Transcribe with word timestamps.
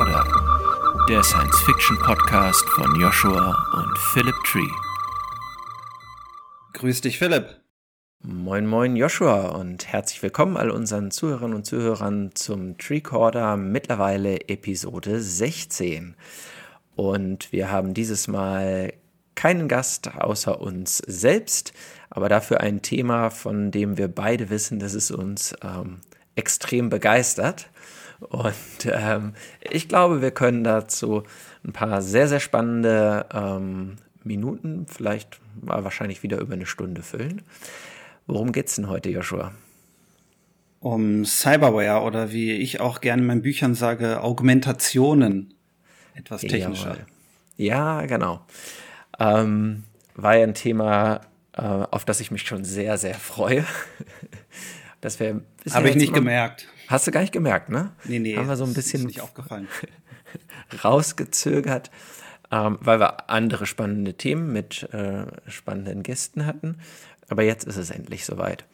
Recorder, 0.00 1.04
der 1.10 1.22
Science-Fiction-Podcast 1.22 2.66
von 2.70 2.98
Joshua 2.98 3.54
und 3.74 3.98
Philip 3.98 4.34
Tree. 4.46 4.70
Grüß 6.72 7.02
dich, 7.02 7.18
Philipp. 7.18 7.60
Moin, 8.22 8.66
moin, 8.66 8.96
Joshua 8.96 9.48
und 9.48 9.88
herzlich 9.88 10.22
willkommen 10.22 10.56
all 10.56 10.70
unseren 10.70 11.10
Zuhörern 11.10 11.52
und 11.52 11.66
Zuhörern 11.66 12.30
zum 12.34 12.78
Treecorder, 12.78 13.58
mittlerweile 13.58 14.48
Episode 14.48 15.20
16. 15.20 16.14
Und 16.96 17.52
wir 17.52 17.70
haben 17.70 17.92
dieses 17.92 18.26
Mal 18.26 18.94
keinen 19.34 19.68
Gast 19.68 20.14
außer 20.16 20.62
uns 20.62 20.96
selbst, 20.96 21.74
aber 22.08 22.30
dafür 22.30 22.60
ein 22.60 22.80
Thema, 22.80 23.28
von 23.28 23.70
dem 23.70 23.98
wir 23.98 24.08
beide 24.08 24.48
wissen, 24.48 24.78
dass 24.78 24.94
es 24.94 25.10
uns 25.10 25.54
ähm, 25.62 26.00
extrem 26.36 26.88
begeistert. 26.88 27.68
Und 28.20 28.54
ähm, 28.86 29.34
ich 29.70 29.88
glaube, 29.88 30.22
wir 30.22 30.30
können 30.30 30.62
dazu 30.64 31.24
ein 31.64 31.72
paar 31.72 32.02
sehr, 32.02 32.28
sehr 32.28 32.40
spannende 32.40 33.26
ähm, 33.32 33.96
Minuten, 34.22 34.86
vielleicht 34.86 35.40
mal 35.60 35.84
wahrscheinlich 35.84 36.22
wieder 36.22 36.38
über 36.38 36.54
eine 36.54 36.66
Stunde 36.66 37.02
füllen. 37.02 37.42
Worum 38.26 38.52
geht's 38.52 38.76
denn 38.76 38.88
heute, 38.88 39.10
Joshua? 39.10 39.52
Um 40.80 41.24
Cyberware 41.24 42.02
oder 42.02 42.32
wie 42.32 42.52
ich 42.52 42.80
auch 42.80 43.00
gerne 43.00 43.22
in 43.22 43.26
meinen 43.26 43.42
Büchern 43.42 43.74
sage, 43.74 44.22
Augmentationen. 44.22 45.54
Etwas 46.14 46.42
technischer. 46.42 46.90
Jawohl. 46.90 47.06
Ja, 47.56 48.06
genau. 48.06 48.40
Ähm, 49.18 49.84
war 50.14 50.36
ja 50.36 50.44
ein 50.44 50.54
Thema, 50.54 51.20
äh, 51.54 51.62
auf 51.62 52.04
das 52.04 52.20
ich 52.20 52.30
mich 52.30 52.42
schon 52.42 52.64
sehr, 52.64 52.96
sehr 52.96 53.14
freue. 53.14 53.66
das 55.02 55.20
wäre 55.20 55.42
Habe 55.70 55.90
ich 55.90 55.96
nicht 55.96 56.14
gemerkt. 56.14 56.68
Hast 56.90 57.06
du 57.06 57.12
gar 57.12 57.20
nicht 57.20 57.32
gemerkt, 57.32 57.68
ne? 57.68 57.92
Nee, 58.04 58.18
nee. 58.18 58.36
Haben 58.36 58.48
wir 58.48 58.56
so 58.56 58.64
ein 58.64 58.74
bisschen 58.74 59.04
nicht 59.04 59.20
aufgefallen. 59.20 59.68
rausgezögert, 60.84 61.88
ähm, 62.50 62.78
weil 62.80 62.98
wir 62.98 63.30
andere 63.30 63.66
spannende 63.66 64.14
Themen 64.14 64.52
mit 64.52 64.92
äh, 64.92 65.26
spannenden 65.48 66.02
Gästen 66.02 66.46
hatten. 66.46 66.78
Aber 67.28 67.44
jetzt 67.44 67.64
ist 67.64 67.76
es 67.76 67.90
endlich 67.90 68.24
soweit. 68.24 68.64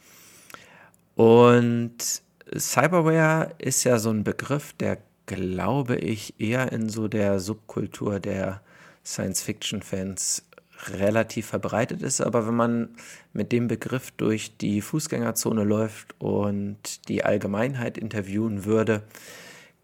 Und 1.15 2.23
Cyberware 2.57 3.55
ist 3.59 3.85
ja 3.85 3.99
so 3.99 4.09
ein 4.09 4.25
Begriff, 4.25 4.73
der, 4.73 4.97
glaube 5.27 5.97
ich, 5.97 6.41
eher 6.41 6.73
in 6.73 6.89
so 6.89 7.09
der 7.09 7.39
Subkultur 7.39 8.19
der 8.19 8.63
Science-Fiction-Fans 9.05 10.46
relativ 10.89 11.47
verbreitet 11.47 12.03
ist. 12.03 12.21
Aber 12.21 12.47
wenn 12.47 12.55
man 12.55 12.89
mit 13.33 13.53
dem 13.53 13.69
Begriff 13.69 14.11
durch 14.13 14.57
die 14.57 14.81
Fußgängerzone 14.81 15.65
läuft 15.65 16.15
und 16.21 17.09
die 17.09 17.25
Allgemeinheit 17.25 17.99
interviewen 17.99 18.65
würde, 18.65 19.03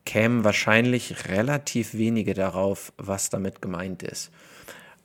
kämen 0.05 0.45
wahrscheinlich 0.45 1.29
relativ 1.29 1.95
wenige 1.95 2.35
darauf, 2.35 2.93
was 2.97 3.31
damit 3.31 3.63
gemeint 3.63 4.03
ist. 4.03 4.31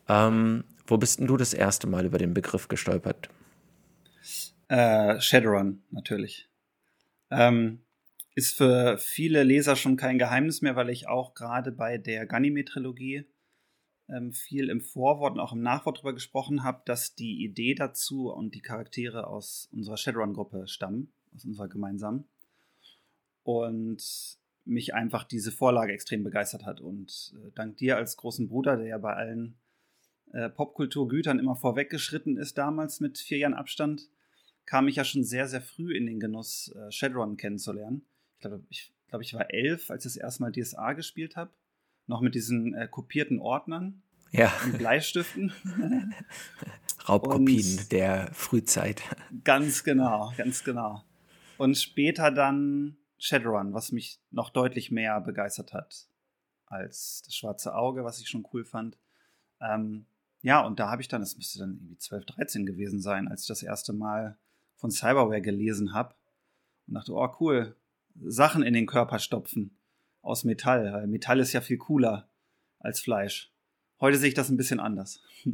Ähm, 0.07 0.63
wo 0.85 0.97
bist 0.97 1.19
denn 1.19 1.27
du 1.27 1.37
das 1.37 1.53
erste 1.53 1.87
Mal 1.87 2.05
über 2.05 2.17
den 2.17 2.33
Begriff 2.33 2.67
gestolpert? 2.67 3.29
Äh, 4.69 5.19
Shadowrun, 5.19 5.83
natürlich. 5.91 6.49
Ähm, 7.29 7.81
ist 8.35 8.55
für 8.55 8.97
viele 8.97 9.43
Leser 9.43 9.75
schon 9.75 9.97
kein 9.97 10.19
Geheimnis 10.19 10.61
mehr, 10.61 10.75
weil 10.75 10.89
ich 10.89 11.07
auch 11.07 11.33
gerade 11.33 11.71
bei 11.71 11.97
der 11.97 12.25
Ganymede-Trilogie 12.25 13.25
viel 14.31 14.69
im 14.69 14.79
Vorwort 14.79 15.33
und 15.33 15.39
auch 15.39 15.51
im 15.51 15.61
Nachwort 15.61 15.97
darüber 15.97 16.13
gesprochen 16.13 16.63
habe, 16.63 16.81
dass 16.85 17.15
die 17.15 17.43
Idee 17.43 17.75
dazu 17.75 18.31
und 18.31 18.55
die 18.55 18.61
Charaktere 18.61 19.27
aus 19.27 19.67
unserer 19.73 19.97
Shadowrun-Gruppe 19.97 20.67
stammen, 20.67 21.11
aus 21.35 21.43
unserer 21.43 21.67
gemeinsamen. 21.67 22.25
Und 23.43 24.01
mich 24.63 24.93
einfach 24.93 25.23
diese 25.23 25.51
Vorlage 25.51 25.93
extrem 25.93 26.23
begeistert 26.23 26.65
hat. 26.65 26.81
Und 26.81 27.33
äh, 27.35 27.51
dank 27.55 27.77
dir 27.77 27.97
als 27.97 28.17
großen 28.17 28.47
Bruder, 28.47 28.77
der 28.77 28.87
ja 28.87 28.97
bei 28.97 29.13
allen 29.13 29.55
äh, 30.33 30.49
Popkulturgütern 30.49 31.39
immer 31.39 31.55
vorweggeschritten 31.55 32.37
ist, 32.37 32.57
damals 32.57 32.99
mit 32.99 33.17
vier 33.17 33.39
Jahren 33.39 33.53
Abstand, 33.53 34.09
kam 34.65 34.89
ich 34.89 34.97
ja 34.97 35.05
schon 35.05 35.23
sehr, 35.23 35.47
sehr 35.47 35.61
früh 35.61 35.95
in 35.95 36.05
den 36.05 36.19
Genuss, 36.19 36.73
äh, 36.75 36.91
Shadowrun 36.91 37.37
kennenzulernen. 37.37 38.05
Ich 38.35 38.41
glaube, 38.41 38.63
ich, 38.69 38.91
glaub, 39.07 39.21
ich 39.21 39.33
war 39.33 39.53
elf, 39.53 39.89
als 39.89 40.05
ich 40.05 40.13
das 40.13 40.21
erste 40.21 40.43
Mal 40.43 40.51
DSA 40.51 40.93
gespielt 40.93 41.37
habe 41.37 41.51
noch 42.07 42.21
mit 42.21 42.35
diesen 42.35 42.73
äh, 42.73 42.87
kopierten 42.89 43.39
Ordnern. 43.39 44.01
Ja. 44.31 44.51
Und 44.65 44.77
Bleistiften. 44.77 45.53
Raubkopien 47.07 47.79
und 47.79 47.91
der 47.91 48.29
Frühzeit. 48.33 49.01
Ganz 49.43 49.83
genau, 49.83 50.33
ganz 50.35 50.63
genau. 50.63 51.03
Und 51.57 51.77
später 51.77 52.31
dann 52.31 52.97
Shadowrun, 53.17 53.73
was 53.73 53.91
mich 53.91 54.19
noch 54.31 54.49
deutlich 54.49 54.91
mehr 54.91 55.21
begeistert 55.21 55.73
hat 55.73 56.07
als 56.69 57.23
das 57.25 57.33
schwarze 57.35 57.75
Auge, 57.75 58.03
was 58.03 58.19
ich 58.19 58.27
schon 58.27 58.45
cool 58.53 58.65
fand. 58.65 58.97
Ähm, 59.61 60.05
ja, 60.41 60.61
und 60.65 60.79
da 60.79 60.89
habe 60.89 61.01
ich 61.01 61.07
dann, 61.07 61.21
es 61.21 61.37
müsste 61.37 61.59
dann 61.59 61.75
irgendwie 61.75 61.97
12, 61.97 62.25
13 62.25 62.65
gewesen 62.65 62.99
sein, 63.01 63.27
als 63.27 63.43
ich 63.43 63.47
das 63.47 63.63
erste 63.63 63.93
Mal 63.93 64.37
von 64.75 64.91
Cyberware 64.91 65.41
gelesen 65.41 65.93
habe 65.93 66.15
und 66.87 66.93
dachte, 66.93 67.13
oh 67.13 67.29
cool, 67.39 67.75
Sachen 68.15 68.63
in 68.63 68.73
den 68.73 68.85
Körper 68.85 69.19
stopfen 69.19 69.76
aus 70.27 70.43
Metall. 70.43 71.05
Metall 71.07 71.39
ist 71.39 71.53
ja 71.53 71.61
viel 71.61 71.77
cooler 71.77 72.29
als 72.79 72.99
Fleisch. 72.99 73.51
Heute 73.99 74.17
sehe 74.17 74.29
ich 74.29 74.35
das 74.35 74.49
ein 74.49 74.57
bisschen 74.57 74.79
anders. 74.79 75.21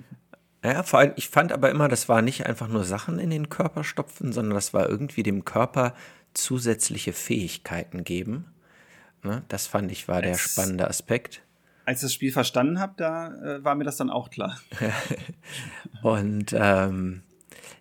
Ja, 0.66 0.82
vor 0.84 1.00
allem, 1.00 1.12
ich 1.18 1.28
fand 1.28 1.52
aber 1.52 1.70
immer, 1.70 1.90
das 1.90 2.08
war 2.08 2.22
nicht 2.22 2.46
einfach 2.46 2.70
nur 2.70 2.86
Sachen 2.86 3.20
in 3.20 3.30
den 3.30 3.50
Körper 3.50 3.84
stopfen, 3.84 4.32
sondern 4.32 4.56
das 4.56 4.74
war 4.74 4.88
irgendwie 4.88 5.22
dem 5.22 5.44
Körper 5.44 5.94
zusätzliche 6.34 7.12
Fähigkeiten 7.12 8.06
geben. 8.06 8.46
Ne? 9.24 9.44
Das 9.50 9.68
fand 9.68 9.92
ich 9.92 10.08
war 10.08 10.16
als, 10.16 10.26
der 10.26 10.38
spannende 10.38 10.88
Aspekt. 10.88 11.42
Als 11.84 12.00
ich 12.00 12.06
das 12.06 12.14
Spiel 12.14 12.32
verstanden 12.32 12.80
habe, 12.80 12.94
da 12.96 13.34
äh, 13.44 13.64
war 13.66 13.76
mir 13.76 13.84
das 13.84 13.98
dann 13.98 14.10
auch 14.10 14.30
klar. 14.30 14.58
Und 16.02 16.56
ähm, 16.58 17.24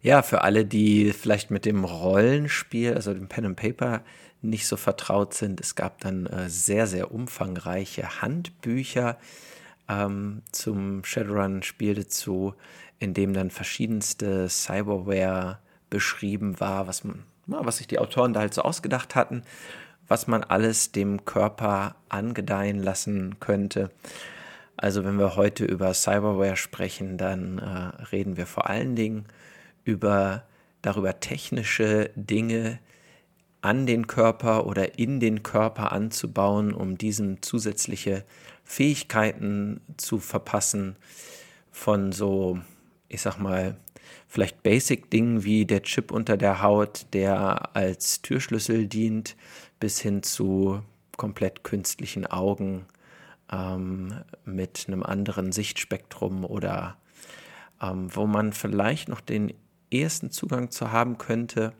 ja, 0.02 0.22
für 0.22 0.42
alle, 0.42 0.64
die 0.64 1.12
vielleicht 1.12 1.52
mit 1.52 1.64
dem 1.64 1.84
Rollenspiel, 1.84 2.94
also 2.94 3.14
dem 3.14 3.28
Pen 3.28 3.46
and 3.46 3.56
Paper 3.56 4.02
nicht 4.42 4.66
so 4.66 4.76
vertraut 4.76 5.34
sind. 5.34 5.60
Es 5.60 5.74
gab 5.74 6.00
dann 6.00 6.26
äh, 6.26 6.48
sehr, 6.48 6.86
sehr 6.86 7.12
umfangreiche 7.12 8.20
Handbücher 8.20 9.16
ähm, 9.88 10.42
zum 10.52 11.04
Shadowrun-Spiel 11.04 11.94
dazu, 11.94 12.54
in 12.98 13.14
dem 13.14 13.32
dann 13.32 13.50
verschiedenste 13.50 14.48
Cyberware 14.48 15.58
beschrieben 15.90 16.60
war, 16.60 16.86
was, 16.86 17.04
man, 17.04 17.24
na, 17.46 17.64
was 17.64 17.78
sich 17.78 17.86
die 17.86 17.98
Autoren 17.98 18.32
da 18.32 18.40
halt 18.40 18.54
so 18.54 18.62
ausgedacht 18.62 19.14
hatten, 19.14 19.42
was 20.08 20.26
man 20.26 20.44
alles 20.44 20.92
dem 20.92 21.24
Körper 21.24 21.96
angedeihen 22.08 22.82
lassen 22.82 23.38
könnte. 23.40 23.90
Also 24.76 25.04
wenn 25.04 25.18
wir 25.18 25.36
heute 25.36 25.64
über 25.64 25.94
Cyberware 25.94 26.56
sprechen, 26.56 27.18
dann 27.18 27.58
äh, 27.58 28.04
reden 28.06 28.36
wir 28.36 28.46
vor 28.46 28.68
allen 28.68 28.96
Dingen 28.96 29.26
über 29.84 30.44
darüber 30.80 31.20
technische 31.20 32.10
Dinge, 32.16 32.78
an 33.62 33.86
den 33.86 34.06
Körper 34.06 34.66
oder 34.66 34.98
in 34.98 35.20
den 35.20 35.42
Körper 35.42 35.92
anzubauen, 35.92 36.74
um 36.74 36.98
diesem 36.98 37.42
zusätzliche 37.42 38.24
Fähigkeiten 38.64 39.80
zu 39.96 40.18
verpassen 40.18 40.96
von 41.70 42.12
so, 42.12 42.58
ich 43.08 43.22
sag 43.22 43.38
mal, 43.38 43.76
vielleicht 44.28 44.62
Basic-Dingen 44.62 45.44
wie 45.44 45.64
der 45.64 45.82
Chip 45.82 46.10
unter 46.10 46.36
der 46.36 46.60
Haut, 46.60 47.06
der 47.12 47.74
als 47.74 48.20
Türschlüssel 48.22 48.86
dient, 48.86 49.36
bis 49.78 50.00
hin 50.00 50.22
zu 50.22 50.82
komplett 51.16 51.62
künstlichen 51.62 52.26
Augen 52.26 52.86
ähm, 53.50 54.22
mit 54.44 54.86
einem 54.88 55.04
anderen 55.04 55.52
Sichtspektrum 55.52 56.44
oder 56.44 56.96
ähm, 57.80 58.08
wo 58.14 58.26
man 58.26 58.52
vielleicht 58.52 59.08
noch 59.08 59.20
den 59.20 59.52
ehesten 59.92 60.30
Zugang 60.30 60.70
zu 60.70 60.92
haben 60.92 61.18
könnte, 61.18 61.72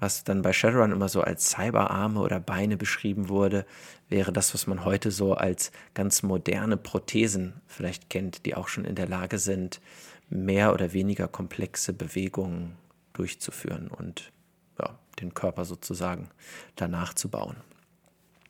was 0.00 0.24
dann 0.24 0.42
bei 0.42 0.52
Shadowrun 0.52 0.92
immer 0.92 1.08
so 1.08 1.22
als 1.22 1.50
Cyberarme 1.50 2.20
oder 2.20 2.40
Beine 2.40 2.76
beschrieben 2.76 3.28
wurde, 3.28 3.64
wäre 4.08 4.32
das, 4.32 4.52
was 4.52 4.66
man 4.66 4.84
heute 4.84 5.10
so 5.10 5.34
als 5.34 5.72
ganz 5.94 6.22
moderne 6.22 6.76
Prothesen 6.76 7.54
vielleicht 7.66 8.10
kennt, 8.10 8.44
die 8.44 8.54
auch 8.54 8.68
schon 8.68 8.84
in 8.84 8.96
der 8.96 9.08
Lage 9.08 9.38
sind, 9.38 9.80
mehr 10.28 10.72
oder 10.72 10.92
weniger 10.92 11.28
komplexe 11.28 11.92
Bewegungen 11.92 12.76
durchzuführen 13.12 13.88
und 13.88 14.32
ja, 14.78 14.98
den 15.20 15.32
Körper 15.34 15.64
sozusagen 15.64 16.28
danach 16.76 17.14
zu 17.14 17.28
bauen. 17.28 17.56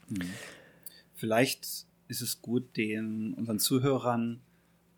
Hm. 0.09 0.31
Vielleicht 1.15 1.87
ist 2.09 2.21
es 2.21 2.43
gut, 2.43 2.77
den 2.77 3.35
unseren 3.35 3.59
Zuhörern 3.59 4.41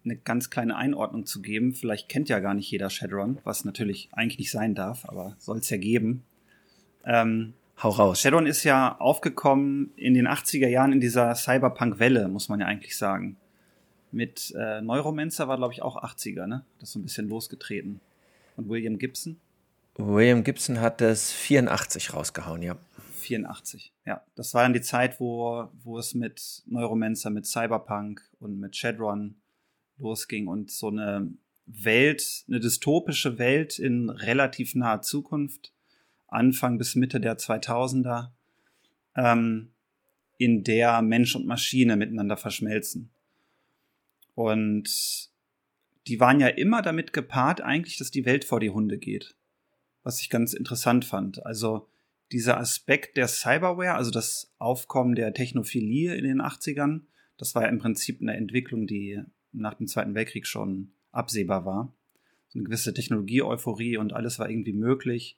eine 0.07 0.17
ganz 0.17 0.49
kleine 0.49 0.77
Einordnung 0.77 1.27
zu 1.27 1.43
geben. 1.43 1.75
Vielleicht 1.75 2.09
kennt 2.09 2.29
ja 2.29 2.39
gar 2.39 2.55
nicht 2.55 2.71
jeder 2.71 2.89
Shadowrun, 2.89 3.39
was 3.45 3.65
natürlich 3.65 4.09
eigentlich 4.13 4.39
nicht 4.39 4.51
sein 4.51 4.75
darf, 4.75 5.05
aber 5.07 5.37
soll 5.39 5.59
es 5.59 5.69
ja 5.69 5.77
geben. 5.77 6.23
Ähm, 7.05 7.53
Hau 7.83 7.91
raus. 7.91 8.21
Shadowrun 8.21 8.47
ist 8.47 8.65
ja 8.65 8.97
aufgekommen 8.99 9.93
in 9.97 10.15
den 10.15 10.27
80er 10.27 10.69
Jahren 10.69 10.93
in 10.93 11.01
dieser 11.01 11.35
Cyberpunk-Welle, 11.35 12.29
muss 12.29 12.49
man 12.49 12.61
ja 12.61 12.67
eigentlich 12.67 12.97
sagen. 12.97 13.37
Mit 14.13 14.55
äh, 14.57 14.81
Neuromancer 14.81 15.47
war, 15.47 15.59
glaube 15.59 15.75
ich, 15.75 15.83
auch 15.83 16.03
80er, 16.03 16.47
ne? 16.47 16.65
Das 16.79 16.89
ist 16.89 16.93
so 16.95 16.99
ein 16.99 17.03
bisschen 17.03 17.29
losgetreten. 17.29 18.01
Und 18.57 18.71
William 18.71 18.99
Gibson? 18.99 19.39
William 19.97 20.43
Gibson 20.43 20.81
hat 20.81 21.03
das 21.03 21.33
84 21.33 22.15
rausgehauen, 22.15 22.63
ja. 22.63 22.77
84, 23.21 23.93
ja. 24.07 24.23
Das 24.37 24.55
war 24.55 24.63
dann 24.63 24.73
die 24.73 24.81
Zeit, 24.81 25.21
wo, 25.21 25.69
wo 25.83 25.99
es 25.99 26.15
mit 26.15 26.63
Neuromancer, 26.67 27.29
mit 27.29 27.47
Cyberpunk 27.47 28.23
und 28.39 28.59
mit 28.59 28.77
Shadowrun 28.77 29.35
losging 29.99 30.47
und 30.47 30.71
so 30.71 30.89
eine 30.89 31.33
Welt, 31.67 32.45
eine 32.49 32.61
dystopische 32.61 33.39
Welt 33.39 33.79
in 33.79 34.11
relativ 34.11 34.75
naher 34.75 35.03
Zukunft, 35.03 35.73
Anfang 36.29 36.79
bis 36.79 36.95
Mitte 36.95 37.21
der 37.21 37.39
2000er, 37.39 38.31
ähm, 39.17 39.73
in 40.39 40.65
der 40.65 41.03
Mensch 41.03 41.35
und 41.35 41.47
Maschine 41.47 41.97
miteinander 41.97 42.37
verschmelzen. 42.37 43.11
Und 44.35 45.31
die 46.07 46.21
waren 46.21 46.41
ja 46.41 46.49
immer 46.49 46.83
damit 46.83 47.13
gepaart 47.13 47.61
eigentlich, 47.61 47.97
dass 47.97 48.11
die 48.11 48.27
Welt 48.27 48.45
vor 48.45 48.61
die 48.61 48.71
Hunde 48.71 48.99
geht. 48.99 49.35
Was 50.03 50.21
ich 50.21 50.31
ganz 50.31 50.53
interessant 50.53 51.05
fand. 51.05 51.45
Also 51.45 51.89
dieser 52.33 52.59
Aspekt 52.59 53.17
der 53.17 53.29
Cyberware, 53.29 53.95
also 53.95 54.11
das 54.11 54.53
Aufkommen 54.59 55.15
der 55.15 55.33
Technophilie 55.33 56.15
in 56.15 56.25
den 56.25 56.41
80ern, 56.41 57.03
das 57.39 57.55
war 57.55 57.63
ja 57.63 57.69
im 57.69 57.79
Prinzip 57.79 58.21
eine 58.21 58.37
Entwicklung, 58.37 58.87
die 58.87 59.21
nach 59.57 59.75
dem 59.75 59.87
Zweiten 59.87 60.15
Weltkrieg 60.15 60.47
schon 60.47 60.91
absehbar 61.13 61.65
war. 61.65 61.93
So 62.49 62.59
eine 62.59 62.65
gewisse 62.65 62.95
Technologie-Euphorie 62.95 63.97
und 63.97 64.13
alles 64.13 64.39
war 64.39 64.49
irgendwie 64.49 64.73
möglich. 64.73 65.37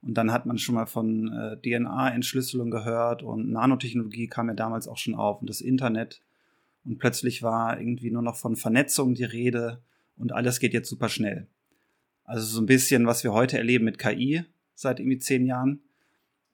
Und 0.00 0.14
dann 0.14 0.32
hat 0.32 0.46
man 0.46 0.58
schon 0.58 0.74
mal 0.74 0.86
von 0.86 1.32
äh, 1.32 1.56
DNA-Entschlüsselung 1.56 2.70
gehört 2.70 3.22
und 3.22 3.50
Nanotechnologie 3.50 4.28
kam 4.28 4.48
ja 4.48 4.54
damals 4.54 4.86
auch 4.86 4.96
schon 4.96 5.14
auf 5.14 5.40
und 5.40 5.50
das 5.50 5.60
Internet. 5.60 6.20
Und 6.84 6.98
plötzlich 6.98 7.42
war 7.42 7.80
irgendwie 7.80 8.10
nur 8.10 8.22
noch 8.22 8.36
von 8.36 8.56
Vernetzung 8.56 9.14
die 9.14 9.24
Rede 9.24 9.80
und 10.16 10.32
alles 10.32 10.60
geht 10.60 10.72
jetzt 10.72 10.88
super 10.88 11.08
schnell. 11.08 11.46
Also 12.24 12.46
so 12.46 12.60
ein 12.60 12.66
bisschen, 12.66 13.06
was 13.06 13.24
wir 13.24 13.32
heute 13.32 13.58
erleben 13.58 13.84
mit 13.84 13.98
KI 13.98 14.44
seit 14.74 15.00
irgendwie 15.00 15.18
zehn 15.18 15.46
Jahren, 15.46 15.80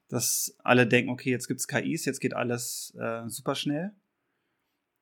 dass 0.08 0.56
alle 0.62 0.86
denken, 0.86 1.10
okay, 1.10 1.30
jetzt 1.30 1.48
gibt's 1.48 1.68
KIs, 1.68 2.04
jetzt 2.04 2.20
geht 2.20 2.34
alles 2.34 2.94
äh, 2.98 3.28
super 3.28 3.54
schnell. 3.54 3.92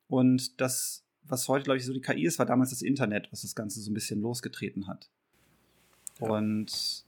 Und 0.07 0.59
das, 0.59 1.05
was 1.25 1.47
heute, 1.47 1.65
glaube 1.65 1.77
ich, 1.77 1.85
so 1.85 1.93
die 1.93 2.01
KI 2.01 2.25
ist, 2.25 2.39
war 2.39 2.45
damals 2.45 2.71
das 2.71 2.81
Internet, 2.81 3.31
was 3.31 3.41
das 3.41 3.55
Ganze 3.55 3.81
so 3.81 3.91
ein 3.91 3.93
bisschen 3.93 4.21
losgetreten 4.21 4.87
hat. 4.87 5.09
Ja. 6.19 6.29
Und 6.29 7.05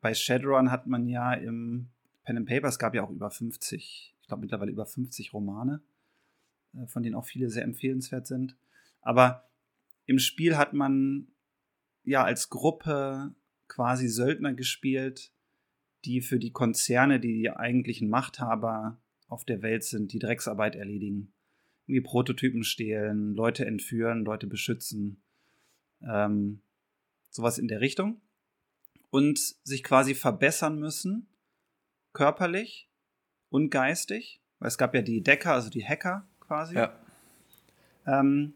bei 0.00 0.14
Shadowrun 0.14 0.70
hat 0.70 0.86
man 0.86 1.06
ja 1.06 1.32
im 1.34 1.88
Pen 2.24 2.38
and 2.38 2.48
Paper, 2.48 2.68
es 2.68 2.78
gab 2.78 2.94
ja 2.94 3.04
auch 3.04 3.10
über 3.10 3.30
50, 3.30 4.14
ich 4.20 4.28
glaube 4.28 4.42
mittlerweile 4.42 4.70
über 4.70 4.86
50 4.86 5.32
Romane, 5.32 5.80
äh, 6.74 6.86
von 6.86 7.02
denen 7.02 7.16
auch 7.16 7.24
viele 7.24 7.50
sehr 7.50 7.64
empfehlenswert 7.64 8.26
sind. 8.26 8.56
Aber 9.00 9.48
im 10.06 10.18
Spiel 10.18 10.56
hat 10.56 10.72
man 10.72 11.28
ja 12.04 12.24
als 12.24 12.50
Gruppe 12.50 13.34
quasi 13.68 14.08
Söldner 14.08 14.52
gespielt, 14.54 15.32
die 16.04 16.20
für 16.20 16.38
die 16.38 16.50
Konzerne, 16.50 17.20
die 17.20 17.34
die 17.34 17.50
eigentlichen 17.50 18.08
Machthaber 18.08 18.98
auf 19.28 19.44
der 19.44 19.62
Welt 19.62 19.84
sind, 19.84 20.12
die 20.12 20.18
Drecksarbeit 20.18 20.74
erledigen. 20.74 21.32
Irgendwie 21.86 22.02
Prototypen 22.02 22.64
stehlen, 22.64 23.34
Leute 23.34 23.66
entführen, 23.66 24.24
Leute 24.24 24.46
beschützen. 24.46 25.22
Ähm, 26.00 26.60
sowas 27.30 27.58
in 27.58 27.68
der 27.68 27.80
Richtung 27.80 28.20
und 29.10 29.38
sich 29.38 29.84
quasi 29.84 30.14
verbessern 30.14 30.78
müssen, 30.78 31.28
körperlich 32.12 32.88
und 33.50 33.70
geistig. 33.70 34.40
Weil 34.58 34.68
es 34.68 34.78
gab 34.78 34.94
ja 34.94 35.02
die 35.02 35.22
Decker, 35.22 35.52
also 35.52 35.70
die 35.70 35.84
Hacker 35.84 36.26
quasi, 36.40 36.76
ja. 36.76 36.98
ähm, 38.06 38.54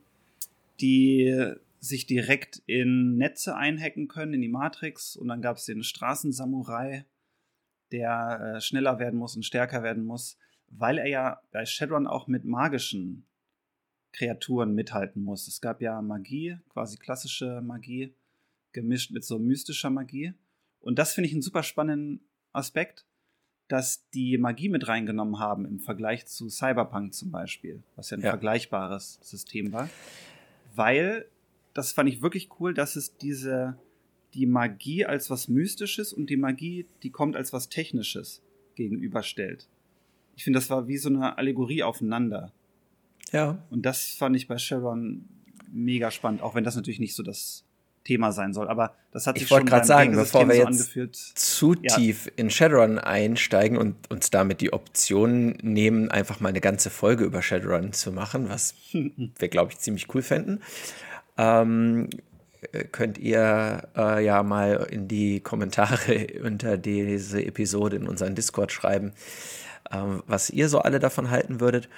die 0.81 1.55
sich 1.79 2.07
direkt 2.07 2.63
in 2.67 3.17
Netze 3.17 3.57
einhacken 3.57 4.09
können, 4.09 4.35
in 4.35 4.41
die 4.41 4.49
Matrix. 4.49 5.17
Und 5.17 5.29
dann 5.29 5.43
gab 5.43 5.57
es 5.57 5.65
den 5.65 5.83
Straßensamurai, 5.83 7.05
der 7.93 8.55
äh, 8.57 8.61
schneller 8.61 8.99
werden 8.99 9.19
muss 9.19 9.37
und 9.37 9.45
stärker 9.45 9.83
werden 9.83 10.05
muss, 10.05 10.39
weil 10.69 10.99
er 10.99 11.09
ja 11.09 11.41
bei 11.53 11.65
Shadowrun 11.65 12.07
auch 12.07 12.27
mit 12.27 12.45
magischen 12.45 13.25
Kreaturen 14.13 14.75
mithalten 14.75 15.23
muss. 15.23 15.47
Es 15.47 15.61
gab 15.61 15.83
ja 15.83 16.01
Magie, 16.01 16.57
quasi 16.71 16.97
klassische 16.97 17.61
Magie, 17.61 18.15
gemischt 18.73 19.11
mit 19.11 19.25
so 19.25 19.39
mystischer 19.39 19.91
Magie. 19.91 20.35
Und 20.81 20.99
das 20.99 21.13
finde 21.13 21.29
ich 21.29 21.35
einen 21.35 21.43
super 21.43 21.63
spannenden 21.63 22.21
Aspekt, 22.53 23.05
dass 23.69 24.09
die 24.11 24.39
Magie 24.39 24.69
mit 24.69 24.87
reingenommen 24.89 25.39
haben 25.39 25.67
im 25.67 25.81
Vergleich 25.81 26.27
zu 26.27 26.49
Cyberpunk 26.49 27.15
zum 27.15 27.31
Beispiel, 27.31 27.83
was 27.97 28.11
ja 28.11 28.17
ein 28.17 28.23
ja. 28.23 28.31
vergleichbares 28.31 29.19
System 29.23 29.73
war. 29.73 29.91
Weil, 30.75 31.27
das 31.75 31.93
fand 31.93 32.09
ich 32.09 32.23
wirklich 32.23 32.49
cool, 32.61 32.75
dass 32.75 32.97
es 32.97 33.17
diese, 33.17 33.77
die 34.35 34.47
Magie 34.47 35.05
als 35.05 35.31
was 35.31 35.49
Mystisches 35.49 36.13
und 36.13 36.31
die 36.31 36.37
Magie, 36.37 36.87
die 37.03 37.11
kommt 37.11 37.37
als 37.37 37.53
was 37.53 37.69
Technisches 37.69 38.43
gegenüberstellt. 38.77 39.69
Ich 40.37 40.45
finde, 40.45 40.59
das 40.59 40.71
war 40.71 40.87
wie 40.87 40.99
so 40.99 41.09
eine 41.09 41.37
Allegorie 41.39 41.83
aufeinander. 41.83 42.53
Ja. 43.33 43.59
Und 43.71 43.85
das 43.85 44.15
fand 44.15 44.37
ich 44.37 44.47
bei 44.47 44.59
Sharon 44.59 45.25
mega 45.73 46.11
spannend, 46.11 46.43
auch 46.43 46.55
wenn 46.55 46.65
das 46.65 46.77
natürlich 46.77 47.01
nicht 47.01 47.15
so 47.15 47.23
das 47.23 47.65
Thema 48.05 48.33
sein 48.33 48.55
soll. 48.55 48.69
Aber 48.69 48.95
das 49.11 49.27
hat 49.27 49.37
sich 49.37 49.45
ich 49.45 49.51
wollte 49.51 49.67
gerade 49.67 49.87
sagen, 49.87 50.15
bevor 50.15 50.47
wir 50.47 50.55
so 50.55 50.61
jetzt 50.61 50.69
angeführt. 50.69 51.17
zu 51.17 51.75
ja. 51.75 51.97
tief 51.97 52.31
in 52.37 52.51
Shadowrun 52.51 52.99
einsteigen 52.99 53.77
und 53.77 53.97
uns 54.11 54.31
damit 54.31 54.61
die 54.61 54.73
Option 54.73 55.59
nehmen, 55.63 56.11
einfach 56.11 56.41
mal 56.41 56.51
eine 56.51 56.61
ganze 56.61 56.91
Folge 56.91 57.25
über 57.25 57.43
Shadowrun 57.43 57.93
zu 57.93 58.13
machen, 58.13 58.49
was 58.49 58.75
wir, 58.93 59.49
glaube 59.49 59.73
ich, 59.73 59.79
ziemlich 59.79 60.15
cool 60.15 60.23
fänden. 60.23 60.63
Ähm, 61.37 62.09
könnt 62.93 63.19
ihr 63.19 63.89
äh, 63.97 64.25
ja 64.25 64.43
mal 64.43 64.87
in 64.91 65.09
die 65.09 65.41
Kommentare 65.41 66.27
unter 66.45 66.79
diese 66.79 67.45
Episode 67.45 67.97
in 67.97 68.07
unseren 68.07 68.35
Discord 68.35 68.73
schreiben, 68.73 69.09
äh, 69.09 69.13
was 69.91 70.51
ihr 70.51 70.69
so 70.69 70.81
alle 70.81 70.99
davon 70.99 71.31
halten 71.31 71.61
würdet. 71.61 71.89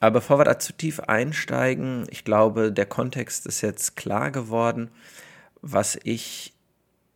Aber 0.00 0.20
bevor 0.20 0.38
wir 0.38 0.44
da 0.44 0.58
zu 0.58 0.72
tief 0.72 1.00
einsteigen, 1.00 2.06
ich 2.10 2.24
glaube, 2.24 2.72
der 2.72 2.86
Kontext 2.86 3.46
ist 3.46 3.60
jetzt 3.62 3.96
klar 3.96 4.30
geworden. 4.30 4.90
Was 5.60 5.98
ich 6.04 6.54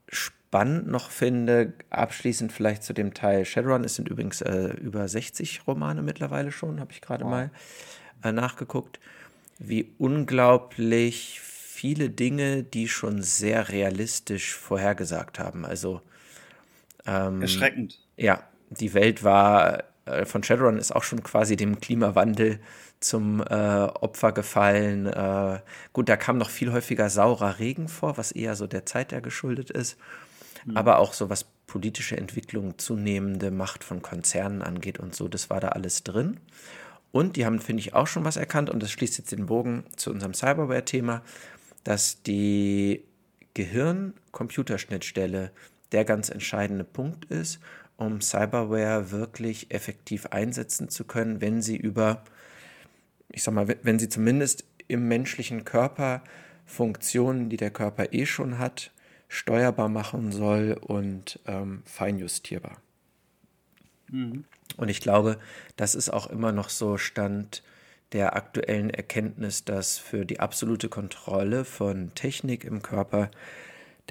spannend 0.08 0.88
noch 0.88 1.10
finde, 1.10 1.72
abschließend 1.90 2.52
vielleicht 2.52 2.82
zu 2.82 2.92
dem 2.92 3.14
Teil 3.14 3.44
Shadowrun, 3.44 3.84
es 3.84 3.94
sind 3.94 4.08
übrigens 4.08 4.40
äh, 4.40 4.74
über 4.74 5.06
60 5.06 5.66
Romane 5.66 6.02
mittlerweile 6.02 6.50
schon, 6.50 6.80
habe 6.80 6.92
ich 6.92 7.00
gerade 7.00 7.24
wow. 7.24 7.30
mal 7.30 7.50
äh, 8.24 8.32
nachgeguckt, 8.32 9.00
wie 9.58 9.92
unglaublich 9.98 11.40
viele 11.40 12.10
Dinge, 12.10 12.64
die 12.64 12.88
schon 12.88 13.22
sehr 13.22 13.68
realistisch 13.68 14.54
vorhergesagt 14.54 15.38
haben. 15.38 15.64
Also 15.64 16.02
ähm, 17.06 17.40
erschreckend. 17.40 17.98
Ja, 18.16 18.42
die 18.70 18.92
Welt 18.92 19.24
war 19.24 19.84
äh, 20.04 20.24
von 20.24 20.42
Shadowrun 20.42 20.78
ist 20.78 20.94
auch 20.94 21.02
schon 21.02 21.22
quasi 21.22 21.56
dem 21.56 21.80
Klimawandel 21.80 22.60
zum 23.00 23.40
äh, 23.40 23.44
Opfer 23.44 24.32
gefallen. 24.32 25.06
Äh, 25.06 25.60
gut, 25.92 26.08
da 26.08 26.16
kam 26.16 26.38
noch 26.38 26.50
viel 26.50 26.72
häufiger 26.72 27.10
saurer 27.10 27.58
Regen 27.58 27.88
vor, 27.88 28.16
was 28.16 28.32
eher 28.32 28.56
so 28.56 28.66
der 28.66 28.86
Zeit 28.86 29.12
der 29.12 29.20
geschuldet 29.20 29.70
ist. 29.70 29.98
Mhm. 30.64 30.76
Aber 30.76 30.98
auch 30.98 31.12
so 31.12 31.28
was 31.30 31.44
politische 31.66 32.16
Entwicklung, 32.16 32.78
zunehmende 32.78 33.50
Macht 33.50 33.82
von 33.84 34.02
Konzernen 34.02 34.62
angeht 34.62 34.98
und 34.98 35.14
so, 35.14 35.28
das 35.28 35.50
war 35.50 35.60
da 35.60 35.68
alles 35.68 36.02
drin. 36.04 36.38
Und 37.12 37.36
die 37.36 37.46
haben, 37.46 37.60
finde 37.60 37.80
ich, 37.80 37.94
auch 37.94 38.06
schon 38.06 38.24
was 38.24 38.36
erkannt, 38.36 38.70
und 38.70 38.82
das 38.82 38.90
schließt 38.90 39.18
jetzt 39.18 39.32
den 39.32 39.46
Bogen 39.46 39.84
zu 39.96 40.10
unserem 40.10 40.34
Cyberware-Thema, 40.34 41.22
dass 41.84 42.22
die 42.22 43.04
Gehirn-Computerschnittstelle 43.54 45.50
der 45.92 46.04
ganz 46.04 46.30
entscheidende 46.30 46.84
Punkt 46.84 47.26
ist, 47.26 47.60
um 48.02 48.20
Cyberware 48.20 49.10
wirklich 49.10 49.72
effektiv 49.72 50.26
einsetzen 50.26 50.88
zu 50.88 51.04
können, 51.04 51.40
wenn 51.40 51.62
sie 51.62 51.76
über 51.76 52.22
ich 53.32 53.42
sag 53.42 53.54
mal, 53.54 53.76
wenn 53.82 53.98
sie 53.98 54.08
zumindest 54.08 54.64
im 54.88 55.08
menschlichen 55.08 55.64
Körper 55.64 56.22
Funktionen, 56.66 57.48
die 57.48 57.56
der 57.56 57.70
Körper 57.70 58.12
eh 58.12 58.26
schon 58.26 58.58
hat, 58.58 58.92
steuerbar 59.28 59.88
machen 59.88 60.30
soll 60.30 60.78
und 60.80 61.40
ähm, 61.46 61.82
feinjustierbar. 61.84 62.76
Mhm. 64.08 64.44
Und 64.76 64.88
ich 64.88 65.00
glaube, 65.00 65.38
das 65.76 65.94
ist 65.94 66.10
auch 66.10 66.28
immer 66.28 66.52
noch 66.52 66.68
so 66.68 66.98
Stand 66.98 67.62
der 68.12 68.36
aktuellen 68.36 68.90
Erkenntnis, 68.90 69.64
dass 69.64 69.98
für 69.98 70.26
die 70.26 70.40
absolute 70.40 70.88
Kontrolle 70.88 71.64
von 71.64 72.14
Technik 72.14 72.64
im 72.64 72.82
Körper 72.82 73.30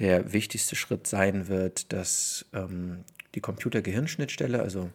der 0.00 0.32
wichtigste 0.32 0.74
Schritt 0.74 1.06
sein 1.06 1.46
wird, 1.48 1.92
dass 1.92 2.46
ähm, 2.52 3.04
die 3.34 3.40
Computer-Gehirn-Schnittstelle, 3.40 4.60
also 4.60 4.90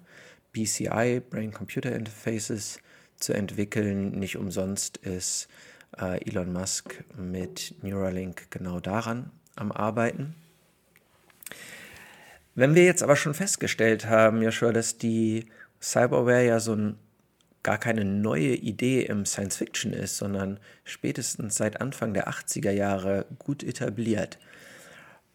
BCI, 0.54 1.22
Brain 1.30 1.52
Computer 1.52 1.94
Interfaces, 1.94 2.80
zu 3.18 3.34
entwickeln. 3.34 4.12
Nicht 4.12 4.38
umsonst 4.38 4.98
ist 4.98 5.48
äh, 6.00 6.24
Elon 6.30 6.54
Musk 6.54 7.04
mit 7.18 7.76
Neuralink 7.82 8.50
genau 8.52 8.80
daran 8.80 9.32
am 9.56 9.72
Arbeiten. 9.72 10.36
Wenn 12.56 12.76
wir 12.76 12.86
jetzt 12.86 13.04
aber 13.04 13.16
schon 13.16 13.34
festgestellt 13.34 14.08
haben, 14.08 14.42
Joshua, 14.42 14.72
dass 14.72 14.98
die 14.98 15.46
Cyberware 15.82 16.46
ja 16.46 16.60
so 16.60 16.74
ein, 16.74 16.96
gar 17.62 17.78
keine 17.78 18.06
neue 18.06 18.56
Idee 18.56 19.02
im 19.02 19.26
Science 19.26 19.58
Fiction 19.58 19.94
ist, 19.94 20.18
sondern 20.18 20.60
spätestens 20.84 21.56
seit 21.56 21.82
Anfang 21.82 22.14
der 22.14 22.30
80er 22.30 22.72
Jahre 22.72 23.26
gut 23.38 23.64
etabliert. 23.64 24.40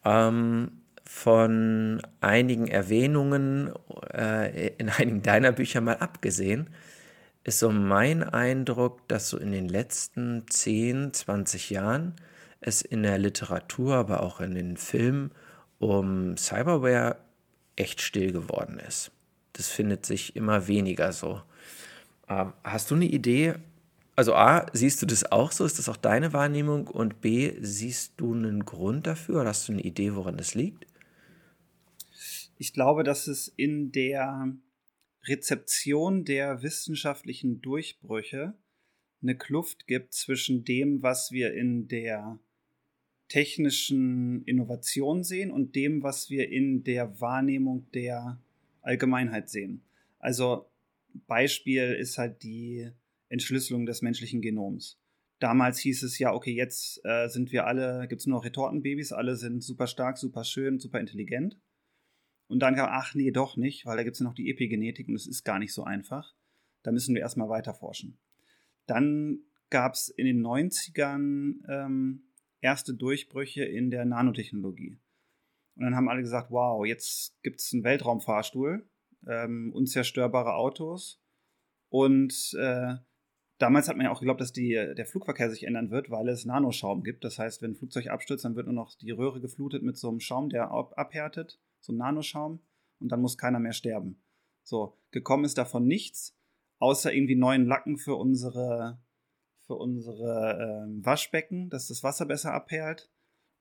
Ähm, 0.03 0.82
von 1.05 2.01
einigen 2.21 2.67
Erwähnungen 2.67 3.71
äh, 4.13 4.67
in 4.77 4.89
einigen 4.89 5.21
deiner 5.21 5.51
Bücher 5.51 5.81
mal 5.81 5.97
abgesehen, 5.97 6.69
ist 7.43 7.59
so 7.59 7.71
mein 7.71 8.23
Eindruck, 8.23 9.07
dass 9.07 9.29
so 9.29 9.37
in 9.37 9.51
den 9.51 9.67
letzten 9.67 10.45
10, 10.47 11.13
20 11.13 11.69
Jahren 11.69 12.15
es 12.61 12.81
in 12.81 13.03
der 13.03 13.17
Literatur, 13.17 13.95
aber 13.95 14.23
auch 14.23 14.39
in 14.39 14.55
den 14.55 14.77
Filmen 14.77 15.31
um 15.79 16.37
Cyberware 16.37 17.17
echt 17.75 18.01
still 18.01 18.31
geworden 18.31 18.79
ist. 18.79 19.11
Das 19.53 19.67
findet 19.67 20.05
sich 20.05 20.35
immer 20.35 20.67
weniger 20.67 21.11
so. 21.11 21.41
Ähm, 22.29 22.53
hast 22.63 22.89
du 22.91 22.95
eine 22.95 23.05
Idee? 23.05 23.55
Also 24.15 24.35
A, 24.35 24.67
siehst 24.73 25.01
du 25.01 25.05
das 25.05 25.31
auch 25.31 25.51
so? 25.51 25.65
Ist 25.65 25.79
das 25.79 25.89
auch 25.89 25.97
deine 25.97 26.33
Wahrnehmung? 26.33 26.87
Und 26.87 27.19
B, 27.19 27.53
siehst 27.59 28.13
du 28.17 28.33
einen 28.33 28.63
Grund 28.63 29.07
dafür? 29.07 29.41
Oder 29.41 29.49
hast 29.49 29.67
du 29.67 29.73
eine 29.73 29.81
Idee, 29.81 30.15
woran 30.15 30.37
das 30.37 30.55
liegt? 30.55 30.85
Ich 32.63 32.71
glaube, 32.71 33.03
dass 33.03 33.27
es 33.27 33.49
in 33.49 33.91
der 33.91 34.55
Rezeption 35.25 36.23
der 36.23 36.63
wissenschaftlichen 36.63 37.59
Durchbrüche 37.59 38.53
eine 39.21 39.37
Kluft 39.37 39.85
gibt 39.85 40.13
zwischen 40.13 40.63
dem, 40.63 41.03
was 41.03 41.33
wir 41.33 41.53
in 41.53 41.89
der 41.89 42.39
technischen 43.27 44.45
Innovation 44.45 45.25
sehen 45.25 45.51
und 45.51 45.75
dem, 45.75 46.03
was 46.03 46.29
wir 46.29 46.49
in 46.51 46.85
der 46.85 47.19
Wahrnehmung 47.19 47.91
der 47.91 48.41
Allgemeinheit 48.81 49.49
sehen. 49.49 49.81
Also 50.19 50.71
Beispiel 51.27 51.97
ist 51.99 52.17
halt 52.17 52.43
die 52.43 52.89
Entschlüsselung 53.27 53.85
des 53.85 54.01
menschlichen 54.01 54.41
Genoms. 54.41 54.97
Damals 55.39 55.79
hieß 55.79 56.01
es 56.03 56.17
ja, 56.17 56.33
okay, 56.33 56.55
jetzt 56.55 57.01
äh, 57.03 57.27
sind 57.27 57.51
wir 57.51 57.67
alle, 57.67 58.07
gibt 58.07 58.21
es 58.21 58.25
nur 58.25 58.37
noch 58.37 58.45
Retortenbabys, 58.45 59.11
alle 59.11 59.35
sind 59.35 59.61
super 59.61 59.87
stark, 59.87 60.17
super 60.17 60.45
schön, 60.45 60.79
super 60.79 61.01
intelligent. 61.01 61.57
Und 62.47 62.59
dann 62.59 62.75
kam, 62.75 62.89
ach 62.91 63.15
nee, 63.15 63.31
doch 63.31 63.57
nicht, 63.57 63.85
weil 63.85 63.97
da 63.97 64.03
gibt 64.03 64.15
es 64.15 64.19
ja 64.19 64.25
noch 64.25 64.35
die 64.35 64.49
Epigenetik 64.49 65.07
und 65.07 65.15
es 65.15 65.27
ist 65.27 65.43
gar 65.43 65.59
nicht 65.59 65.73
so 65.73 65.83
einfach. 65.83 66.35
Da 66.83 66.91
müssen 66.91 67.15
wir 67.15 67.21
erstmal 67.21 67.49
weiter 67.49 67.73
forschen. 67.73 68.17
Dann 68.85 69.39
gab 69.69 69.93
es 69.93 70.09
in 70.09 70.25
den 70.25 70.45
90ern 70.45 71.55
ähm, 71.67 72.23
erste 72.61 72.93
Durchbrüche 72.93 73.63
in 73.63 73.89
der 73.89 74.05
Nanotechnologie. 74.05 74.99
Und 75.75 75.83
dann 75.83 75.95
haben 75.95 76.09
alle 76.09 76.21
gesagt, 76.21 76.51
wow, 76.51 76.85
jetzt 76.85 77.41
gibt 77.41 77.59
es 77.59 77.73
einen 77.73 77.83
Weltraumfahrstuhl, 77.83 78.87
ähm, 79.27 79.71
unzerstörbare 79.73 80.53
Autos. 80.53 81.19
Und 81.89 82.53
äh, 82.59 82.95
damals 83.57 83.87
hat 83.87 83.97
man 83.97 84.05
ja 84.05 84.11
auch 84.11 84.19
geglaubt, 84.19 84.41
dass 84.41 84.51
die, 84.51 84.71
der 84.73 85.05
Flugverkehr 85.05 85.49
sich 85.49 85.63
ändern 85.63 85.89
wird, 85.89 86.11
weil 86.11 86.27
es 86.29 86.45
Nanoschaum 86.45 87.03
gibt. 87.03 87.23
Das 87.23 87.39
heißt, 87.39 87.61
wenn 87.61 87.71
ein 87.71 87.75
Flugzeug 87.75 88.07
abstürzt, 88.07 88.45
dann 88.45 88.55
wird 88.55 88.67
nur 88.67 88.75
noch 88.75 88.95
die 88.95 89.11
Röhre 89.11 89.41
geflutet 89.41 89.81
mit 89.81 89.97
so 89.97 90.09
einem 90.09 90.19
Schaum, 90.19 90.49
der 90.49 90.71
ab 90.71 90.93
abhärtet 90.97 91.59
so 91.83 91.91
ein 91.91 91.97
Nanoschaum, 91.97 92.59
und 92.99 93.09
dann 93.11 93.21
muss 93.21 93.37
keiner 93.37 93.59
mehr 93.59 93.73
sterben. 93.73 94.17
So, 94.63 94.97
gekommen 95.11 95.43
ist 95.43 95.57
davon 95.57 95.85
nichts, 95.85 96.33
außer 96.79 97.13
irgendwie 97.13 97.35
neuen 97.35 97.65
Lacken 97.65 97.97
für 97.97 98.15
unsere, 98.15 98.97
für 99.67 99.75
unsere 99.75 100.87
äh, 100.87 101.05
Waschbecken, 101.05 101.69
dass 101.69 101.89
das 101.89 102.01
Wasser 102.01 102.25
besser 102.25 102.53
abperlt 102.53 103.11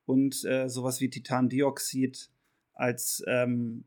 und 0.06 0.44
äh, 0.44 0.68
sowas 0.68 1.00
wie 1.00 1.10
Titandioxid 1.10 2.30
als, 2.74 3.24
ähm, 3.26 3.84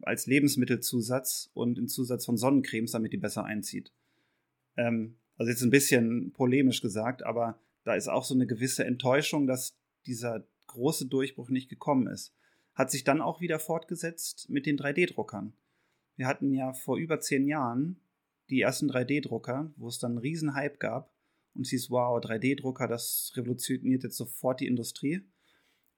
als 0.00 0.26
Lebensmittelzusatz 0.26 1.50
und 1.52 1.78
in 1.78 1.86
Zusatz 1.86 2.24
von 2.24 2.38
Sonnencremes, 2.38 2.92
damit 2.92 3.12
die 3.12 3.18
besser 3.18 3.44
einzieht. 3.44 3.92
Ähm, 4.78 5.18
also 5.36 5.50
jetzt 5.50 5.62
ein 5.62 5.70
bisschen 5.70 6.32
polemisch 6.32 6.80
gesagt, 6.80 7.22
aber 7.22 7.60
da 7.84 7.94
ist 7.94 8.08
auch 8.08 8.24
so 8.24 8.34
eine 8.34 8.46
gewisse 8.46 8.86
Enttäuschung, 8.86 9.46
dass 9.46 9.76
dieser 10.06 10.46
große 10.68 11.06
Durchbruch 11.06 11.50
nicht 11.50 11.68
gekommen 11.68 12.06
ist 12.06 12.34
hat 12.74 12.90
sich 12.90 13.04
dann 13.04 13.20
auch 13.20 13.40
wieder 13.40 13.58
fortgesetzt 13.58 14.50
mit 14.50 14.66
den 14.66 14.78
3D-Druckern. 14.78 15.52
Wir 16.16 16.26
hatten 16.26 16.52
ja 16.52 16.72
vor 16.72 16.96
über 16.96 17.20
zehn 17.20 17.46
Jahren 17.46 18.00
die 18.50 18.60
ersten 18.60 18.90
3D-Drucker, 18.90 19.72
wo 19.76 19.88
es 19.88 19.98
dann 19.98 20.12
einen 20.12 20.18
riesen 20.18 20.54
Hype 20.54 20.80
gab 20.80 21.10
und 21.54 21.62
es 21.62 21.70
hieß, 21.70 21.90
wow, 21.90 22.18
3D-Drucker, 22.18 22.88
das 22.88 23.32
revolutioniert 23.36 24.02
jetzt 24.02 24.16
sofort 24.16 24.60
die 24.60 24.66
Industrie. 24.66 25.22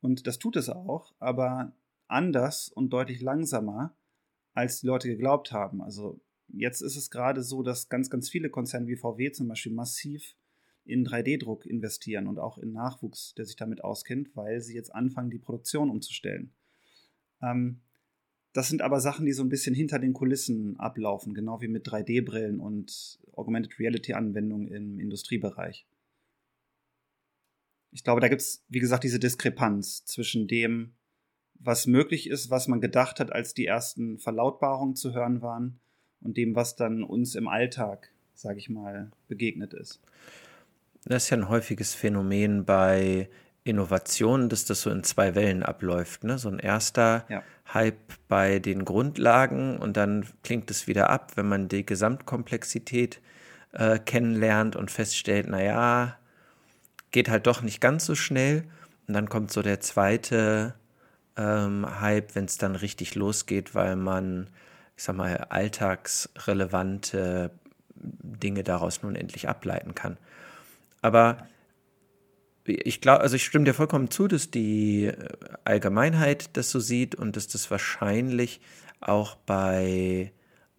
Und 0.01 0.27
das 0.27 0.39
tut 0.39 0.57
es 0.57 0.69
auch, 0.69 1.15
aber 1.19 1.73
anders 2.09 2.69
und 2.69 2.91
deutlich 2.91 3.21
langsamer, 3.21 3.97
als 4.53 4.81
die 4.81 4.87
Leute 4.87 5.09
geglaubt 5.09 5.53
haben. 5.53 5.83
Also 5.83 6.21
jetzt 6.49 6.83
ist 6.83 6.97
es 6.97 7.11
gerade 7.11 7.43
so, 7.43 7.63
dass 7.63 7.89
ganz, 7.89 8.11
ganz 8.11 8.29
viele 8.29 8.51
Konzerne 8.51 8.87
wie 8.87 8.97
VW 8.97 9.33
zum 9.33 9.49
Beispiel 9.49 9.73
massiv 9.73 10.37
in 10.85 11.05
3D-Druck 11.05 11.67
investieren 11.67 12.27
und 12.29 12.39
auch 12.39 12.59
in 12.59 12.73
Nachwuchs, 12.73 13.35
der 13.35 13.47
sich 13.47 13.57
damit 13.57 13.83
auskennt, 13.83 14.37
weil 14.37 14.61
sie 14.61 14.75
jetzt 14.75 14.95
anfangen, 14.95 15.31
die 15.31 15.39
Produktion 15.39 15.91
umzustellen. 15.91 16.53
Ähm, 17.43 17.81
das 18.53 18.69
sind 18.69 18.81
aber 18.81 19.01
Sachen, 19.01 19.27
die 19.27 19.33
so 19.33 19.43
ein 19.43 19.49
bisschen 19.49 19.75
hinter 19.75 19.99
den 19.99 20.15
Kulissen 20.15 20.79
ablaufen, 20.81 21.35
genau 21.35 21.61
wie 21.61 21.69
mit 21.69 21.87
3D-Brillen 21.87 22.59
und 22.59 23.19
Augmented 23.33 23.79
Reality-Anwendungen 23.79 24.69
im 24.69 24.99
Industriebereich. 24.99 25.87
Ich 27.93 28.03
glaube, 28.03 28.21
da 28.21 28.29
gibt 28.29 28.41
es, 28.41 28.65
wie 28.69 28.81
gesagt, 28.81 29.05
diese 29.05 29.19
Diskrepanz 29.19 30.05
zwischen 30.05 30.49
dem, 30.49 30.95
was 31.55 31.87
möglich 31.87 32.29
ist, 32.29 32.51
was 32.51 32.69
man 32.69 32.81
gedacht 32.81 33.21
hat, 33.21 33.33
als 33.33 33.55
die 33.55 33.67
ersten 33.67 34.19
Verlautbarungen 34.19 34.97
zu 34.97 35.15
hören 35.15 35.43
waren, 35.43 35.81
und 36.21 36.37
dem, 36.37 36.55
was 36.55 36.77
dann 36.77 37.03
uns 37.03 37.35
im 37.35 37.49
Alltag, 37.49 38.11
sage 38.35 38.59
ich 38.59 38.69
mal, 38.69 39.11
begegnet 39.29 39.75
ist. 39.75 40.01
Das 41.05 41.25
ist 41.25 41.31
ja 41.31 41.37
ein 41.37 41.49
häufiges 41.49 41.95
Phänomen 41.95 42.65
bei 42.65 43.29
Innovation, 43.67 44.49
dass 44.49 44.65
das 44.65 44.83
so 44.83 44.91
in 44.91 45.03
zwei 45.03 45.35
Wellen 45.35 45.63
abläuft. 45.63 46.25
Ne? 46.25 46.39
So 46.39 46.49
ein 46.49 46.59
erster 46.59 47.25
ja. 47.29 47.43
Hype 47.75 48.13
bei 48.29 48.61
den 48.61 48.85
Grundlagen 48.85 49.79
und 49.79 49.97
dann 49.97 50.27
klingt 50.45 50.71
es 50.71 50.87
wieder 50.87 51.11
ab, 51.11 51.33
wenn 51.35 51.49
man 51.49 51.69
die 51.69 51.85
Gesamtkomplexität 51.85 53.21
äh, 53.73 53.99
kennenlernt 53.99 54.77
und 54.77 54.91
feststellt, 54.91 55.49
naja, 55.49 56.17
geht 57.11 57.29
halt 57.29 57.47
doch 57.47 57.63
nicht 57.63 57.81
ganz 57.81 58.07
so 58.07 58.15
schnell. 58.15 58.65
Und 59.09 59.15
dann 59.15 59.29
kommt 59.29 59.51
so 59.51 59.63
der 59.63 59.81
zweite 59.81 60.75
ähm, 61.37 61.87
Hype, 62.01 62.35
wenn 62.35 62.45
es 62.45 62.59
dann 62.59 62.77
richtig 62.77 63.17
losgeht, 63.17 63.75
weil 63.75 63.97
man, 63.97 64.49
ich 64.97 65.03
sag 65.03 65.17
mal, 65.17 65.37
alltagsrelevante 65.49 67.51
Dinge 67.97 68.63
daraus 68.63 69.03
nun 69.03 69.17
endlich 69.17 69.49
ableiten 69.49 69.95
kann. 69.95 70.19
Aber 71.03 71.39
ich 72.67 73.01
glaube, 73.01 73.21
also 73.21 73.37
ich 73.37 73.45
stimme 73.45 73.65
dir 73.65 73.75
vollkommen 73.75 74.11
zu, 74.11 74.29
dass 74.29 74.51
die 74.51 75.07
äh, 75.07 75.29
Allgemeinheit 75.65 76.57
das 76.57 76.71
so 76.71 76.81
sieht 76.81 77.15
und 77.15 77.37
dass 77.37 77.49
das 77.49 77.71
wahrscheinlich 77.71 78.61
auch 79.01 79.37
bei 79.37 80.33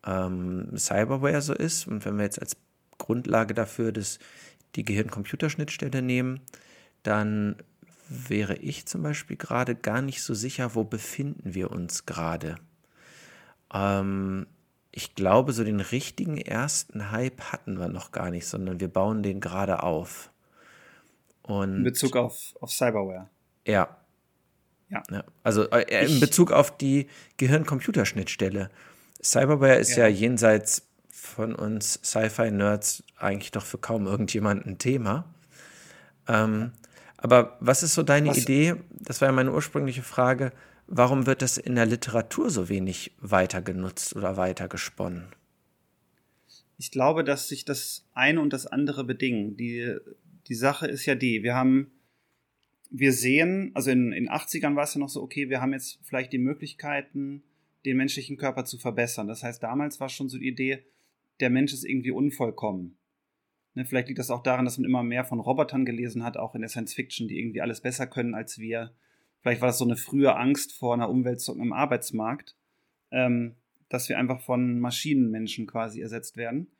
ähm, 0.05 0.69
Cyberware 0.77 1.41
so 1.41 1.53
ist. 1.53 1.87
Und 1.87 2.05
wenn 2.05 2.17
wir 2.17 2.23
jetzt 2.23 2.41
als 2.41 2.57
Grundlage 2.97 3.53
dafür 3.53 3.91
das, 3.91 4.19
die 4.75 4.83
Gehirn-Computerschnittstelle 4.83 6.01
nehmen, 6.01 6.41
dann 7.03 7.57
wäre 8.09 8.55
ich 8.55 8.85
zum 8.85 9.03
Beispiel 9.03 9.37
gerade 9.37 9.75
gar 9.75 10.01
nicht 10.01 10.21
so 10.21 10.33
sicher, 10.33 10.75
wo 10.75 10.83
befinden 10.83 11.53
wir 11.53 11.71
uns 11.71 12.05
gerade. 12.05 12.55
Ähm, 13.73 14.47
ich 14.91 15.13
glaube, 15.15 15.53
so 15.53 15.63
den 15.63 15.81
richtigen 15.81 16.37
ersten 16.37 17.11
Hype 17.11 17.51
hatten 17.51 17.79
wir 17.79 17.89
noch 17.89 18.11
gar 18.11 18.31
nicht, 18.31 18.47
sondern 18.47 18.79
wir 18.79 18.87
bauen 18.87 19.23
den 19.23 19.41
gerade 19.41 19.83
auf. 19.83 20.31
Und 21.47 21.77
in 21.77 21.83
Bezug 21.83 22.15
auf, 22.15 22.55
auf 22.59 22.71
Cyberware. 22.71 23.29
Ja. 23.65 23.97
Ja. 24.89 25.03
ja. 25.11 25.23
Also 25.43 25.69
äh, 25.69 26.05
in 26.05 26.19
Bezug 26.19 26.51
auf 26.51 26.77
die 26.77 27.07
Gehirn-Computerschnittstelle. 27.37 28.69
Cyberware 29.21 29.77
ist 29.77 29.95
ja. 29.95 30.07
ja 30.07 30.07
jenseits 30.07 30.87
von 31.09 31.55
uns 31.55 31.99
Sci-Fi-Nerds 32.03 33.03
eigentlich 33.17 33.51
doch 33.51 33.65
für 33.65 33.77
kaum 33.77 34.05
irgendjemanden 34.05 34.73
ein 34.73 34.77
Thema. 34.77 35.25
Ähm, 36.27 36.71
aber 37.17 37.57
was 37.59 37.83
ist 37.83 37.95
so 37.95 38.03
deine 38.03 38.29
was? 38.29 38.37
Idee? 38.37 38.75
Das 38.91 39.21
war 39.21 39.27
ja 39.27 39.31
meine 39.31 39.51
ursprüngliche 39.51 40.03
Frage. 40.03 40.51
Warum 40.87 41.25
wird 41.25 41.41
das 41.41 41.57
in 41.57 41.75
der 41.75 41.85
Literatur 41.85 42.49
so 42.49 42.69
wenig 42.69 43.11
weiter 43.19 43.61
genutzt 43.61 44.15
oder 44.15 44.37
weiter 44.37 44.67
gesponnen? 44.67 45.27
Ich 46.77 46.91
glaube, 46.91 47.23
dass 47.23 47.49
sich 47.49 47.65
das 47.65 48.05
eine 48.13 48.39
und 48.39 48.53
das 48.53 48.67
andere 48.67 49.03
bedingen. 49.03 49.57
Die 49.57 49.97
die 50.47 50.55
Sache 50.55 50.87
ist 50.87 51.05
ja 51.05 51.15
die, 51.15 51.43
wir 51.43 51.55
haben, 51.55 51.91
wir 52.89 53.11
sehen, 53.11 53.71
also 53.73 53.91
in 53.91 54.11
den 54.11 54.29
80ern 54.29 54.75
war 54.75 54.83
es 54.83 54.93
ja 54.93 54.99
noch 54.99 55.09
so, 55.09 55.21
okay, 55.21 55.49
wir 55.49 55.61
haben 55.61 55.73
jetzt 55.73 55.99
vielleicht 56.03 56.31
die 56.31 56.37
Möglichkeiten, 56.37 57.43
den 57.85 57.97
menschlichen 57.97 58.37
Körper 58.37 58.65
zu 58.65 58.77
verbessern. 58.77 59.27
Das 59.27 59.43
heißt, 59.43 59.61
damals 59.61 59.99
war 59.99 60.09
schon 60.09 60.29
so 60.29 60.37
die 60.37 60.47
Idee, 60.47 60.83
der 61.39 61.49
Mensch 61.49 61.73
ist 61.73 61.85
irgendwie 61.85 62.11
unvollkommen. 62.11 62.97
Ne, 63.75 63.85
vielleicht 63.85 64.07
liegt 64.07 64.19
das 64.19 64.31
auch 64.31 64.41
daran, 64.41 64.65
dass 64.65 64.77
man 64.77 64.85
immer 64.85 65.03
mehr 65.03 65.23
von 65.23 65.39
Robotern 65.39 65.85
gelesen 65.85 66.23
hat, 66.23 66.35
auch 66.35 66.55
in 66.55 66.61
der 66.61 66.69
Science 66.69 66.93
Fiction, 66.93 67.27
die 67.27 67.39
irgendwie 67.39 67.61
alles 67.61 67.81
besser 67.81 68.07
können 68.07 68.33
als 68.33 68.57
wir. 68.57 68.91
Vielleicht 69.41 69.61
war 69.61 69.67
das 69.67 69.77
so 69.77 69.85
eine 69.85 69.97
frühe 69.97 70.35
Angst 70.35 70.73
vor 70.73 70.93
einer 70.93 71.09
Umwälzung 71.09 71.61
im 71.61 71.73
Arbeitsmarkt, 71.73 72.55
ähm, 73.11 73.55
dass 73.87 74.09
wir 74.09 74.17
einfach 74.17 74.41
von 74.41 74.79
Maschinenmenschen 74.79 75.67
quasi 75.67 76.01
ersetzt 76.01 76.37
werden. 76.37 76.71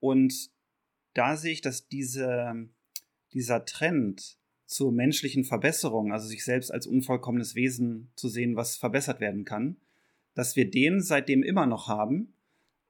Und 0.00 0.50
da 1.14 1.36
sehe 1.36 1.52
ich, 1.52 1.62
dass 1.62 1.88
diese 1.88 2.68
dieser 3.32 3.64
Trend 3.64 4.38
zur 4.66 4.92
menschlichen 4.92 5.44
Verbesserung, 5.44 6.12
also 6.12 6.28
sich 6.28 6.44
selbst 6.44 6.70
als 6.70 6.86
unvollkommenes 6.86 7.54
Wesen 7.54 8.10
zu 8.16 8.28
sehen, 8.28 8.54
was 8.54 8.76
verbessert 8.76 9.20
werden 9.20 9.44
kann, 9.44 9.76
dass 10.34 10.56
wir 10.56 10.70
den 10.70 11.00
seitdem 11.00 11.42
immer 11.42 11.66
noch 11.66 11.88
haben, 11.88 12.34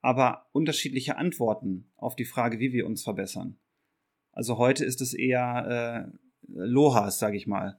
aber 0.00 0.47
unterschiedliche 0.52 1.16
Antworten 1.16 1.90
auf 1.97 2.16
die 2.16 2.25
Frage, 2.25 2.59
wie 2.59 2.73
wir 2.73 2.87
uns 2.87 3.02
verbessern. 3.02 3.59
Also 4.33 4.59
heute 4.59 4.85
ist 4.85 5.00
es 5.00 5.14
eher 5.14 6.11
äh, 6.11 6.18
LOHAS, 6.49 7.18
sage 7.18 7.37
ich 7.37 7.47
mal. 7.47 7.78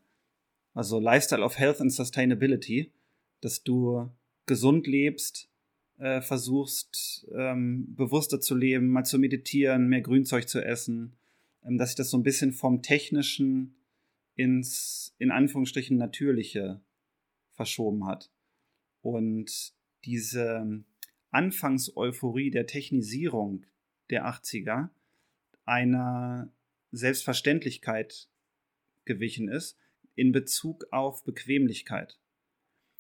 Also 0.74 1.00
Lifestyle 1.00 1.44
of 1.44 1.58
Health 1.58 1.82
and 1.82 1.92
Sustainability, 1.92 2.92
dass 3.42 3.64
du 3.64 4.10
gesund 4.46 4.88
lebst, 4.88 5.50
äh, 5.98 6.22
versuchst 6.22 7.28
ähm, 7.36 7.96
bewusster 7.96 8.40
zu 8.40 8.56
leben, 8.56 8.90
mal 8.90 9.04
zu 9.04 9.20
meditieren, 9.20 9.88
mehr 9.88 10.02
Grünzeug 10.02 10.48
zu 10.48 10.64
essen, 10.64 11.18
dass 11.62 11.90
sich 11.90 11.96
das 11.96 12.10
so 12.10 12.18
ein 12.18 12.24
bisschen 12.24 12.54
vom 12.54 12.82
technischen 12.82 13.76
ins 14.36 15.16
in 15.18 15.32
Anführungsstrichen 15.32 15.98
natürliche 15.98 16.82
verschoben 17.52 18.06
hat. 18.06 18.32
Und 19.02 19.74
diese 20.06 20.84
Anfangseuphorie 21.32 22.52
der 22.52 22.66
Technisierung 22.66 23.66
der 24.10 24.26
80er 24.26 24.90
einer 25.66 26.52
Selbstverständlichkeit 26.92 28.30
gewichen 29.06 29.50
ist 29.50 29.78
in 30.16 30.32
Bezug 30.32 30.86
auf 30.92 31.24
Bequemlichkeit. 31.24 32.20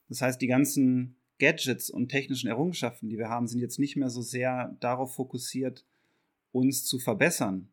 Das 0.09 0.21
heißt, 0.21 0.41
die 0.41 0.47
ganzen 0.47 1.17
Gadgets 1.39 1.89
und 1.89 2.09
technischen 2.09 2.47
Errungenschaften, 2.47 3.09
die 3.09 3.17
wir 3.17 3.29
haben, 3.29 3.47
sind 3.47 3.59
jetzt 3.59 3.79
nicht 3.79 3.95
mehr 3.95 4.09
so 4.09 4.21
sehr 4.21 4.75
darauf 4.79 5.15
fokussiert, 5.15 5.85
uns 6.51 6.85
zu 6.85 6.99
verbessern, 6.99 7.71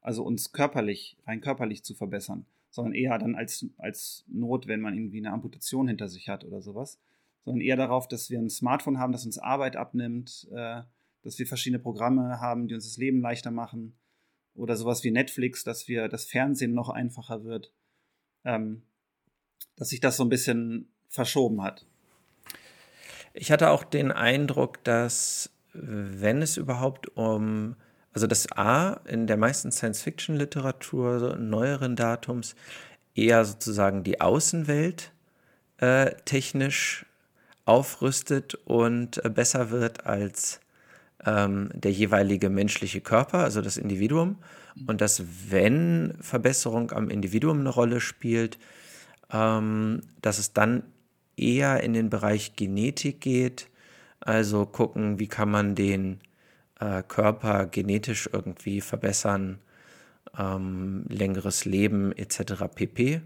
also 0.00 0.24
uns 0.24 0.52
körperlich, 0.52 1.16
rein 1.26 1.40
körperlich 1.40 1.84
zu 1.84 1.94
verbessern, 1.94 2.46
sondern 2.70 2.94
eher 2.94 3.18
dann 3.18 3.34
als, 3.34 3.66
als 3.78 4.24
Not, 4.28 4.66
wenn 4.66 4.80
man 4.80 4.94
irgendwie 4.94 5.18
eine 5.18 5.32
Amputation 5.32 5.88
hinter 5.88 6.08
sich 6.08 6.28
hat 6.28 6.44
oder 6.44 6.62
sowas, 6.62 6.98
sondern 7.44 7.60
eher 7.60 7.76
darauf, 7.76 8.08
dass 8.08 8.30
wir 8.30 8.38
ein 8.38 8.50
Smartphone 8.50 8.98
haben, 8.98 9.12
das 9.12 9.26
uns 9.26 9.38
Arbeit 9.38 9.76
abnimmt, 9.76 10.48
äh, 10.52 10.82
dass 11.22 11.38
wir 11.38 11.46
verschiedene 11.46 11.82
Programme 11.82 12.40
haben, 12.40 12.68
die 12.68 12.74
uns 12.74 12.84
das 12.84 12.96
Leben 12.96 13.20
leichter 13.20 13.50
machen 13.50 13.94
oder 14.54 14.76
sowas 14.76 15.04
wie 15.04 15.10
Netflix, 15.10 15.64
dass 15.64 15.88
wir 15.88 16.08
das 16.08 16.24
Fernsehen 16.24 16.74
noch 16.74 16.88
einfacher 16.88 17.44
wird, 17.44 17.72
ähm, 18.44 18.82
dass 19.76 19.90
sich 19.90 20.00
das 20.00 20.16
so 20.16 20.24
ein 20.24 20.28
bisschen 20.28 20.88
verschoben 21.08 21.62
hat. 21.62 21.86
Ich 23.32 23.52
hatte 23.52 23.70
auch 23.70 23.84
den 23.84 24.10
Eindruck, 24.10 24.82
dass 24.84 25.50
wenn 25.72 26.42
es 26.42 26.56
überhaupt 26.56 27.16
um 27.16 27.76
also 28.12 28.26
das 28.26 28.50
A 28.52 29.00
in 29.06 29.26
der 29.26 29.36
meisten 29.36 29.70
Science-Fiction-Literatur 29.70 31.20
so 31.20 31.34
neueren 31.36 31.96
Datums 31.96 32.54
eher 33.14 33.44
sozusagen 33.44 34.02
die 34.02 34.20
Außenwelt 34.20 35.12
äh, 35.78 36.14
technisch 36.24 37.06
aufrüstet 37.64 38.54
und 38.64 39.24
äh, 39.24 39.30
besser 39.30 39.70
wird 39.70 40.06
als 40.06 40.60
ähm, 41.24 41.70
der 41.74 41.92
jeweilige 41.92 42.50
menschliche 42.50 43.00
Körper, 43.00 43.38
also 43.38 43.60
das 43.62 43.76
Individuum. 43.76 44.38
Und 44.86 45.00
dass, 45.00 45.22
wenn 45.48 46.14
Verbesserung 46.20 46.92
am 46.92 47.10
Individuum 47.10 47.60
eine 47.60 47.68
Rolle 47.68 48.00
spielt, 48.00 48.58
ähm, 49.32 50.02
dass 50.22 50.38
es 50.38 50.52
dann 50.52 50.82
eher 51.36 51.82
in 51.82 51.92
den 51.92 52.10
Bereich 52.10 52.56
Genetik 52.56 53.20
geht, 53.20 53.68
also 54.20 54.66
gucken, 54.66 55.18
wie 55.18 55.28
kann 55.28 55.50
man 55.50 55.74
den 55.74 56.20
äh, 56.80 57.02
Körper 57.06 57.66
genetisch 57.66 58.28
irgendwie 58.32 58.80
verbessern, 58.80 59.58
ähm, 60.38 61.04
längeres 61.08 61.64
Leben 61.64 62.12
etc. 62.12 62.64
pp. 62.74 63.22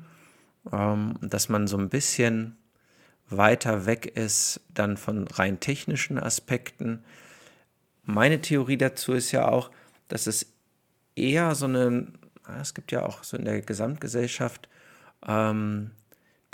Ähm, 0.72 1.18
dass 1.20 1.48
man 1.48 1.66
so 1.66 1.76
ein 1.76 1.88
bisschen 1.88 2.56
weiter 3.28 3.86
weg 3.86 4.06
ist 4.06 4.60
dann 4.72 4.96
von 4.96 5.26
rein 5.28 5.60
technischen 5.60 6.18
Aspekten. 6.18 7.04
Meine 8.04 8.40
Theorie 8.40 8.76
dazu 8.76 9.12
ist 9.12 9.32
ja 9.32 9.48
auch, 9.48 9.70
dass 10.08 10.26
es 10.26 10.52
eher 11.16 11.54
so 11.54 11.66
eine, 11.66 12.08
es 12.60 12.74
gibt 12.74 12.92
ja 12.92 13.04
auch 13.04 13.24
so 13.24 13.36
in 13.36 13.44
der 13.44 13.62
Gesamtgesellschaft 13.62 14.68
ähm, 15.26 15.90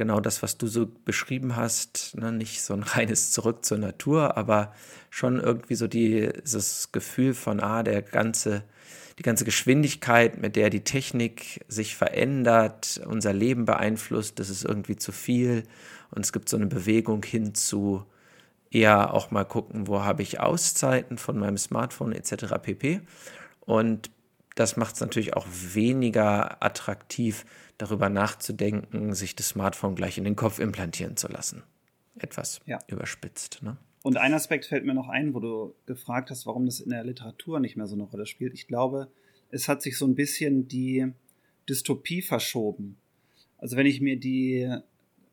genau 0.01 0.19
das, 0.19 0.43
was 0.43 0.57
du 0.57 0.67
so 0.67 0.91
beschrieben 1.05 1.57
hast, 1.57 2.17
ne? 2.17 2.33
nicht 2.33 2.63
so 2.63 2.73
ein 2.73 2.83
reines 2.95 3.33
Zurück 3.33 3.67
zur 3.67 3.77
Natur, 3.77 4.39
aber 4.39 4.73
schon 5.11 5.39
irgendwie 5.39 5.75
so 5.75 5.89
dieses 5.89 6.91
Gefühl 6.91 7.35
von, 7.35 7.61
ah, 7.61 7.83
der 7.83 8.01
ganze, 8.01 8.63
die 9.19 9.23
ganze 9.23 9.45
Geschwindigkeit, 9.45 10.41
mit 10.41 10.57
der 10.57 10.71
die 10.71 10.85
Technik 10.85 11.67
sich 11.69 11.97
verändert, 11.97 13.03
unser 13.07 13.35
Leben 13.35 13.67
beeinflusst, 13.67 14.39
das 14.39 14.49
ist 14.49 14.65
irgendwie 14.65 14.97
zu 14.97 15.13
viel. 15.13 15.65
Und 16.13 16.25
es 16.25 16.33
gibt 16.33 16.49
so 16.49 16.57
eine 16.57 16.67
Bewegung 16.67 17.23
hin 17.23 17.55
zu 17.55 18.07
eher 18.71 19.13
auch 19.13 19.31
mal 19.31 19.45
gucken, 19.45 19.87
wo 19.87 20.03
habe 20.03 20.23
ich 20.23 20.41
Auszeiten 20.41 21.19
von 21.19 21.39
meinem 21.39 21.59
Smartphone 21.59 22.13
etc. 22.13 22.55
pp. 22.63 23.03
Und 23.61 24.11
das 24.55 24.79
macht 24.79 24.95
es 24.95 25.03
natürlich 25.03 25.35
auch 25.35 25.47
weniger 25.51 26.63
attraktiv, 26.65 27.45
darüber 27.81 28.09
nachzudenken, 28.09 29.15
sich 29.15 29.37
das 29.37 29.49
Smartphone 29.51 29.95
gleich 29.95 30.19
in 30.19 30.25
den 30.25 30.37
Kopf 30.37 30.59
implantieren 30.59 31.17
zu 31.17 31.29
lassen. 31.29 31.63
Etwas 32.19 32.61
ja. 32.67 32.79
überspitzt. 32.89 33.63
Ne? 33.63 33.77
Und 34.03 34.17
ein 34.17 34.35
Aspekt 34.35 34.67
fällt 34.67 34.85
mir 34.85 34.95
noch 34.95 35.09
ein, 35.09 35.35
wo 35.35 35.41
du 35.41 35.75
gefragt 35.87 36.31
hast, 36.31 36.47
warum 36.47 36.67
das 36.67 36.81
in 36.81 36.91
der 36.91 37.05
Literatur 37.05 37.61
nicht 37.61 37.77
mehr 37.77 37.87
so 37.87 37.95
eine 37.95 38.05
Rolle 38.05 38.27
spielt. 38.27 38.55
Ich 38.55 38.67
glaube, 38.67 39.09
es 39.51 39.69
hat 39.69 39.83
sich 39.83 39.99
so 39.99 40.07
ein 40.07 40.15
bisschen 40.15 40.69
die 40.69 41.13
Dystopie 41.69 42.23
verschoben. 42.23 42.97
Also 43.59 43.77
wenn 43.77 43.87
ich 43.87 44.01
mir 44.01 44.19
die, 44.19 44.75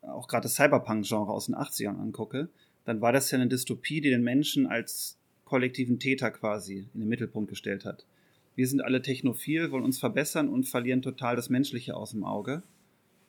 auch 0.02 0.28
gerade 0.28 0.44
das 0.44 0.56
Cyberpunk-Genre 0.56 1.32
aus 1.32 1.46
den 1.46 1.56
80ern 1.56 2.00
angucke, 2.00 2.50
dann 2.86 3.02
war 3.02 3.12
das 3.12 3.32
ja 3.32 3.38
eine 3.38 3.48
Dystopie, 3.48 4.02
die 4.02 4.10
den 4.10 4.24
Menschen 4.24 4.68
als 4.68 5.18
kollektiven 5.46 6.00
Täter 6.00 6.32
quasi 6.32 6.88
in 6.94 7.00
den 7.00 7.10
Mittelpunkt 7.10 7.50
gestellt 7.50 7.86
hat 7.86 8.06
wir 8.58 8.68
sind 8.68 8.82
alle 8.82 9.04
technophil, 9.04 9.72
wollen 9.72 9.84
uns 9.84 10.00
verbessern 10.00 10.50
und 10.50 10.68
verlieren 10.68 11.04
total 11.04 11.36
das 11.36 11.50
Menschliche 11.50 11.96
aus 11.96 12.12
dem 12.12 12.24
Auge 12.24 12.64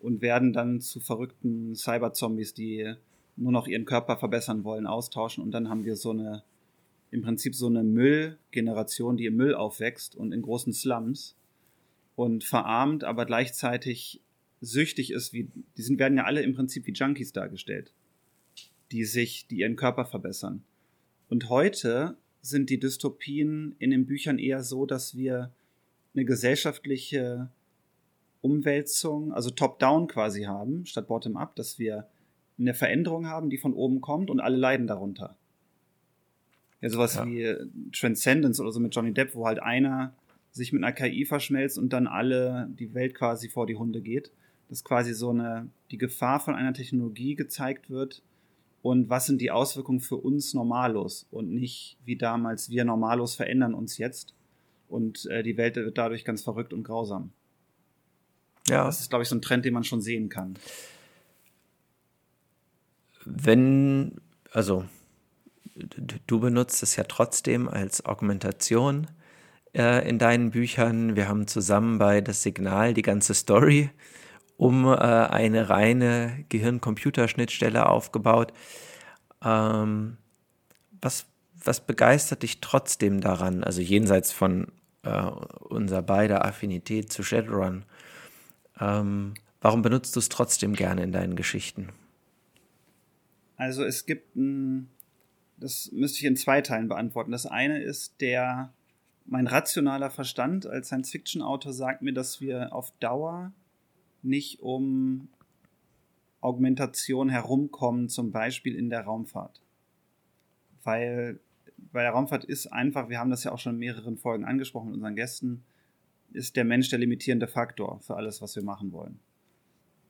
und 0.01 0.23
werden 0.23 0.55
dann 0.55 0.81
zu 0.81 1.01
verrückten 1.01 1.75
Cyberzombies, 1.75 2.55
die 2.55 2.95
nur 3.37 3.53
noch 3.53 3.69
ihren 3.69 3.85
Körper 3.85 4.17
verbessern 4.17 4.65
wollen, 4.65 4.87
austauschen 4.87 5.45
und 5.45 5.51
dann 5.51 5.69
haben 5.69 5.85
wir 5.85 5.97
so 5.97 6.11
eine 6.11 6.43
im 7.11 7.23
Prinzip 7.23 7.55
so 7.55 7.67
eine 7.67 7.85
Müllgeneration, 7.85 9.17
die 9.17 9.27
im 9.27 9.37
Müll 9.37 9.55
aufwächst 9.55 10.17
und 10.17 10.33
in 10.33 10.43
großen 10.43 10.73
Slums 10.73 11.37
und 12.17 12.45
verarmt, 12.45 13.05
aber 13.05 13.27
gleichzeitig 13.27 14.21
süchtig 14.61 15.13
ist, 15.13 15.33
wie 15.35 15.51
die 15.77 15.83
sind 15.83 15.99
werden 15.99 16.17
ja 16.17 16.25
alle 16.25 16.43
im 16.43 16.55
Prinzip 16.55 16.87
wie 16.87 16.93
Junkies 16.93 17.33
dargestellt, 17.33 17.93
die 18.93 19.05
sich, 19.05 19.47
die 19.47 19.59
ihren 19.59 19.77
Körper 19.77 20.07
verbessern. 20.07 20.65
Und 21.29 21.51
heute 21.51 22.17
sind 22.49 22.71
die 22.71 22.79
Dystopien 22.79 23.75
in 23.79 23.91
den 23.91 24.07
Büchern 24.07 24.39
eher 24.39 24.63
so, 24.63 24.87
dass 24.87 25.17
wir 25.17 25.53
eine 26.15 26.25
gesellschaftliche 26.25 27.51
Umwälzung, 28.41 29.33
also 29.33 29.51
top-down 29.51 30.07
quasi 30.09 30.45
haben, 30.45 30.87
statt 30.87 31.09
bottom-up, 31.09 31.57
dass 31.57 31.79
wir 31.79 32.09
eine 32.59 32.75
Veränderung 32.75 33.27
haben, 33.27 33.51
die 33.51 33.59
von 33.59 33.73
oben 33.73 34.01
kommt 34.01 34.31
und 34.31 34.41
alle 34.41 34.57
leiden 34.57 34.87
darunter. 34.87 35.37
Ja, 36.81 36.91
sowas 36.91 37.15
ja. 37.15 37.27
wie 37.27 37.57
Transcendence 37.93 38.61
oder 38.61 38.73
so 38.73 38.81
mit 38.81 38.95
Johnny 38.95 39.13
Depp, 39.13 39.35
wo 39.35 39.47
halt 39.47 39.61
einer 39.61 40.15
sich 40.53 40.73
mit 40.73 40.83
einer 40.83 40.93
KI 40.93 41.25
verschmelzt 41.25 41.79
und 41.79 41.93
dann 41.93 42.07
alle 42.07 42.69
die 42.79 42.95
Welt 42.95 43.15
quasi 43.15 43.49
vor 43.49 43.67
die 43.67 43.77
Hunde 43.77 44.01
geht. 44.01 44.31
Dass 44.69 44.85
quasi 44.85 45.15
so 45.15 45.31
eine, 45.31 45.69
die 45.91 45.99
Gefahr 45.99 46.41
von 46.41 46.55
einer 46.55 46.75
Technologie 46.75 47.35
gezeigt 47.35 47.91
wird, 47.91 48.23
und 48.89 49.11
was 49.11 49.27
sind 49.27 49.43
die 49.43 49.51
Auswirkungen 49.51 50.01
für 50.01 50.17
uns 50.17 50.55
Normalos 50.55 51.27
und 51.31 51.53
nicht 51.53 51.99
wie 52.07 52.17
damals 52.17 52.71
wir 52.71 52.87
Normalos 52.87 53.35
verändern 53.35 53.75
uns 53.75 53.99
jetzt 53.99 54.33
und 54.89 55.27
äh, 55.27 55.43
die 55.43 55.59
Welt 55.59 55.77
wird 55.77 55.99
dadurch 55.99 56.25
ganz 56.25 56.43
verrückt 56.43 56.73
und 56.73 56.85
grausam. 56.85 57.31
Ja. 58.67 58.85
Das 58.85 59.01
ist, 59.01 59.11
glaube 59.11 59.25
ich, 59.25 59.29
so 59.29 59.37
ein 59.37 59.43
Trend, 59.43 59.67
den 59.67 59.75
man 59.75 59.85
schon 59.85 60.01
sehen 60.01 60.31
kann. 60.31 60.55
Wenn, 63.27 64.23
also 64.53 64.87
du 66.27 66.41
benutzt 66.41 66.83
es 66.83 66.97
ja 66.97 67.05
trotzdem 67.05 67.69
als 67.69 68.07
Augmentation 68.07 69.07
äh, 69.75 70.09
in 70.09 70.19
deinen 70.19 70.51
Büchern. 70.51 71.15
Wir 71.15 71.29
haben 71.29 71.47
zusammen 71.47 71.99
bei 71.99 72.23
Das 72.23 72.43
Signal 72.43 72.95
die 72.95 73.03
ganze 73.03 73.35
Story 73.35 73.91
um 74.59 74.87
äh, 74.87 74.97
eine 74.97 75.71
reine 75.71 76.45
Gehirn-Computer-Schnittstelle 76.49 77.89
aufgebaut. 77.89 78.53
Ähm, 79.43 80.19
was, 81.01 81.27
was 81.65 81.81
begeistert 81.81 82.43
dich 82.43 82.61
trotzdem 82.61 83.21
daran, 83.21 83.63
also 83.63 83.81
jenseits 83.81 84.33
von 84.33 84.67
äh, 85.05 85.23
unserer 85.23 86.03
beider 86.03 86.45
Affinität 86.45 87.13
zu 87.13 87.23
Shadowrun? 87.23 87.85
Ähm, 88.81 89.35
warum 89.61 89.83
benutzt 89.83 90.17
du 90.17 90.21
es 90.21 90.29
trotzdem 90.29 90.75
gerne 90.75 91.05
in 91.05 91.13
deinen 91.13 91.37
Geschichten? 91.37 91.91
Also 93.57 93.85
es 93.85 94.07
gibt 94.07 94.35
ein, 94.35 94.89
das 95.57 95.91
müsste 95.93 96.19
ich 96.19 96.25
in 96.25 96.37
zwei 96.37 96.63
Teilen 96.63 96.89
beantworten. 96.89 97.31
Das 97.31 97.47
eine 97.47 97.81
ist 97.81 98.21
der, 98.21 98.73
mein 99.25 99.47
rationaler 99.47 100.11
Verstand 100.11 100.67
als 100.67 100.89
Science-Fiction-Autor 100.89 101.73
sagt 101.73 102.03
mir, 102.03 102.13
dass 102.13 102.41
wir 102.41 102.73
auf 102.73 102.93
Dauer 102.99 103.53
nicht 104.23 104.61
um 104.61 105.29
Augmentation 106.41 107.29
herumkommen, 107.29 108.09
zum 108.09 108.31
Beispiel 108.31 108.75
in 108.75 108.91
der 108.91 109.03
Raumfahrt. 109.03 109.61
Weil 110.85 111.41
bei 111.93 112.03
der 112.03 112.13
Raumfahrt 112.13 112.45
ist 112.45 112.67
einfach, 112.69 113.09
wir 113.09 113.19
haben 113.19 113.31
das 113.31 113.45
ja 113.45 113.53
auch 113.53 113.59
schon 113.59 113.75
in 113.75 113.81
mehreren 113.81 114.19
Folgen 114.19 114.45
angesprochen 114.45 114.87
mit 114.87 114.95
unseren 114.97 115.17
Gästen, 115.17 115.65
ist 116.33 116.57
der 116.57 116.65
Mensch 116.65 116.91
der 116.91 116.99
limitierende 116.99 117.49
Faktor 117.49 118.01
für 118.01 118.17
alles, 118.17 118.43
was 118.43 118.55
wir 118.55 118.63
machen 118.63 118.93
wollen. 118.93 119.19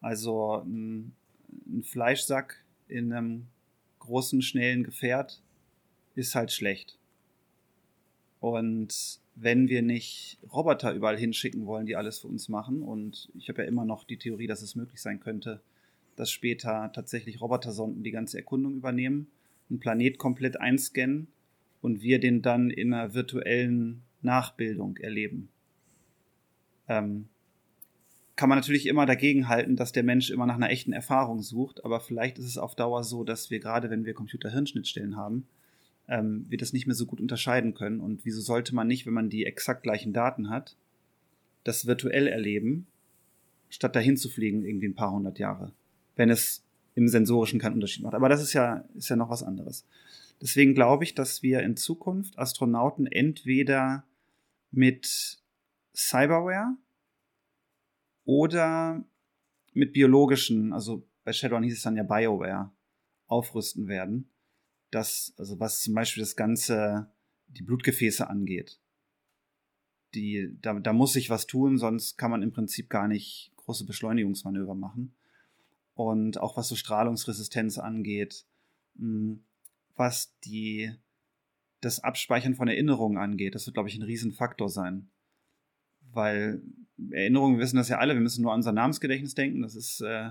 Also 0.00 0.62
ein, 0.64 1.14
ein 1.66 1.82
Fleischsack 1.82 2.64
in 2.88 3.12
einem 3.12 3.46
großen, 4.00 4.42
schnellen 4.42 4.84
Gefährt 4.84 5.42
ist 6.14 6.34
halt 6.34 6.52
schlecht. 6.52 6.98
Und 8.40 9.20
wenn 9.40 9.68
wir 9.68 9.82
nicht 9.82 10.38
Roboter 10.52 10.92
überall 10.92 11.16
hinschicken 11.16 11.66
wollen, 11.66 11.86
die 11.86 11.96
alles 11.96 12.18
für 12.18 12.28
uns 12.28 12.48
machen, 12.48 12.82
und 12.82 13.30
ich 13.36 13.48
habe 13.48 13.62
ja 13.62 13.68
immer 13.68 13.84
noch 13.84 14.04
die 14.04 14.16
Theorie, 14.16 14.46
dass 14.46 14.62
es 14.62 14.74
möglich 14.74 15.00
sein 15.00 15.20
könnte, 15.20 15.60
dass 16.16 16.30
später 16.30 16.90
tatsächlich 16.92 17.40
Robotersonden 17.40 18.02
die 18.02 18.10
ganze 18.10 18.38
Erkundung 18.38 18.76
übernehmen, 18.76 19.28
einen 19.70 19.78
Planet 19.78 20.18
komplett 20.18 20.60
einscannen 20.60 21.28
und 21.80 22.02
wir 22.02 22.18
den 22.18 22.42
dann 22.42 22.70
in 22.70 22.92
einer 22.92 23.14
virtuellen 23.14 24.02
Nachbildung 24.22 24.96
erleben. 24.96 25.48
Ähm, 26.88 27.28
kann 28.34 28.48
man 28.48 28.58
natürlich 28.58 28.86
immer 28.86 29.04
dagegen 29.04 29.48
halten, 29.48 29.76
dass 29.76 29.92
der 29.92 30.04
Mensch 30.04 30.30
immer 30.30 30.46
nach 30.46 30.54
einer 30.54 30.70
echten 30.70 30.92
Erfahrung 30.92 31.42
sucht, 31.42 31.84
aber 31.84 32.00
vielleicht 32.00 32.38
ist 32.38 32.46
es 32.46 32.58
auf 32.58 32.74
Dauer 32.74 33.04
so, 33.04 33.24
dass 33.24 33.50
wir 33.50 33.58
gerade, 33.60 33.90
wenn 33.90 34.04
wir 34.04 34.14
Computer-Hirnschnittstellen 34.14 35.16
haben, 35.16 35.46
ähm, 36.08 36.46
wir 36.48 36.58
das 36.58 36.72
nicht 36.72 36.86
mehr 36.86 36.96
so 36.96 37.06
gut 37.06 37.20
unterscheiden 37.20 37.74
können. 37.74 38.00
Und 38.00 38.24
wieso 38.24 38.40
sollte 38.40 38.74
man 38.74 38.86
nicht, 38.86 39.06
wenn 39.06 39.14
man 39.14 39.30
die 39.30 39.44
exakt 39.44 39.82
gleichen 39.82 40.12
Daten 40.12 40.50
hat, 40.50 40.76
das 41.64 41.86
virtuell 41.86 42.26
erleben, 42.26 42.86
statt 43.68 43.94
dahin 43.94 44.16
zu 44.16 44.28
fliegen, 44.28 44.64
irgendwie 44.64 44.88
ein 44.88 44.94
paar 44.94 45.12
hundert 45.12 45.38
Jahre, 45.38 45.72
wenn 46.16 46.30
es 46.30 46.64
im 46.94 47.08
Sensorischen 47.08 47.60
keinen 47.60 47.74
Unterschied 47.74 48.02
macht. 48.02 48.14
Aber 48.14 48.28
das 48.28 48.42
ist 48.42 48.54
ja, 48.54 48.84
ist 48.96 49.08
ja 49.08 49.16
noch 49.16 49.30
was 49.30 49.42
anderes. 49.42 49.86
Deswegen 50.40 50.74
glaube 50.74 51.04
ich, 51.04 51.14
dass 51.14 51.42
wir 51.42 51.60
in 51.60 51.76
Zukunft 51.76 52.38
Astronauten 52.38 53.06
entweder 53.06 54.04
mit 54.70 55.38
Cyberware 55.94 56.76
oder 58.24 59.04
mit 59.74 59.92
biologischen, 59.92 60.72
also 60.72 61.06
bei 61.24 61.32
Shadowrun 61.32 61.64
hieß 61.64 61.74
es 61.74 61.82
dann 61.82 61.96
ja 61.96 62.02
Bioware, 62.02 62.70
aufrüsten 63.26 63.88
werden 63.88 64.28
das, 64.90 65.34
also 65.36 65.58
was 65.60 65.82
zum 65.82 65.94
Beispiel 65.94 66.22
das 66.22 66.36
Ganze, 66.36 67.10
die 67.48 67.62
Blutgefäße 67.62 68.28
angeht. 68.28 68.80
Die, 70.14 70.56
da, 70.60 70.78
da 70.80 70.92
muss 70.92 71.12
sich 71.12 71.30
was 71.30 71.46
tun, 71.46 71.78
sonst 71.78 72.16
kann 72.16 72.30
man 72.30 72.42
im 72.42 72.52
Prinzip 72.52 72.88
gar 72.88 73.08
nicht 73.08 73.52
große 73.56 73.84
Beschleunigungsmanöver 73.84 74.74
machen. 74.74 75.14
Und 75.94 76.38
auch 76.38 76.56
was 76.56 76.68
so 76.68 76.76
Strahlungsresistenz 76.76 77.78
angeht, 77.78 78.46
hm, 78.96 79.44
was 79.96 80.38
die, 80.44 80.94
das 81.80 82.00
Abspeichern 82.00 82.54
von 82.54 82.68
Erinnerungen 82.68 83.18
angeht, 83.18 83.54
das 83.54 83.66
wird, 83.66 83.74
glaube 83.74 83.88
ich, 83.88 83.96
ein 83.96 84.02
Riesenfaktor 84.02 84.68
sein. 84.68 85.10
Weil 86.12 86.62
Erinnerungen, 87.10 87.58
wir 87.58 87.64
wissen 87.64 87.76
das 87.76 87.88
ja 87.88 87.98
alle, 87.98 88.14
wir 88.14 88.20
müssen 88.20 88.42
nur 88.42 88.52
an 88.52 88.60
unser 88.60 88.72
Namensgedächtnis 88.72 89.34
denken, 89.34 89.62
das 89.62 89.74
ist 89.74 90.00
äh, 90.00 90.30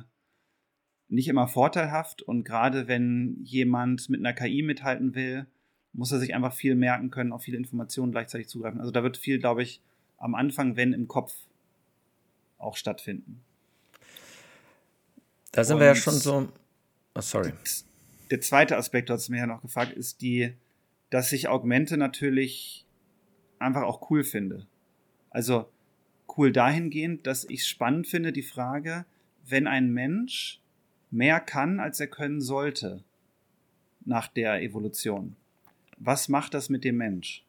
nicht 1.09 1.27
immer 1.27 1.47
vorteilhaft 1.47 2.21
und 2.21 2.43
gerade 2.43 2.87
wenn 2.87 3.39
jemand 3.43 4.09
mit 4.09 4.19
einer 4.19 4.33
KI 4.33 4.61
mithalten 4.61 5.15
will, 5.15 5.45
muss 5.93 6.11
er 6.11 6.19
sich 6.19 6.35
einfach 6.35 6.53
viel 6.53 6.75
merken 6.75 7.09
können, 7.11 7.31
auf 7.31 7.43
viele 7.43 7.57
Informationen 7.57 8.11
gleichzeitig 8.11 8.49
zugreifen. 8.49 8.79
Also 8.79 8.91
da 8.91 9.03
wird 9.03 9.17
viel, 9.17 9.39
glaube 9.39 9.63
ich, 9.63 9.81
am 10.17 10.35
Anfang, 10.35 10.75
wenn 10.75 10.93
im 10.93 11.07
Kopf 11.07 11.33
auch 12.57 12.75
stattfinden. 12.75 13.41
Da 15.51 15.63
sind 15.63 15.75
und 15.75 15.79
wir 15.81 15.87
ja 15.87 15.95
schon 15.95 16.13
so. 16.13 16.49
Oh, 17.15 17.21
sorry. 17.21 17.53
Der 18.29 18.41
zweite 18.41 18.77
Aspekt, 18.77 19.09
du 19.09 19.13
hast 19.13 19.29
mir 19.29 19.37
ja 19.37 19.47
noch 19.47 19.61
gefragt, 19.61 19.93
ist 19.93 20.21
die, 20.21 20.53
dass 21.09 21.31
ich 21.31 21.47
Augmente 21.47 21.97
natürlich 21.97 22.85
einfach 23.57 23.83
auch 23.83 24.11
cool 24.11 24.23
finde. 24.23 24.67
Also 25.29 25.69
cool 26.37 26.51
dahingehend, 26.51 27.25
dass 27.25 27.45
ich 27.45 27.65
spannend 27.65 28.07
finde, 28.07 28.33
die 28.33 28.43
Frage, 28.43 29.05
wenn 29.45 29.65
ein 29.65 29.91
Mensch 29.91 30.61
mehr 31.11 31.39
kann, 31.39 31.79
als 31.79 31.99
er 31.99 32.07
können 32.07 32.41
sollte 32.41 33.03
nach 34.05 34.27
der 34.27 34.61
Evolution. 34.61 35.35
Was 35.97 36.29
macht 36.29 36.53
das 36.53 36.69
mit 36.69 36.83
dem 36.83 36.97
Mensch? 36.97 37.43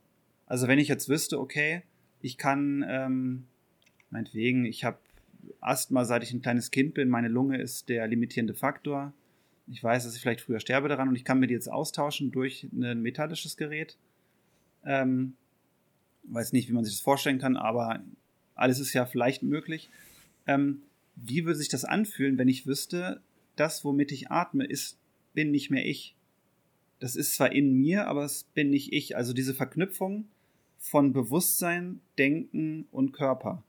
Also 0.46 0.66
wenn 0.68 0.78
ich 0.78 0.88
jetzt 0.88 1.08
wüsste, 1.08 1.38
okay, 1.38 1.82
ich 2.20 2.38
kann, 2.38 2.84
ähm, 2.88 3.44
meinetwegen, 4.10 4.64
ich 4.64 4.84
habe 4.84 4.98
Asthma, 5.60 6.04
seit 6.04 6.22
ich 6.22 6.32
ein 6.32 6.42
kleines 6.42 6.70
Kind 6.70 6.94
bin, 6.94 7.08
meine 7.08 7.28
Lunge 7.28 7.60
ist 7.60 7.88
der 7.88 8.06
limitierende 8.06 8.54
Faktor. 8.54 9.12
Ich 9.66 9.82
weiß, 9.82 10.04
dass 10.04 10.14
ich 10.14 10.22
vielleicht 10.22 10.40
früher 10.40 10.60
sterbe 10.60 10.88
daran 10.88 11.08
und 11.08 11.16
ich 11.16 11.24
kann 11.24 11.38
mir 11.38 11.46
die 11.46 11.54
jetzt 11.54 11.70
austauschen 11.70 12.30
durch 12.30 12.66
ein 12.72 13.02
metallisches 13.02 13.56
Gerät. 13.56 13.96
Ähm, 14.84 15.34
weiß 16.24 16.52
nicht, 16.52 16.68
wie 16.68 16.72
man 16.72 16.84
sich 16.84 16.94
das 16.94 17.02
vorstellen 17.02 17.38
kann, 17.38 17.56
aber 17.56 18.02
alles 18.54 18.80
ist 18.80 18.92
ja 18.94 19.06
vielleicht 19.06 19.42
möglich. 19.42 19.90
Ähm, 20.46 20.82
wie 21.16 21.44
würde 21.44 21.58
sich 21.58 21.68
das 21.68 21.84
anfühlen, 21.84 22.38
wenn 22.38 22.48
ich 22.48 22.66
wüsste, 22.66 23.20
das, 23.60 23.84
womit 23.84 24.12
ich 24.12 24.30
atme, 24.30 24.64
ist, 24.64 24.98
bin 25.34 25.50
nicht 25.50 25.70
mehr 25.70 25.86
ich. 25.86 26.16
Das 27.00 27.16
ist 27.16 27.34
zwar 27.34 27.52
in 27.52 27.74
mir, 27.74 28.08
aber 28.08 28.24
es 28.24 28.44
bin 28.54 28.70
nicht 28.70 28.92
ich. 28.92 29.16
Also 29.16 29.32
diese 29.32 29.54
Verknüpfung 29.54 30.28
von 30.78 31.12
Bewusstsein, 31.12 32.00
Denken 32.18 32.86
und 32.90 33.12
Körper. 33.12 33.62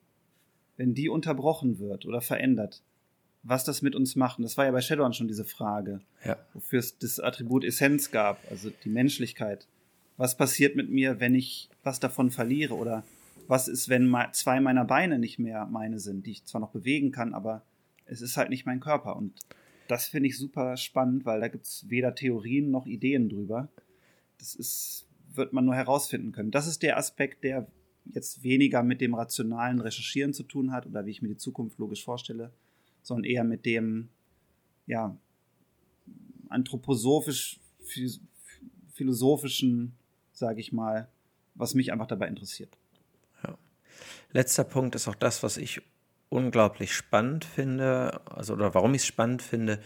Wenn 0.78 0.93
die 0.93 1.10
unterbrochen 1.10 1.80
wird 1.80 2.06
oder 2.06 2.21
verändert, 2.21 2.82
was 3.43 3.63
das 3.63 3.82
mit 3.82 3.95
uns 3.95 4.15
macht. 4.15 4.38
Und 4.38 4.43
das 4.43 4.58
war 4.58 4.65
ja 4.65 4.71
bei 4.71 4.82
Shadowrun 4.82 5.13
schon 5.13 5.28
diese 5.28 5.45
Frage, 5.45 6.02
ja. 6.25 6.38
wofür 6.54 6.80
es 6.80 6.97
das 6.97 7.19
Attribut 7.19 7.63
Essenz 7.63 8.12
gab, 8.12 8.39
also 8.49 8.71
die 8.84 8.89
Menschlichkeit. 8.89 9.67
Was 10.17 10.36
passiert 10.36 10.75
mit 10.75 10.89
mir, 10.89 11.19
wenn 11.19 11.36
ich 11.36 11.69
was 11.84 11.99
davon 11.99 12.32
verliere? 12.32 12.75
Oder 12.75 13.04
was 13.47 13.67
ist, 13.67 13.89
wenn 13.89 14.13
zwei 14.34 14.60
meiner 14.60 14.86
Beine 14.86 15.19
nicht 15.19 15.39
mehr 15.39 15.65
meine 15.65 15.99
sind, 15.99 16.25
die 16.25 16.32
ich 16.32 16.45
zwar 16.45 16.62
noch 16.62 16.71
bewegen 16.71 17.12
kann, 17.12 17.34
aber 17.34 17.63
es 18.06 18.21
ist 18.21 18.38
halt 18.38 18.49
nicht 18.49 18.65
mein 18.65 18.80
Körper. 18.80 19.15
Und 19.15 19.34
das 19.89 20.08
finde 20.08 20.30
ich 20.30 20.38
super 20.38 20.78
spannend, 20.78 21.25
weil 21.25 21.41
da 21.41 21.47
gibt 21.47 21.65
es 21.65 21.89
weder 21.89 22.13
Theorien 22.13 22.69
noch 22.69 22.86
Ideen 22.86 23.28
drüber. 23.28 23.69
Das 24.38 24.54
ist, 24.54 25.08
wird 25.34 25.52
man 25.52 25.65
nur 25.65 25.75
herausfinden 25.75 26.32
können. 26.32 26.52
Das 26.52 26.67
ist 26.67 26.84
der 26.84 26.97
Aspekt, 26.97 27.43
der 27.43 27.67
jetzt 28.06 28.43
weniger 28.43 28.84
mit 28.84 29.02
dem 29.02 29.15
rationalen 29.15 29.82
Recherchieren 29.82 30.34
zu 30.34 30.43
tun 30.43 30.71
hat 30.71 30.86
oder 30.86 31.06
wie 31.06 31.12
ich 31.12 31.21
mir 31.23 31.30
die 31.30 31.38
Zukunft 31.38 31.80
logisch 31.80 32.06
vorstelle, 32.06 32.54
sondern 33.02 33.23
eher 33.23 33.43
mit 33.43 33.65
dem, 33.65 34.10
ja, 34.86 35.17
anthroposophisch, 36.49 37.60
philosophischen, 38.93 39.93
sage 40.34 40.60
ich 40.60 40.71
mal, 40.71 41.10
was 41.56 41.73
mich 41.73 41.91
einfach 41.91 42.08
dabei 42.08 42.28
interessiert. 42.28 42.78
Ja. 43.43 43.58
Letzter 44.34 44.63
Punkt 44.63 44.93
ist 44.93 45.08
auch 45.08 45.15
das, 45.15 45.41
was 45.41 45.58
ich 45.58 45.82
unglaublich 46.30 46.94
spannend 46.94 47.46
finde, 47.46 48.22
also 48.30 48.54
oder 48.54 48.74
warum 48.74 48.94
ich 48.94 49.02
es 49.02 49.08
spannend 49.08 49.42
finde, 49.42 49.80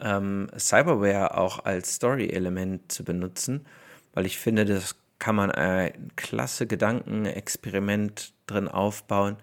ähm, 0.00 0.48
Cyberware 0.56 1.36
auch 1.36 1.64
als 1.64 1.94
Story-Element 1.94 2.92
zu 2.92 3.04
benutzen, 3.04 3.66
weil 4.14 4.26
ich 4.26 4.38
finde, 4.38 4.64
das 4.64 4.96
kann 5.18 5.34
man 5.34 5.50
ein 5.50 6.12
klasse 6.16 6.66
Gedankenexperiment 6.66 8.32
drin 8.46 8.68
aufbauen. 8.68 9.36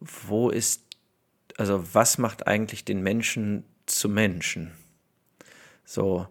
Wo 0.00 0.48
ist, 0.48 0.82
also 1.58 1.94
was 1.94 2.18
macht 2.18 2.46
eigentlich 2.46 2.84
den 2.84 3.02
Menschen 3.02 3.64
zu 3.86 4.08
Menschen? 4.08 4.72
So, 5.84 6.26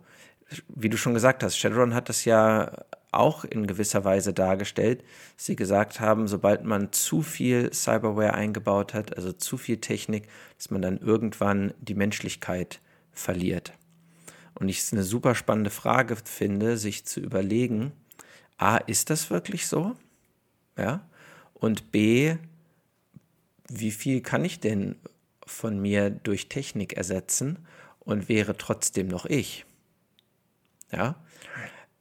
wie 0.67 0.89
du 0.89 0.97
schon 0.97 1.13
gesagt 1.13 1.43
hast, 1.43 1.57
Shadowrun 1.57 1.93
hat 1.93 2.09
das 2.09 2.25
ja 2.25 2.71
auch 3.11 3.43
in 3.43 3.67
gewisser 3.67 4.05
Weise 4.05 4.33
dargestellt. 4.33 5.03
Sie 5.35 5.55
gesagt 5.55 5.99
haben, 5.99 6.27
sobald 6.27 6.63
man 6.63 6.91
zu 6.91 7.21
viel 7.21 7.73
Cyberware 7.73 8.33
eingebaut 8.33 8.93
hat, 8.93 9.15
also 9.17 9.33
zu 9.33 9.57
viel 9.57 9.77
Technik, 9.77 10.27
dass 10.57 10.71
man 10.71 10.81
dann 10.81 10.97
irgendwann 10.97 11.73
die 11.79 11.95
Menschlichkeit 11.95 12.79
verliert. 13.11 13.73
Und 14.55 14.69
ich 14.69 14.79
es 14.79 14.93
eine 14.93 15.03
super 15.03 15.35
spannende 15.35 15.69
Frage 15.69 16.15
finde, 16.23 16.77
sich 16.77 17.05
zu 17.05 17.19
überlegen, 17.19 17.91
a, 18.57 18.77
ist 18.77 19.09
das 19.09 19.29
wirklich 19.29 19.67
so? 19.67 19.95
Ja? 20.77 21.07
Und 21.53 21.91
b, 21.91 22.37
wie 23.67 23.91
viel 23.91 24.21
kann 24.21 24.45
ich 24.45 24.59
denn 24.59 24.95
von 25.45 25.79
mir 25.79 26.09
durch 26.09 26.47
Technik 26.47 26.93
ersetzen 26.93 27.59
und 27.99 28.29
wäre 28.29 28.57
trotzdem 28.57 29.07
noch 29.07 29.25
ich? 29.25 29.65
Ja? 30.91 31.15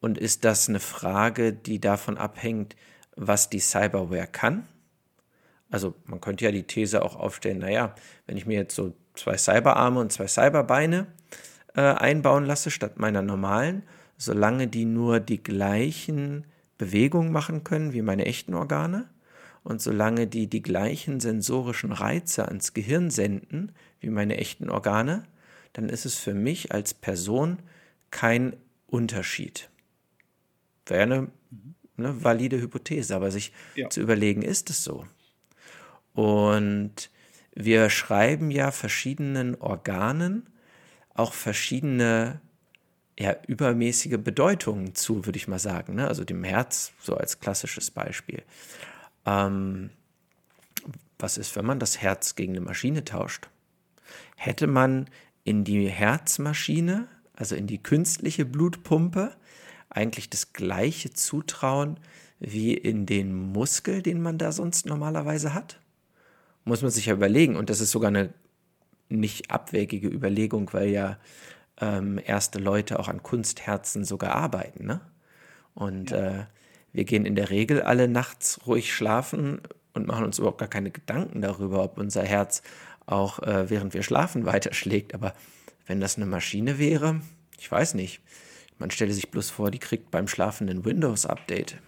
Und 0.00 0.18
ist 0.18 0.44
das 0.44 0.68
eine 0.68 0.80
Frage, 0.80 1.52
die 1.52 1.80
davon 1.80 2.16
abhängt, 2.16 2.74
was 3.16 3.50
die 3.50 3.60
Cyberware 3.60 4.26
kann? 4.26 4.66
Also 5.70 5.94
man 6.06 6.20
könnte 6.20 6.44
ja 6.44 6.50
die 6.50 6.64
These 6.64 7.02
auch 7.02 7.16
aufstellen, 7.16 7.58
naja, 7.58 7.94
wenn 8.26 8.36
ich 8.36 8.46
mir 8.46 8.58
jetzt 8.58 8.74
so 8.74 8.94
zwei 9.14 9.36
Cyberarme 9.36 10.00
und 10.00 10.12
zwei 10.12 10.26
Cyberbeine 10.26 11.06
äh, 11.74 11.82
einbauen 11.82 12.44
lasse 12.44 12.70
statt 12.70 12.98
meiner 12.98 13.22
normalen, 13.22 13.82
solange 14.16 14.66
die 14.66 14.84
nur 14.84 15.20
die 15.20 15.42
gleichen 15.42 16.44
Bewegungen 16.78 17.30
machen 17.30 17.62
können 17.62 17.92
wie 17.92 18.02
meine 18.02 18.26
echten 18.26 18.54
Organe 18.54 19.08
und 19.62 19.80
solange 19.82 20.26
die 20.26 20.46
die 20.46 20.62
gleichen 20.62 21.20
sensorischen 21.20 21.92
Reize 21.92 22.46
ans 22.48 22.72
Gehirn 22.72 23.10
senden 23.10 23.72
wie 24.00 24.10
meine 24.10 24.38
echten 24.38 24.70
Organe, 24.70 25.24
dann 25.72 25.88
ist 25.88 26.06
es 26.06 26.16
für 26.16 26.34
mich 26.34 26.72
als 26.72 26.94
Person 26.94 27.58
kein 28.10 28.56
Unterschied. 28.86 29.68
Wäre 30.90 31.02
eine, 31.02 31.28
eine 31.96 32.24
valide 32.24 32.60
Hypothese, 32.60 33.14
aber 33.16 33.30
sich 33.30 33.52
ja. 33.74 33.88
zu 33.88 34.00
überlegen, 34.00 34.42
ist 34.42 34.70
es 34.70 34.84
so? 34.84 35.06
Und 36.12 37.10
wir 37.54 37.90
schreiben 37.90 38.50
ja 38.50 38.70
verschiedenen 38.70 39.54
Organen 39.56 40.46
auch 41.14 41.32
verschiedene 41.32 42.40
ja, 43.18 43.36
übermäßige 43.46 44.18
Bedeutungen 44.18 44.94
zu, 44.94 45.26
würde 45.26 45.36
ich 45.36 45.48
mal 45.48 45.58
sagen. 45.58 45.94
Ne? 45.94 46.08
Also 46.08 46.24
dem 46.24 46.42
Herz 46.42 46.92
so 47.00 47.16
als 47.16 47.40
klassisches 47.40 47.90
Beispiel. 47.90 48.42
Ähm, 49.26 49.90
was 51.18 51.36
ist, 51.36 51.54
wenn 51.56 51.66
man 51.66 51.78
das 51.78 52.00
Herz 52.00 52.34
gegen 52.34 52.52
eine 52.52 52.62
Maschine 52.62 53.04
tauscht? 53.04 53.50
Hätte 54.36 54.66
man 54.66 55.10
in 55.44 55.64
die 55.64 55.88
Herzmaschine, 55.88 57.08
also 57.34 57.54
in 57.54 57.66
die 57.66 57.82
künstliche 57.82 58.46
Blutpumpe, 58.46 59.36
eigentlich 59.90 60.30
das 60.30 60.52
gleiche 60.52 61.10
Zutrauen 61.10 61.98
wie 62.38 62.74
in 62.74 63.04
den 63.04 63.34
Muskel, 63.34 64.02
den 64.02 64.22
man 64.22 64.38
da 64.38 64.52
sonst 64.52 64.86
normalerweise 64.86 65.52
hat? 65.52 65.78
Muss 66.64 66.82
man 66.82 66.90
sich 66.90 67.06
ja 67.06 67.14
überlegen. 67.14 67.56
Und 67.56 67.70
das 67.70 67.80
ist 67.80 67.90
sogar 67.90 68.08
eine 68.08 68.32
nicht 69.08 69.50
abwegige 69.50 70.08
Überlegung, 70.08 70.72
weil 70.72 70.88
ja 70.88 71.18
ähm, 71.80 72.20
erste 72.24 72.58
Leute 72.58 72.98
auch 72.98 73.08
an 73.08 73.22
Kunstherzen 73.22 74.04
sogar 74.04 74.34
arbeiten. 74.34 74.86
Ne? 74.86 75.00
Und 75.74 76.10
ja. 76.10 76.40
äh, 76.40 76.44
wir 76.92 77.04
gehen 77.04 77.26
in 77.26 77.34
der 77.34 77.50
Regel 77.50 77.82
alle 77.82 78.08
nachts 78.08 78.60
ruhig 78.66 78.94
schlafen 78.94 79.60
und 79.92 80.06
machen 80.06 80.24
uns 80.24 80.38
überhaupt 80.38 80.58
gar 80.58 80.68
keine 80.68 80.90
Gedanken 80.90 81.42
darüber, 81.42 81.82
ob 81.82 81.98
unser 81.98 82.22
Herz 82.22 82.62
auch 83.06 83.40
äh, 83.40 83.68
während 83.68 83.94
wir 83.94 84.02
schlafen 84.02 84.46
weiterschlägt. 84.46 85.14
Aber 85.14 85.34
wenn 85.86 86.00
das 86.00 86.16
eine 86.16 86.26
Maschine 86.26 86.78
wäre, 86.78 87.20
ich 87.58 87.70
weiß 87.70 87.94
nicht. 87.94 88.20
Man 88.80 88.90
stelle 88.90 89.12
sich 89.12 89.30
bloß 89.30 89.50
vor, 89.50 89.70
die 89.70 89.78
kriegt 89.78 90.10
beim 90.10 90.26
Schlafen 90.26 90.68
ein 90.68 90.84
Windows-Update. 90.84 91.78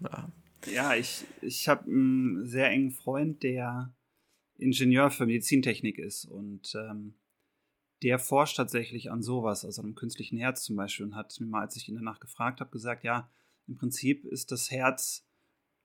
Ja. 0.00 0.28
ja, 0.72 0.94
ich, 0.94 1.24
ich 1.42 1.68
habe 1.68 1.84
einen 1.84 2.46
sehr 2.46 2.70
engen 2.70 2.90
Freund, 2.90 3.42
der 3.42 3.94
Ingenieur 4.56 5.10
für 5.10 5.26
Medizintechnik 5.26 5.98
ist 5.98 6.24
und 6.24 6.74
ähm, 6.74 7.14
der 8.02 8.18
forscht 8.18 8.56
tatsächlich 8.56 9.10
an 9.10 9.22
sowas, 9.22 9.66
also 9.66 9.82
einem 9.82 9.94
künstlichen 9.94 10.38
Herz 10.38 10.64
zum 10.64 10.76
Beispiel 10.76 11.06
und 11.06 11.14
hat 11.14 11.38
mir 11.40 11.46
mal, 11.46 11.60
als 11.60 11.76
ich 11.76 11.88
ihn 11.88 11.96
danach 11.96 12.20
gefragt 12.20 12.60
habe, 12.60 12.70
gesagt, 12.70 13.04
ja, 13.04 13.30
im 13.68 13.76
Prinzip 13.76 14.24
ist 14.24 14.50
das 14.50 14.70
Herz 14.70 15.26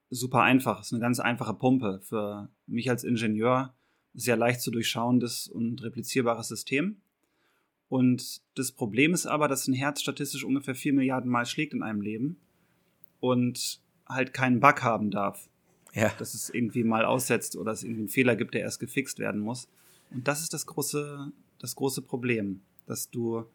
super 0.09 0.41
einfach, 0.41 0.81
ist 0.81 0.93
eine 0.93 1.01
ganz 1.01 1.19
einfache 1.19 1.53
Pumpe. 1.53 1.99
Für 2.01 2.49
mich 2.65 2.89
als 2.89 3.03
Ingenieur 3.03 3.75
sehr 4.13 4.37
leicht 4.37 4.61
zu 4.61 4.71
durchschauendes 4.71 5.47
und 5.47 5.83
replizierbares 5.83 6.47
System. 6.47 7.01
Und 7.89 8.41
das 8.55 8.71
Problem 8.71 9.13
ist 9.13 9.25
aber, 9.25 9.47
dass 9.47 9.67
ein 9.67 9.73
Herz 9.73 10.01
statistisch 10.01 10.43
ungefähr 10.43 10.75
4 10.75 10.93
Milliarden 10.93 11.29
Mal 11.29 11.45
schlägt 11.45 11.73
in 11.73 11.83
einem 11.83 12.01
Leben 12.01 12.37
und 13.19 13.79
halt 14.07 14.33
keinen 14.33 14.59
Bug 14.59 14.81
haben 14.81 15.11
darf 15.11 15.49
ja. 15.95 16.09
dass 16.17 16.33
es 16.33 16.49
irgendwie 16.49 16.83
mal 16.83 17.05
aussetzt 17.05 17.55
oder 17.55 17.71
es 17.71 17.83
irgendwie 17.83 18.01
einen 18.01 18.09
Fehler 18.09 18.35
gibt, 18.35 18.53
der 18.53 18.61
erst 18.61 18.79
gefixt 18.79 19.17
werden 19.17 19.41
muss. 19.41 19.67
Und 20.11 20.27
das 20.27 20.41
ist 20.41 20.53
das 20.53 20.65
große, 20.65 21.31
das 21.57 21.75
große 21.75 22.01
Problem, 22.01 22.61
dass 22.85 23.09
du 23.09 23.45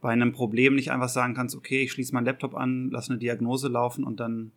bei 0.00 0.10
einem 0.10 0.32
Problem 0.32 0.74
nicht 0.74 0.90
einfach 0.90 1.08
sagen 1.08 1.34
kannst, 1.34 1.56
okay, 1.56 1.82
ich 1.82 1.92
schließe 1.92 2.12
meinen 2.12 2.26
Laptop 2.26 2.54
an, 2.54 2.90
lass 2.90 3.08
eine 3.08 3.18
Diagnose 3.18 3.68
laufen 3.68 4.04
und 4.04 4.20
dann 4.20 4.52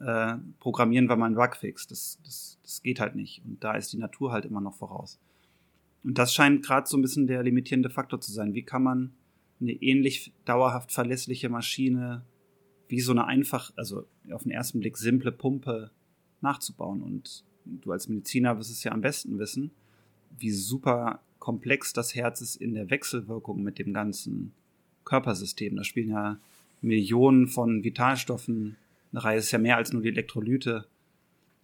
äh, 0.00 0.34
programmieren 0.60 1.08
wir 1.08 1.16
mal 1.16 1.26
einen 1.26 1.36
Bugfix. 1.36 1.86
Das, 1.86 2.18
das, 2.24 2.58
das 2.62 2.82
geht 2.82 3.00
halt 3.00 3.14
nicht. 3.14 3.42
Und 3.44 3.62
da 3.62 3.74
ist 3.74 3.92
die 3.92 3.98
Natur 3.98 4.32
halt 4.32 4.44
immer 4.44 4.60
noch 4.60 4.74
voraus. 4.74 5.18
Und 6.08 6.16
das 6.16 6.32
scheint 6.32 6.64
gerade 6.64 6.88
so 6.88 6.96
ein 6.96 7.02
bisschen 7.02 7.26
der 7.26 7.42
limitierende 7.42 7.90
Faktor 7.90 8.18
zu 8.18 8.32
sein. 8.32 8.54
Wie 8.54 8.62
kann 8.62 8.82
man 8.82 9.12
eine 9.60 9.72
ähnlich 9.72 10.32
dauerhaft 10.46 10.90
verlässliche 10.90 11.50
Maschine 11.50 12.24
wie 12.88 13.00
so 13.00 13.12
eine 13.12 13.26
einfach, 13.26 13.72
also 13.76 14.06
auf 14.30 14.44
den 14.44 14.52
ersten 14.52 14.80
Blick 14.80 14.96
simple 14.96 15.32
Pumpe 15.32 15.90
nachzubauen. 16.40 17.02
Und 17.02 17.44
du 17.66 17.92
als 17.92 18.08
Mediziner 18.08 18.56
wirst 18.56 18.70
es 18.70 18.84
ja 18.84 18.92
am 18.92 19.02
besten 19.02 19.38
wissen, 19.38 19.70
wie 20.38 20.50
super 20.50 21.20
komplex 21.40 21.92
das 21.92 22.14
Herz 22.14 22.40
ist 22.40 22.56
in 22.56 22.72
der 22.72 22.88
Wechselwirkung 22.88 23.62
mit 23.62 23.78
dem 23.78 23.92
ganzen 23.92 24.54
Körpersystem. 25.04 25.76
Da 25.76 25.84
spielen 25.84 26.08
ja 26.08 26.38
Millionen 26.80 27.48
von 27.48 27.84
Vitalstoffen 27.84 28.78
eine 29.12 29.24
Reihe, 29.24 29.38
ist 29.40 29.50
ja 29.50 29.58
mehr 29.58 29.76
als 29.76 29.92
nur 29.92 30.00
die 30.00 30.08
Elektrolyte. 30.08 30.86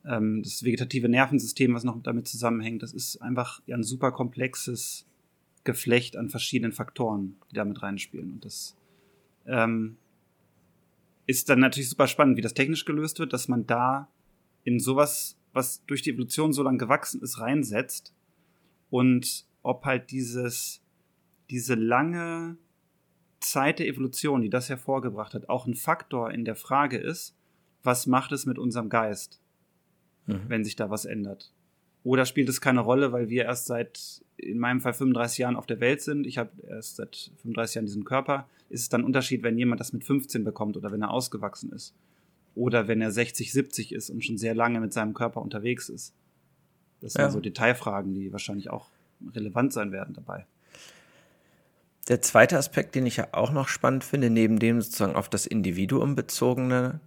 Ähm, 0.06 0.42
das 0.42 0.62
vegetative 0.62 1.08
Nervensystem, 1.08 1.74
was 1.74 1.84
noch 1.84 2.00
damit 2.02 2.28
zusammenhängt, 2.28 2.82
das 2.82 2.92
ist 2.92 3.20
einfach 3.22 3.62
ein 3.68 3.82
super 3.82 4.12
komplexes 4.12 5.06
Geflecht 5.64 6.16
an 6.16 6.28
verschiedenen 6.28 6.72
Faktoren, 6.72 7.36
die 7.50 7.54
damit 7.54 7.82
reinspielen. 7.82 8.32
Und 8.32 8.44
das 8.44 8.76
ähm, 9.46 9.96
ist 11.26 11.48
dann 11.48 11.60
natürlich 11.60 11.88
super 11.88 12.06
spannend, 12.06 12.36
wie 12.36 12.42
das 12.42 12.54
technisch 12.54 12.84
gelöst 12.84 13.18
wird, 13.18 13.32
dass 13.32 13.48
man 13.48 13.66
da 13.66 14.08
in 14.62 14.78
sowas, 14.78 15.38
was 15.52 15.84
durch 15.86 16.02
die 16.02 16.10
Evolution 16.10 16.52
so 16.52 16.62
lang 16.62 16.78
gewachsen 16.78 17.22
ist, 17.22 17.40
reinsetzt 17.40 18.14
und 18.90 19.46
ob 19.62 19.84
halt 19.84 20.10
dieses, 20.10 20.82
diese 21.50 21.74
lange 21.74 22.58
Zeit 23.40 23.78
der 23.78 23.88
Evolution, 23.88 24.42
die 24.42 24.50
das 24.50 24.68
hervorgebracht 24.68 25.34
hat, 25.34 25.48
auch 25.48 25.66
ein 25.66 25.74
Faktor 25.74 26.30
in 26.30 26.44
der 26.44 26.56
Frage 26.56 26.98
ist, 26.98 27.36
was 27.82 28.06
macht 28.06 28.32
es 28.32 28.46
mit 28.46 28.58
unserem 28.58 28.88
Geist, 28.88 29.40
mhm. 30.26 30.40
wenn 30.48 30.64
sich 30.64 30.76
da 30.76 30.90
was 30.90 31.04
ändert? 31.04 31.52
Oder 32.02 32.26
spielt 32.26 32.48
es 32.48 32.60
keine 32.60 32.80
Rolle, 32.80 33.12
weil 33.12 33.30
wir 33.30 33.44
erst 33.44 33.66
seit, 33.66 34.22
in 34.36 34.58
meinem 34.58 34.80
Fall 34.80 34.92
35 34.92 35.38
Jahren 35.38 35.56
auf 35.56 35.66
der 35.66 35.80
Welt 35.80 36.02
sind, 36.02 36.26
ich 36.26 36.36
habe 36.38 36.50
erst 36.68 36.96
seit 36.96 37.30
35 37.42 37.76
Jahren 37.76 37.86
diesen 37.86 38.04
Körper, 38.04 38.46
ist 38.68 38.82
es 38.82 38.88
dann 38.88 39.02
ein 39.02 39.06
Unterschied, 39.06 39.42
wenn 39.42 39.56
jemand 39.56 39.80
das 39.80 39.92
mit 39.92 40.04
15 40.04 40.44
bekommt 40.44 40.76
oder 40.76 40.92
wenn 40.92 41.02
er 41.02 41.10
ausgewachsen 41.10 41.72
ist? 41.72 41.94
oder 42.54 42.88
wenn 42.88 43.00
er 43.00 43.10
60, 43.10 43.52
70 43.52 43.92
ist 43.92 44.10
und 44.10 44.24
schon 44.24 44.38
sehr 44.38 44.54
lange 44.54 44.80
mit 44.80 44.92
seinem 44.92 45.14
Körper 45.14 45.42
unterwegs 45.42 45.88
ist. 45.88 46.14
Das 47.00 47.14
sind 47.14 47.22
ja. 47.22 47.30
so 47.30 47.40
Detailfragen, 47.40 48.14
die 48.14 48.32
wahrscheinlich 48.32 48.70
auch 48.70 48.88
relevant 49.34 49.72
sein 49.72 49.92
werden 49.92 50.14
dabei. 50.14 50.46
Der 52.08 52.20
zweite 52.20 52.58
Aspekt, 52.58 52.94
den 52.94 53.06
ich 53.06 53.16
ja 53.16 53.28
auch 53.32 53.50
noch 53.50 53.68
spannend 53.68 54.04
finde, 54.04 54.30
neben 54.30 54.58
dem 54.58 54.80
sozusagen 54.80 55.16
auf 55.16 55.28
das 55.28 55.46
Individuum 55.46 56.14
bezogene 56.14 57.00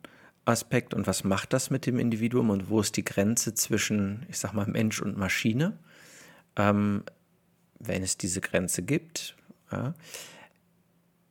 Aspekt 0.48 0.94
und 0.94 1.08
was 1.08 1.24
macht 1.24 1.54
das 1.54 1.70
mit 1.70 1.86
dem 1.86 2.00
Individuum 2.00 2.50
und 2.50 2.70
wo 2.70 2.80
ist 2.80 2.98
die 2.98 3.06
Grenze 3.06 3.54
zwischen, 3.54 4.26
ich 4.30 4.40
sag 4.40 4.54
mal, 4.54 4.68
Mensch 4.68 5.02
und 5.02 5.18
Maschine, 5.18 5.78
ähm, 6.56 7.04
wenn 7.80 8.04
es 8.04 8.18
diese 8.18 8.42
Grenze 8.42 8.82
gibt, 8.82 9.36
ja, 9.72 9.94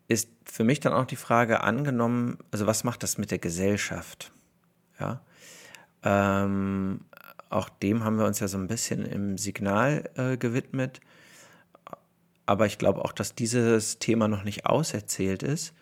ist 0.09 0.31
für 0.45 0.65
mich 0.65 0.81
dann 0.81 0.93
auch 0.93 1.07
die 1.07 1.17
Frage 1.17 1.63
angenommen, 1.63 2.39
also 2.51 2.67
was 2.67 2.85
macht 2.85 3.03
das 3.03 3.19
mit 3.19 3.31
der 3.31 3.39
Gesellschaft? 3.39 4.33
Ja. 5.01 5.21
Ähm, 6.05 7.01
auch 7.49 7.69
dem 7.69 8.05
haben 8.05 8.19
wir 8.19 8.27
uns 8.27 8.41
ja 8.41 8.49
so 8.49 8.59
ein 8.59 8.69
bisschen 8.69 9.05
im 9.05 9.39
Signal 9.39 10.11
äh, 10.15 10.37
gewidmet. 10.37 11.01
Aber 12.45 12.67
ich 12.67 12.79
glaube 12.79 13.05
auch, 13.05 13.13
dass 13.13 13.35
dieses 13.35 13.99
Thema 13.99 14.29
noch 14.29 14.45
nicht 14.45 14.67
auserzählt 14.67 15.43
ist. 15.43 15.75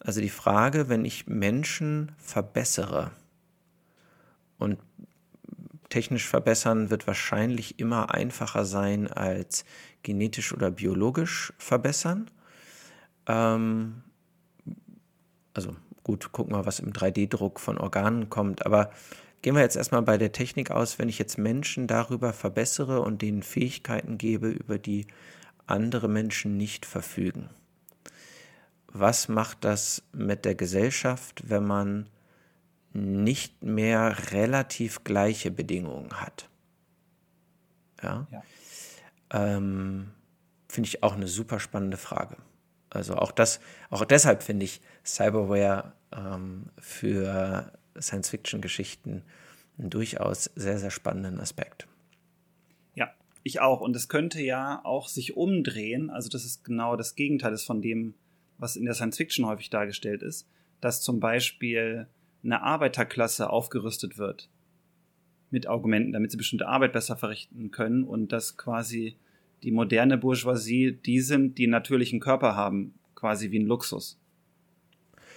Also 0.00 0.20
die 0.20 0.28
Frage, 0.28 0.88
wenn 0.88 1.04
ich 1.04 1.26
Menschen 1.26 2.12
verbessere 2.18 3.10
und 4.58 4.78
technisch 5.88 6.26
verbessern 6.26 6.90
wird 6.90 7.06
wahrscheinlich 7.06 7.78
immer 7.78 8.14
einfacher 8.14 8.64
sein 8.64 9.08
als 9.08 9.64
genetisch 10.02 10.52
oder 10.52 10.70
biologisch 10.70 11.52
verbessern. 11.58 12.30
Ähm, 13.26 14.02
also 15.54 15.74
gut, 16.04 16.32
gucken 16.32 16.54
wir, 16.54 16.66
was 16.66 16.80
im 16.80 16.92
3D-Druck 16.92 17.58
von 17.58 17.78
Organen 17.78 18.30
kommt. 18.30 18.66
Aber 18.66 18.90
gehen 19.42 19.54
wir 19.54 19.62
jetzt 19.62 19.76
erstmal 19.76 20.02
bei 20.02 20.18
der 20.18 20.32
Technik 20.32 20.70
aus, 20.70 20.98
wenn 20.98 21.08
ich 21.08 21.18
jetzt 21.18 21.38
Menschen 21.38 21.86
darüber 21.86 22.32
verbessere 22.32 23.00
und 23.00 23.22
denen 23.22 23.42
Fähigkeiten 23.42 24.18
gebe, 24.18 24.48
über 24.48 24.78
die 24.78 25.06
andere 25.66 26.08
Menschen 26.08 26.56
nicht 26.56 26.86
verfügen. 26.86 27.50
Was 28.90 29.28
macht 29.28 29.64
das 29.64 30.02
mit 30.12 30.44
der 30.44 30.54
Gesellschaft, 30.54 31.48
wenn 31.48 31.66
man 31.66 32.08
nicht 32.92 33.62
mehr 33.62 34.32
relativ 34.32 35.04
gleiche 35.04 35.50
Bedingungen 35.50 36.20
hat? 36.20 36.48
Ja. 38.02 38.26
ja. 38.30 38.42
Ähm, 39.30 40.10
Finde 40.68 40.88
ich 40.88 41.02
auch 41.02 41.14
eine 41.14 41.28
super 41.28 41.60
spannende 41.60 41.96
Frage. 41.96 42.36
Also 42.90 43.16
auch 43.16 43.32
das, 43.32 43.60
auch 43.90 44.04
deshalb 44.04 44.42
finde 44.42 44.64
ich 44.64 44.80
Cyberware 45.04 45.92
ähm, 46.12 46.66
für 46.78 47.72
Science-Fiction-Geschichten 47.98 49.22
einen 49.78 49.90
durchaus 49.90 50.44
sehr, 50.54 50.78
sehr 50.78 50.90
spannenden 50.90 51.40
Aspekt. 51.40 51.86
Ja, 52.94 53.12
ich 53.42 53.60
auch. 53.60 53.80
Und 53.80 53.94
es 53.96 54.08
könnte 54.08 54.40
ja 54.42 54.80
auch 54.84 55.08
sich 55.08 55.36
umdrehen. 55.36 56.10
Also 56.10 56.28
das 56.28 56.44
ist 56.44 56.64
genau 56.64 56.96
das 56.96 57.14
Gegenteil 57.14 57.52
ist 57.52 57.64
von 57.64 57.82
dem, 57.82 58.14
was 58.58 58.76
in 58.76 58.84
der 58.84 58.94
Science-Fiction 58.94 59.46
häufig 59.46 59.70
dargestellt 59.70 60.22
ist, 60.22 60.48
dass 60.80 61.02
zum 61.02 61.20
Beispiel 61.20 62.06
eine 62.44 62.62
Arbeiterklasse 62.62 63.50
aufgerüstet 63.50 64.18
wird 64.18 64.48
mit 65.50 65.66
Argumenten, 65.66 66.12
damit 66.12 66.30
sie 66.30 66.36
bestimmte 66.36 66.68
Arbeit 66.68 66.92
besser 66.92 67.16
verrichten 67.16 67.70
können 67.70 68.04
und 68.04 68.32
dass 68.32 68.56
quasi 68.56 69.16
die 69.62 69.70
moderne 69.70 70.18
Bourgeoisie 70.18 70.92
die 70.92 71.20
sind, 71.20 71.58
die 71.58 71.64
einen 71.64 71.72
natürlichen 71.72 72.20
Körper 72.20 72.54
haben, 72.54 72.94
quasi 73.14 73.50
wie 73.50 73.58
ein 73.58 73.66
Luxus. 73.66 74.18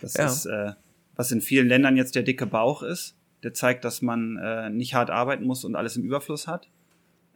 Das 0.02 0.16
ja. 0.16 0.26
ist, 0.26 0.46
äh, 0.46 0.74
was 1.16 1.32
in 1.32 1.42
vielen 1.42 1.68
Ländern 1.68 1.98
jetzt 1.98 2.16
der 2.16 2.24
dicke 2.24 2.46
Bauch 2.46 2.84
ist, 2.84 3.16
der 3.44 3.54
zeigt, 3.54 3.86
dass 3.86 4.02
man 4.02 4.38
äh, 4.38 4.70
nicht 4.70 4.94
hart 4.94 5.10
arbeiten 5.10 5.46
muss 5.46 5.66
und 5.66 5.76
alles 5.76 5.98
im 5.98 6.04
Überfluss 6.04 6.48
hat, 6.48 6.70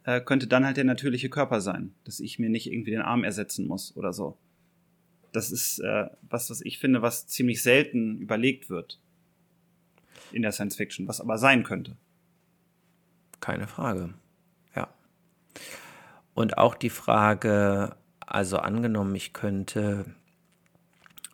äh, 0.04 0.20
könnte 0.20 0.46
dann 0.46 0.64
halt 0.64 0.76
der 0.76 0.84
natürliche 0.84 1.28
Körper 1.28 1.60
sein, 1.60 1.92
dass 2.04 2.20
ich 2.20 2.38
mir 2.38 2.48
nicht 2.48 2.70
irgendwie 2.70 2.92
den 2.92 3.02
Arm 3.02 3.24
ersetzen 3.24 3.66
muss 3.66 3.96
oder 3.96 4.12
so. 4.12 4.36
Das 5.36 5.50
ist 5.50 5.80
äh, 5.80 6.06
was, 6.22 6.48
was 6.48 6.62
ich 6.62 6.78
finde, 6.78 7.02
was 7.02 7.26
ziemlich 7.26 7.62
selten 7.62 8.16
überlegt 8.16 8.70
wird 8.70 8.98
in 10.32 10.40
der 10.40 10.50
Science 10.50 10.76
Fiction, 10.76 11.06
was 11.08 11.20
aber 11.20 11.36
sein 11.36 11.62
könnte. 11.62 11.94
Keine 13.40 13.66
Frage. 13.66 14.14
Ja. 14.74 14.88
Und 16.32 16.56
auch 16.56 16.74
die 16.74 16.88
Frage, 16.88 17.96
also 18.20 18.56
angenommen, 18.56 19.14
ich 19.14 19.34
könnte 19.34 20.06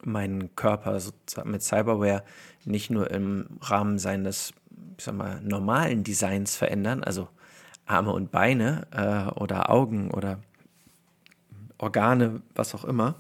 meinen 0.03 0.57
Körper 0.57 1.01
mit 1.45 1.63
Cyberware 1.63 2.25
nicht 2.65 2.91
nur 2.91 3.09
im 3.13 3.47
Rahmen 3.61 4.01
seines, 4.01 4.53
ich 4.99 5.05
sag 5.05 5.15
mal, 5.15 5.41
normalen 5.43 6.03
Designs 6.03 6.57
verändern, 6.57 7.05
also 7.05 7.29
Arme 7.87 8.11
und 8.11 8.33
Beine 8.33 8.85
äh, 8.91 9.31
oder 9.39 9.71
Augen 9.71 10.11
oder 10.11 10.41
Organe, 11.79 12.43
was 12.57 12.75
auch 12.75 12.85
immer. 12.85 13.15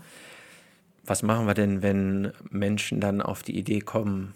Was 1.04 1.22
machen 1.22 1.46
wir 1.46 1.54
denn, 1.54 1.82
wenn 1.82 2.32
Menschen 2.50 3.00
dann 3.00 3.20
auf 3.20 3.42
die 3.42 3.58
Idee 3.58 3.80
kommen, 3.80 4.34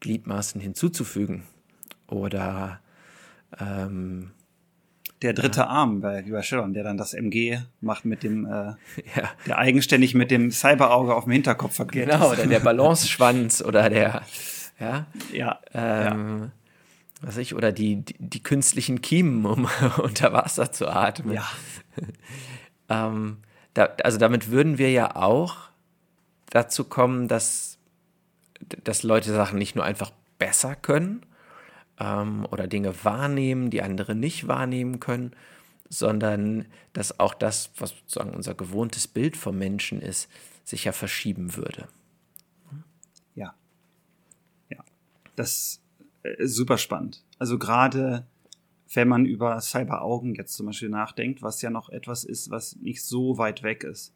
Gliedmaßen 0.00 0.60
hinzuzufügen? 0.60 1.44
Oder 2.08 2.80
ähm, 3.58 4.30
der 5.22 5.32
dritte 5.32 5.60
ja. 5.60 5.66
Arm 5.68 6.00
bei 6.00 6.42
Sharon, 6.42 6.74
der 6.74 6.84
dann 6.84 6.98
das 6.98 7.14
MG 7.14 7.58
macht 7.80 8.04
mit 8.04 8.22
dem, 8.22 8.44
äh, 8.44 8.50
ja. 9.16 9.30
der 9.46 9.58
eigenständig 9.58 10.14
mit 10.14 10.30
dem 10.30 10.50
Cyberauge 10.50 11.14
auf 11.14 11.24
dem 11.24 11.32
Hinterkopf 11.32 11.76
verknüpft 11.76 12.10
Genau, 12.10 12.32
oder 12.32 12.46
der 12.46 12.60
Balanceschwanz 12.60 13.62
oder 13.62 13.88
der, 13.88 14.22
ja, 14.78 15.06
ja, 15.32 15.60
ähm, 15.72 16.40
ja. 16.40 16.50
was 17.22 17.36
ich, 17.36 17.54
oder 17.54 17.72
die, 17.72 18.04
die, 18.04 18.16
die, 18.18 18.42
künstlichen 18.42 19.00
Kiemen, 19.00 19.46
um 19.46 19.66
unter 20.02 20.32
Wasser 20.32 20.72
zu 20.72 20.88
atmen. 20.88 21.34
Ja. 21.34 21.46
ähm, 22.88 23.38
da, 23.72 23.90
also 24.02 24.18
damit 24.18 24.50
würden 24.50 24.76
wir 24.78 24.90
ja 24.90 25.16
auch 25.16 25.56
dazu 26.54 26.84
kommen, 26.84 27.28
dass, 27.28 27.78
dass 28.84 29.02
Leute 29.02 29.32
Sachen 29.32 29.58
nicht 29.58 29.74
nur 29.74 29.84
einfach 29.84 30.12
besser 30.38 30.74
können, 30.74 31.26
ähm, 31.98 32.46
oder 32.50 32.66
Dinge 32.66 33.04
wahrnehmen, 33.04 33.70
die 33.70 33.82
andere 33.82 34.14
nicht 34.14 34.48
wahrnehmen 34.48 35.00
können, 35.00 35.32
sondern 35.88 36.66
dass 36.92 37.20
auch 37.20 37.34
das, 37.34 37.70
was 37.78 37.90
sozusagen 37.90 38.34
unser 38.34 38.54
gewohntes 38.54 39.06
Bild 39.06 39.36
vom 39.36 39.58
Menschen 39.58 40.00
ist, 40.00 40.30
sich 40.64 40.84
ja 40.84 40.92
verschieben 40.92 41.56
würde. 41.56 41.88
Ja. 43.34 43.54
Ja. 44.70 44.82
Das 45.36 45.80
ist 46.22 46.54
super 46.54 46.78
spannend. 46.78 47.22
Also 47.38 47.58
gerade 47.58 48.26
wenn 48.92 49.08
man 49.08 49.26
über 49.26 49.60
Cyberaugen 49.60 50.34
jetzt 50.34 50.54
zum 50.54 50.66
Beispiel 50.66 50.88
nachdenkt, 50.88 51.42
was 51.42 51.60
ja 51.62 51.70
noch 51.70 51.88
etwas 51.90 52.24
ist, 52.24 52.50
was 52.50 52.76
nicht 52.76 53.04
so 53.04 53.38
weit 53.38 53.62
weg 53.62 53.82
ist. 53.82 54.14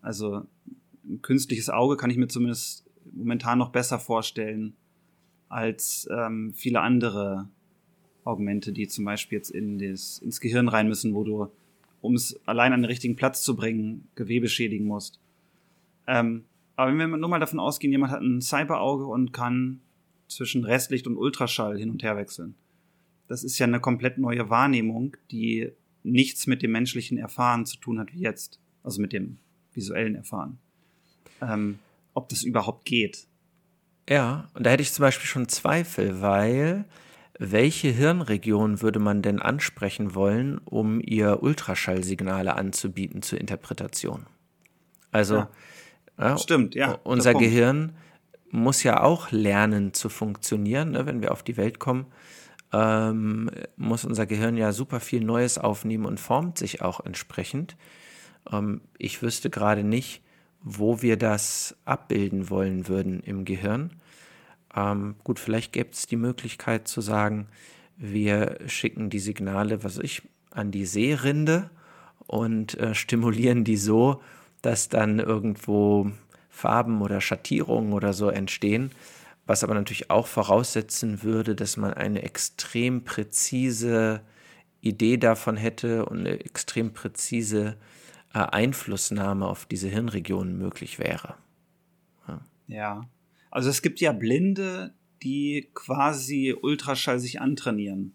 Also 0.00 0.46
ein 1.10 1.22
künstliches 1.22 1.68
Auge 1.68 1.96
kann 1.96 2.10
ich 2.10 2.16
mir 2.16 2.28
zumindest 2.28 2.84
momentan 3.12 3.58
noch 3.58 3.70
besser 3.70 3.98
vorstellen 3.98 4.74
als 5.48 6.08
ähm, 6.10 6.52
viele 6.54 6.80
andere 6.80 7.48
Augmente, 8.24 8.72
die 8.72 8.86
zum 8.86 9.04
Beispiel 9.04 9.38
jetzt 9.38 9.50
in 9.50 9.78
das, 9.78 10.18
ins 10.18 10.40
Gehirn 10.40 10.68
rein 10.68 10.88
müssen, 10.88 11.14
wo 11.14 11.24
du, 11.24 11.48
um 12.00 12.14
es 12.14 12.38
allein 12.46 12.72
an 12.72 12.82
den 12.82 12.86
richtigen 12.86 13.16
Platz 13.16 13.42
zu 13.42 13.56
bringen, 13.56 14.08
Gewebe 14.14 14.48
schädigen 14.48 14.86
musst. 14.86 15.18
Ähm, 16.06 16.44
aber 16.76 16.96
wenn 16.96 17.10
wir 17.10 17.16
nur 17.16 17.28
mal 17.28 17.40
davon 17.40 17.58
ausgehen, 17.58 17.92
jemand 17.92 18.12
hat 18.12 18.22
ein 18.22 18.40
Cyberauge 18.40 19.06
und 19.06 19.32
kann 19.32 19.80
zwischen 20.28 20.64
Restlicht 20.64 21.06
und 21.06 21.16
Ultraschall 21.16 21.76
hin 21.76 21.90
und 21.90 22.02
her 22.02 22.16
wechseln. 22.16 22.54
Das 23.26 23.44
ist 23.44 23.58
ja 23.58 23.66
eine 23.66 23.80
komplett 23.80 24.18
neue 24.18 24.48
Wahrnehmung, 24.50 25.16
die 25.30 25.70
nichts 26.02 26.46
mit 26.46 26.62
dem 26.62 26.72
menschlichen 26.72 27.18
Erfahren 27.18 27.66
zu 27.66 27.76
tun 27.78 27.98
hat 27.98 28.12
wie 28.14 28.20
jetzt. 28.20 28.60
Also 28.82 29.02
mit 29.02 29.12
dem 29.12 29.38
visuellen 29.72 30.14
Erfahren. 30.14 30.58
Ähm, 31.40 31.78
ob 32.14 32.28
das 32.28 32.42
überhaupt 32.42 32.84
geht. 32.84 33.26
Ja, 34.08 34.48
und 34.54 34.66
da 34.66 34.70
hätte 34.70 34.82
ich 34.82 34.92
zum 34.92 35.04
Beispiel 35.04 35.26
schon 35.26 35.48
Zweifel, 35.48 36.20
weil 36.20 36.84
welche 37.38 37.88
Hirnregion 37.88 38.82
würde 38.82 38.98
man 38.98 39.22
denn 39.22 39.40
ansprechen 39.40 40.14
wollen, 40.14 40.58
um 40.58 41.00
ihr 41.00 41.42
Ultraschallsignale 41.42 42.54
anzubieten 42.54 43.22
zur 43.22 43.40
Interpretation? 43.40 44.26
Also, 45.10 45.36
ja. 45.36 45.50
Ja, 46.18 46.36
stimmt, 46.36 46.74
ja. 46.74 46.98
Unser 47.02 47.32
Gehirn 47.34 47.96
muss 48.50 48.82
ja 48.82 49.02
auch 49.02 49.30
lernen 49.30 49.94
zu 49.94 50.08
funktionieren, 50.08 50.90
ne? 50.90 51.06
wenn 51.06 51.22
wir 51.22 51.32
auf 51.32 51.42
die 51.42 51.56
Welt 51.56 51.78
kommen. 51.78 52.06
Ähm, 52.72 53.50
muss 53.76 54.04
unser 54.04 54.26
Gehirn 54.26 54.56
ja 54.56 54.72
super 54.72 55.00
viel 55.00 55.24
Neues 55.24 55.58
aufnehmen 55.58 56.04
und 56.04 56.20
formt 56.20 56.58
sich 56.58 56.82
auch 56.82 57.00
entsprechend. 57.04 57.76
Ähm, 58.52 58.82
ich 58.98 59.22
wüsste 59.22 59.50
gerade 59.50 59.82
nicht, 59.82 60.22
wo 60.62 61.02
wir 61.02 61.16
das 61.16 61.76
abbilden 61.84 62.50
wollen 62.50 62.88
würden 62.88 63.20
im 63.20 63.44
Gehirn. 63.44 63.90
Ähm, 64.74 65.16
gut, 65.24 65.38
vielleicht 65.38 65.72
gäbe 65.72 65.90
es 65.92 66.06
die 66.06 66.16
Möglichkeit 66.16 66.86
zu 66.86 67.00
sagen, 67.00 67.48
wir 67.96 68.58
schicken 68.66 69.10
die 69.10 69.18
Signale, 69.18 69.84
was 69.84 69.98
ich, 69.98 70.22
an 70.50 70.70
die 70.70 70.86
Seerinde 70.86 71.70
und 72.26 72.78
äh, 72.78 72.94
stimulieren 72.94 73.64
die 73.64 73.76
so, 73.76 74.22
dass 74.62 74.88
dann 74.88 75.18
irgendwo 75.18 76.10
Farben 76.48 77.00
oder 77.00 77.20
Schattierungen 77.20 77.92
oder 77.92 78.12
so 78.12 78.28
entstehen, 78.28 78.90
was 79.46 79.64
aber 79.64 79.74
natürlich 79.74 80.10
auch 80.10 80.26
voraussetzen 80.26 81.22
würde, 81.22 81.54
dass 81.54 81.76
man 81.76 81.94
eine 81.94 82.22
extrem 82.22 83.04
präzise 83.04 84.20
Idee 84.82 85.16
davon 85.16 85.56
hätte 85.56 86.06
und 86.06 86.20
eine 86.20 86.40
extrem 86.40 86.92
präzise 86.92 87.76
Einflussnahme 88.32 89.46
auf 89.46 89.66
diese 89.66 89.88
Hirnregionen 89.88 90.56
möglich 90.56 90.98
wäre. 90.98 91.34
Ja. 92.28 92.40
ja. 92.68 93.00
Also 93.50 93.68
es 93.68 93.82
gibt 93.82 94.00
ja 94.00 94.12
Blinde, 94.12 94.92
die 95.22 95.68
quasi 95.74 96.54
Ultraschall 96.60 97.18
sich 97.18 97.40
antrainieren. 97.40 98.12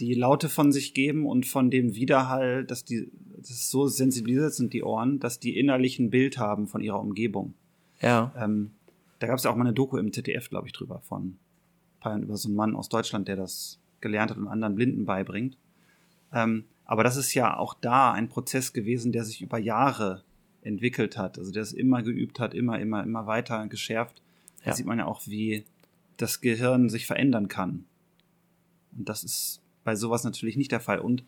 Die 0.00 0.12
Laute 0.12 0.50
von 0.50 0.72
sich 0.72 0.92
geben 0.92 1.24
und 1.24 1.46
von 1.46 1.70
dem 1.70 1.94
Widerhall, 1.94 2.64
dass 2.64 2.84
die 2.84 3.10
dass 3.38 3.70
so 3.70 3.86
sensibilisiert 3.86 4.54
sind, 4.54 4.72
die 4.72 4.82
Ohren, 4.82 5.20
dass 5.20 5.38
die 5.38 5.58
innerlich 5.58 5.98
ein 5.98 6.10
Bild 6.10 6.38
haben 6.38 6.68
von 6.68 6.82
ihrer 6.82 7.00
Umgebung. 7.00 7.54
Ja. 8.00 8.32
Ähm, 8.36 8.72
da 9.18 9.26
gab 9.26 9.38
es 9.38 9.44
ja 9.44 9.50
auch 9.50 9.56
mal 9.56 9.64
eine 9.64 9.72
Doku 9.72 9.96
im 9.96 10.12
ZDF, 10.12 10.50
glaube 10.50 10.66
ich, 10.66 10.72
drüber 10.72 11.00
von 11.00 11.38
über 12.22 12.36
so 12.36 12.48
einen 12.48 12.56
Mann 12.56 12.76
aus 12.76 12.88
Deutschland, 12.88 13.26
der 13.26 13.34
das 13.34 13.80
gelernt 14.00 14.30
hat 14.30 14.38
und 14.38 14.46
anderen 14.46 14.76
Blinden 14.76 15.06
beibringt. 15.06 15.56
Ähm, 16.32 16.64
aber 16.86 17.02
das 17.02 17.16
ist 17.16 17.34
ja 17.34 17.56
auch 17.56 17.74
da 17.74 18.12
ein 18.12 18.28
Prozess 18.28 18.72
gewesen, 18.72 19.12
der 19.12 19.24
sich 19.24 19.42
über 19.42 19.58
Jahre 19.58 20.22
entwickelt 20.62 21.16
hat. 21.16 21.38
Also 21.38 21.52
der 21.52 21.62
es 21.62 21.72
immer 21.72 22.02
geübt 22.02 22.40
hat, 22.40 22.54
immer, 22.54 22.78
immer, 22.78 23.02
immer 23.02 23.26
weiter 23.26 23.66
geschärft. 23.66 24.22
Da 24.64 24.72
sieht 24.72 24.86
man 24.86 24.98
ja 24.98 25.06
auch, 25.06 25.26
wie 25.26 25.64
das 26.16 26.40
Gehirn 26.40 26.88
sich 26.88 27.06
verändern 27.06 27.48
kann. 27.48 27.84
Und 28.96 29.08
das 29.08 29.22
ist 29.22 29.60
bei 29.84 29.94
sowas 29.94 30.24
natürlich 30.24 30.56
nicht 30.56 30.72
der 30.72 30.80
Fall. 30.80 30.98
Und 30.98 31.24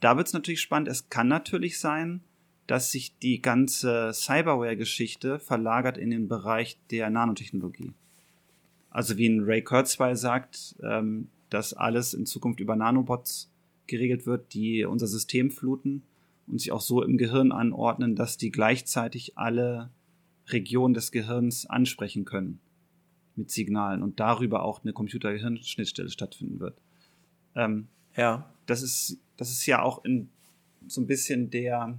da 0.00 0.16
wird 0.16 0.28
es 0.28 0.32
natürlich 0.32 0.60
spannend. 0.60 0.88
Es 0.88 1.08
kann 1.08 1.28
natürlich 1.28 1.78
sein, 1.78 2.22
dass 2.66 2.90
sich 2.90 3.16
die 3.18 3.40
ganze 3.40 4.12
Cyberware-Geschichte 4.12 5.38
verlagert 5.38 5.98
in 5.98 6.10
den 6.10 6.26
Bereich 6.26 6.78
der 6.90 7.10
Nanotechnologie. 7.10 7.92
Also 8.90 9.16
wie 9.16 9.28
ein 9.28 9.44
Ray 9.44 9.62
Kurzweil 9.62 10.16
sagt, 10.16 10.74
ähm, 10.82 11.28
dass 11.50 11.74
alles 11.74 12.14
in 12.14 12.26
Zukunft 12.26 12.60
über 12.60 12.74
Nanobots 12.74 13.50
geregelt 13.86 14.26
wird, 14.26 14.54
die 14.54 14.84
unser 14.84 15.06
System 15.06 15.50
fluten 15.50 16.02
und 16.46 16.58
sich 16.58 16.72
auch 16.72 16.80
so 16.80 17.02
im 17.02 17.18
Gehirn 17.18 17.52
anordnen, 17.52 18.16
dass 18.16 18.36
die 18.36 18.50
gleichzeitig 18.50 19.36
alle 19.36 19.90
Regionen 20.48 20.94
des 20.94 21.10
Gehirns 21.12 21.66
ansprechen 21.66 22.24
können 22.24 22.60
mit 23.34 23.50
Signalen 23.50 24.02
und 24.02 24.20
darüber 24.20 24.62
auch 24.62 24.82
eine 24.82 24.92
Computer-Gehirn-Schnittstelle 24.92 26.10
stattfinden 26.10 26.60
wird. 26.60 26.80
Ähm, 27.54 27.88
ja. 28.16 28.50
Das 28.66 28.82
ist, 28.82 29.18
das 29.36 29.50
ist 29.50 29.66
ja 29.66 29.82
auch 29.82 30.04
in 30.04 30.28
so 30.88 31.00
ein 31.00 31.06
bisschen 31.06 31.50
der 31.50 31.98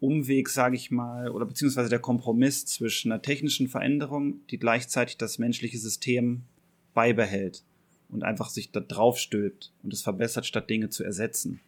Umweg, 0.00 0.48
sage 0.48 0.76
ich 0.76 0.90
mal, 0.90 1.30
oder 1.30 1.46
beziehungsweise 1.46 1.88
der 1.88 2.00
Kompromiss 2.00 2.66
zwischen 2.66 3.12
einer 3.12 3.22
technischen 3.22 3.68
Veränderung, 3.68 4.46
die 4.48 4.58
gleichzeitig 4.58 5.16
das 5.16 5.38
menschliche 5.38 5.78
System 5.78 6.42
beibehält 6.94 7.64
und 8.08 8.24
einfach 8.24 8.48
sich 8.48 8.72
da 8.72 8.80
drauf 8.80 9.18
stülpt 9.18 9.72
und 9.82 9.92
es 9.92 10.02
verbessert, 10.02 10.46
statt 10.46 10.70
Dinge 10.70 10.88
zu 10.90 11.04
ersetzen. 11.04 11.60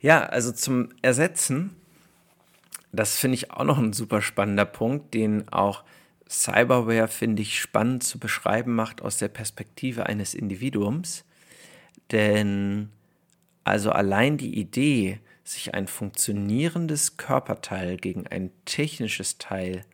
Ja, 0.00 0.24
also 0.24 0.52
zum 0.52 0.90
Ersetzen, 1.02 1.76
das 2.92 3.16
finde 3.16 3.36
ich 3.36 3.50
auch 3.50 3.64
noch 3.64 3.78
ein 3.78 3.92
super 3.92 4.22
spannender 4.22 4.66
Punkt, 4.66 5.14
den 5.14 5.48
auch 5.48 5.84
Cyberware, 6.28 7.08
finde 7.08 7.42
ich, 7.42 7.60
spannend 7.60 8.02
zu 8.02 8.18
beschreiben 8.18 8.74
macht 8.74 9.00
aus 9.00 9.18
der 9.18 9.28
Perspektive 9.28 10.06
eines 10.06 10.34
Individuums. 10.34 11.24
Denn 12.10 12.90
also 13.64 13.90
allein 13.90 14.36
die 14.38 14.58
Idee, 14.58 15.20
sich 15.42 15.74
ein 15.74 15.86
funktionierendes 15.86 17.16
Körperteil 17.16 17.96
gegen 17.96 18.26
ein 18.26 18.50
technisches 18.64 19.38
Teil 19.38 19.84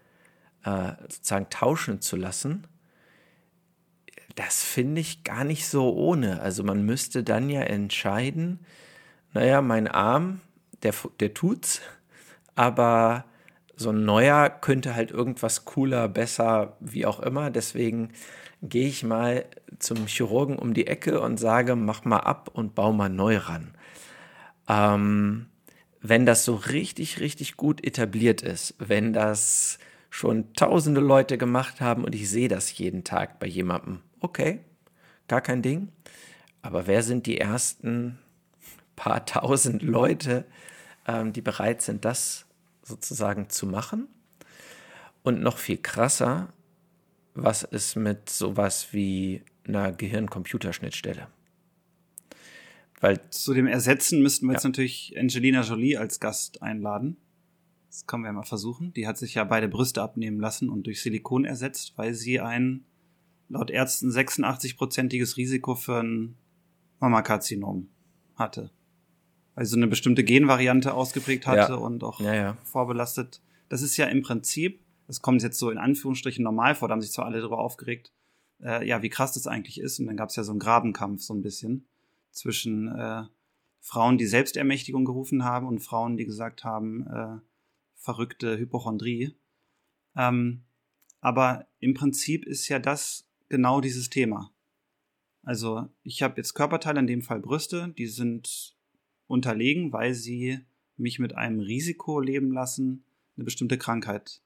äh, 0.64 0.92
sozusagen 1.08 1.50
tauschen 1.50 2.00
zu 2.00 2.16
lassen, 2.16 2.66
das 4.34 4.62
finde 4.62 5.00
ich 5.00 5.24
gar 5.24 5.44
nicht 5.44 5.66
so 5.66 5.92
ohne. 5.94 6.40
Also 6.40 6.64
man 6.64 6.84
müsste 6.84 7.22
dann 7.22 7.50
ja 7.50 7.62
entscheiden, 7.62 8.60
naja, 9.34 9.62
mein 9.62 9.88
Arm, 9.88 10.40
der, 10.82 10.94
der 11.20 11.34
tut's, 11.34 11.80
aber 12.54 13.24
so 13.76 13.90
ein 13.90 14.04
neuer 14.04 14.50
könnte 14.50 14.94
halt 14.94 15.10
irgendwas 15.10 15.64
cooler, 15.64 16.08
besser, 16.08 16.76
wie 16.80 17.06
auch 17.06 17.20
immer. 17.20 17.50
Deswegen 17.50 18.10
gehe 18.62 18.88
ich 18.88 19.02
mal 19.02 19.44
zum 19.78 20.06
Chirurgen 20.06 20.58
um 20.58 20.74
die 20.74 20.86
Ecke 20.86 21.20
und 21.20 21.38
sage, 21.38 21.76
mach 21.76 22.04
mal 22.04 22.18
ab 22.18 22.50
und 22.52 22.74
bau 22.74 22.92
mal 22.92 23.08
neu 23.08 23.38
ran. 23.38 23.74
Ähm, 24.68 25.46
wenn 26.00 26.26
das 26.26 26.44
so 26.44 26.54
richtig, 26.54 27.20
richtig 27.20 27.56
gut 27.56 27.84
etabliert 27.84 28.42
ist, 28.42 28.74
wenn 28.78 29.12
das 29.12 29.78
schon 30.10 30.52
tausende 30.54 31.00
Leute 31.00 31.38
gemacht 31.38 31.80
haben 31.80 32.04
und 32.04 32.14
ich 32.14 32.28
sehe 32.28 32.48
das 32.48 32.76
jeden 32.76 33.02
Tag 33.02 33.40
bei 33.40 33.46
jemandem, 33.46 34.00
okay, 34.22 34.60
gar 35.28 35.40
kein 35.40 35.62
Ding. 35.62 35.88
Aber 36.62 36.86
wer 36.86 37.02
sind 37.02 37.26
die 37.26 37.38
ersten 37.38 38.18
paar 38.96 39.24
tausend 39.26 39.82
Leute, 39.82 40.44
ähm, 41.06 41.32
die 41.32 41.42
bereit 41.42 41.82
sind, 41.82 42.04
das 42.04 42.46
sozusagen 42.82 43.50
zu 43.50 43.66
machen? 43.66 44.08
Und 45.22 45.40
noch 45.40 45.58
viel 45.58 45.78
krasser, 45.78 46.52
was 47.34 47.62
ist 47.62 47.96
mit 47.96 48.28
sowas 48.28 48.92
wie 48.92 49.42
einer 49.66 49.92
Gehirn-Computerschnittstelle? 49.92 51.28
Weil 53.00 53.20
Zu 53.30 53.54
dem 53.54 53.66
Ersetzen 53.66 54.22
müssten 54.22 54.46
wir 54.46 54.52
ja. 54.52 54.58
jetzt 54.58 54.64
natürlich 54.64 55.14
Angelina 55.18 55.62
Jolie 55.62 55.96
als 55.96 56.20
Gast 56.20 56.62
einladen. 56.62 57.16
Das 57.88 58.06
können 58.06 58.24
wir 58.24 58.32
mal 58.32 58.44
versuchen. 58.44 58.92
Die 58.94 59.06
hat 59.06 59.18
sich 59.18 59.34
ja 59.34 59.44
beide 59.44 59.68
Brüste 59.68 60.02
abnehmen 60.02 60.40
lassen 60.40 60.70
und 60.70 60.86
durch 60.86 61.02
Silikon 61.02 61.44
ersetzt, 61.44 61.94
weil 61.96 62.14
sie 62.14 62.40
ein 62.40 62.84
laut 63.52 63.70
Ärzten 63.70 64.10
86-prozentiges 64.10 65.36
Risiko 65.36 65.74
für 65.74 66.02
ein 66.02 66.36
Mammakarzinom 67.00 67.88
hatte. 68.34 68.70
Weil 69.54 69.66
sie 69.66 69.72
so 69.72 69.76
eine 69.76 69.88
bestimmte 69.88 70.24
Genvariante 70.24 70.94
ausgeprägt 70.94 71.46
hatte 71.46 71.72
ja. 71.72 71.78
und 71.78 72.02
auch 72.02 72.20
ja, 72.20 72.34
ja. 72.34 72.56
vorbelastet. 72.64 73.42
Das 73.68 73.82
ist 73.82 73.96
ja 73.98 74.06
im 74.06 74.22
Prinzip, 74.22 74.80
das 75.06 75.20
kommt 75.20 75.42
jetzt 75.42 75.58
so 75.58 75.70
in 75.70 75.78
Anführungsstrichen 75.78 76.42
normal 76.42 76.74
vor, 76.74 76.88
da 76.88 76.92
haben 76.92 77.02
sich 77.02 77.12
zwar 77.12 77.26
alle 77.26 77.38
darüber 77.38 77.58
aufgeregt, 77.58 78.10
äh, 78.62 78.86
ja, 78.86 79.02
wie 79.02 79.10
krass 79.10 79.34
das 79.34 79.46
eigentlich 79.46 79.78
ist. 79.78 80.00
Und 80.00 80.06
dann 80.06 80.16
gab 80.16 80.30
es 80.30 80.36
ja 80.36 80.44
so 80.44 80.52
einen 80.52 80.60
Grabenkampf 80.60 81.20
so 81.20 81.34
ein 81.34 81.42
bisschen 81.42 81.86
zwischen 82.30 82.88
äh, 82.88 83.24
Frauen, 83.80 84.16
die 84.16 84.26
Selbstermächtigung 84.26 85.04
gerufen 85.04 85.44
haben 85.44 85.66
und 85.66 85.80
Frauen, 85.80 86.16
die 86.16 86.24
gesagt 86.24 86.64
haben, 86.64 87.06
äh, 87.06 87.38
verrückte 87.96 88.56
Hypochondrie. 88.58 89.34
Ähm, 90.16 90.62
aber 91.20 91.66
im 91.80 91.92
Prinzip 91.92 92.46
ist 92.46 92.68
ja 92.68 92.78
das 92.78 93.28
genau 93.52 93.82
dieses 93.82 94.08
Thema. 94.08 94.50
Also 95.44 95.88
ich 96.02 96.22
habe 96.22 96.38
jetzt 96.38 96.54
Körperteile, 96.54 97.00
in 97.00 97.06
dem 97.06 97.22
Fall 97.22 97.40
Brüste, 97.40 97.92
die 97.98 98.06
sind 98.06 98.74
unterlegen, 99.26 99.92
weil 99.92 100.14
sie 100.14 100.60
mich 100.96 101.18
mit 101.18 101.36
einem 101.36 101.60
Risiko 101.60 102.18
leben 102.18 102.50
lassen, 102.50 103.04
eine 103.36 103.44
bestimmte 103.44 103.76
Krankheit 103.76 104.40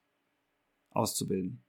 auszubilden. 0.91 1.63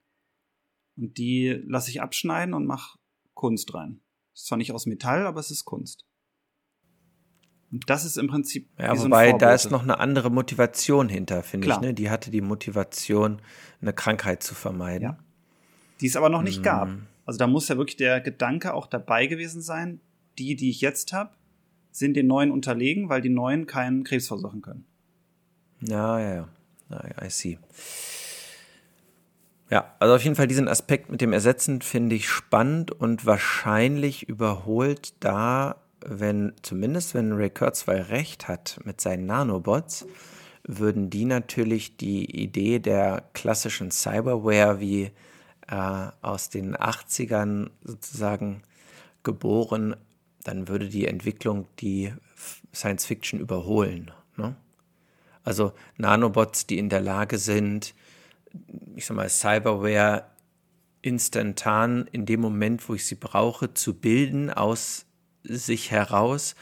Und 0.98 1.18
die 1.20 1.62
lasse 1.66 1.92
ich 1.92 2.02
abschneiden 2.02 2.56
und 2.56 2.66
mache 2.66 2.98
Kunst 3.36 3.74
rein. 3.76 4.02
Ist 4.34 4.48
zwar 4.48 4.58
nicht 4.58 4.72
aus 4.72 4.88
Metall, 4.88 5.28
aber 5.28 5.40
es 5.40 5.52
ist 5.52 5.66
Kunst. 5.66 6.08
Und 7.72 7.88
das 7.88 8.04
ist 8.04 8.18
im 8.18 8.28
Prinzip. 8.28 8.68
Ja, 8.80 8.96
so 8.96 9.06
wobei 9.06 9.34
da 9.34 9.54
ist 9.54 9.70
noch 9.70 9.84
eine 9.84 10.00
andere 10.00 10.32
Motivation 10.32 11.10
hinter, 11.10 11.44
finde 11.44 11.68
ich. 11.68 11.80
Ne? 11.82 11.94
Die 11.94 12.10
hatte 12.10 12.32
die 12.32 12.42
Motivation, 12.42 13.42
eine 13.82 13.94
Krankheit 13.94 14.42
zu 14.42 14.56
vermeiden. 14.56 15.04
Ja. 15.04 15.20
Die 16.00 16.08
es 16.08 16.16
aber 16.16 16.30
noch 16.30 16.42
nicht 16.42 16.62
mm. 16.62 16.64
gab. 16.64 16.90
Also 17.28 17.38
da 17.40 17.46
muss 17.46 17.68
ja 17.68 17.78
wirklich 17.78 17.98
der 17.98 18.22
Gedanke 18.22 18.74
auch 18.74 18.88
dabei 18.88 19.28
gewesen 19.28 19.62
sein, 19.62 20.00
die, 20.40 20.56
die 20.56 20.70
ich 20.70 20.80
jetzt 20.80 21.12
habe, 21.12 21.32
sind 21.92 22.16
den 22.16 22.26
neuen 22.26 22.52
unterlegen, 22.52 23.10
weil 23.10 23.22
die 23.22 23.30
neuen 23.30 23.68
keinen 23.68 24.06
Krebs 24.06 24.28
versuchen 24.28 24.62
können. 24.62 24.86
Ja, 25.82 26.20
ja, 26.20 26.36
ja. 26.36 26.48
I 27.22 27.30
see. 27.30 27.60
Ja, 29.70 29.94
also 30.00 30.16
auf 30.16 30.24
jeden 30.24 30.38
Fall 30.38 30.48
diesen 30.48 30.70
Aspekt 30.70 31.12
mit 31.12 31.20
dem 31.20 31.34
Ersetzen 31.34 31.82
finde 31.82 32.16
ich 32.16 32.30
spannend 32.30 32.94
und 32.94 33.26
wahrscheinlich 33.26 34.30
überholt 34.30 35.14
da, 35.20 35.76
wenn, 36.00 36.54
zumindest 36.62 37.14
wenn 37.14 37.34
Ray 37.34 37.50
Kurzweil 37.50 38.04
recht 38.04 38.48
hat 38.48 38.80
mit 38.86 39.02
seinen 39.02 39.26
Nanobots, 39.26 40.08
würden 40.64 41.10
die 41.10 41.26
natürlich 41.26 41.98
die 41.98 42.24
Idee 42.42 42.80
der 42.80 43.24
klassischen 43.34 43.92
Cyberware 43.92 44.80
wie 44.80 45.12
äh, 45.68 46.08
aus 46.22 46.50
den 46.50 46.76
80ern 46.76 47.70
sozusagen 47.84 48.64
geboren, 49.24 49.96
dann 50.44 50.68
würde 50.68 50.88
die 50.88 51.08
Entwicklung 51.08 51.68
die 51.80 52.14
Science 52.74 53.06
Fiction 53.06 53.40
überholen. 53.40 54.12
Ne? 54.38 54.56
Also 55.44 55.74
Nanobots, 55.98 56.68
die 56.68 56.78
in 56.78 56.90
der 56.90 57.02
Lage 57.02 57.38
sind, 57.38 57.94
ich 58.96 59.06
sag 59.06 59.18
mal, 59.18 59.30
Cyberware 59.30 60.26
instantan 61.02 62.08
in 62.12 62.26
dem 62.26 62.42
Moment, 62.42 62.88
wo 62.88 62.94
ich 62.94 63.06
sie 63.06 63.16
brauche, 63.16 63.74
zu 63.74 63.94
bilden 63.94 64.50
aus 64.50 65.06
sich 65.44 65.92
heraus. 65.92 66.56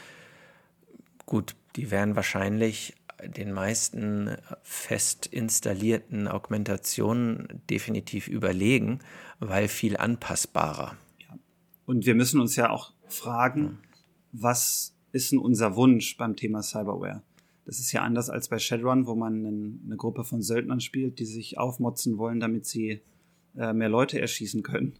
Gut, 1.24 1.56
die 1.76 1.90
werden 1.90 2.16
wahrscheinlich 2.16 2.94
den 3.28 3.52
meisten 3.52 4.36
fest 4.62 5.26
installierten 5.26 6.28
Augmentationen 6.28 7.62
definitiv 7.70 8.28
überlegen, 8.28 9.00
weil 9.38 9.68
viel 9.68 9.96
anpassbarer. 9.96 10.96
Ja. 11.18 11.38
Und 11.86 12.06
wir 12.06 12.14
müssen 12.14 12.40
uns 12.40 12.56
ja 12.56 12.70
auch 12.70 12.92
fragen, 13.08 13.62
ja. 13.62 13.98
was 14.32 14.94
ist 15.12 15.32
denn 15.32 15.38
unser 15.38 15.76
Wunsch 15.76 16.16
beim 16.16 16.36
Thema 16.36 16.62
Cyberware? 16.62 17.22
Das 17.64 17.80
ist 17.80 17.90
ja 17.92 18.02
anders 18.02 18.30
als 18.30 18.48
bei 18.48 18.58
Shadowrun, 18.58 19.06
wo 19.06 19.16
man 19.16 19.80
eine 19.84 19.96
Gruppe 19.96 20.24
von 20.24 20.40
Söldnern 20.40 20.80
spielt, 20.80 21.18
die 21.18 21.24
sich 21.24 21.58
aufmotzen 21.58 22.16
wollen, 22.16 22.38
damit 22.38 22.64
sie 22.64 23.00
äh, 23.56 23.72
mehr 23.72 23.88
Leute 23.88 24.20
erschießen 24.20 24.62
können. 24.62 24.94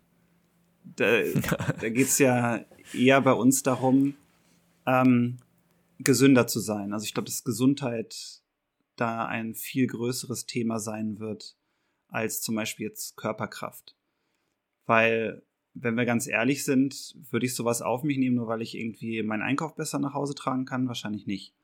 Da, 0.97 1.21
da 1.81 1.89
geht 1.89 2.09
es 2.09 2.19
ja 2.19 2.61
eher 2.93 3.21
bei 3.21 3.33
uns 3.33 3.63
darum, 3.63 4.15
ähm, 4.85 5.37
gesünder 5.99 6.47
zu 6.47 6.61
sein. 6.61 6.93
Also 6.93 7.05
ich 7.05 7.15
glaube, 7.15 7.27
dass 7.27 7.45
Gesundheit 7.45 8.43
da 8.97 9.27
ein 9.27 9.55
viel 9.55 9.87
größeres 9.87 10.47
Thema 10.47 10.79
sein 10.79 11.19
wird 11.19 11.57
als 12.09 12.41
zum 12.41 12.55
Beispiel 12.55 12.87
jetzt 12.87 13.17
Körperkraft. 13.17 13.97
Weil, 14.87 15.43
wenn 15.75 15.97
wir 15.97 16.05
ganz 16.05 16.27
ehrlich 16.27 16.65
sind, 16.65 17.17
würde 17.31 17.47
ich 17.47 17.55
sowas 17.55 17.83
auf 17.83 18.03
mich 18.03 18.19
nehmen, 18.19 18.37
nur 18.37 18.49
weil 18.49 18.63
ich 18.63 18.77
irgendwie 18.77 19.23
meinen 19.23 19.43
Einkauf 19.43 19.75
besser 19.75 19.99
nach 19.99 20.15
Hause 20.15 20.35
tragen 20.35 20.65
kann? 20.65 20.89
Wahrscheinlich 20.89 21.27
nicht. 21.27 21.55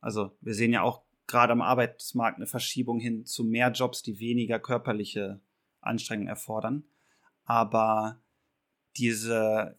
Also 0.00 0.36
wir 0.40 0.54
sehen 0.54 0.72
ja 0.72 0.82
auch 0.82 1.02
gerade 1.26 1.52
am 1.52 1.62
Arbeitsmarkt 1.62 2.36
eine 2.36 2.46
Verschiebung 2.46 2.98
hin 2.98 3.24
zu 3.24 3.44
mehr 3.44 3.70
Jobs, 3.70 4.02
die 4.02 4.18
weniger 4.18 4.58
körperliche 4.58 5.40
Anstrengungen 5.80 6.28
erfordern. 6.28 6.84
Aber 7.44 8.20
diese 8.96 9.76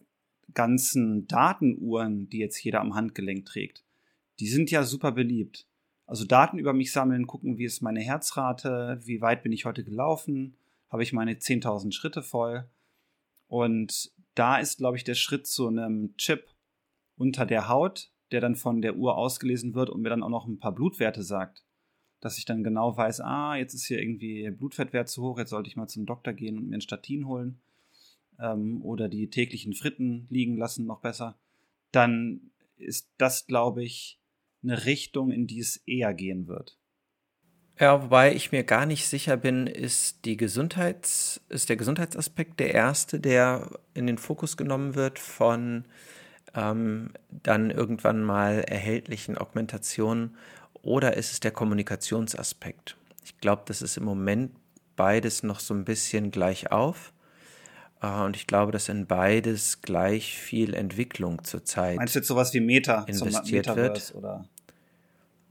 ganzen 0.54 1.26
Datenuhren, 1.26 2.28
die 2.28 2.38
jetzt 2.38 2.62
jeder 2.62 2.80
am 2.80 2.94
Handgelenk 2.94 3.46
trägt, 3.46 3.84
die 4.42 4.48
sind 4.48 4.72
ja 4.72 4.82
super 4.82 5.12
beliebt. 5.12 5.68
Also 6.04 6.24
Daten 6.24 6.58
über 6.58 6.72
mich 6.72 6.90
sammeln, 6.90 7.28
gucken, 7.28 7.58
wie 7.58 7.64
ist 7.64 7.80
meine 7.80 8.00
Herzrate, 8.00 8.98
wie 9.04 9.20
weit 9.20 9.44
bin 9.44 9.52
ich 9.52 9.66
heute 9.66 9.84
gelaufen, 9.84 10.56
habe 10.88 11.04
ich 11.04 11.12
meine 11.12 11.34
10.000 11.34 11.92
Schritte 11.92 12.24
voll. 12.24 12.68
Und 13.46 14.10
da 14.34 14.58
ist, 14.58 14.78
glaube 14.78 14.96
ich, 14.96 15.04
der 15.04 15.14
Schritt 15.14 15.46
zu 15.46 15.68
einem 15.68 16.16
Chip 16.16 16.48
unter 17.16 17.46
der 17.46 17.68
Haut, 17.68 18.10
der 18.32 18.40
dann 18.40 18.56
von 18.56 18.82
der 18.82 18.96
Uhr 18.96 19.16
ausgelesen 19.16 19.76
wird 19.76 19.90
und 19.90 20.02
mir 20.02 20.08
dann 20.08 20.24
auch 20.24 20.28
noch 20.28 20.48
ein 20.48 20.58
paar 20.58 20.74
Blutwerte 20.74 21.22
sagt. 21.22 21.64
Dass 22.18 22.36
ich 22.36 22.44
dann 22.44 22.64
genau 22.64 22.96
weiß, 22.96 23.20
ah, 23.20 23.54
jetzt 23.54 23.74
ist 23.74 23.86
hier 23.86 24.00
irgendwie 24.00 24.50
Blutfettwert 24.50 25.08
zu 25.08 25.22
hoch, 25.22 25.38
jetzt 25.38 25.50
sollte 25.50 25.68
ich 25.68 25.76
mal 25.76 25.86
zum 25.86 26.04
Doktor 26.04 26.32
gehen 26.32 26.58
und 26.58 26.68
mir 26.68 26.78
ein 26.78 26.80
Statin 26.80 27.28
holen. 27.28 27.60
Ähm, 28.40 28.82
oder 28.82 29.08
die 29.08 29.30
täglichen 29.30 29.72
Fritten 29.72 30.26
liegen 30.30 30.56
lassen, 30.56 30.84
noch 30.84 30.98
besser. 30.98 31.38
Dann 31.92 32.50
ist 32.76 33.08
das, 33.18 33.46
glaube 33.46 33.84
ich, 33.84 34.18
eine 34.62 34.84
Richtung, 34.84 35.30
in 35.30 35.46
die 35.46 35.60
es 35.60 35.76
eher 35.86 36.14
gehen 36.14 36.46
wird. 36.46 36.78
Ja, 37.78 38.02
wobei 38.02 38.34
ich 38.34 38.52
mir 38.52 38.64
gar 38.64 38.86
nicht 38.86 39.06
sicher 39.06 39.36
bin, 39.36 39.66
ist, 39.66 40.24
die 40.24 40.36
Gesundheits-, 40.36 41.40
ist 41.48 41.68
der 41.68 41.76
Gesundheitsaspekt 41.76 42.60
der 42.60 42.74
erste, 42.74 43.18
der 43.18 43.70
in 43.94 44.06
den 44.06 44.18
Fokus 44.18 44.56
genommen 44.56 44.94
wird 44.94 45.18
von 45.18 45.86
ähm, 46.54 47.10
dann 47.30 47.70
irgendwann 47.70 48.22
mal 48.22 48.60
erhältlichen 48.60 49.38
Augmentationen 49.38 50.36
oder 50.82 51.16
ist 51.16 51.32
es 51.32 51.40
der 51.40 51.50
Kommunikationsaspekt? 51.50 52.96
Ich 53.24 53.38
glaube, 53.38 53.62
das 53.66 53.82
ist 53.82 53.96
im 53.96 54.04
Moment 54.04 54.52
beides 54.96 55.42
noch 55.42 55.60
so 55.60 55.74
ein 55.74 55.84
bisschen 55.84 56.30
gleich 56.30 56.70
auf. 56.70 57.12
Äh, 58.02 58.22
und 58.22 58.36
ich 58.36 58.46
glaube, 58.46 58.72
dass 58.72 58.88
in 58.88 59.06
beides 59.06 59.80
gleich 59.80 60.36
viel 60.36 60.74
Entwicklung 60.74 61.42
zurzeit 61.44 61.96
Meinst 61.96 62.14
du 62.14 62.18
jetzt 62.18 62.28
sowas 62.28 62.52
wie 62.52 62.60
Meta 62.60 63.04
investiert 63.04 63.66
zum 63.66 63.76
wird? 63.76 64.14
Oder? 64.14 64.44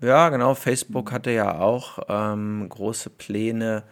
Ja, 0.02 0.30
genau. 0.30 0.56
Facebook 0.56 1.12
hatte 1.12 1.32
ja 1.32 1.60
auch 1.60 2.00
ähm, 2.10 2.68
große 2.68 3.10
Pläne, 3.12 3.84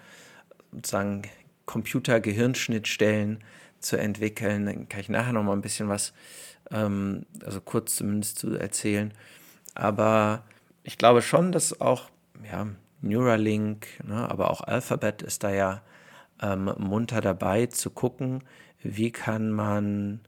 sozusagen 0.72 1.24
Computer-Gehirnschnittstellen 1.66 3.44
zu 3.80 3.98
entwickeln. 3.98 4.66
Dann 4.66 4.90
kann 4.90 5.02
ich 5.02 5.10
nachher 5.10 5.34
noch 5.34 5.44
mal 5.44 5.54
ein 5.54 5.62
bisschen 5.62 5.90
was, 5.90 6.14
ähm, 6.72 7.26
also 7.46 7.62
kurz 7.62 7.96
zumindest 7.98 8.40
zu 8.40 8.56
erzählen. 8.56 9.14
Aber 9.76 10.44
ich 10.84 10.98
glaube 10.98 11.22
schon, 11.22 11.52
dass 11.52 11.80
auch 11.82 12.10
ja, 12.52 12.68
Neuralink, 13.02 13.88
ne, 14.04 14.30
aber 14.30 14.50
auch 14.52 14.62
Alphabet 14.62 15.22
ist 15.22 15.44
da 15.44 15.52
ja 15.52 15.82
ähm, 16.42 16.74
munter 16.78 17.22
dabei 17.22 17.68
zu 17.68 17.92
gucken, 17.92 18.44
wie 18.82 19.12
kann 19.12 19.52
man 19.52 20.22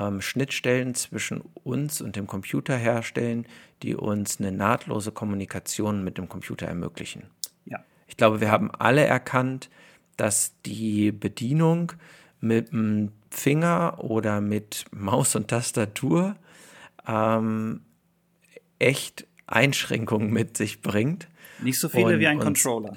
ähm, 0.00 0.20
Schnittstellen 0.20 0.94
zwischen 0.94 1.42
uns 1.62 2.00
und 2.00 2.16
dem 2.16 2.26
Computer 2.26 2.76
herstellen, 2.76 3.46
die 3.82 3.94
uns 3.94 4.40
eine 4.40 4.52
nahtlose 4.52 5.12
Kommunikation 5.12 6.02
mit 6.02 6.18
dem 6.18 6.28
Computer 6.28 6.66
ermöglichen. 6.66 7.24
Ja. 7.66 7.84
Ich 8.06 8.16
glaube, 8.16 8.40
wir 8.40 8.50
haben 8.50 8.70
alle 8.70 9.04
erkannt, 9.04 9.68
dass 10.16 10.54
die 10.64 11.12
Bedienung 11.12 11.92
mit 12.40 12.72
dem 12.72 13.12
Finger 13.30 13.98
oder 13.98 14.40
mit 14.40 14.86
Maus 14.90 15.36
und 15.36 15.48
Tastatur 15.48 16.36
ähm, 17.06 17.82
echt 18.78 19.26
Einschränkungen 19.46 20.32
mit 20.32 20.56
sich 20.56 20.80
bringt. 20.80 21.28
Nicht 21.62 21.78
so 21.78 21.88
viele 21.88 22.14
Und 22.14 22.18
wie 22.20 22.26
ein 22.26 22.38
Controller. 22.38 22.94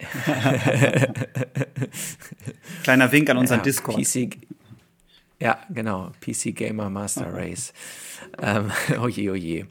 Kleiner 2.82 3.12
Wink 3.12 3.28
an 3.30 3.36
unseren 3.36 3.58
Ja, 3.58 3.64
Discord. 3.64 3.98
PC, 3.98 4.30
ja, 5.40 5.58
genau. 5.70 6.12
PC 6.20 6.54
Gamer 6.54 6.90
Master 6.90 7.32
Race. 7.32 7.72
ähm, 8.40 8.70
oje, 9.00 9.30
oje. 9.32 9.66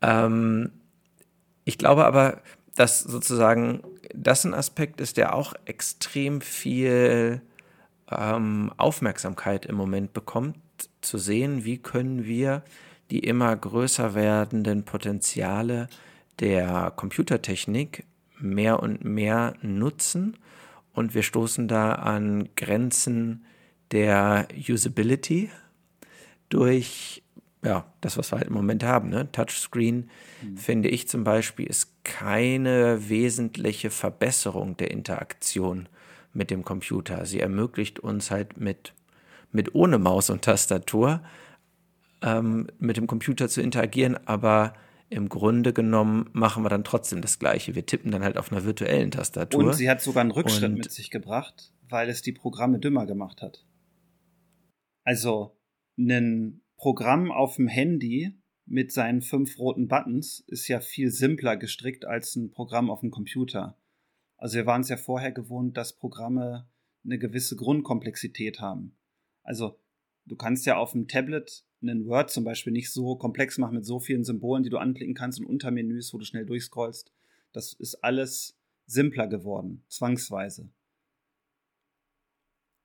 Ähm, 0.00 0.72
ich 1.64 1.78
glaube 1.78 2.04
aber, 2.04 2.42
dass 2.74 3.00
sozusagen 3.00 3.82
das 4.14 4.44
ein 4.44 4.54
Aspekt 4.54 5.00
ist, 5.00 5.16
der 5.16 5.34
auch 5.34 5.54
extrem 5.64 6.40
viel 6.40 7.40
ähm, 8.10 8.72
Aufmerksamkeit 8.76 9.66
im 9.66 9.76
Moment 9.76 10.12
bekommt, 10.12 10.56
zu 11.00 11.18
sehen, 11.18 11.64
wie 11.64 11.78
können 11.78 12.24
wir 12.24 12.62
die 13.10 13.20
immer 13.20 13.54
größer 13.54 14.14
werdenden 14.14 14.84
Potenziale 14.84 15.88
der 16.40 16.92
Computertechnik 16.96 18.04
mehr 18.38 18.82
und 18.82 19.04
mehr 19.04 19.54
nutzen 19.62 20.36
und 20.94 21.14
wir 21.14 21.22
stoßen 21.22 21.68
da 21.68 21.92
an 21.92 22.48
Grenzen 22.56 23.44
der 23.92 24.48
Usability 24.68 25.50
durch 26.48 27.22
ja, 27.64 27.86
das, 28.00 28.16
was 28.18 28.32
wir 28.32 28.38
halt 28.38 28.48
im 28.48 28.54
Moment 28.54 28.82
haben. 28.82 29.08
Ne? 29.08 29.30
Touchscreen, 29.30 30.10
finde 30.56 30.88
ich 30.88 31.06
zum 31.06 31.22
Beispiel, 31.22 31.66
ist 31.66 32.04
keine 32.04 33.08
wesentliche 33.08 33.90
Verbesserung 33.90 34.76
der 34.76 34.90
Interaktion 34.90 35.88
mit 36.32 36.50
dem 36.50 36.64
Computer. 36.64 37.24
Sie 37.24 37.38
ermöglicht 37.38 38.00
uns 38.00 38.30
halt 38.32 38.58
mit, 38.58 38.94
mit 39.52 39.74
ohne 39.76 39.98
Maus 39.98 40.28
und 40.28 40.42
Tastatur 40.42 41.20
ähm, 42.20 42.66
mit 42.80 42.96
dem 42.96 43.06
Computer 43.06 43.48
zu 43.48 43.60
interagieren, 43.62 44.18
aber 44.26 44.74
im 45.08 45.28
Grunde 45.28 45.72
genommen 45.72 46.30
machen 46.32 46.64
wir 46.64 46.70
dann 46.70 46.84
trotzdem 46.84 47.20
das 47.20 47.38
Gleiche. 47.38 47.74
Wir 47.74 47.86
tippen 47.86 48.10
dann 48.10 48.24
halt 48.24 48.38
auf 48.38 48.50
einer 48.50 48.64
virtuellen 48.64 49.10
Tastatur. 49.10 49.64
Und 49.64 49.74
sie 49.74 49.90
hat 49.90 50.00
sogar 50.00 50.22
einen 50.22 50.30
Rückschritt 50.30 50.70
Und- 50.70 50.78
mit 50.78 50.90
sich 50.90 51.10
gebracht, 51.10 51.70
weil 51.88 52.08
es 52.08 52.22
die 52.22 52.32
Programme 52.32 52.78
dümmer 52.78 53.06
gemacht 53.06 53.42
hat. 53.42 53.64
Also, 55.04 55.56
ein 55.98 56.62
Programm 56.76 57.30
auf 57.30 57.56
dem 57.56 57.68
Handy 57.68 58.34
mit 58.66 58.92
seinen 58.92 59.22
fünf 59.22 59.58
roten 59.58 59.88
Buttons 59.88 60.40
ist 60.46 60.68
ja 60.68 60.80
viel 60.80 61.10
simpler 61.10 61.56
gestrickt 61.56 62.04
als 62.04 62.36
ein 62.36 62.50
Programm 62.50 62.90
auf 62.90 63.00
dem 63.00 63.10
Computer. 63.10 63.78
Also 64.36 64.56
wir 64.56 64.66
waren 64.66 64.80
es 64.80 64.88
ja 64.88 64.96
vorher 64.96 65.30
gewohnt, 65.30 65.76
dass 65.76 65.96
Programme 65.96 66.68
eine 67.04 67.18
gewisse 67.18 67.56
Grundkomplexität 67.56 68.60
haben. 68.60 68.96
Also 69.42 69.78
du 70.26 70.36
kannst 70.36 70.66
ja 70.66 70.76
auf 70.76 70.92
dem 70.92 71.08
Tablet 71.08 71.64
einen 71.80 72.06
Word 72.06 72.30
zum 72.30 72.44
Beispiel 72.44 72.72
nicht 72.72 72.92
so 72.92 73.16
komplex 73.16 73.58
machen 73.58 73.74
mit 73.74 73.84
so 73.84 74.00
vielen 74.00 74.24
Symbolen, 74.24 74.62
die 74.62 74.70
du 74.70 74.78
anklicken 74.78 75.14
kannst 75.14 75.40
und 75.40 75.46
Untermenüs, 75.46 76.12
wo 76.14 76.18
du 76.18 76.24
schnell 76.24 76.46
durchscrollst. 76.46 77.12
Das 77.52 77.72
ist 77.72 77.96
alles 78.02 78.58
simpler 78.86 79.26
geworden, 79.26 79.84
zwangsweise. 79.88 80.70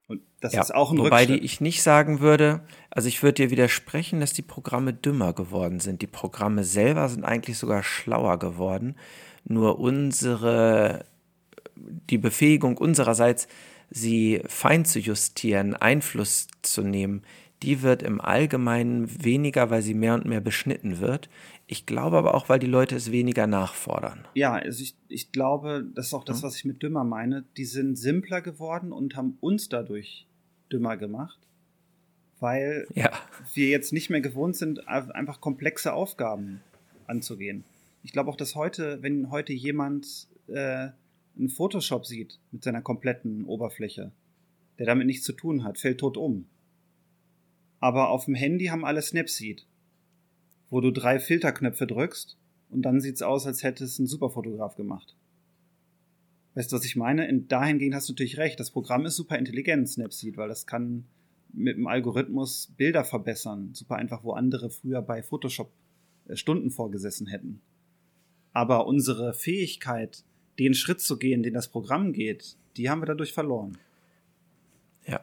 Und 0.08 0.22
das 0.40 0.54
Ja, 0.54 0.62
ist 0.62 0.74
auch 0.74 0.92
ein 0.92 0.98
wobei 0.98 1.22
Rückschritt. 1.22 1.42
die 1.42 1.46
ich 1.46 1.60
nicht 1.62 1.84
sagen 1.84 2.20
würde, 2.22 2.62
also 2.90 3.08
ich 3.10 3.24
würde 3.24 3.44
dir 3.44 3.50
widersprechen, 3.52 4.20
dass 4.20 4.34
die 4.34 4.42
Programme 4.42 4.94
dümmer 4.94 5.34
geworden 5.34 5.80
sind. 5.80 6.02
Die 6.02 6.08
Programme 6.08 6.64
selber 6.64 7.10
sind 7.10 7.26
eigentlich 7.26 7.58
sogar 7.58 7.84
schlauer 7.84 8.40
geworden. 8.40 8.96
Nur 9.44 9.80
unsere, 9.80 11.06
die 11.76 12.18
Befähigung 12.18 12.78
unsererseits, 12.78 13.48
sie 13.90 14.42
fein 14.48 14.86
zu 14.86 15.00
justieren, 15.00 15.76
Einfluss 15.76 16.48
zu 16.62 16.82
nehmen, 16.84 17.24
die 17.64 17.82
wird 17.82 18.04
im 18.04 18.22
Allgemeinen 18.22 19.24
weniger, 19.24 19.70
weil 19.72 19.82
sie 19.82 19.94
mehr 19.96 20.14
und 20.14 20.26
mehr 20.26 20.42
beschnitten 20.42 21.00
wird. 21.00 21.30
Ich 21.70 21.86
glaube 21.86 22.18
aber 22.18 22.34
auch, 22.34 22.48
weil 22.48 22.60
die 22.60 22.68
Leute 22.68 22.96
es 22.96 23.12
weniger 23.12 23.46
nachfordern. 23.46 24.26
Ja, 24.34 24.54
also 24.54 24.82
ich, 24.82 24.96
ich 25.10 25.34
glaube, 25.34 25.86
das 25.94 26.08
ist 26.08 26.14
auch 26.14 26.24
das, 26.24 26.42
was 26.42 26.56
ich 26.56 26.64
mit 26.64 26.82
dümmer 26.82 27.04
meine. 27.04 27.44
Die 27.58 27.66
sind 27.66 27.98
simpler 27.98 28.42
geworden 28.42 28.94
und 28.94 29.18
haben 29.18 29.38
uns 29.42 29.68
dadurch 29.68 30.26
dümmer 30.72 30.96
gemacht, 30.96 31.40
weil 32.40 32.88
Ja, 32.96 33.12
wir 33.54 33.68
jetzt 33.68 33.92
nicht 33.92 34.10
mehr 34.10 34.22
gewohnt 34.22 34.56
sind, 34.56 34.88
einfach 34.88 35.42
komplexe 35.42 35.92
Aufgaben 35.92 36.62
anzugehen. 37.06 37.66
Ich 38.04 38.14
glaube 38.14 38.30
auch, 38.30 38.38
dass 38.38 38.56
heute, 38.56 39.02
wenn 39.02 39.30
heute 39.30 39.52
jemand 39.52 40.28
äh, 40.48 40.90
einen 41.38 41.50
Photoshop 41.50 42.06
sieht 42.06 42.40
mit 42.54 42.64
seiner 42.64 42.82
kompletten 42.82 43.44
Oberfläche, 43.46 44.12
der 44.80 44.86
damit 44.86 45.08
nichts 45.08 45.26
zu 45.26 45.34
tun 45.34 45.66
hat, 45.66 45.78
fällt 45.78 46.00
tot 46.00 46.16
um. 46.16 46.46
Aber 47.80 48.10
auf 48.10 48.26
dem 48.26 48.36
Handy 48.36 48.68
haben 48.68 48.86
alle 48.86 49.02
Snapseed, 49.02 49.66
wo 50.70 50.82
du 50.82 50.92
drei 50.92 51.20
Filterknöpfe 51.20 51.88
drückst 51.88 52.38
und 52.70 52.82
dann 52.82 53.00
sieht's 53.00 53.22
aus, 53.22 53.46
als 53.46 53.64
hätte 53.64 53.84
es 53.84 54.00
ein 54.00 54.08
Superfotograf 54.08 54.76
gemacht. 54.76 55.16
Weißt 56.56 56.72
du, 56.72 56.76
was 56.76 56.86
ich 56.86 56.96
meine? 56.96 57.28
In 57.28 57.48
dahingehend 57.48 57.94
hast 57.94 58.10
du 58.10 58.14
natürlich 58.14 58.38
recht. 58.38 58.60
Das 58.60 58.72
Programm 58.72 59.06
ist 59.06 59.16
super 59.16 59.38
intelligent, 59.38 59.88
Snapseed, 59.88 60.38
weil 60.38 60.48
das 60.48 60.66
kann 60.66 61.06
mit 61.54 61.78
dem 61.78 61.88
Algorithmus 61.88 62.74
Bilder 62.78 63.06
verbessern. 63.06 63.74
Super 63.74 63.96
einfach, 63.96 64.24
wo 64.24 64.32
andere 64.32 64.70
früher 64.70 65.02
bei 65.02 65.22
Photoshop 65.22 65.72
äh, 66.28 66.36
Stunden 66.36 66.72
vorgesessen 66.72 67.28
hätten. 67.28 67.62
Aber 68.54 68.88
unsere 68.88 69.34
Fähigkeit, 69.34 70.24
den 70.58 70.74
Schritt 70.74 71.00
zu 71.00 71.18
gehen, 71.18 71.44
den 71.44 71.54
das 71.54 71.68
Programm 71.68 72.12
geht, 72.12 72.58
die 72.76 72.90
haben 72.90 73.02
wir 73.02 73.06
dadurch 73.06 73.34
verloren. 73.34 73.78
Ja. 75.06 75.22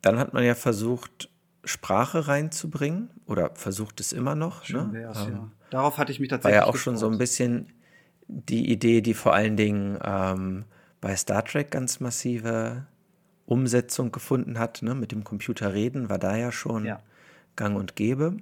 Dann 0.00 0.18
hat 0.18 0.32
man 0.32 0.44
ja 0.44 0.54
versucht, 0.54 1.30
Sprache 1.68 2.28
reinzubringen 2.28 3.10
oder 3.26 3.50
versucht 3.54 4.00
es 4.00 4.12
immer 4.12 4.34
noch. 4.34 4.68
ne? 4.68 4.88
wär's, 4.92 5.26
Ähm, 5.26 5.32
ja. 5.32 5.50
Darauf 5.70 5.98
hatte 5.98 6.12
ich 6.12 6.20
mich 6.20 6.30
War 6.30 6.38
tatsächlich 6.38 6.60
ja 6.60 6.66
auch 6.66 6.76
schon 6.76 6.96
so 6.96 7.08
ein 7.08 7.18
bisschen 7.18 7.72
die 8.26 8.70
Idee, 8.70 9.00
die 9.00 9.14
vor 9.14 9.34
allen 9.34 9.56
Dingen 9.56 9.98
ähm, 10.02 10.64
bei 11.00 11.14
Star 11.16 11.44
Trek 11.44 11.70
ganz 11.70 12.00
massive 12.00 12.86
Umsetzung 13.46 14.12
gefunden 14.12 14.58
hat. 14.58 14.82
Ne? 14.82 14.94
Mit 14.94 15.12
dem 15.12 15.24
Computer 15.24 15.72
reden 15.72 16.08
war 16.08 16.18
da 16.18 16.36
ja 16.36 16.52
schon 16.52 16.84
Ja. 16.84 17.00
gang 17.56 17.76
und 17.76 17.96
gäbe. 17.96 18.36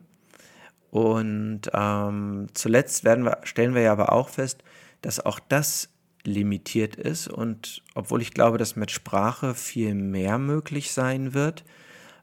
Und 0.91 1.63
ähm, 1.73 2.47
zuletzt 2.55 3.05
werden 3.05 3.25
wir, 3.25 3.39
stellen 3.43 3.75
wir 3.75 3.83
ja 3.83 3.93
aber 3.93 4.13
auch 4.13 4.29
fest, 4.29 4.63
dass 5.03 5.25
auch 5.25 5.41
das 5.41 5.91
limitiert 6.25 6.97
ist. 6.97 7.29
Und 7.29 7.83
obwohl 7.95 8.23
ich 8.23 8.33
glaube, 8.33 8.59
dass 8.59 8.77
mit 8.77 8.91
Sprache 8.91 9.55
viel 9.55 9.95
mehr 9.95 10.39
möglich 10.39 10.93
sein 10.93 11.35
wird, 11.35 11.65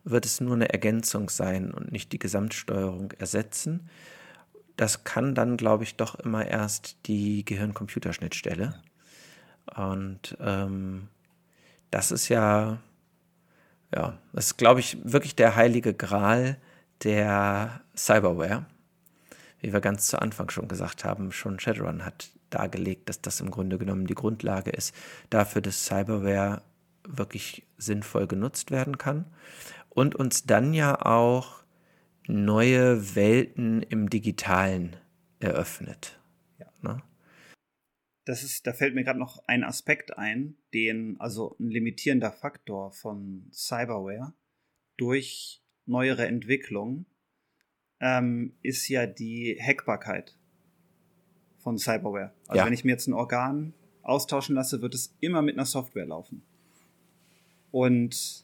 wird 0.03 0.25
es 0.25 0.41
nur 0.41 0.55
eine 0.55 0.69
Ergänzung 0.69 1.29
sein 1.29 1.71
und 1.73 1.91
nicht 1.91 2.11
die 2.11 2.19
Gesamtsteuerung 2.19 3.11
ersetzen. 3.13 3.89
Das 4.75 5.03
kann 5.03 5.35
dann, 5.35 5.57
glaube 5.57 5.83
ich, 5.83 5.95
doch 5.95 6.15
immer 6.15 6.45
erst 6.45 6.97
die 7.05 7.45
Gehirn-Computerschnittstelle. 7.45 8.81
Und 9.75 10.37
ähm, 10.41 11.07
das 11.91 12.11
ist 12.11 12.27
ja, 12.27 12.79
ja, 13.95 14.17
das 14.33 14.47
ist, 14.47 14.57
glaube 14.57 14.79
ich, 14.79 14.97
wirklich 15.03 15.35
der 15.35 15.55
heilige 15.55 15.93
Gral 15.93 16.57
der 17.03 17.81
Cyberware. 17.95 18.65
Wie 19.61 19.71
wir 19.71 19.79
ganz 19.79 20.07
zu 20.07 20.19
Anfang 20.21 20.49
schon 20.49 20.67
gesagt 20.67 21.05
haben, 21.05 21.31
schon 21.31 21.59
Shadowrun 21.59 22.03
hat 22.03 22.29
dargelegt, 22.49 23.07
dass 23.07 23.21
das 23.21 23.39
im 23.39 23.51
Grunde 23.51 23.77
genommen 23.77 24.05
die 24.05 24.15
Grundlage 24.15 24.71
ist 24.71 24.93
dafür, 25.29 25.61
dass 25.61 25.85
Cyberware 25.85 26.61
wirklich 27.07 27.65
sinnvoll 27.77 28.27
genutzt 28.27 28.71
werden 28.71 28.97
kann 28.97 29.25
und 29.93 30.15
uns 30.15 30.43
dann 30.43 30.73
ja 30.73 31.05
auch 31.05 31.63
neue 32.27 33.15
Welten 33.15 33.83
im 33.83 34.09
Digitalen 34.09 34.95
eröffnet. 35.39 36.19
Ne? 36.81 37.01
das 38.25 38.43
ist, 38.43 38.65
da 38.67 38.73
fällt 38.73 38.95
mir 38.95 39.03
gerade 39.03 39.19
noch 39.19 39.43
ein 39.47 39.63
Aspekt 39.63 40.17
ein, 40.17 40.55
den, 40.73 41.19
also 41.19 41.55
ein 41.59 41.69
limitierender 41.69 42.31
Faktor 42.31 42.91
von 42.91 43.49
Cyberware 43.51 44.33
durch 44.97 45.61
neuere 45.85 46.27
Entwicklungen 46.27 47.05
ähm, 47.99 48.53
ist 48.61 48.87
ja 48.87 49.05
die 49.05 49.59
Hackbarkeit 49.61 50.37
von 51.57 51.77
Cyberware. 51.77 52.33
Also 52.47 52.59
ja. 52.59 52.65
wenn 52.65 52.73
ich 52.73 52.85
mir 52.85 52.91
jetzt 52.91 53.07
ein 53.07 53.13
Organ 53.13 53.73
austauschen 54.01 54.55
lasse, 54.55 54.81
wird 54.81 54.95
es 54.95 55.15
immer 55.19 55.41
mit 55.41 55.55
einer 55.55 55.65
Software 55.65 56.05
laufen. 56.05 56.43
Und 57.71 58.42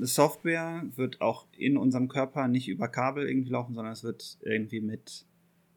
Software 0.00 0.84
wird 0.96 1.20
auch 1.20 1.46
in 1.56 1.76
unserem 1.76 2.08
Körper 2.08 2.48
nicht 2.48 2.68
über 2.68 2.88
Kabel 2.88 3.28
irgendwie 3.28 3.50
laufen, 3.50 3.74
sondern 3.74 3.92
es 3.92 4.04
wird 4.04 4.38
irgendwie 4.42 4.80
mit 4.80 5.26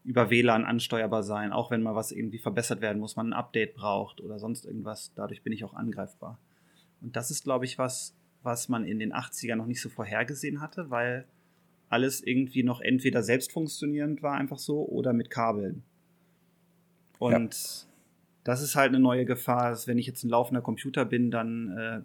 über 0.04 0.30
WLAN 0.30 0.64
ansteuerbar 0.64 1.22
sein, 1.22 1.52
auch 1.52 1.70
wenn 1.70 1.82
mal 1.82 1.94
was 1.94 2.12
irgendwie 2.12 2.38
verbessert 2.38 2.82
werden 2.82 2.98
muss, 2.98 3.16
man 3.16 3.30
ein 3.30 3.32
Update 3.32 3.74
braucht 3.74 4.20
oder 4.20 4.38
sonst 4.38 4.66
irgendwas. 4.66 5.12
Dadurch 5.14 5.42
bin 5.42 5.52
ich 5.52 5.64
auch 5.64 5.74
angreifbar. 5.74 6.38
Und 7.00 7.16
das 7.16 7.30
ist, 7.30 7.44
glaube 7.44 7.64
ich, 7.64 7.78
was, 7.78 8.14
was 8.42 8.68
man 8.68 8.84
in 8.84 8.98
den 8.98 9.14
80ern 9.14 9.56
noch 9.56 9.66
nicht 9.66 9.80
so 9.80 9.88
vorhergesehen 9.88 10.60
hatte, 10.60 10.90
weil 10.90 11.26
alles 11.88 12.22
irgendwie 12.22 12.62
noch 12.62 12.80
entweder 12.80 13.22
selbst 13.22 13.52
funktionierend 13.52 14.22
war, 14.22 14.34
einfach 14.34 14.58
so, 14.58 14.86
oder 14.86 15.12
mit 15.12 15.30
Kabeln. 15.30 15.82
Und 17.18 17.54
ja. 17.54 17.88
das 18.44 18.62
ist 18.62 18.76
halt 18.76 18.88
eine 18.88 19.00
neue 19.00 19.24
Gefahr, 19.24 19.70
dass 19.70 19.86
wenn 19.86 19.98
ich 19.98 20.06
jetzt 20.06 20.24
ein 20.24 20.30
laufender 20.30 20.60
Computer 20.60 21.04
bin, 21.04 21.30
dann 21.30 21.76
äh, 21.78 22.00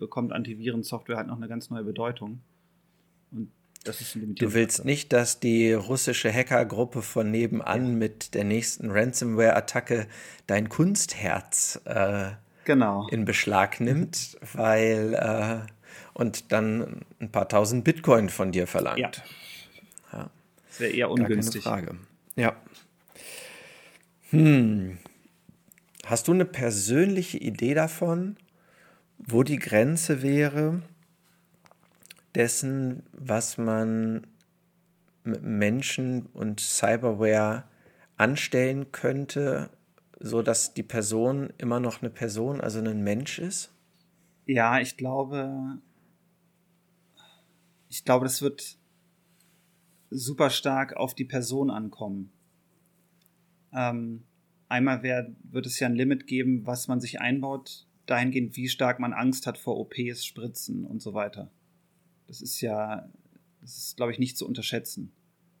bekommt 0.00 0.32
Antivirensoftware 0.32 1.16
halt 1.16 1.28
noch 1.28 1.36
eine 1.36 1.46
ganz 1.46 1.70
neue 1.70 1.84
Bedeutung. 1.84 2.40
Und 3.30 3.52
das 3.84 4.00
ist 4.00 4.16
ein 4.16 4.34
Du 4.34 4.52
willst 4.52 4.84
nicht, 4.84 5.12
dass 5.12 5.38
die 5.38 5.72
russische 5.72 6.32
Hackergruppe 6.32 7.02
von 7.02 7.30
nebenan 7.30 7.86
ja. 7.86 7.92
mit 7.92 8.34
der 8.34 8.42
nächsten 8.42 8.90
Ransomware-Attacke 8.90 10.08
dein 10.48 10.68
Kunstherz 10.68 11.80
äh, 11.84 12.30
genau. 12.64 13.06
in 13.10 13.24
Beschlag 13.24 13.80
nimmt, 13.80 14.36
weil 14.54 15.14
äh, 15.14 15.70
und 16.12 16.50
dann 16.52 17.02
ein 17.20 17.30
paar 17.30 17.48
tausend 17.48 17.84
Bitcoin 17.84 18.28
von 18.28 18.50
dir 18.50 18.66
verlangt. 18.66 19.22
Ja. 20.12 20.18
ja. 20.18 20.30
Das 20.68 20.80
wäre 20.80 20.92
eher 20.92 21.10
ungünstig. 21.10 21.64
Gar 21.64 21.76
keine 21.76 21.86
Frage. 21.86 21.98
Ja. 22.36 22.56
Hm. 24.30 24.98
Hast 26.04 26.28
du 26.28 26.32
eine 26.32 26.44
persönliche 26.44 27.38
Idee 27.38 27.74
davon, 27.74 28.36
wo 29.26 29.42
die 29.42 29.58
Grenze 29.58 30.22
wäre 30.22 30.82
dessen, 32.34 33.02
was 33.12 33.58
man 33.58 34.26
mit 35.24 35.42
Menschen 35.42 36.26
und 36.26 36.60
Cyberware 36.60 37.64
anstellen 38.16 38.92
könnte, 38.92 39.70
so 40.18 40.42
dass 40.42 40.74
die 40.74 40.82
Person 40.82 41.52
immer 41.58 41.80
noch 41.80 42.02
eine 42.02 42.10
Person, 42.10 42.60
also 42.60 42.80
ein 42.80 43.02
Mensch 43.02 43.38
ist? 43.38 43.72
Ja, 44.46 44.80
ich 44.80 44.96
glaube, 44.96 45.78
ich 47.88 48.04
glaube, 48.04 48.24
das 48.24 48.42
wird 48.42 48.76
super 50.10 50.50
stark 50.50 50.96
auf 50.96 51.14
die 51.14 51.24
Person 51.24 51.70
ankommen. 51.70 52.32
Ähm, 53.72 54.24
einmal 54.68 55.02
wär, 55.02 55.30
wird 55.44 55.66
es 55.66 55.78
ja 55.78 55.88
ein 55.88 55.94
Limit 55.94 56.26
geben, 56.26 56.66
was 56.66 56.88
man 56.88 57.00
sich 57.00 57.20
einbaut, 57.20 57.86
dahingehend, 58.10 58.56
wie 58.56 58.68
stark 58.68 58.98
man 59.00 59.12
Angst 59.12 59.46
hat 59.46 59.58
vor 59.58 59.78
OPs, 59.78 60.24
Spritzen 60.24 60.84
und 60.84 61.00
so 61.00 61.14
weiter. 61.14 61.50
Das 62.26 62.40
ist 62.40 62.60
ja, 62.60 63.08
das 63.60 63.76
ist, 63.76 63.96
glaube 63.96 64.12
ich, 64.12 64.18
nicht 64.18 64.36
zu 64.36 64.46
unterschätzen, 64.46 65.12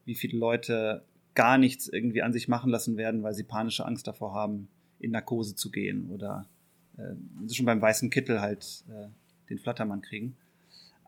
wie 0.04 0.14
viele 0.14 0.38
Leute 0.38 1.04
gar 1.34 1.58
nichts 1.58 1.88
irgendwie 1.88 2.22
an 2.22 2.32
sich 2.32 2.48
machen 2.48 2.70
lassen 2.70 2.96
werden, 2.96 3.22
weil 3.22 3.34
sie 3.34 3.44
panische 3.44 3.84
Angst 3.84 4.06
davor 4.06 4.34
haben, 4.34 4.68
in 4.98 5.12
Narkose 5.12 5.54
zu 5.54 5.70
gehen 5.70 6.10
oder 6.10 6.48
äh, 6.96 7.14
schon 7.52 7.66
beim 7.66 7.80
weißen 7.80 8.10
Kittel 8.10 8.40
halt 8.40 8.84
äh, 8.88 9.08
den 9.48 9.58
Flattermann 9.58 10.02
kriegen. 10.02 10.36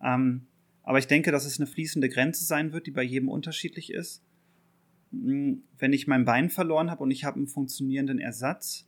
Ähm, 0.03 0.47
aber 0.83 0.99
ich 0.99 1.07
denke, 1.07 1.31
dass 1.31 1.45
es 1.45 1.59
eine 1.59 1.67
fließende 1.67 2.09
Grenze 2.09 2.45
sein 2.45 2.73
wird, 2.73 2.87
die 2.87 2.91
bei 2.91 3.03
jedem 3.03 3.29
unterschiedlich 3.29 3.93
ist. 3.93 4.23
Hm, 5.11 5.63
wenn 5.79 5.93
ich 5.93 6.07
mein 6.07 6.25
Bein 6.25 6.51
verloren 6.51 6.91
habe 6.91 7.03
und 7.03 7.11
ich 7.11 7.25
habe 7.25 7.37
einen 7.37 7.47
funktionierenden 7.47 8.19
Ersatz, 8.19 8.87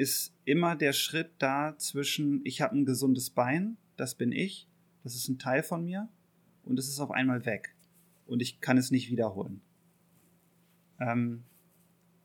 ist 0.00 0.32
immer 0.46 0.76
der 0.76 0.94
Schritt 0.94 1.30
da 1.38 1.76
zwischen, 1.76 2.40
ich 2.44 2.62
habe 2.62 2.74
ein 2.74 2.86
gesundes 2.86 3.28
Bein, 3.28 3.76
das 3.96 4.14
bin 4.14 4.32
ich, 4.32 4.66
das 5.04 5.14
ist 5.14 5.28
ein 5.28 5.38
Teil 5.38 5.62
von 5.62 5.84
mir 5.84 6.08
und 6.64 6.78
es 6.78 6.88
ist 6.88 7.00
auf 7.00 7.10
einmal 7.10 7.44
weg 7.44 7.74
und 8.26 8.40
ich 8.40 8.62
kann 8.62 8.78
es 8.78 8.90
nicht 8.90 9.10
wiederholen. 9.10 9.60
Ähm, 10.98 11.42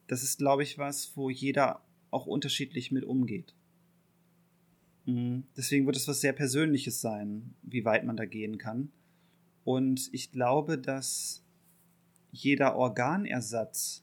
das 0.08 0.24
ist, 0.24 0.38
glaube 0.38 0.64
ich, 0.64 0.78
was, 0.78 1.18
wo 1.18 1.30
jeder 1.30 1.82
auch 2.12 2.28
unterschiedlich 2.28 2.92
mit 2.92 3.04
umgeht. 3.04 3.54
Mhm. 5.06 5.44
Deswegen 5.58 5.86
wird 5.86 5.98
es 5.98 6.08
was 6.08 6.22
sehr 6.22 6.34
Persönliches 6.34 7.02
sein, 7.02 7.56
wie 7.62 7.84
weit 7.84 8.06
man 8.06 8.16
da 8.16 8.26
gehen 8.26 8.58
kann. 8.58 8.90
Und 9.66 10.10
ich 10.14 10.32
glaube, 10.32 10.78
dass 10.78 11.44
jeder 12.32 12.78
Organersatz, 12.78 14.02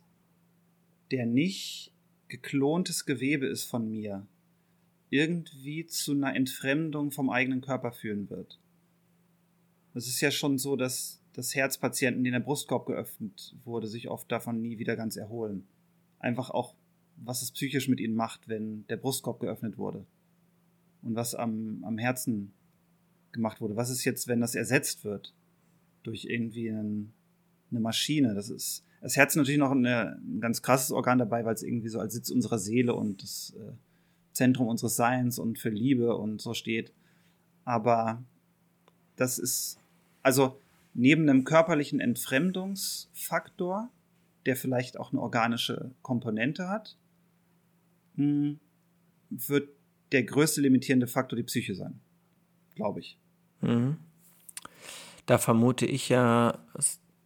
der 1.10 1.24
nicht 1.24 1.91
geklontes 2.32 3.04
Gewebe 3.04 3.46
ist 3.46 3.64
von 3.64 3.90
mir, 3.90 4.26
irgendwie 5.10 5.84
zu 5.86 6.12
einer 6.12 6.34
Entfremdung 6.34 7.12
vom 7.12 7.28
eigenen 7.28 7.60
Körper 7.60 7.92
führen 7.92 8.30
wird. 8.30 8.58
Es 9.92 10.08
ist 10.08 10.22
ja 10.22 10.30
schon 10.30 10.56
so, 10.56 10.74
dass, 10.74 11.20
dass 11.34 11.54
Herzpatienten, 11.54 12.24
denen 12.24 12.32
der 12.32 12.40
Brustkorb 12.40 12.86
geöffnet 12.86 13.54
wurde, 13.64 13.86
sich 13.86 14.08
oft 14.08 14.32
davon 14.32 14.62
nie 14.62 14.78
wieder 14.78 14.96
ganz 14.96 15.16
erholen. 15.16 15.68
Einfach 16.18 16.48
auch, 16.48 16.74
was 17.16 17.42
es 17.42 17.52
psychisch 17.52 17.88
mit 17.88 18.00
ihnen 18.00 18.14
macht, 18.14 18.48
wenn 18.48 18.86
der 18.86 18.96
Brustkorb 18.96 19.40
geöffnet 19.40 19.76
wurde. 19.76 20.06
Und 21.02 21.14
was 21.14 21.34
am, 21.34 21.84
am 21.84 21.98
Herzen 21.98 22.54
gemacht 23.32 23.60
wurde. 23.60 23.76
Was 23.76 23.90
ist 23.90 24.04
jetzt, 24.04 24.26
wenn 24.26 24.40
das 24.40 24.54
ersetzt 24.54 25.04
wird 25.04 25.34
durch 26.02 26.24
irgendwie 26.24 26.70
einen, 26.70 27.12
eine 27.72 27.80
Maschine? 27.80 28.34
Das 28.34 28.50
ist, 28.50 28.84
das 29.00 29.16
Herz 29.16 29.34
natürlich 29.34 29.58
noch 29.58 29.72
eine, 29.72 30.20
ein 30.22 30.40
ganz 30.40 30.62
krasses 30.62 30.92
Organ 30.92 31.18
dabei, 31.18 31.44
weil 31.44 31.54
es 31.54 31.62
irgendwie 31.62 31.88
so 31.88 31.98
als 31.98 32.14
Sitz 32.14 32.30
unserer 32.30 32.58
Seele 32.58 32.94
und 32.94 33.22
das 33.22 33.54
äh, 33.58 33.72
Zentrum 34.32 34.68
unseres 34.68 34.96
Seins 34.96 35.38
und 35.38 35.58
für 35.58 35.70
Liebe 35.70 36.16
und 36.16 36.40
so 36.40 36.54
steht. 36.54 36.92
Aber 37.64 38.22
das 39.16 39.38
ist, 39.38 39.78
also 40.22 40.58
neben 40.94 41.28
einem 41.28 41.44
körperlichen 41.44 42.00
Entfremdungsfaktor, 42.00 43.90
der 44.46 44.56
vielleicht 44.56 44.98
auch 44.98 45.12
eine 45.12 45.20
organische 45.20 45.92
Komponente 46.02 46.68
hat, 46.68 46.96
hm, 48.16 48.58
wird 49.30 49.68
der 50.12 50.24
größte 50.24 50.60
limitierende 50.60 51.06
Faktor 51.06 51.36
die 51.36 51.44
Psyche 51.44 51.74
sein. 51.74 52.00
Glaube 52.74 53.00
ich. 53.00 53.18
Mhm. 53.60 53.96
Da 55.26 55.38
vermute 55.38 55.86
ich 55.86 56.08
ja, 56.08 56.58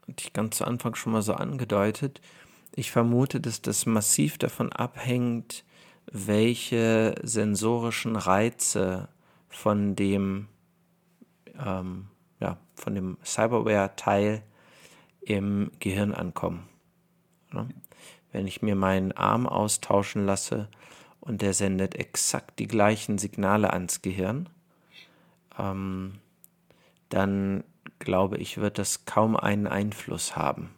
hatte 0.09 0.25
ich 0.25 0.33
ganz 0.33 0.59
zu 0.59 0.65
Anfang 0.65 0.95
schon 0.95 1.13
mal 1.13 1.23
so 1.23 1.35
angedeutet, 1.35 2.21
ich 2.75 2.91
vermute, 2.91 3.41
dass 3.41 3.63
das 3.63 3.87
massiv 3.87 4.37
davon 4.37 4.71
abhängt, 4.71 5.65
welche 6.13 7.15
sensorischen 7.23 8.17
Reize 8.17 9.09
von 9.49 9.97
dem, 9.97 10.49
ähm, 11.59 12.09
ja, 12.39 12.59
von 12.75 12.95
dem 12.95 13.17
Cyberware-Teil 13.25 14.43
im 15.23 15.71
Gehirn 15.81 16.13
ankommen. 16.13 16.69
Ja? 17.53 17.67
Wenn 18.31 18.47
ich 18.47 18.61
mir 18.61 18.77
meinen 18.77 19.13
Arm 19.13 19.47
austauschen 19.47 20.27
lasse 20.27 20.69
und 21.21 21.41
der 21.41 21.55
sendet 21.55 21.95
exakt 21.95 22.59
die 22.59 22.69
gleichen 22.69 23.17
Signale 23.17 23.73
ans 23.73 24.03
Gehirn, 24.03 24.51
ähm, 25.59 26.19
dann 27.09 27.65
glaube 27.99 28.39
ich, 28.39 28.59
wird 28.59 28.79
das 28.79 29.05
kaum 29.05 29.37
einen 29.37 29.67
Einfluss 29.67 30.37
haben. 30.37 30.71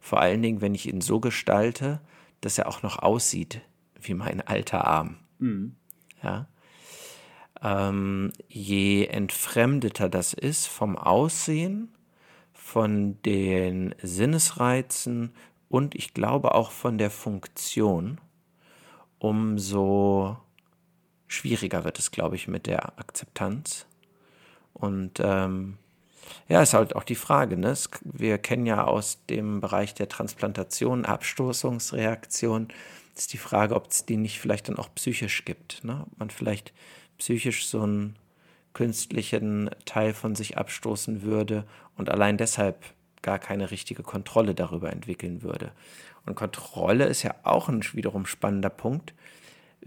Vor 0.00 0.20
allen 0.20 0.42
Dingen, 0.42 0.60
wenn 0.60 0.74
ich 0.74 0.88
ihn 0.88 1.00
so 1.00 1.20
gestalte, 1.20 2.00
dass 2.40 2.58
er 2.58 2.68
auch 2.68 2.82
noch 2.82 2.98
aussieht 2.98 3.60
wie 4.00 4.14
mein 4.14 4.40
alter 4.40 4.86
Arm. 4.86 5.16
Mhm. 5.38 5.76
Ja. 6.22 6.48
Ähm, 7.62 8.32
je 8.48 9.06
entfremdeter 9.06 10.08
das 10.08 10.32
ist 10.32 10.66
vom 10.66 10.96
Aussehen, 10.96 11.88
von 12.52 13.20
den 13.22 13.94
Sinnesreizen 14.02 15.32
und 15.68 15.94
ich 15.94 16.14
glaube 16.14 16.54
auch 16.54 16.70
von 16.70 16.98
der 16.98 17.10
Funktion, 17.10 18.20
umso 19.18 20.36
schwieriger 21.26 21.84
wird 21.84 21.98
es, 21.98 22.10
glaube 22.10 22.36
ich, 22.36 22.48
mit 22.48 22.66
der 22.66 22.98
Akzeptanz. 22.98 23.86
Und 24.76 25.20
ähm, 25.20 25.78
ja, 26.48 26.62
ist 26.62 26.74
halt 26.74 26.94
auch 26.94 27.04
die 27.04 27.14
Frage. 27.14 27.56
Ne? 27.56 27.74
Wir 28.02 28.38
kennen 28.38 28.66
ja 28.66 28.84
aus 28.84 29.24
dem 29.28 29.60
Bereich 29.60 29.94
der 29.94 30.08
Transplantation 30.08 31.04
Abstoßungsreaktion. 31.04 32.68
Ist 33.14 33.32
die 33.32 33.38
Frage, 33.38 33.74
ob 33.74 33.90
es 33.90 34.04
die 34.04 34.16
nicht 34.16 34.38
vielleicht 34.38 34.68
dann 34.68 34.78
auch 34.78 34.94
psychisch 34.94 35.44
gibt. 35.44 35.82
Ne? 35.84 36.04
Ob 36.06 36.18
man 36.18 36.30
vielleicht 36.30 36.72
psychisch 37.18 37.66
so 37.66 37.82
einen 37.82 38.16
künstlichen 38.74 39.70
Teil 39.86 40.12
von 40.12 40.34
sich 40.34 40.58
abstoßen 40.58 41.22
würde 41.22 41.64
und 41.96 42.10
allein 42.10 42.36
deshalb 42.36 42.84
gar 43.22 43.38
keine 43.38 43.70
richtige 43.70 44.02
Kontrolle 44.02 44.54
darüber 44.54 44.92
entwickeln 44.92 45.42
würde. 45.42 45.72
Und 46.26 46.34
Kontrolle 46.34 47.06
ist 47.06 47.22
ja 47.22 47.34
auch 47.42 47.68
ein 47.68 47.82
wiederum 47.94 48.26
spannender 48.26 48.68
Punkt. 48.68 49.14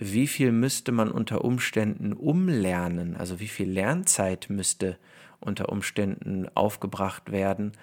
Wie 0.02 0.28
viel 0.28 0.54
müsste 0.54 0.94
man 0.94 1.12
unter 1.12 1.44
Umständen 1.44 2.14
umlernen? 2.14 3.18
Also 3.18 3.42
wie 3.42 3.50
viel 3.50 3.70
Lernzeit 3.70 4.50
müsste 4.50 4.98
unter 5.42 5.68
Umständen 5.68 6.48
aufgebracht 6.56 7.34
werden, 7.34 7.74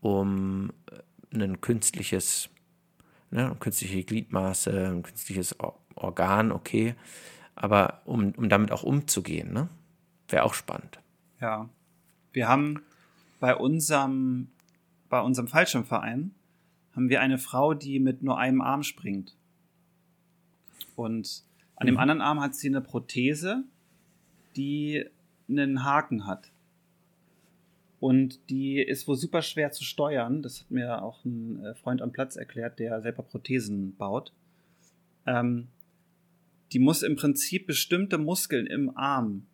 um 0.00 0.72
äh, 0.90 1.42
ein 1.42 1.60
künstliches, 1.60 2.48
ne, 3.30 3.54
künstliche 3.60 4.04
Gliedmaße, 4.04 4.88
ein 4.88 5.02
künstliches 5.02 5.54
Organ, 5.94 6.50
okay, 6.50 6.94
aber 7.54 8.00
um, 8.06 8.32
um 8.36 8.48
damit 8.48 8.72
auch 8.72 8.82
umzugehen, 8.82 9.52
ne? 9.52 9.68
Wäre 10.28 10.44
auch 10.44 10.54
spannend. 10.54 10.98
Ja. 11.42 11.68
Wir 12.32 12.48
haben 12.48 12.82
bei 13.38 13.54
unserem, 13.54 14.48
bei 15.10 15.20
unserem 15.20 15.46
Fallschirmverein 15.46 16.34
haben 16.94 17.10
wir 17.10 17.20
eine 17.20 17.36
Frau, 17.36 17.74
die 17.74 18.00
mit 18.00 18.22
nur 18.22 18.38
einem 18.38 18.62
Arm 18.62 18.82
springt. 18.82 19.36
Und 20.94 21.45
an 21.76 21.86
mhm. 21.86 21.92
dem 21.92 21.98
anderen 21.98 22.20
Arm 22.20 22.40
hat 22.40 22.54
sie 22.54 22.68
eine 22.68 22.80
Prothese, 22.80 23.64
die 24.56 25.04
einen 25.48 25.84
Haken 25.84 26.26
hat. 26.26 26.50
Und 27.98 28.50
die 28.50 28.80
ist 28.80 29.08
wohl 29.08 29.16
super 29.16 29.42
schwer 29.42 29.72
zu 29.72 29.84
steuern. 29.84 30.42
Das 30.42 30.60
hat 30.60 30.70
mir 30.70 31.02
auch 31.02 31.24
ein 31.24 31.64
äh, 31.64 31.74
Freund 31.74 32.02
am 32.02 32.12
Platz 32.12 32.36
erklärt, 32.36 32.78
der 32.78 33.00
selber 33.00 33.22
Prothesen 33.22 33.96
baut. 33.96 34.32
Ähm, 35.26 35.68
die 36.72 36.78
muss 36.78 37.02
im 37.02 37.16
Prinzip 37.16 37.66
bestimmte 37.66 38.18
Muskeln 38.18 38.66
im 38.66 38.96
Arm 38.96 39.46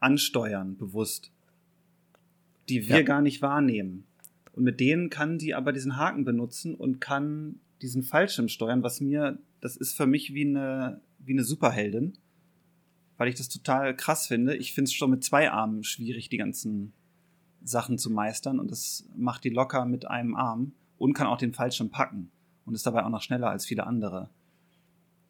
ansteuern, 0.00 0.76
bewusst, 0.76 1.30
die 2.68 2.88
wir 2.88 2.98
ja. 2.98 3.02
gar 3.02 3.20
nicht 3.20 3.42
wahrnehmen. 3.42 4.06
Und 4.52 4.64
mit 4.64 4.80
denen 4.80 5.10
kann 5.10 5.38
die 5.38 5.54
aber 5.54 5.72
diesen 5.72 5.96
Haken 5.96 6.24
benutzen 6.24 6.74
und 6.74 7.00
kann 7.00 7.60
diesen 7.82 8.02
Fallschirm 8.02 8.48
steuern, 8.48 8.82
was 8.82 9.00
mir, 9.00 9.38
das 9.60 9.76
ist 9.76 9.96
für 9.96 10.06
mich 10.06 10.34
wie 10.34 10.46
eine, 10.46 11.00
wie 11.28 11.32
eine 11.32 11.44
Superheldin, 11.44 12.18
weil 13.16 13.28
ich 13.28 13.34
das 13.34 13.48
total 13.48 13.94
krass 13.94 14.26
finde. 14.26 14.56
Ich 14.56 14.72
finde 14.72 14.88
es 14.88 14.94
schon 14.94 15.10
mit 15.10 15.22
zwei 15.22 15.50
Armen 15.50 15.84
schwierig, 15.84 16.28
die 16.28 16.38
ganzen 16.38 16.92
Sachen 17.62 17.98
zu 17.98 18.10
meistern 18.10 18.58
und 18.58 18.70
das 18.70 19.04
macht 19.16 19.44
die 19.44 19.50
locker 19.50 19.84
mit 19.84 20.06
einem 20.06 20.34
Arm 20.34 20.72
und 20.96 21.12
kann 21.12 21.26
auch 21.26 21.38
den 21.38 21.52
Fallschirm 21.52 21.90
packen 21.90 22.30
und 22.64 22.74
ist 22.74 22.86
dabei 22.86 23.04
auch 23.04 23.10
noch 23.10 23.22
schneller 23.22 23.50
als 23.50 23.66
viele 23.66 23.86
andere. 23.86 24.30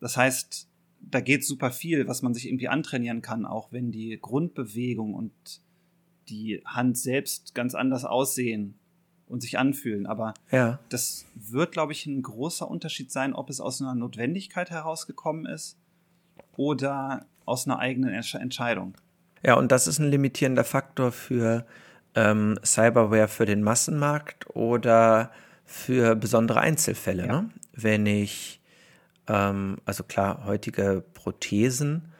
Das 0.00 0.16
heißt, 0.16 0.68
da 1.00 1.20
geht 1.20 1.44
super 1.44 1.70
viel, 1.70 2.06
was 2.06 2.22
man 2.22 2.34
sich 2.34 2.46
irgendwie 2.46 2.68
antrainieren 2.68 3.22
kann, 3.22 3.46
auch 3.46 3.72
wenn 3.72 3.90
die 3.90 4.18
Grundbewegung 4.20 5.14
und 5.14 5.32
die 6.28 6.62
Hand 6.64 6.98
selbst 6.98 7.54
ganz 7.54 7.74
anders 7.74 8.04
aussehen 8.04 8.74
und 9.26 9.40
sich 9.40 9.58
anfühlen. 9.58 10.06
Aber 10.06 10.34
ja. 10.50 10.78
das 10.88 11.26
wird, 11.34 11.72
glaube 11.72 11.92
ich, 11.92 12.06
ein 12.06 12.22
großer 12.22 12.68
Unterschied 12.68 13.10
sein, 13.10 13.32
ob 13.32 13.50
es 13.50 13.60
aus 13.60 13.80
einer 13.80 13.94
Notwendigkeit 13.94 14.70
herausgekommen 14.70 15.46
ist 15.46 15.77
oder 16.58 17.24
aus 17.46 17.66
einer 17.66 17.78
eigenen 17.78 18.12
Entscheidung. 18.12 18.94
Ja, 19.42 19.54
und 19.54 19.72
das 19.72 19.86
ist 19.86 19.98
ein 19.98 20.10
limitierender 20.10 20.64
Faktor 20.64 21.12
für 21.12 21.64
ähm, 22.14 22.58
Cyberware 22.62 23.28
für 23.28 23.46
den 23.46 23.62
Massenmarkt 23.62 24.54
oder 24.54 25.30
für 25.64 26.14
besondere 26.16 26.60
Einzelfälle. 26.60 27.26
Ja. 27.26 27.42
Ne? 27.42 27.50
Wenn 27.72 28.04
ich 28.04 28.58
ähm, 29.28 29.76
also 29.84 30.02
klar, 30.04 30.44
heutige 30.44 31.04
Prothesen 31.14 32.12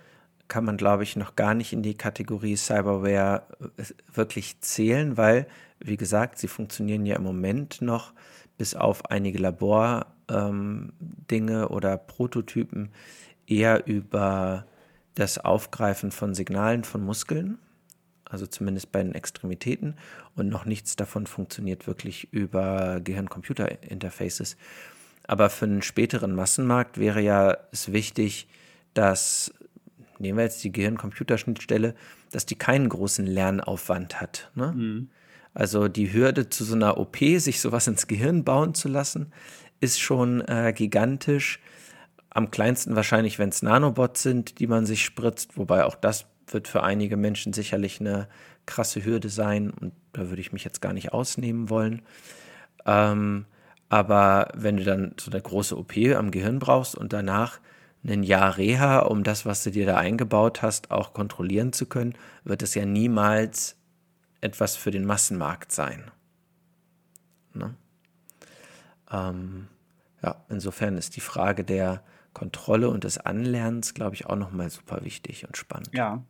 kann 0.47 0.64
man, 0.64 0.76
glaube 0.76 1.03
ich, 1.03 1.16
noch 1.16 1.36
gar 1.36 1.55
nicht 1.55 1.72
in 1.72 1.82
die 1.82 1.95
Kategorie 1.95 2.57
Cyberware 2.57 3.43
äh, 3.76 3.84
wirklich 4.14 4.61
zählen, 4.61 5.16
weil, 5.16 5.47
wie 5.80 5.97
gesagt, 5.97 6.39
sie 6.39 6.49
funktionieren 6.49 7.05
ja 7.07 7.16
im 7.16 7.22
Moment 7.22 7.82
noch 7.82 8.12
bis 8.57 8.74
auf 8.74 9.11
einige 9.11 9.39
Labordinge 9.39 10.07
ähm, 10.30 11.66
oder 11.68 11.97
Prototypen 11.97 12.91
eher 13.49 13.86
über 13.86 14.66
das 15.14 15.38
Aufgreifen 15.38 16.12
von 16.12 16.34
Signalen 16.34 16.84
von 16.84 17.03
Muskeln, 17.03 17.59
also 18.24 18.46
zumindest 18.46 18.92
bei 18.92 19.03
den 19.03 19.14
Extremitäten, 19.14 19.96
und 20.36 20.49
noch 20.49 20.64
nichts 20.64 20.96
davon 20.96 21.26
funktioniert 21.26 21.86
wirklich 21.86 22.32
über 22.32 23.01
Gehirn-Computer-Interfaces. 23.01 24.57
Aber 25.26 25.51
für 25.51 25.64
einen 25.64 25.82
späteren 25.82 26.34
Massenmarkt 26.34 26.99
wäre 26.99 27.20
ja 27.20 27.57
es 27.72 27.92
wichtig, 27.92 28.49
dass, 28.94 29.53
nehmen 30.18 30.38
wir 30.38 30.44
jetzt 30.44 30.62
die 30.62 30.72
Gehirn-Computerschnittstelle, 30.72 31.94
dass 32.30 32.46
die 32.46 32.57
keinen 32.57 32.88
großen 32.88 33.26
Lernaufwand 33.26 34.20
hat. 34.20 34.51
Ne? 34.55 34.72
Mhm. 34.72 35.11
Also 35.55 35.88
die 35.88 36.12
Hürde 36.12 36.49
zu 36.49 36.64
so 36.64 36.74
einer 36.74 36.99
OP, 36.99 37.16
sich 37.16 37.61
sowas 37.61 37.88
ins 37.88 38.07
Gehirn 38.07 38.44
bauen 38.44 38.74
zu 38.74 38.88
lassen, 38.88 39.32
ist 39.80 40.01
schon 40.01 40.40
äh, 40.42 40.72
gigantisch. 40.74 41.61
Am 42.31 42.51
kleinsten 42.51 42.95
wahrscheinlich, 42.97 43.39
wenn 43.39 43.49
es 43.49 43.62
Nanobots 43.62 44.22
sind, 44.22 44.59
die 44.59 44.66
man 44.66 44.87
sich 44.87 45.05
spritzt, 45.05 45.57
wobei 45.57 45.85
auch 45.85 45.95
das 45.95 46.26
wird 46.47 46.68
für 46.68 46.83
einige 46.83 47.16
Menschen 47.16 47.53
sicherlich 47.53 48.01
eine 48.01 48.29
krasse 48.66 49.05
Hürde 49.05 49.29
sein 49.29 49.70
und 49.70 49.93
da 50.12 50.29
würde 50.29 50.41
ich 50.41 50.53
mich 50.53 50.64
jetzt 50.64 50.81
gar 50.81 50.93
nicht 50.93 51.12
ausnehmen 51.12 51.70
wollen. 51.70 52.03
Ähm, 52.87 53.47
aber 53.89 54.49
wenn 54.55 54.76
du 54.76 54.85
dann 54.85 55.14
so 55.18 55.31
eine 55.31 55.41
große 55.41 55.76
OP 55.76 55.97
am 56.14 56.31
Gehirn 56.31 56.59
brauchst 56.59 56.95
und 56.95 57.12
danach 57.12 57.61
ein 58.07 58.22
Jahr 58.22 58.57
Reha, 58.57 59.01
um 59.01 59.24
das, 59.24 59.45
was 59.45 59.64
du 59.64 59.70
dir 59.70 59.87
da 59.87 59.97
eingebaut 59.97 60.62
hast, 60.62 60.91
auch 60.91 61.12
kontrollieren 61.12 61.72
zu 61.72 61.87
können, 61.87 62.14
wird 62.45 62.62
es 62.62 62.74
ja 62.74 62.85
niemals 62.85 63.76
etwas 64.41 64.76
für 64.76 64.91
den 64.91 65.05
Massenmarkt 65.05 65.72
sein. 65.72 66.11
Ne? 67.55 67.74
Ähm, 69.11 69.68
ja, 70.22 70.37
insofern 70.49 70.97
ist 70.97 71.16
die 71.16 71.20
Frage 71.20 71.64
der 71.64 72.03
Kontrolle 72.39 72.89
und 72.89 73.05
des 73.05 73.18
Anlernens, 73.18 73.95
glaube 73.95 74.14
ich, 74.14 74.26
auch 74.26 74.36
nochmal 74.36 74.70
super 74.70 75.05
wichtig 75.05 75.47
und 75.47 75.57
spannend. 75.57 75.91
Ja, 75.93 76.24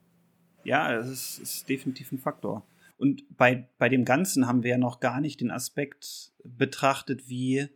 ja, 0.65 0.95
es 0.95 1.07
ist, 1.09 1.39
ist 1.39 1.69
definitiv 1.69 2.13
ein 2.13 2.19
Faktor. 2.19 2.67
Und 2.97 3.23
bei, 3.37 3.69
bei 3.79 3.89
dem 3.89 4.05
Ganzen 4.05 4.47
haben 4.47 4.63
wir 4.63 4.71
ja 4.73 4.79
noch 4.79 5.01
gar 5.01 5.21
nicht 5.21 5.41
den 5.41 5.51
Aspekt 5.51 6.33
betrachtet, 6.43 7.29
wie, 7.29 7.69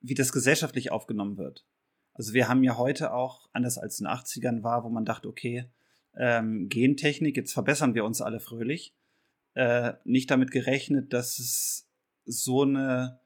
wie 0.00 0.14
das 0.14 0.32
gesellschaftlich 0.32 0.90
aufgenommen 0.90 1.36
wird. 1.36 1.66
Also 2.14 2.32
wir 2.32 2.48
haben 2.48 2.64
ja 2.64 2.76
heute 2.76 3.12
auch, 3.12 3.48
anders 3.52 3.78
als 3.78 4.00
in 4.00 4.06
den 4.06 4.12
80ern 4.12 4.62
war, 4.64 4.82
wo 4.82 4.88
man 4.88 5.04
dachte, 5.04 5.28
okay, 5.28 5.70
ähm, 6.16 6.68
Gentechnik, 6.68 7.36
jetzt 7.36 7.52
verbessern 7.52 7.94
wir 7.94 8.04
uns 8.04 8.20
alle 8.20 8.40
fröhlich, 8.40 8.92
äh, 9.54 9.92
nicht 10.04 10.30
damit 10.30 10.50
gerechnet, 10.50 11.12
dass 11.12 11.38
es 11.38 11.88
so 12.24 12.62
eine 12.62 13.20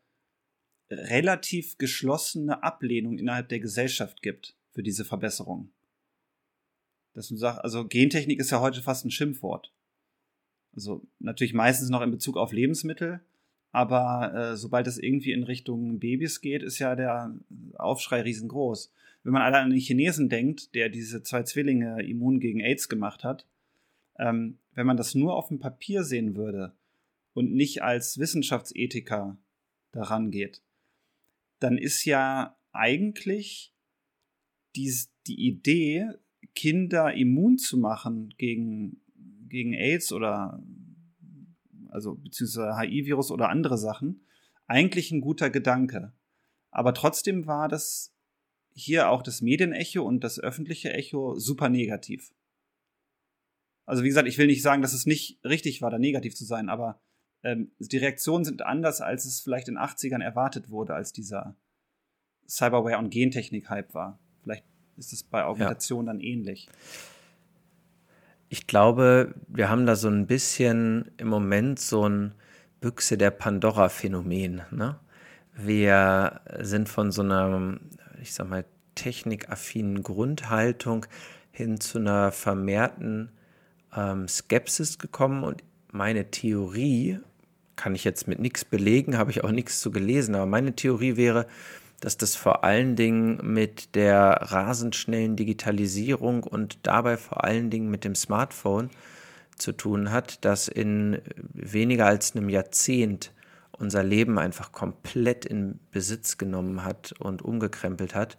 relativ 0.92 1.78
geschlossene 1.78 2.62
Ablehnung 2.62 3.18
innerhalb 3.18 3.48
der 3.48 3.60
Gesellschaft 3.60 4.22
gibt 4.22 4.54
für 4.70 4.82
diese 4.82 5.04
Verbesserung. 5.04 5.70
Dass 7.14 7.28
du 7.28 7.36
sagst, 7.36 7.60
also 7.60 7.86
Gentechnik 7.86 8.40
ist 8.40 8.50
ja 8.50 8.60
heute 8.60 8.82
fast 8.82 9.04
ein 9.04 9.10
Schimpfwort. 9.10 9.72
Also 10.74 11.06
natürlich 11.18 11.54
meistens 11.54 11.90
noch 11.90 12.00
in 12.00 12.10
Bezug 12.10 12.36
auf 12.36 12.52
Lebensmittel, 12.52 13.20
aber 13.70 14.34
äh, 14.34 14.56
sobald 14.56 14.86
es 14.86 14.98
irgendwie 14.98 15.32
in 15.32 15.42
Richtung 15.44 15.98
Babys 15.98 16.40
geht, 16.40 16.62
ist 16.62 16.78
ja 16.78 16.94
der 16.94 17.34
Aufschrei 17.74 18.22
riesengroß. 18.22 18.92
Wenn 19.24 19.32
man 19.32 19.42
allein 19.42 19.64
an 19.64 19.70
den 19.70 19.78
Chinesen 19.78 20.28
denkt, 20.28 20.74
der 20.74 20.88
diese 20.88 21.22
zwei 21.22 21.42
Zwillinge 21.42 22.02
immun 22.02 22.40
gegen 22.40 22.60
AIDS 22.60 22.88
gemacht 22.88 23.24
hat, 23.24 23.46
ähm, 24.18 24.58
wenn 24.74 24.86
man 24.86 24.96
das 24.96 25.14
nur 25.14 25.36
auf 25.36 25.48
dem 25.48 25.58
Papier 25.58 26.04
sehen 26.04 26.36
würde 26.36 26.72
und 27.34 27.54
nicht 27.54 27.82
als 27.82 28.18
Wissenschaftsethiker 28.18 29.36
daran 29.92 30.30
geht, 30.30 30.62
dann 31.62 31.78
ist 31.78 32.04
ja 32.04 32.58
eigentlich 32.72 33.74
die, 34.76 34.92
die 35.26 35.46
Idee, 35.46 36.08
Kinder 36.54 37.14
immun 37.14 37.58
zu 37.58 37.78
machen 37.78 38.34
gegen 38.36 39.02
gegen 39.52 39.74
AIDS 39.74 40.12
oder 40.12 40.60
also 41.90 42.14
beziehungsweise 42.14 42.78
HIV-Virus 42.78 43.30
oder 43.30 43.50
andere 43.50 43.76
Sachen, 43.76 44.26
eigentlich 44.66 45.12
ein 45.12 45.20
guter 45.20 45.50
Gedanke. 45.50 46.12
Aber 46.70 46.94
trotzdem 46.94 47.46
war 47.46 47.68
das 47.68 48.14
hier 48.74 49.10
auch 49.10 49.22
das 49.22 49.42
Medienecho 49.42 50.02
und 50.02 50.24
das 50.24 50.40
öffentliche 50.40 50.94
Echo 50.94 51.38
super 51.38 51.68
negativ. 51.68 52.32
Also 53.84 54.02
wie 54.02 54.08
gesagt, 54.08 54.26
ich 54.26 54.38
will 54.38 54.46
nicht 54.46 54.62
sagen, 54.62 54.80
dass 54.80 54.94
es 54.94 55.04
nicht 55.04 55.38
richtig 55.44 55.82
war, 55.82 55.90
da 55.90 55.98
negativ 55.98 56.34
zu 56.34 56.46
sein, 56.46 56.70
aber 56.70 57.02
ähm, 57.44 57.72
die 57.78 57.98
Reaktionen 57.98 58.44
sind 58.44 58.62
anders, 58.62 59.00
als 59.00 59.24
es 59.24 59.40
vielleicht 59.40 59.68
in 59.68 59.74
den 59.74 59.82
80ern 59.82 60.22
erwartet 60.22 60.70
wurde, 60.70 60.94
als 60.94 61.12
dieser 61.12 61.56
Cyberware- 62.48 62.98
und 62.98 63.10
Gentechnik-Hype 63.10 63.94
war. 63.94 64.18
Vielleicht 64.42 64.64
ist 64.96 65.12
es 65.12 65.22
bei 65.22 65.44
Augmentation 65.44 66.06
ja. 66.06 66.12
dann 66.12 66.20
ähnlich. 66.20 66.68
Ich 68.48 68.66
glaube, 68.66 69.34
wir 69.48 69.70
haben 69.70 69.86
da 69.86 69.96
so 69.96 70.08
ein 70.08 70.26
bisschen 70.26 71.10
im 71.16 71.28
Moment 71.28 71.78
so 71.78 72.06
ein 72.06 72.34
Büchse 72.80 73.16
der 73.16 73.30
Pandora-Phänomen. 73.30 74.62
Ne? 74.70 75.00
Wir 75.54 76.42
sind 76.60 76.88
von 76.88 77.10
so 77.12 77.22
einer, 77.22 77.78
ich 78.20 78.34
sag 78.34 78.50
mal, 78.50 78.64
technikaffinen 78.94 80.02
Grundhaltung 80.02 81.06
hin 81.50 81.80
zu 81.80 81.98
einer 81.98 82.30
vermehrten 82.30 83.30
ähm, 83.96 84.28
Skepsis 84.28 84.98
gekommen 84.98 85.44
und 85.44 85.62
meine 85.90 86.30
Theorie, 86.30 87.20
kann 87.76 87.94
ich 87.94 88.04
jetzt 88.04 88.28
mit 88.28 88.38
nichts 88.38 88.64
belegen, 88.64 89.18
habe 89.18 89.30
ich 89.30 89.44
auch 89.44 89.50
nichts 89.50 89.80
zu 89.80 89.90
gelesen, 89.90 90.34
aber 90.34 90.46
meine 90.46 90.74
Theorie 90.74 91.16
wäre, 91.16 91.46
dass 92.00 92.16
das 92.16 92.34
vor 92.34 92.64
allen 92.64 92.96
Dingen 92.96 93.38
mit 93.42 93.94
der 93.94 94.38
rasend 94.50 94.96
schnellen 94.96 95.36
Digitalisierung 95.36 96.42
und 96.42 96.78
dabei 96.82 97.16
vor 97.16 97.44
allen 97.44 97.70
Dingen 97.70 97.90
mit 97.90 98.04
dem 98.04 98.16
Smartphone 98.16 98.90
zu 99.56 99.72
tun 99.72 100.10
hat, 100.10 100.44
dass 100.44 100.66
in 100.66 101.22
weniger 101.52 102.06
als 102.06 102.34
einem 102.34 102.48
Jahrzehnt 102.48 103.32
unser 103.70 104.02
Leben 104.02 104.38
einfach 104.38 104.72
komplett 104.72 105.44
in 105.44 105.78
Besitz 105.90 106.38
genommen 106.38 106.84
hat 106.84 107.12
und 107.18 107.42
umgekrempelt 107.42 108.14
hat. 108.14 108.36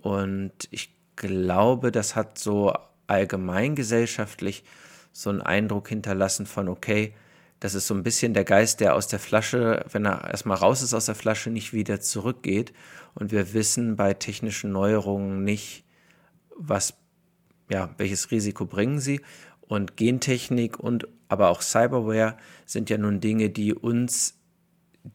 Und 0.00 0.52
ich 0.70 0.94
glaube, 1.16 1.90
das 1.90 2.14
hat 2.14 2.38
so 2.38 2.72
allgemeingesellschaftlich 3.06 4.64
so 5.12 5.30
einen 5.30 5.42
Eindruck 5.42 5.88
hinterlassen 5.88 6.46
von, 6.46 6.68
okay, 6.68 7.14
das 7.64 7.74
ist 7.74 7.86
so 7.86 7.94
ein 7.94 8.02
bisschen 8.02 8.34
der 8.34 8.44
Geist, 8.44 8.80
der 8.80 8.94
aus 8.94 9.08
der 9.08 9.18
Flasche, 9.18 9.86
wenn 9.90 10.04
er 10.04 10.28
erstmal 10.28 10.58
raus 10.58 10.82
ist 10.82 10.92
aus 10.92 11.06
der 11.06 11.14
Flasche, 11.14 11.48
nicht 11.48 11.72
wieder 11.72 11.98
zurückgeht. 11.98 12.74
Und 13.14 13.32
wir 13.32 13.54
wissen 13.54 13.96
bei 13.96 14.12
technischen 14.12 14.70
Neuerungen 14.70 15.44
nicht, 15.44 15.86
was, 16.54 16.92
ja, 17.70 17.88
welches 17.96 18.30
Risiko 18.30 18.66
bringen 18.66 19.00
sie. 19.00 19.22
Und 19.62 19.96
Gentechnik 19.96 20.78
und 20.78 21.08
aber 21.28 21.48
auch 21.48 21.62
Cyberware 21.62 22.36
sind 22.66 22.90
ja 22.90 22.98
nun 22.98 23.20
Dinge, 23.20 23.48
die 23.48 23.72
uns 23.72 24.34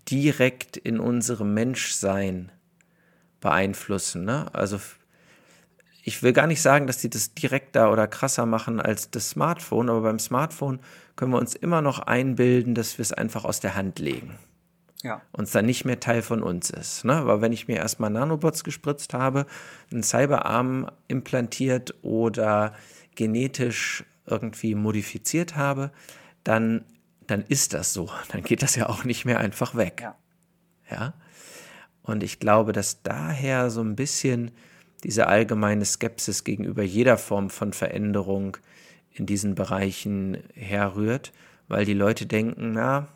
direkt 0.10 0.76
in 0.76 1.00
unserem 1.00 1.54
Menschsein 1.54 2.52
beeinflussen. 3.41 4.26
Ne? 4.26 4.52
Also 4.56 4.80
ich 6.02 6.24
will 6.24 6.34
gar 6.34 6.47
nicht 6.47 6.64
sagen, 6.64 6.88
dass 6.88 6.97
die 6.97 7.12
das 7.12 7.36
direkter 7.36 7.91
oder 7.91 8.08
krasser 8.08 8.47
machen 8.47 8.82
als 8.82 9.12
das 9.12 9.30
Smartphone, 9.30 9.91
aber 9.91 10.02
beim 10.02 10.18
Smartphone 10.18 10.80
können 11.20 11.34
wir 11.34 11.38
uns 11.39 11.53
immer 11.53 11.82
noch 11.82 11.99
einbilden, 11.99 12.76
dass 12.76 12.97
wir 12.97 13.03
es 13.03 13.11
einfach 13.11 13.43
aus 13.43 13.59
der 13.59 13.76
Hand 13.76 13.99
legen. 13.99 14.39
Ja. 15.03 15.22
Uns 15.34 15.51
dann 15.51 15.65
nicht 15.65 15.84
mehr 15.84 15.99
Teil 15.99 16.22
von 16.22 16.41
uns 16.41 16.70
ist. 16.70 17.03
Ne? 17.03 17.13
Aber 17.13 17.41
wenn 17.41 17.51
ich 17.51 17.67
mir 17.67 17.76
erstmal 17.76 18.09
Nanobots 18.09 18.63
gespritzt 18.63 19.13
habe, 19.13 19.45
einen 19.91 20.01
Cyberarm 20.01 20.89
implantiert 21.09 21.93
oder 22.03 22.74
genetisch 23.15 24.05
irgendwie 24.28 24.76
modifiziert 24.76 25.57
habe, 25.57 25.91
dann, 26.45 26.86
dann 27.28 27.41
ist 27.41 27.74
das 27.74 27.91
so. 27.93 28.09
Dann 28.32 28.41
geht 28.41 28.63
das 28.63 28.78
ja 28.78 28.88
auch 28.88 29.03
nicht 29.03 29.26
mehr 29.26 29.39
einfach 29.39 29.76
weg. 29.76 29.99
Ja. 30.01 30.15
ja? 30.89 31.13
Und 32.01 32.24
ich 32.24 32.39
glaube, 32.39 32.72
dass 32.72 33.03
daher 33.03 33.70
so 33.72 33.82
ein 33.82 33.97
bisschen 33.97 34.51
diese 35.03 35.28
allgemeine 35.28 35.84
Skepsis 35.84 36.45
gegenüber 36.45 36.84
jeder 36.84 37.17
Form 37.17 37.49
von 37.49 37.74
Veränderung 37.74 38.55
in 39.14 39.26
diesen 39.26 39.55
Bereichen 39.55 40.38
herrührt, 40.53 41.32
weil 41.68 41.86
die 41.86 41.93
Leute 41.93 42.26
denken, 42.26 42.74
na, 42.74 43.07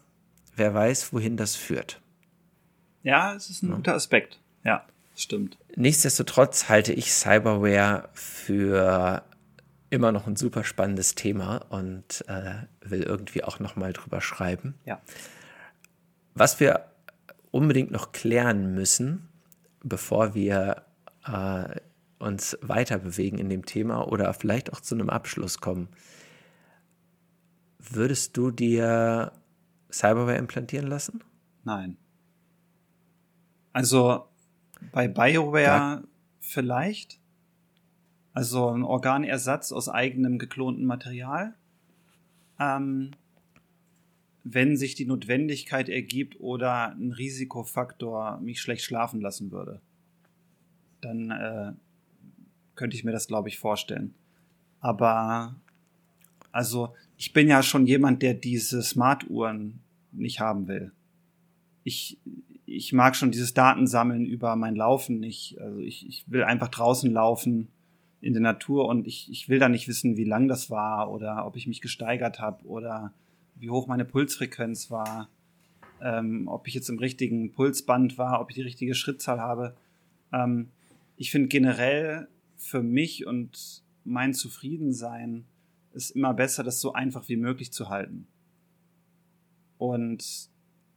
wer 0.56 0.74
weiß, 0.74 1.14
wohin 1.14 1.38
das 1.38 1.56
führt. 1.56 2.02
Ja, 3.04 3.34
es 3.36 3.50
ist 3.50 3.64
ein 3.64 3.70
ja. 3.70 3.76
guter 3.76 3.94
Aspekt. 3.94 4.40
Ja, 4.64 4.86
stimmt. 5.16 5.58
Nichtsdestotrotz 5.76 6.70
halte 6.70 6.94
ich 6.94 7.14
Cyberware 7.14 8.10
für 8.14 9.24
immer 9.90 10.12
noch 10.12 10.26
ein 10.26 10.36
super 10.36 10.64
spannendes 10.64 11.16
Thema 11.16 11.58
und 11.70 12.26
äh, 12.28 12.56
will 12.82 13.04
irgendwie 13.04 13.44
auch 13.44 13.60
noch 13.60 13.76
mal 13.76 13.94
drüber 13.94 14.22
schreiben. 14.22 14.74
Ja. 14.86 15.02
Was 16.34 16.60
wir 16.60 16.86
unbedingt 17.52 17.92
noch 17.92 18.12
klären 18.12 18.74
müssen, 18.74 19.30
bevor 19.84 20.34
wir 20.34 20.84
äh, 21.28 21.80
uns 22.24 22.58
weiter 22.62 22.98
bewegen 22.98 23.38
in 23.38 23.50
dem 23.50 23.66
Thema 23.66 24.08
oder 24.08 24.34
vielleicht 24.34 24.74
auch 24.74 24.82
zu 24.82 24.96
einem 24.96 25.10
Abschluss 25.10 25.60
kommen. 25.60 25.90
Würdest 27.80 28.38
du 28.38 28.52
dir 28.52 29.34
Cyberware 29.92 30.38
implantieren 30.38 30.88
lassen? 30.88 31.24
Nein. 31.64 31.98
Also 33.74 34.26
bei 34.92 35.08
BioWare 35.08 35.64
ja. 35.64 36.04
vielleicht. 36.40 37.20
Also 38.34 38.70
ein 38.70 38.84
Organersatz 38.84 39.72
aus 39.72 39.90
eigenem 39.90 40.40
geklonten 40.40 40.86
Material. 40.86 41.56
Ähm, 42.60 43.12
wenn 44.44 44.76
sich 44.76 44.96
die 44.96 45.06
Notwendigkeit 45.06 45.90
ergibt 45.90 46.40
oder 46.40 46.92
ein 46.92 47.12
Risikofaktor 47.12 48.40
mich 48.40 48.60
schlecht 48.60 48.84
schlafen 48.84 49.22
lassen 49.22 49.52
würde 49.52 49.82
dann 51.04 51.32
äh, 51.32 51.74
könnte 52.76 52.96
ich 52.96 53.04
mir 53.04 53.12
das, 53.12 53.28
glaube 53.28 53.50
ich, 53.50 53.60
vorstellen. 53.60 54.14
Aber 54.80 55.56
also 56.52 56.94
ich 57.18 57.34
bin 57.34 57.48
ja 57.48 57.64
schon 57.64 57.86
jemand, 57.86 58.22
der 58.22 58.34
diese 58.34 58.82
Smartuhren 58.82 59.80
nicht 60.12 60.40
haben 60.40 60.68
will. 60.68 60.92
Ich, 61.84 62.18
ich 62.66 62.94
mag 62.94 63.16
schon 63.16 63.32
dieses 63.32 63.54
Datensammeln 63.54 64.26
über 64.26 64.56
mein 64.56 64.76
Laufen 64.76 65.20
nicht. 65.20 65.60
Also 65.60 65.80
ich, 65.80 66.08
ich 66.08 66.26
will 66.28 66.44
einfach 66.44 66.70
draußen 66.70 67.12
laufen 67.12 67.68
in 68.22 68.34
der 68.34 68.42
Natur 68.42 68.88
und 68.88 69.08
ich, 69.08 69.30
ich 69.30 69.50
will 69.50 69.60
da 69.60 69.68
nicht 69.68 69.88
wissen, 69.88 70.16
wie 70.16 70.24
lang 70.24 70.48
das 70.48 70.70
war 70.70 71.12
oder 71.12 71.46
ob 71.46 71.58
ich 71.58 71.68
mich 71.68 71.82
gesteigert 71.82 72.40
habe 72.40 72.66
oder 72.66 73.12
wie 73.56 73.70
hoch 73.70 73.88
meine 73.88 74.06
Pulsfrequenz 74.06 74.92
war, 74.92 75.28
ähm, 76.02 76.48
ob 76.48 76.68
ich 76.68 76.74
jetzt 76.74 76.90
im 76.90 77.00
richtigen 77.00 77.52
Pulsband 77.52 78.18
war, 78.18 78.40
ob 78.40 78.50
ich 78.50 78.56
die 78.56 78.62
richtige 78.62 78.96
Schrittzahl 78.96 79.42
habe. 79.42 79.76
Ähm, 80.32 80.70
ich 81.18 81.32
finde 81.32 81.50
generell 81.50 82.28
für 82.64 82.82
mich 82.82 83.26
und 83.26 83.84
mein 84.04 84.34
Zufriedensein 84.34 85.46
ist 85.94 86.12
immer 86.12 86.34
besser, 86.34 86.64
das 86.64 86.82
so 86.82 86.94
einfach 86.94 87.30
wie 87.30 87.36
möglich 87.36 87.72
zu 87.72 87.90
halten. 87.90 88.28
Und 89.78 90.50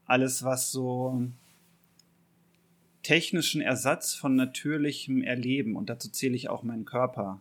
alles, 0.04 0.42
was 0.44 0.70
so 0.70 1.28
technischen 3.02 3.60
Ersatz 3.60 4.14
von 4.14 4.34
natürlichem 4.34 5.22
Erleben, 5.22 5.76
und 5.76 5.90
dazu 5.90 6.10
zähle 6.10 6.34
ich 6.34 6.48
auch 6.48 6.62
meinen 6.62 6.84
Körper, 6.84 7.40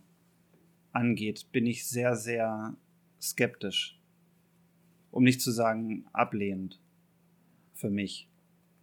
angeht, 0.91 1.47
bin 1.51 1.65
ich 1.65 1.87
sehr, 1.87 2.15
sehr 2.15 2.75
skeptisch. 3.21 3.99
Um 5.11 5.23
nicht 5.23 5.41
zu 5.41 5.51
sagen 5.51 6.05
ablehnend. 6.13 6.79
Für 7.73 7.89
mich. 7.89 8.27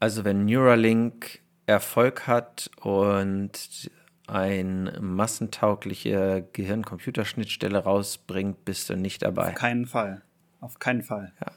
Also 0.00 0.24
wenn 0.24 0.44
Neuralink 0.44 1.40
Erfolg 1.66 2.26
hat 2.26 2.70
und 2.80 3.90
eine 4.32 4.98
massentaugliche 5.00 6.48
Gehirn-Computerschnittstelle 6.52 7.78
rausbringt, 7.78 8.64
bist 8.64 8.90
du 8.90 8.96
nicht 8.96 9.22
dabei. 9.22 9.50
Auf 9.50 9.54
keinen 9.54 9.86
Fall. 9.86 10.22
Auf 10.60 10.78
keinen 10.78 11.02
Fall. 11.02 11.32
Ja. 11.40 11.52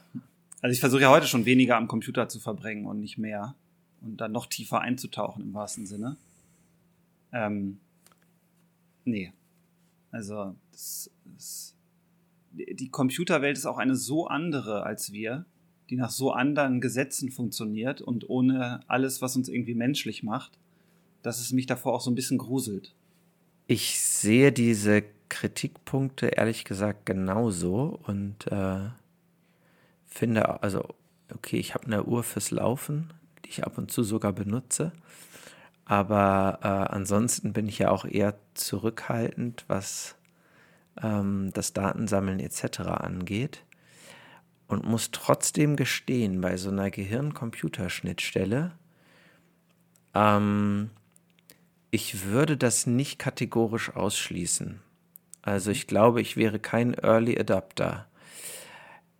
Also 0.62 0.72
ich 0.72 0.80
versuche 0.80 1.02
ja 1.02 1.10
heute 1.10 1.26
schon 1.26 1.44
weniger 1.44 1.76
am 1.76 1.88
Computer 1.88 2.28
zu 2.28 2.40
verbringen 2.40 2.86
und 2.86 3.00
nicht 3.00 3.18
mehr. 3.18 3.54
Und 4.00 4.20
dann 4.20 4.32
noch 4.32 4.46
tiefer 4.46 4.80
einzutauchen 4.80 5.42
im 5.42 5.54
wahrsten 5.54 5.86
Sinne. 5.86 6.16
Ähm, 7.32 7.78
nee. 9.04 9.32
Also 10.10 10.54
das, 10.72 11.10
das, 11.24 11.74
die 12.52 12.90
Computerwelt 12.90 13.56
ist 13.56 13.66
auch 13.66 13.78
eine 13.78 13.96
so 13.96 14.26
andere 14.26 14.82
als 14.84 15.12
wir 15.12 15.46
die 15.90 15.96
nach 15.96 16.10
so 16.10 16.32
anderen 16.32 16.80
Gesetzen 16.80 17.30
funktioniert 17.30 18.00
und 18.00 18.28
ohne 18.28 18.80
alles, 18.88 19.22
was 19.22 19.36
uns 19.36 19.48
irgendwie 19.48 19.74
menschlich 19.74 20.22
macht, 20.22 20.58
dass 21.26 21.40
es 21.40 21.52
mich 21.52 21.66
davor 21.66 21.94
auch 21.94 22.00
so 22.00 22.10
ein 22.10 22.14
bisschen 22.14 22.38
gruselt. 22.38 22.94
Ich 23.66 24.00
sehe 24.00 24.52
diese 24.52 25.02
Kritikpunkte 25.28 26.28
ehrlich 26.28 26.64
gesagt 26.64 27.04
genauso 27.04 27.98
und 28.06 28.46
äh, 28.46 28.88
finde, 30.06 30.62
also, 30.62 30.94
okay, 31.34 31.58
ich 31.58 31.74
habe 31.74 31.86
eine 31.86 32.04
Uhr 32.04 32.22
fürs 32.22 32.52
Laufen, 32.52 33.12
die 33.44 33.48
ich 33.50 33.64
ab 33.64 33.76
und 33.76 33.90
zu 33.90 34.04
sogar 34.04 34.32
benutze, 34.32 34.92
aber 35.84 36.60
äh, 36.62 36.94
ansonsten 36.94 37.52
bin 37.52 37.66
ich 37.68 37.78
ja 37.78 37.90
auch 37.90 38.04
eher 38.04 38.38
zurückhaltend, 38.54 39.64
was 39.66 40.14
ähm, 41.02 41.50
das 41.54 41.72
Datensammeln 41.72 42.38
etc. 42.38 42.80
angeht 42.80 43.64
und 44.68 44.84
muss 44.84 45.10
trotzdem 45.10 45.76
gestehen, 45.76 46.40
bei 46.40 46.56
so 46.56 46.70
einer 46.70 46.90
Gehirn-Computerschnittstelle, 46.90 48.72
ähm, 50.14 50.90
ich 51.96 52.24
würde 52.24 52.58
das 52.58 52.86
nicht 52.86 53.18
kategorisch 53.18 53.88
ausschließen. 53.96 54.80
Also 55.40 55.70
ich 55.70 55.86
glaube, 55.86 56.20
ich 56.20 56.36
wäre 56.36 56.58
kein 56.58 56.92
Early 56.92 57.40
Adapter. 57.40 58.06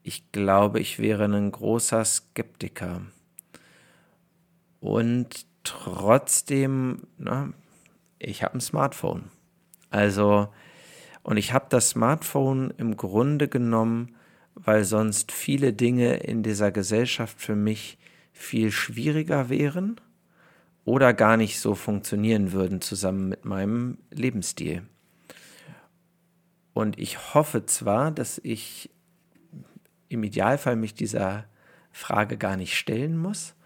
Ich 0.02 0.30
glaube, 0.30 0.78
ich 0.80 0.98
wäre 0.98 1.24
ein 1.24 1.50
großer 1.50 2.04
Skeptiker. 2.04 3.00
Und 4.80 5.46
trotzdem, 5.64 7.06
na, 7.16 7.54
ich 8.18 8.42
habe 8.42 8.58
ein 8.58 8.60
Smartphone. 8.60 9.30
Also, 9.88 10.48
und 11.22 11.38
ich 11.38 11.54
habe 11.54 11.66
das 11.70 11.88
Smartphone 11.88 12.74
im 12.76 12.98
Grunde 12.98 13.48
genommen 13.48 14.14
weil 14.56 14.84
sonst 14.84 15.32
viele 15.32 15.74
Dinge 15.74 16.16
in 16.16 16.42
dieser 16.42 16.72
Gesellschaft 16.72 17.40
für 17.40 17.54
mich 17.54 17.98
viel 18.32 18.72
schwieriger 18.72 19.50
wären 19.50 20.00
oder 20.87 21.12
gar 21.12 21.37
nicht 21.37 21.59
so 21.59 21.74
funktionieren 21.74 22.53
würden 22.53 22.80
zusammen 22.80 23.28
mit 23.28 23.45
meinem 23.45 23.99
Lebensstil. 24.11 24.87
Und 26.72 26.99
ich 26.99 27.34
hoffe 27.34 27.66
zwar, 27.66 28.12
dass 28.12 28.39
ich 28.39 28.89
im 30.09 30.22
Idealfall 30.22 30.76
mich 30.76 30.95
dieser 30.95 31.45
Frage 31.91 32.39
gar 32.39 32.57
nicht 32.57 32.74
stellen 32.74 33.18
muss. 33.18 33.57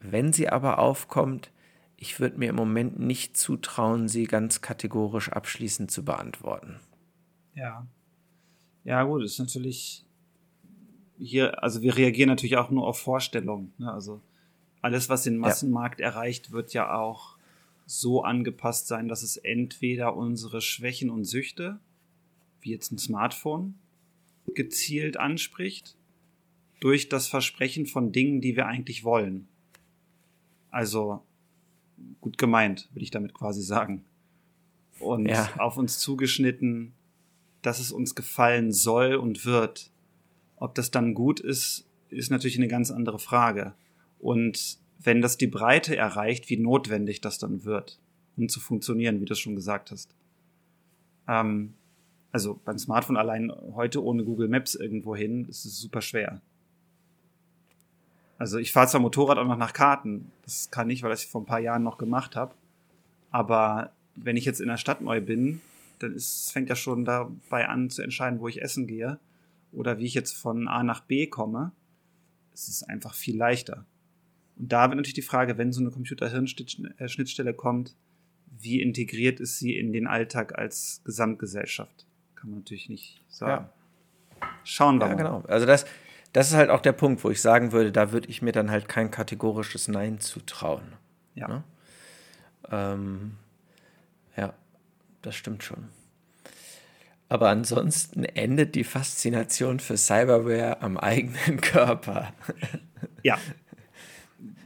Wenn 0.00 0.32
sie 0.32 0.48
aber 0.48 0.78
aufkommt, 0.78 1.52
ich 1.98 2.18
würde 2.18 2.38
mir 2.38 2.48
im 2.48 2.56
Moment 2.56 2.98
nicht 2.98 3.36
zutrauen, 3.36 4.08
sie 4.08 4.24
ganz 4.24 4.62
kategorisch 4.62 5.28
abschließend 5.30 5.90
zu 5.90 6.02
beantworten. 6.02 6.80
Ja. 7.54 7.86
Ja, 8.84 9.02
gut, 9.02 9.22
ist 9.22 9.38
natürlich 9.38 10.06
hier, 11.18 11.62
also 11.62 11.82
wir 11.82 11.94
reagieren 11.96 12.30
natürlich 12.30 12.56
auch 12.56 12.70
nur 12.70 12.86
auf 12.86 12.98
Vorstellungen. 12.98 13.74
Ne? 13.76 13.92
Also 13.92 14.22
alles, 14.80 15.08
was 15.08 15.24
den 15.24 15.38
Massenmarkt 15.38 16.00
ja. 16.00 16.06
erreicht, 16.06 16.52
wird 16.52 16.72
ja 16.72 16.94
auch 16.94 17.36
so 17.86 18.22
angepasst 18.22 18.86
sein, 18.86 19.08
dass 19.08 19.22
es 19.22 19.36
entweder 19.36 20.14
unsere 20.16 20.60
Schwächen 20.60 21.10
und 21.10 21.24
Süchte, 21.24 21.80
wie 22.60 22.70
jetzt 22.70 22.92
ein 22.92 22.98
Smartphone, 22.98 23.74
gezielt 24.54 25.16
anspricht, 25.16 25.96
durch 26.80 27.08
das 27.08 27.26
Versprechen 27.26 27.86
von 27.86 28.12
Dingen, 28.12 28.40
die 28.40 28.56
wir 28.56 28.66
eigentlich 28.66 29.04
wollen. 29.04 29.48
Also 30.70 31.22
gut 32.20 32.38
gemeint, 32.38 32.88
will 32.92 33.02
ich 33.02 33.10
damit 33.10 33.34
quasi 33.34 33.62
sagen. 33.62 34.04
Und 35.00 35.26
ja. 35.26 35.48
auf 35.58 35.76
uns 35.76 35.98
zugeschnitten, 35.98 36.92
dass 37.62 37.80
es 37.80 37.92
uns 37.92 38.14
gefallen 38.14 38.72
soll 38.72 39.14
und 39.14 39.44
wird. 39.44 39.90
Ob 40.56 40.74
das 40.74 40.90
dann 40.90 41.14
gut 41.14 41.40
ist, 41.40 41.88
ist 42.10 42.30
natürlich 42.30 42.56
eine 42.56 42.68
ganz 42.68 42.90
andere 42.90 43.18
Frage. 43.18 43.74
Und 44.18 44.78
wenn 44.98 45.22
das 45.22 45.36
die 45.36 45.46
Breite 45.46 45.96
erreicht, 45.96 46.48
wie 46.50 46.56
notwendig 46.56 47.20
das 47.20 47.38
dann 47.38 47.64
wird, 47.64 47.98
um 48.36 48.48
zu 48.48 48.60
funktionieren, 48.60 49.20
wie 49.20 49.24
du 49.24 49.34
schon 49.34 49.54
gesagt 49.54 49.90
hast. 49.90 50.14
Ähm, 51.28 51.74
also 52.32 52.60
beim 52.64 52.78
Smartphone 52.78 53.16
allein 53.16 53.52
heute 53.74 54.02
ohne 54.04 54.24
Google 54.24 54.48
Maps 54.48 54.74
irgendwo 54.74 55.16
hin, 55.16 55.46
ist 55.48 55.64
es 55.64 55.78
super 55.78 56.02
schwer. 56.02 56.40
Also 58.38 58.58
ich 58.58 58.72
fahre 58.72 58.86
zwar 58.86 59.00
Motorrad 59.00 59.38
auch 59.38 59.46
noch 59.46 59.56
nach 59.56 59.72
Karten. 59.72 60.30
Das 60.44 60.70
kann 60.70 60.90
ich, 60.90 61.02
weil 61.02 61.12
ich 61.12 61.26
vor 61.26 61.42
ein 61.42 61.46
paar 61.46 61.58
Jahren 61.58 61.82
noch 61.82 61.98
gemacht 61.98 62.36
habe. 62.36 62.54
Aber 63.30 63.92
wenn 64.14 64.36
ich 64.36 64.44
jetzt 64.44 64.60
in 64.60 64.68
der 64.68 64.76
Stadt 64.76 65.00
neu 65.00 65.20
bin, 65.20 65.60
dann 65.98 66.14
ist, 66.14 66.52
fängt 66.52 66.68
ja 66.68 66.76
schon 66.76 67.04
dabei 67.04 67.68
an 67.68 67.90
zu 67.90 68.02
entscheiden, 68.02 68.40
wo 68.40 68.48
ich 68.48 68.62
essen 68.62 68.86
gehe 68.86 69.18
oder 69.72 69.98
wie 69.98 70.06
ich 70.06 70.14
jetzt 70.14 70.32
von 70.32 70.68
A 70.68 70.82
nach 70.82 71.00
B 71.00 71.26
komme. 71.26 71.72
Es 72.54 72.68
ist 72.68 72.84
einfach 72.84 73.14
viel 73.14 73.36
leichter. 73.36 73.84
Und 74.58 74.72
da 74.72 74.88
wird 74.88 74.96
natürlich 74.96 75.14
die 75.14 75.22
Frage, 75.22 75.56
wenn 75.56 75.72
so 75.72 75.80
eine 75.80 75.90
Computer-Hirn-Schnittstelle 75.90 77.54
kommt, 77.54 77.94
wie 78.46 78.82
integriert 78.82 79.40
ist 79.40 79.58
sie 79.58 79.76
in 79.76 79.92
den 79.92 80.06
Alltag 80.06 80.58
als 80.58 81.00
Gesamtgesellschaft? 81.04 82.06
Kann 82.34 82.50
man 82.50 82.60
natürlich 82.60 82.88
nicht 82.88 83.22
sagen. 83.28 83.66
Ja. 83.66 84.48
Schauen 84.64 84.98
wir 84.98 85.06
ja, 85.06 85.14
mal. 85.14 85.16
Genau. 85.16 85.42
Also 85.46 85.64
das, 85.64 85.86
das 86.32 86.48
ist 86.48 86.56
halt 86.56 86.70
auch 86.70 86.80
der 86.80 86.92
Punkt, 86.92 87.22
wo 87.22 87.30
ich 87.30 87.40
sagen 87.40 87.72
würde, 87.72 87.92
da 87.92 88.12
würde 88.12 88.28
ich 88.28 88.42
mir 88.42 88.52
dann 88.52 88.70
halt 88.70 88.88
kein 88.88 89.10
kategorisches 89.10 89.88
Nein 89.88 90.18
zutrauen. 90.20 90.94
Ja. 91.34 91.48
Ne? 91.48 91.64
Ähm, 92.70 93.36
ja, 94.36 94.54
das 95.22 95.36
stimmt 95.36 95.62
schon. 95.62 95.88
Aber 97.28 97.50
ansonsten 97.50 98.24
endet 98.24 98.74
die 98.74 98.84
Faszination 98.84 99.80
für 99.80 99.96
Cyberware 99.96 100.80
am 100.80 100.96
eigenen 100.96 101.60
Körper. 101.60 102.32
Ja. 103.22 103.38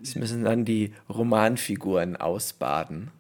Es 0.03 0.17
müssen 0.17 0.45
dann 0.45 0.65
die 0.65 0.93
Romanfiguren 1.09 2.17
ausbaden. 2.17 3.11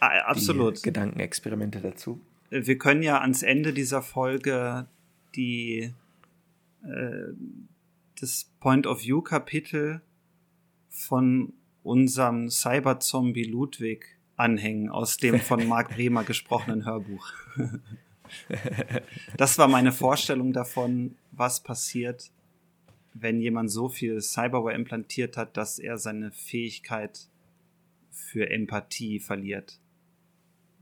Ah, 0.00 0.18
absolut. 0.26 0.78
Die 0.78 0.82
Gedankenexperimente 0.82 1.80
dazu. 1.80 2.20
Wir 2.50 2.78
können 2.78 3.02
ja 3.02 3.20
ans 3.20 3.42
Ende 3.42 3.72
dieser 3.72 4.02
Folge 4.02 4.86
die 5.34 5.92
äh, 6.84 7.32
das 8.20 8.50
Point 8.60 8.86
of 8.86 9.02
View 9.02 9.20
Kapitel 9.20 10.00
von 10.88 11.52
unserem 11.82 12.48
Cyber-Zombie 12.50 13.44
Ludwig 13.44 14.18
anhängen 14.36 14.90
aus 14.90 15.16
dem 15.18 15.40
von 15.40 15.66
Marc 15.66 15.90
Bremer 15.90 16.24
gesprochenen 16.24 16.84
Hörbuch. 16.84 17.32
das 19.36 19.58
war 19.58 19.68
meine 19.68 19.92
Vorstellung 19.92 20.52
davon, 20.52 21.16
was 21.32 21.62
passiert, 21.62 22.30
wenn 23.20 23.40
jemand 23.40 23.70
so 23.70 23.88
viel 23.88 24.20
Cyberware 24.20 24.74
implantiert 24.74 25.36
hat, 25.36 25.56
dass 25.56 25.78
er 25.78 25.98
seine 25.98 26.30
Fähigkeit 26.32 27.28
für 28.10 28.50
Empathie 28.50 29.20
verliert, 29.20 29.80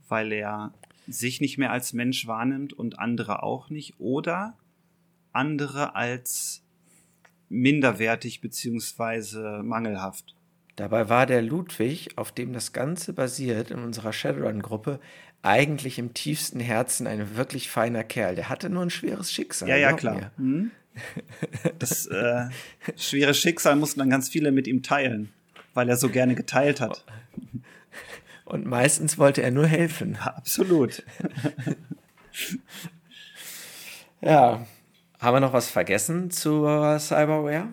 weil 0.09 0.33
er 0.33 0.75
sich 1.07 1.41
nicht 1.41 1.59
mehr 1.59 1.71
als 1.71 1.93
Mensch 1.93 2.27
wahrnimmt 2.27 2.73
und 2.73 2.99
andere 2.99 3.43
auch 3.43 3.71
nicht, 3.71 3.99
oder 3.99 4.57
andere 5.33 5.95
als 5.95 6.63
minderwertig 7.49 8.41
beziehungsweise 8.41 9.63
mangelhaft. 9.63 10.35
Dabei 10.77 11.09
war 11.09 11.27
der 11.27 11.43
Ludwig, 11.43 12.17
auf 12.17 12.33
dem 12.33 12.53
das 12.53 12.73
Ganze 12.73 13.13
basiert, 13.13 13.71
in 13.71 13.79
unserer 13.79 14.13
Shadowrun-Gruppe, 14.13 14.99
eigentlich 15.43 15.99
im 15.99 16.15
tiefsten 16.15 16.59
Herzen 16.59 17.07
ein 17.07 17.37
wirklich 17.37 17.71
feiner 17.71 18.03
Kerl. 18.03 18.35
Der 18.35 18.49
hatte 18.49 18.71
nur 18.71 18.83
ein 18.83 18.91
schweres 18.91 19.31
Schicksal. 19.31 19.69
Ja, 19.69 19.77
ja, 19.77 19.93
klar. 19.93 20.33
Hm? 20.37 20.71
Das 21.79 22.07
äh, 22.07 22.49
schwere 22.97 23.35
Schicksal 23.35 23.77
mussten 23.77 23.99
dann 23.99 24.11
ganz 24.11 24.29
viele 24.29 24.53
mit 24.53 24.67
ihm 24.67 24.83
teilen, 24.83 25.33
weil 25.75 25.89
er 25.89 25.97
so 25.97 26.09
gerne 26.09 26.35
geteilt 26.35 26.81
hat. 26.81 27.05
Und 28.45 28.67
meistens 28.67 29.19
wollte 29.19 29.43
er 29.43 29.51
nur 29.51 29.67
helfen. 29.67 30.15
Ja, 30.15 30.35
absolut. 30.37 31.03
ja, 34.21 34.67
haben 35.19 35.37
wir 35.37 35.41
noch 35.41 35.53
was 35.53 35.71
vergessen 35.71 36.31
zur 36.31 36.99
Cyberware? 36.99 37.69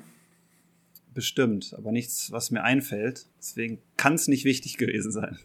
Bestimmt, 1.14 1.76
aber 1.78 1.92
nichts, 1.92 2.32
was 2.32 2.52
mir 2.52 2.64
einfällt. 2.64 3.28
Deswegen 3.38 3.80
kann 3.98 4.14
es 4.14 4.28
nicht 4.28 4.46
wichtig 4.46 4.78
gewesen 4.78 5.12
sein. 5.12 5.38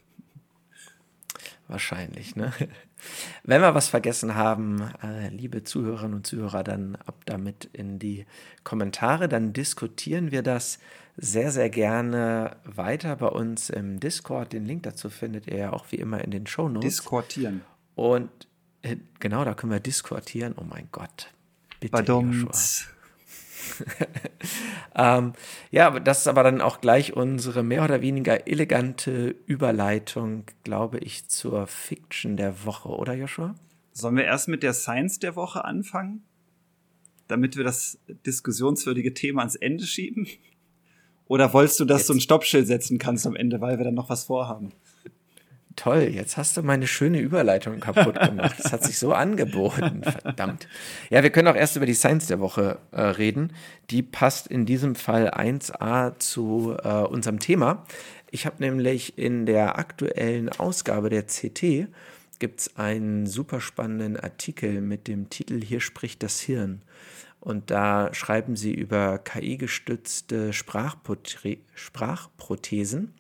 Wahrscheinlich, 1.69 2.37
ne? 2.37 2.53
Wenn 3.43 3.61
wir 3.61 3.75
was 3.75 3.89
vergessen 3.89 4.35
haben, 4.35 4.83
äh, 5.03 5.29
liebe 5.29 5.65
Zuhörerinnen 5.65 6.15
und 6.15 6.27
Zuhörer, 6.27 6.63
dann 6.63 6.97
ab 6.97 7.17
damit 7.27 7.69
in 7.73 7.99
die 7.99 8.25
Kommentare. 8.65 9.29
Dann 9.29 9.53
diskutieren 9.53 10.31
wir 10.31 10.43
das 10.43 10.79
sehr, 11.17 11.51
sehr 11.51 11.69
gerne 11.71 12.57
weiter 12.65 13.17
bei 13.17 13.29
uns 13.29 13.71
im 13.71 14.01
Discord. 14.01 14.53
Den 14.53 14.65
Link 14.65 14.85
dazu 14.85 15.11
findet 15.11 15.47
ihr 15.49 15.59
ja 15.59 15.73
auch 15.73 15.87
wie 15.91 15.97
immer 15.97 16.23
in 16.23 16.31
den 16.31 16.47
Show 16.47 16.69
Notes. 16.69 16.89
Diskortieren. 16.89 17.63
Und 17.95 18.31
äh, 18.83 18.97
genau, 19.19 19.45
da 19.45 19.55
können 19.55 19.73
wir 19.73 19.81
diskutieren. 19.81 20.55
Oh 20.57 20.65
mein 20.65 20.89
Gott. 20.93 21.33
Bitte, 21.81 22.03
Joshua. 22.03 22.96
ähm, 24.97 25.33
ja, 25.71 25.99
das 26.01 26.21
ist 26.21 26.29
aber 26.29 26.43
dann 26.43 26.61
auch 26.61 26.81
gleich 26.81 27.15
unsere 27.15 27.63
mehr 27.63 27.85
oder 27.85 28.03
weniger 28.03 28.47
elegante 28.47 29.35
Überleitung, 29.47 30.45
glaube 30.65 30.99
ich, 30.99 31.29
zur 31.29 31.67
Fiction 31.67 32.37
der 32.37 32.65
Woche, 32.65 32.89
oder 32.89 33.15
Joshua? 33.15 33.55
Sollen 33.93 34.17
wir 34.17 34.25
erst 34.25 34.49
mit 34.49 34.63
der 34.63 34.75
Science 34.75 35.19
der 35.19 35.37
Woche 35.37 35.65
anfangen? 35.65 36.23
Damit 37.29 37.57
wir 37.57 37.65
das 37.65 37.99
diskussionswürdige 38.25 39.15
Thema 39.15 39.41
ans 39.41 39.57
Ende 39.57 39.85
schieben? 39.85 40.27
Oder 41.29 41.53
wolltest 41.53 41.81
du, 41.81 41.85
dass 41.85 42.03
Jetzt. 42.03 42.09
du 42.09 42.15
ein 42.15 42.21
Stoppschild 42.21 42.67
setzen 42.67 42.99
kannst 42.99 43.27
am 43.27 43.35
Ende, 43.35 43.61
weil 43.61 43.79
wir 43.79 43.85
dann 43.85 43.95
noch 43.95 44.09
was 44.09 44.25
vorhaben? 44.25 44.73
Toll, 45.77 46.09
jetzt 46.11 46.39
hast 46.39 46.57
du 46.57 46.63
meine 46.63 46.87
schöne 46.87 47.21
Überleitung 47.21 47.81
kaputt 47.81 48.19
gemacht. 48.19 48.57
Das 48.59 48.73
hat 48.73 48.83
sich 48.83 48.99
so 48.99 49.13
angeboten, 49.13 50.03
verdammt. 50.03 50.69
Ja, 51.11 51.23
wir 51.23 51.31
können 51.31 51.49
auch 51.49 51.55
erst 51.55 51.77
über 51.77 51.85
die 51.85 51.95
Science 51.95 52.27
der 52.27 52.41
Woche 52.41 52.79
äh, 52.93 53.03
reden. 53.03 53.53
Die 53.91 54.03
passt 54.03 54.47
in 54.47 54.65
diesem 54.65 54.95
Fall 54.95 55.31
1a 55.31 56.19
zu 56.19 56.75
äh, 56.83 56.89
unserem 56.89 57.41
Thema. 57.41 57.85
Ich 58.31 58.47
habe 58.47 58.57
nämlich 58.59 59.19
in 59.19 59.45
der 59.45 59.79
aktuellen 59.79 60.49
Ausgabe 60.49 61.11
der 61.11 61.25
CT 61.25 61.89
gibt 62.39 62.61
es 62.61 62.77
einen 62.77 63.27
super 63.27 63.61
spannenden 63.61 64.17
Artikel 64.19 64.81
mit 64.81 65.09
dem 65.09 65.29
Titel 65.31 65.61
Hier 65.63 65.81
spricht 65.81 66.23
das 66.23 66.39
Hirn. 66.41 66.83
Und 67.41 67.71
da 67.71 68.13
schreiben 68.13 68.57
sie 68.57 68.75
über 68.75 69.19
KI-gestützte 69.19 70.53
Sprachprothesen. 70.53 73.15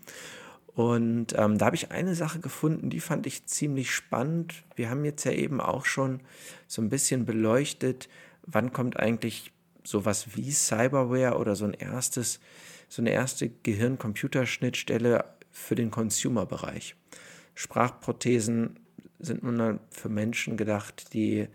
Und 0.77 1.29
ähm, 1.39 1.57
da 1.57 1.65
habe 1.65 1.77
ich 1.77 1.91
eine 1.91 2.15
Sache 2.15 2.39
gefunden, 2.39 2.91
die 2.91 3.01
fand 3.01 3.27
ich 3.27 3.47
ziemlich 3.47 3.91
spannend. 3.91 4.63
Wir 4.75 4.91
haben 4.91 5.07
jetzt 5.07 5.25
ja 5.25 5.33
eben 5.33 5.59
auch 5.59 5.87
schon 5.87 6.21
so 6.67 6.83
ein 6.83 6.91
bisschen 6.91 7.25
beleuchtet, 7.25 8.11
wann 8.43 8.75
kommt 8.75 8.99
eigentlich 8.99 9.53
sowas 9.85 10.37
wie 10.37 10.53
Cyberware 10.53 11.39
oder 11.39 11.57
so 11.57 11.65
ein 11.65 11.73
erstes, 11.73 12.41
so 12.91 13.01
eine 13.01 13.11
erste 13.13 13.49
Gehirn-Computerschnittstelle 13.49 15.25
für 15.51 15.77
den 15.77 15.91
Consumer-Bereich. 15.91 16.95
Sprachprothesen 17.55 18.79
sind 19.19 19.45
nun 19.45 19.81
für 19.89 20.11
Menschen 20.11 20.59
gedacht, 20.59 21.15
die 21.15 21.49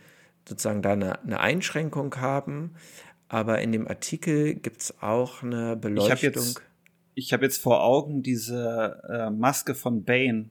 sozusagen 0.50 0.82
da 0.82 0.94
eine, 0.94 1.22
eine 1.22 1.40
Einschränkung 1.40 2.16
haben. 2.16 2.72
Aber 3.28 3.62
in 3.62 3.72
dem 3.72 3.88
Artikel 3.88 4.56
gibt 4.56 4.82
es 4.82 5.00
auch 5.04 5.44
eine 5.44 5.76
Beleuchtung 5.76 6.58
ich 7.16 7.34
habe 7.34 7.44
jetzt 7.44 7.62
vor 7.62 7.84
Augen 7.84 8.24
diese 8.24 9.02
äh, 9.10 9.30
Maske 9.30 9.76
von 9.76 10.04
Bane 10.04 10.50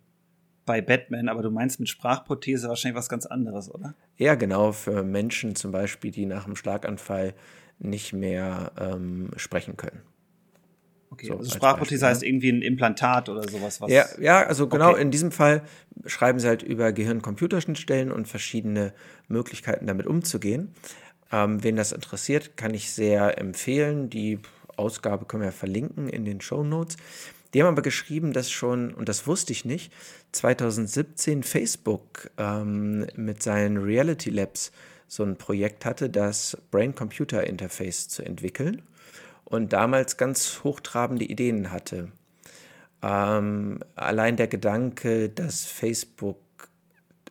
bei 0.66 0.80
Batman, 0.80 1.28
aber 1.28 1.42
du 1.42 1.50
meinst 1.50 1.80
mit 1.80 1.88
Sprachprothese 1.88 2.68
wahrscheinlich 2.68 2.96
was 2.96 3.08
ganz 3.08 3.26
anderes, 3.26 3.72
oder? 3.72 3.94
Ja, 4.16 4.34
genau, 4.34 4.72
für 4.72 5.02
Menschen 5.02 5.56
zum 5.56 5.72
Beispiel, 5.72 6.10
die 6.10 6.26
nach 6.26 6.46
einem 6.46 6.56
Schlaganfall 6.56 7.34
nicht 7.78 8.12
mehr 8.12 8.72
ähm, 8.78 9.30
sprechen 9.36 9.76
können. 9.76 10.02
Okay, 11.10 11.26
so, 11.26 11.38
also 11.38 11.50
Sprachprothese 11.50 12.06
heißt 12.06 12.22
irgendwie 12.22 12.50
ein 12.50 12.62
Implantat 12.62 13.28
oder 13.28 13.42
sowas. 13.48 13.80
Was 13.80 13.90
ja, 13.90 14.04
ja, 14.20 14.46
also 14.46 14.68
genau 14.68 14.92
okay. 14.92 15.02
in 15.02 15.10
diesem 15.10 15.32
Fall 15.32 15.62
schreiben 16.06 16.38
sie 16.38 16.46
halt 16.46 16.62
über 16.62 16.92
Gehirn-Computerschnittstellen 16.92 18.12
und 18.12 18.28
verschiedene 18.28 18.92
Möglichkeiten 19.26 19.86
damit 19.86 20.06
umzugehen. 20.06 20.72
Ähm, 21.32 21.64
wen 21.64 21.74
das 21.74 21.90
interessiert, 21.90 22.56
kann 22.56 22.74
ich 22.74 22.92
sehr 22.92 23.38
empfehlen. 23.38 24.08
Die 24.08 24.38
Ausgabe 24.80 25.26
können 25.26 25.42
wir 25.42 25.52
verlinken 25.52 26.08
in 26.08 26.24
den 26.24 26.40
Show 26.40 26.64
Notes. 26.64 26.96
Die 27.52 27.62
haben 27.62 27.68
aber 27.68 27.82
geschrieben, 27.82 28.32
dass 28.32 28.50
schon, 28.50 28.94
und 28.94 29.08
das 29.08 29.26
wusste 29.26 29.52
ich 29.52 29.64
nicht, 29.64 29.92
2017 30.32 31.42
Facebook 31.42 32.30
ähm, 32.38 33.06
mit 33.16 33.42
seinen 33.42 33.78
Reality 33.78 34.30
Labs 34.30 34.72
so 35.08 35.24
ein 35.24 35.36
Projekt 35.36 35.84
hatte, 35.84 36.08
das 36.08 36.56
Brain-Computer-Interface 36.70 38.08
zu 38.08 38.22
entwickeln 38.24 38.82
und 39.44 39.72
damals 39.72 40.16
ganz 40.16 40.62
hochtrabende 40.62 41.24
Ideen 41.24 41.72
hatte. 41.72 42.12
Ähm, 43.02 43.80
allein 43.96 44.36
der 44.36 44.46
Gedanke, 44.46 45.28
dass 45.28 45.64
Facebook 45.64 46.38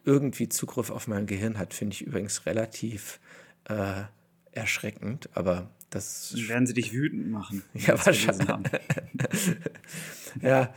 irgendwie 0.03 0.49
Zugriff 0.49 0.89
auf 0.89 1.07
mein 1.07 1.27
Gehirn 1.27 1.57
hat, 1.57 1.73
finde 1.73 1.93
ich 1.93 2.01
übrigens 2.01 2.45
relativ 2.45 3.19
äh, 3.65 4.03
erschreckend, 4.51 5.29
aber 5.33 5.69
das. 5.89 6.33
Dann 6.35 6.49
werden 6.49 6.67
sie 6.67 6.73
dich 6.73 6.93
wütend 6.93 7.29
machen. 7.29 7.63
Ja, 7.73 8.05
wahrscheinlich. 8.05 8.47
ja. 10.41 10.73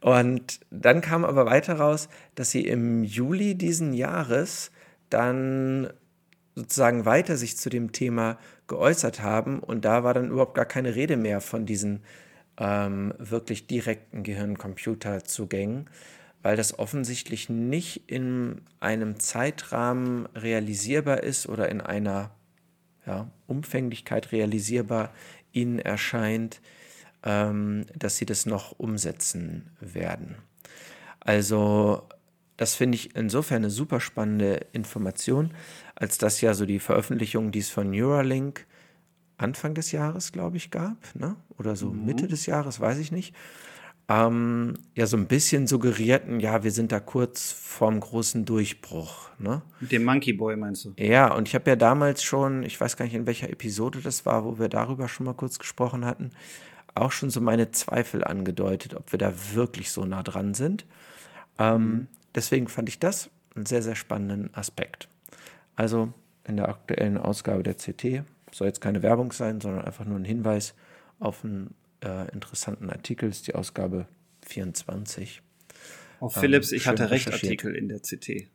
Und 0.00 0.60
dann 0.70 1.02
kam 1.02 1.24
aber 1.24 1.44
weiter 1.46 1.74
raus, 1.74 2.08
dass 2.34 2.50
sie 2.50 2.66
im 2.66 3.04
Juli 3.04 3.54
diesen 3.54 3.92
Jahres 3.92 4.70
dann 5.10 5.90
sozusagen 6.54 7.04
weiter 7.04 7.36
sich 7.36 7.56
zu 7.56 7.68
dem 7.68 7.92
Thema 7.92 8.38
geäußert 8.66 9.22
haben 9.22 9.60
und 9.60 9.84
da 9.84 10.04
war 10.04 10.14
dann 10.14 10.30
überhaupt 10.30 10.54
gar 10.54 10.64
keine 10.64 10.94
Rede 10.94 11.16
mehr 11.16 11.40
von 11.40 11.66
diesen 11.66 12.02
ähm, 12.58 13.14
wirklich 13.18 13.66
direkten 13.66 14.22
Gehirn-Computer-Zugängen, 14.22 15.90
weil 16.42 16.56
das 16.56 16.78
offensichtlich 16.78 17.48
nicht 17.48 18.08
in 18.08 18.62
einem 18.78 19.18
Zeitrahmen 19.18 20.26
realisierbar 20.34 21.22
ist 21.22 21.48
oder 21.48 21.68
in 21.68 21.80
einer 21.80 22.30
ja, 23.10 23.30
Umfänglichkeit 23.48 24.30
realisierbar 24.30 25.12
ihnen 25.52 25.80
erscheint, 25.80 26.60
ähm, 27.24 27.86
dass 27.96 28.16
sie 28.16 28.26
das 28.26 28.46
noch 28.46 28.78
umsetzen 28.78 29.70
werden. 29.80 30.36
Also 31.18 32.08
das 32.56 32.74
finde 32.74 32.96
ich 32.96 33.16
insofern 33.16 33.58
eine 33.58 33.70
super 33.70 34.00
spannende 34.00 34.66
Information, 34.72 35.50
als 35.96 36.18
dass 36.18 36.40
ja 36.40 36.54
so 36.54 36.66
die 36.66 36.78
Veröffentlichung, 36.78 37.50
die 37.50 37.58
es 37.58 37.70
von 37.70 37.90
Neuralink 37.90 38.66
Anfang 39.38 39.74
des 39.74 39.90
Jahres, 39.90 40.32
glaube 40.32 40.58
ich, 40.58 40.70
gab, 40.70 40.96
ne? 41.14 41.34
oder 41.58 41.74
so 41.74 41.90
mhm. 41.90 42.04
Mitte 42.04 42.28
des 42.28 42.46
Jahres, 42.46 42.78
weiß 42.78 42.98
ich 42.98 43.10
nicht, 43.10 43.34
ähm, 44.08 44.74
ja 44.96 45.06
so 45.06 45.16
ein 45.16 45.26
bisschen 45.26 45.66
suggerierten, 45.66 46.40
ja, 46.40 46.62
wir 46.62 46.72
sind 46.72 46.92
da 46.92 47.00
kurz 47.00 47.52
vorm 47.52 48.00
großen 48.00 48.44
Durchbruch. 48.44 49.30
Ne? 49.38 49.62
Mit 49.80 49.92
dem 49.92 50.04
Monkey 50.04 50.32
Boy 50.32 50.56
meinst 50.56 50.84
du? 50.84 50.94
Ja, 50.96 51.32
und 51.32 51.48
ich 51.48 51.54
habe 51.54 51.70
ja 51.70 51.76
damals 51.76 52.22
schon, 52.22 52.62
ich 52.62 52.80
weiß 52.80 52.96
gar 52.96 53.04
nicht, 53.04 53.14
in 53.14 53.26
welcher 53.26 53.50
Episode 53.50 54.00
das 54.00 54.26
war, 54.26 54.44
wo 54.44 54.58
wir 54.58 54.68
darüber 54.68 55.08
schon 55.08 55.26
mal 55.26 55.34
kurz 55.34 55.58
gesprochen 55.58 56.04
hatten, 56.04 56.30
auch 56.94 57.12
schon 57.12 57.30
so 57.30 57.40
meine 57.40 57.70
Zweifel 57.70 58.24
angedeutet, 58.24 58.94
ob 58.94 59.12
wir 59.12 59.18
da 59.18 59.32
wirklich 59.52 59.90
so 59.92 60.04
nah 60.04 60.22
dran 60.22 60.54
sind. 60.54 60.86
Ähm, 61.58 61.82
mhm. 61.82 62.06
Deswegen 62.34 62.68
fand 62.68 62.88
ich 62.88 62.98
das 62.98 63.30
einen 63.54 63.66
sehr, 63.66 63.82
sehr 63.82 63.96
spannenden 63.96 64.52
Aspekt. 64.54 65.08
Also 65.76 66.12
in 66.44 66.56
der 66.56 66.68
aktuellen 66.68 67.16
Ausgabe 67.16 67.62
der 67.62 67.74
CT 67.74 68.24
soll 68.52 68.66
jetzt 68.66 68.80
keine 68.80 69.02
Werbung 69.02 69.32
sein, 69.32 69.60
sondern 69.60 69.84
einfach 69.84 70.04
nur 70.04 70.18
ein 70.18 70.24
Hinweis 70.24 70.74
auf 71.18 71.44
einen 71.44 71.74
äh, 72.04 72.30
interessanten 72.32 72.90
Artikel, 72.90 73.28
ist 73.28 73.46
die 73.46 73.54
Ausgabe 73.54 74.06
24. 74.46 75.42
Oh, 76.20 76.28
Philips, 76.28 76.72
ähm, 76.72 76.76
ich 76.76 76.86
hatte 76.86 77.10
recht 77.10 77.32
Artikel 77.32 77.74
in 77.74 77.88
der 77.88 78.00
CT. 78.00 78.48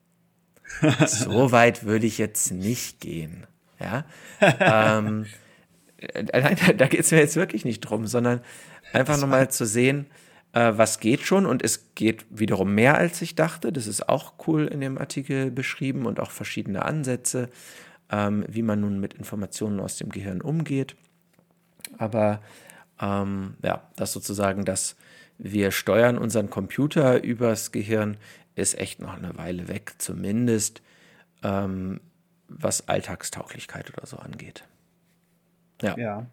so 1.07 1.51
weit 1.51 1.85
würde 1.85 2.05
ich 2.05 2.17
jetzt 2.17 2.51
nicht 2.51 2.99
gehen. 2.99 3.47
Ja. 3.79 4.05
ähm, 4.41 5.25
äh, 5.97 6.23
nein, 6.23 6.57
da 6.77 6.87
geht 6.87 7.01
es 7.01 7.11
mir 7.11 7.19
jetzt 7.19 7.35
wirklich 7.35 7.65
nicht 7.65 7.81
drum, 7.81 8.07
sondern 8.07 8.41
einfach 8.93 9.19
nochmal 9.19 9.49
zu 9.49 9.65
sehen, 9.65 10.07
äh, 10.53 10.73
was 10.75 10.99
geht 10.99 11.21
schon 11.21 11.45
und 11.45 11.63
es 11.63 11.93
geht 11.95 12.25
wiederum 12.29 12.73
mehr, 12.73 12.97
als 12.97 13.21
ich 13.21 13.35
dachte. 13.35 13.71
Das 13.71 13.87
ist 13.87 14.07
auch 14.07 14.33
cool 14.47 14.67
in 14.67 14.79
dem 14.79 14.97
Artikel 14.97 15.51
beschrieben 15.51 16.05
und 16.05 16.19
auch 16.19 16.31
verschiedene 16.31 16.83
Ansätze, 16.85 17.49
ähm, 18.11 18.45
wie 18.47 18.61
man 18.61 18.79
nun 18.81 18.99
mit 18.99 19.13
Informationen 19.13 19.79
aus 19.79 19.97
dem 19.97 20.09
Gehirn 20.09 20.41
umgeht. 20.41 20.95
Aber 21.97 22.41
ähm, 23.01 23.55
ja, 23.63 23.89
das 23.95 24.13
sozusagen, 24.13 24.65
dass 24.65 24.95
wir 25.37 25.71
steuern 25.71 26.17
unseren 26.17 26.49
Computer 26.49 27.23
übers 27.23 27.71
Gehirn, 27.71 28.17
ist 28.55 28.77
echt 28.77 29.01
noch 29.01 29.17
eine 29.17 29.37
Weile 29.37 29.67
weg, 29.67 29.95
zumindest 29.97 30.81
ähm, 31.43 31.99
was 32.47 32.87
Alltagstauglichkeit 32.87 33.91
oder 33.95 34.05
so 34.05 34.17
angeht. 34.17 34.63
Ja. 35.81 35.97
ja. 35.97 36.25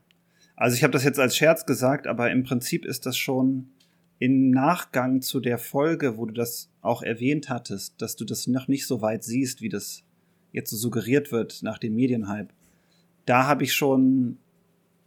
Also 0.55 0.77
ich 0.77 0.85
habe 0.85 0.93
das 0.93 1.05
jetzt 1.05 1.19
als 1.19 1.37
Scherz 1.37 1.67
gesagt, 1.67 2.07
aber 2.07 2.31
im 2.31 2.45
Prinzip 2.45 2.85
ist 2.85 3.07
das 3.07 3.17
schon 3.17 3.71
im 4.19 4.51
Nachgang 4.51 5.21
zu 5.21 5.41
der 5.41 5.59
Folge, 5.59 6.17
wo 6.17 6.27
du 6.27 6.33
das 6.33 6.71
auch 6.81 7.03
erwähnt 7.03 7.49
hattest, 7.49 8.01
dass 8.01 8.15
du 8.15 8.25
das 8.25 8.47
noch 8.47 8.69
nicht 8.69 8.87
so 8.87 9.03
weit 9.03 9.25
siehst, 9.25 9.63
wie 9.63 9.69
das 9.69 10.05
jetzt 10.53 10.71
so 10.71 10.77
suggeriert 10.77 11.33
wird 11.33 11.63
nach 11.63 11.79
dem 11.79 11.97
Medienhype. 11.97 12.55
Da 13.27 13.49
habe 13.49 13.65
ich 13.65 13.75
schon 13.75 14.39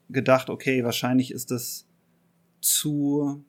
gedacht, 0.09 0.49
okay, 0.49 0.83
wahrscheinlich 0.83 1.31
ist 1.31 1.51
das 1.51 1.85
zu 2.61 3.43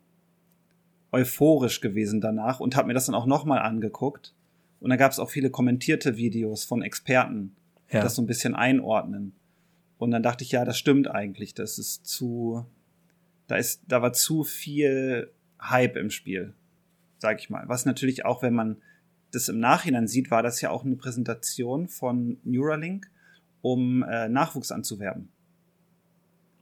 euphorisch 1.13 1.81
gewesen 1.81 2.21
danach 2.21 2.61
und 2.61 2.77
habe 2.77 2.89
mir 2.89 2.95
das 2.95 3.07
dann 3.07 3.15
auch 3.15 3.27
nochmal 3.27 3.61
angeguckt. 3.61 4.35
Und 4.81 4.91
da 4.91 4.97
gab 4.97 5.13
es 5.13 5.19
auch 5.19 5.31
viele 5.31 5.51
kommentierte 5.51 6.17
Videos 6.17 6.65
von 6.65 6.83
Experten, 6.83 7.57
die 7.91 7.97
ja. 7.97 8.03
das 8.03 8.15
so 8.15 8.23
ein 8.23 8.27
bisschen 8.27 8.55
einordnen. 8.55 9.33
Und 9.99 10.11
dann 10.11 10.23
dachte 10.23 10.45
ich, 10.45 10.53
ja, 10.53 10.65
das 10.65 10.79
stimmt 10.79 11.09
eigentlich. 11.09 11.55
Das 11.55 11.79
ist 11.79 12.07
zu, 12.07 12.67
da 13.47 13.57
ist, 13.57 13.83
da 13.89 14.03
war 14.03 14.13
zu 14.13 14.45
viel 14.45 15.31
Hype 15.61 15.97
im 15.97 16.11
Spiel, 16.11 16.53
sag 17.19 17.41
ich 17.41 17.49
mal. 17.49 17.67
Was 17.69 17.87
natürlich 17.87 18.27
auch, 18.27 18.43
wenn 18.43 18.55
man 18.55 18.77
das 19.33 19.49
im 19.49 19.59
Nachhinein 19.59 20.07
sieht, 20.07 20.31
war 20.31 20.43
das 20.43 20.61
ja 20.61 20.71
auch 20.71 20.85
eine 20.85 20.97
Präsentation 20.97 21.89
von 21.89 22.39
Neuralink, 22.45 23.11
um 23.63 24.03
äh, 24.03 24.29
Nachwuchs 24.29 24.71
anzuwerben. 24.71 25.31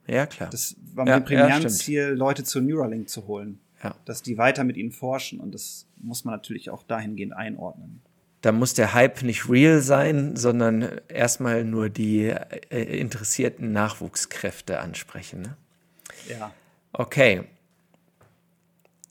Ja, 0.07 0.25
klar. 0.25 0.49
Das 0.49 0.75
war 0.93 1.07
ja, 1.07 1.19
mein 1.19 1.61
ja, 1.61 1.67
Ziel, 1.67 2.09
Leute 2.09 2.43
zu 2.43 2.61
Neuralink 2.61 3.09
zu 3.09 3.27
holen. 3.27 3.59
Ja. 3.83 3.95
Dass 4.05 4.21
die 4.21 4.37
weiter 4.37 4.63
mit 4.63 4.77
ihnen 4.77 4.91
forschen 4.91 5.39
und 5.39 5.53
das 5.53 5.85
muss 5.97 6.25
man 6.25 6.33
natürlich 6.33 6.69
auch 6.69 6.83
dahingehend 6.83 7.33
einordnen. 7.33 8.01
Da 8.41 8.51
muss 8.51 8.73
der 8.73 8.93
Hype 8.93 9.23
nicht 9.23 9.49
real 9.49 9.81
sein, 9.81 10.35
sondern 10.35 10.87
erstmal 11.07 11.63
nur 11.63 11.89
die 11.89 12.27
äh, 12.27 12.99
interessierten 12.99 13.71
Nachwuchskräfte 13.71 14.79
ansprechen. 14.79 15.41
Ne? 15.41 15.57
Ja. 16.29 16.51
Okay. 16.93 17.43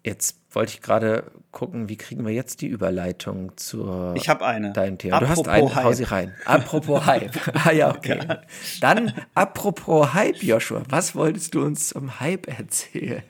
Jetzt 0.04 0.36
wollte 0.54 0.72
ich 0.72 0.80
gerade 0.80 1.30
gucken, 1.50 1.88
wie 1.88 1.96
kriegen 1.96 2.24
wir 2.26 2.32
jetzt 2.32 2.60
die 2.60 2.66
Überleitung 2.66 3.56
zu 3.56 4.12
ich 4.16 4.28
habe 4.28 4.44
eine. 4.44 4.72
deinem 4.72 4.98
Thema. 4.98 5.16
Apropos 5.16 5.44
du 5.44 5.50
hast 5.50 5.56
eine, 5.56 5.74
Hype. 5.74 5.84
hau 5.84 5.92
sie 5.92 6.04
rein. 6.04 6.34
Apropos 6.44 7.06
Hype. 7.06 7.36
ah 7.66 7.72
ja, 7.72 7.94
okay. 7.94 8.20
Ja. 8.26 8.42
Dann 8.80 9.12
apropos 9.34 10.14
Hype, 10.14 10.42
Joshua, 10.42 10.82
was 10.88 11.14
wolltest 11.14 11.54
du 11.54 11.62
uns 11.62 11.88
zum 11.88 12.20
Hype 12.20 12.46
erzählen? 12.46 13.22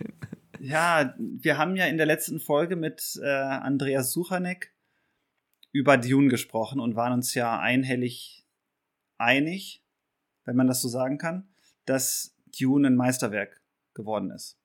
Ja, 0.61 1.15
wir 1.19 1.59
haben 1.59 1.77
ja 1.77 1.87
in 1.87 1.99
der 1.99 2.07
letzten 2.07 2.41
Folge 2.41 2.77
mit 2.77 3.21
äh, 3.23 3.29
Andreas 3.29 4.13
Suchanek 4.13 4.73
über 5.73 5.99
Dune 5.99 6.29
gesprochen 6.29 6.81
und 6.81 6.97
waren 6.97 7.13
uns 7.13 7.35
ja 7.35 7.59
einhellig 7.59 8.47
einig, 9.19 9.85
wenn 10.45 10.57
man 10.57 10.67
das 10.67 10.81
so 10.81 10.89
sagen 10.89 11.19
kann, 11.19 11.49
dass 11.85 12.35
Dune 12.59 12.89
ein 12.89 12.97
Meisterwerk 12.97 13.61
geworden 13.93 14.31
ist. 14.31 14.59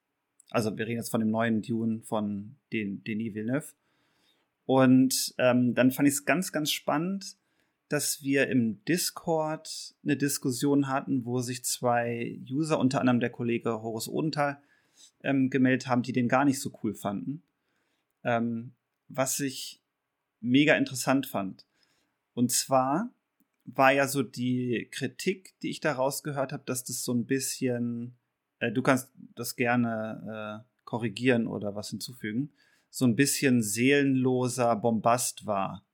Also 0.50 0.76
wir 0.76 0.86
reden 0.86 0.98
jetzt 0.98 1.10
von 1.10 1.20
dem 1.20 1.30
neuen 1.30 1.62
Dune 1.62 2.02
von 2.02 2.56
den, 2.72 3.02
Denis 3.04 3.34
Villeneuve. 3.34 3.72
Und 4.66 5.34
ähm, 5.38 5.74
dann 5.74 5.90
fand 5.90 6.08
ich 6.08 6.14
es 6.14 6.24
ganz, 6.24 6.52
ganz 6.52 6.70
spannend, 6.70 7.36
dass 7.88 8.22
wir 8.22 8.48
im 8.48 8.84
Discord 8.84 9.96
eine 10.04 10.16
Diskussion 10.16 10.86
hatten, 10.86 11.24
wo 11.24 11.40
sich 11.40 11.64
zwei 11.64 12.40
User, 12.48 12.78
unter 12.78 13.00
anderem 13.00 13.18
der 13.18 13.30
Kollege 13.30 13.82
Horus 13.82 14.08
Odenthal, 14.08 14.62
ähm, 15.22 15.50
gemeldet 15.50 15.88
haben, 15.88 16.02
die 16.02 16.12
den 16.12 16.28
gar 16.28 16.44
nicht 16.44 16.60
so 16.60 16.72
cool 16.82 16.94
fanden. 16.94 17.42
Ähm, 18.22 18.74
was 19.08 19.40
ich 19.40 19.80
mega 20.40 20.76
interessant 20.76 21.26
fand. 21.26 21.66
Und 22.34 22.52
zwar 22.52 23.10
war 23.64 23.92
ja 23.92 24.06
so 24.06 24.22
die 24.22 24.88
Kritik, 24.90 25.54
die 25.62 25.70
ich 25.70 25.80
daraus 25.80 26.22
gehört 26.22 26.52
habe, 26.52 26.62
dass 26.66 26.84
das 26.84 27.02
so 27.02 27.12
ein 27.12 27.26
bisschen 27.26 28.14
äh, 28.60 28.70
du 28.70 28.82
kannst 28.82 29.12
das 29.34 29.56
gerne 29.56 30.62
äh, 30.64 30.70
korrigieren 30.84 31.46
oder 31.46 31.74
was 31.74 31.90
hinzufügen, 31.90 32.52
so 32.90 33.04
ein 33.04 33.16
bisschen 33.16 33.62
seelenloser 33.62 34.76
Bombast 34.76 35.46
war, 35.46 35.84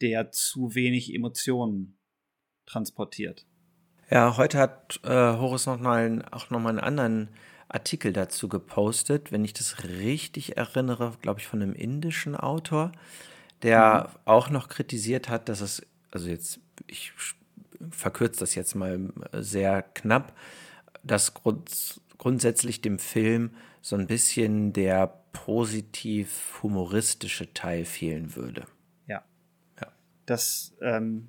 der 0.00 0.30
zu 0.30 0.74
wenig 0.74 1.14
Emotionen 1.14 1.98
transportiert. 2.66 3.46
Ja, 4.10 4.36
heute 4.36 4.58
hat 4.58 5.00
äh, 5.04 5.08
Horus 5.08 5.66
noch 5.66 5.78
mal, 5.78 6.24
auch 6.30 6.50
nochmal 6.50 6.70
einen 6.70 6.80
anderen 6.80 7.28
Artikel 7.68 8.12
dazu 8.12 8.48
gepostet, 8.48 9.30
wenn 9.30 9.44
ich 9.44 9.52
das 9.52 9.84
richtig 9.84 10.56
erinnere, 10.56 11.12
glaube 11.20 11.40
ich, 11.40 11.46
von 11.46 11.62
einem 11.62 11.74
indischen 11.74 12.34
Autor, 12.34 12.92
der 13.62 14.08
mhm. 14.10 14.18
auch 14.24 14.50
noch 14.50 14.68
kritisiert 14.68 15.28
hat, 15.28 15.48
dass 15.48 15.60
es, 15.60 15.86
also 16.10 16.28
jetzt, 16.28 16.60
ich 16.86 17.12
verkürze 17.90 18.40
das 18.40 18.54
jetzt 18.54 18.74
mal 18.74 19.12
sehr 19.32 19.82
knapp, 19.82 20.34
dass 21.02 21.34
grund, 21.34 22.00
grundsätzlich 22.18 22.80
dem 22.80 22.98
Film 22.98 23.50
so 23.80 23.96
ein 23.96 24.06
bisschen 24.06 24.72
der 24.72 25.06
positiv 25.32 26.60
humoristische 26.62 27.52
Teil 27.54 27.84
fehlen 27.84 28.34
würde. 28.34 28.66
Ja. 29.06 29.24
ja. 29.80 29.88
Das, 30.26 30.74
ähm, 30.82 31.28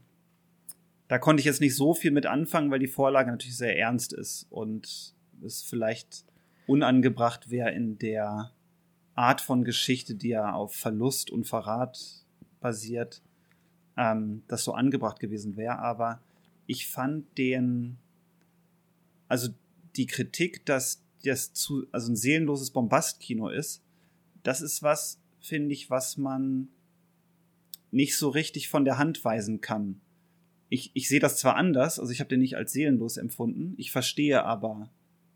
da 1.08 1.20
konnte 1.20 1.42
ich 1.42 1.46
jetzt 1.46 1.62
nicht 1.62 1.76
so 1.76 1.94
viel 1.94 2.12
mit 2.12 2.26
anfangen, 2.26 2.72
weil 2.72 2.80
die 2.80 2.88
Vorlage 2.88 3.32
natürlich 3.32 3.58
sehr 3.58 3.78
ernst 3.78 4.14
ist 4.14 4.48
und 4.50 5.14
es 5.46 5.62
vielleicht 5.62 6.26
unangebracht 6.68 7.50
wäre 7.50 7.72
in 7.72 7.98
der 7.98 8.52
Art 9.16 9.42
von 9.42 9.64
Geschichte, 9.64 10.16
die 10.16 10.30
ja 10.30 10.54
auf 10.54 10.74
Verlust 10.74 11.32
und 11.32 11.48
Verrat 11.48 12.26
basiert, 12.62 13.22
ähm, 13.98 14.44
das 14.48 14.64
so 14.64 14.74
angebracht 14.74 15.20
gewesen 15.20 15.58
wäre. 15.58 15.80
Aber 15.80 16.22
ich 16.68 16.88
fand 16.88 17.38
den, 17.38 17.98
also 19.30 19.50
die 19.96 20.08
Kritik, 20.08 20.66
dass 20.66 21.02
das 21.24 21.54
zu, 21.54 21.86
also 21.92 22.12
ein 22.12 22.18
seelenloses 22.18 22.72
Bombastkino 22.72 23.48
ist, 23.50 23.82
das 24.44 24.62
ist 24.62 24.84
was, 24.84 25.20
finde 25.40 25.74
ich, 25.74 25.90
was 25.90 26.18
man 26.18 26.68
nicht 27.92 28.18
so 28.18 28.30
richtig 28.30 28.68
von 28.68 28.86
der 28.86 28.98
Hand 28.98 29.24
weisen 29.24 29.62
kann. 29.62 30.02
Ich, 30.70 30.92
ich 30.94 31.08
sehe 31.08 31.20
das 31.20 31.38
zwar 31.38 31.56
anders, 31.56 32.00
also 32.00 32.12
ich 32.12 32.20
habe 32.20 32.30
den 32.30 32.42
nicht 32.42 32.58
als 32.58 32.74
seelenlos 32.74 33.18
empfunden, 33.18 33.74
ich 33.78 33.92
verstehe 33.92 34.44
aber, 34.44 34.90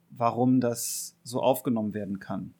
warum 0.10 0.60
das 0.60 1.16
so 1.24 1.42
aufgenommen 1.42 1.94
werden 1.94 2.20
kann. 2.20 2.54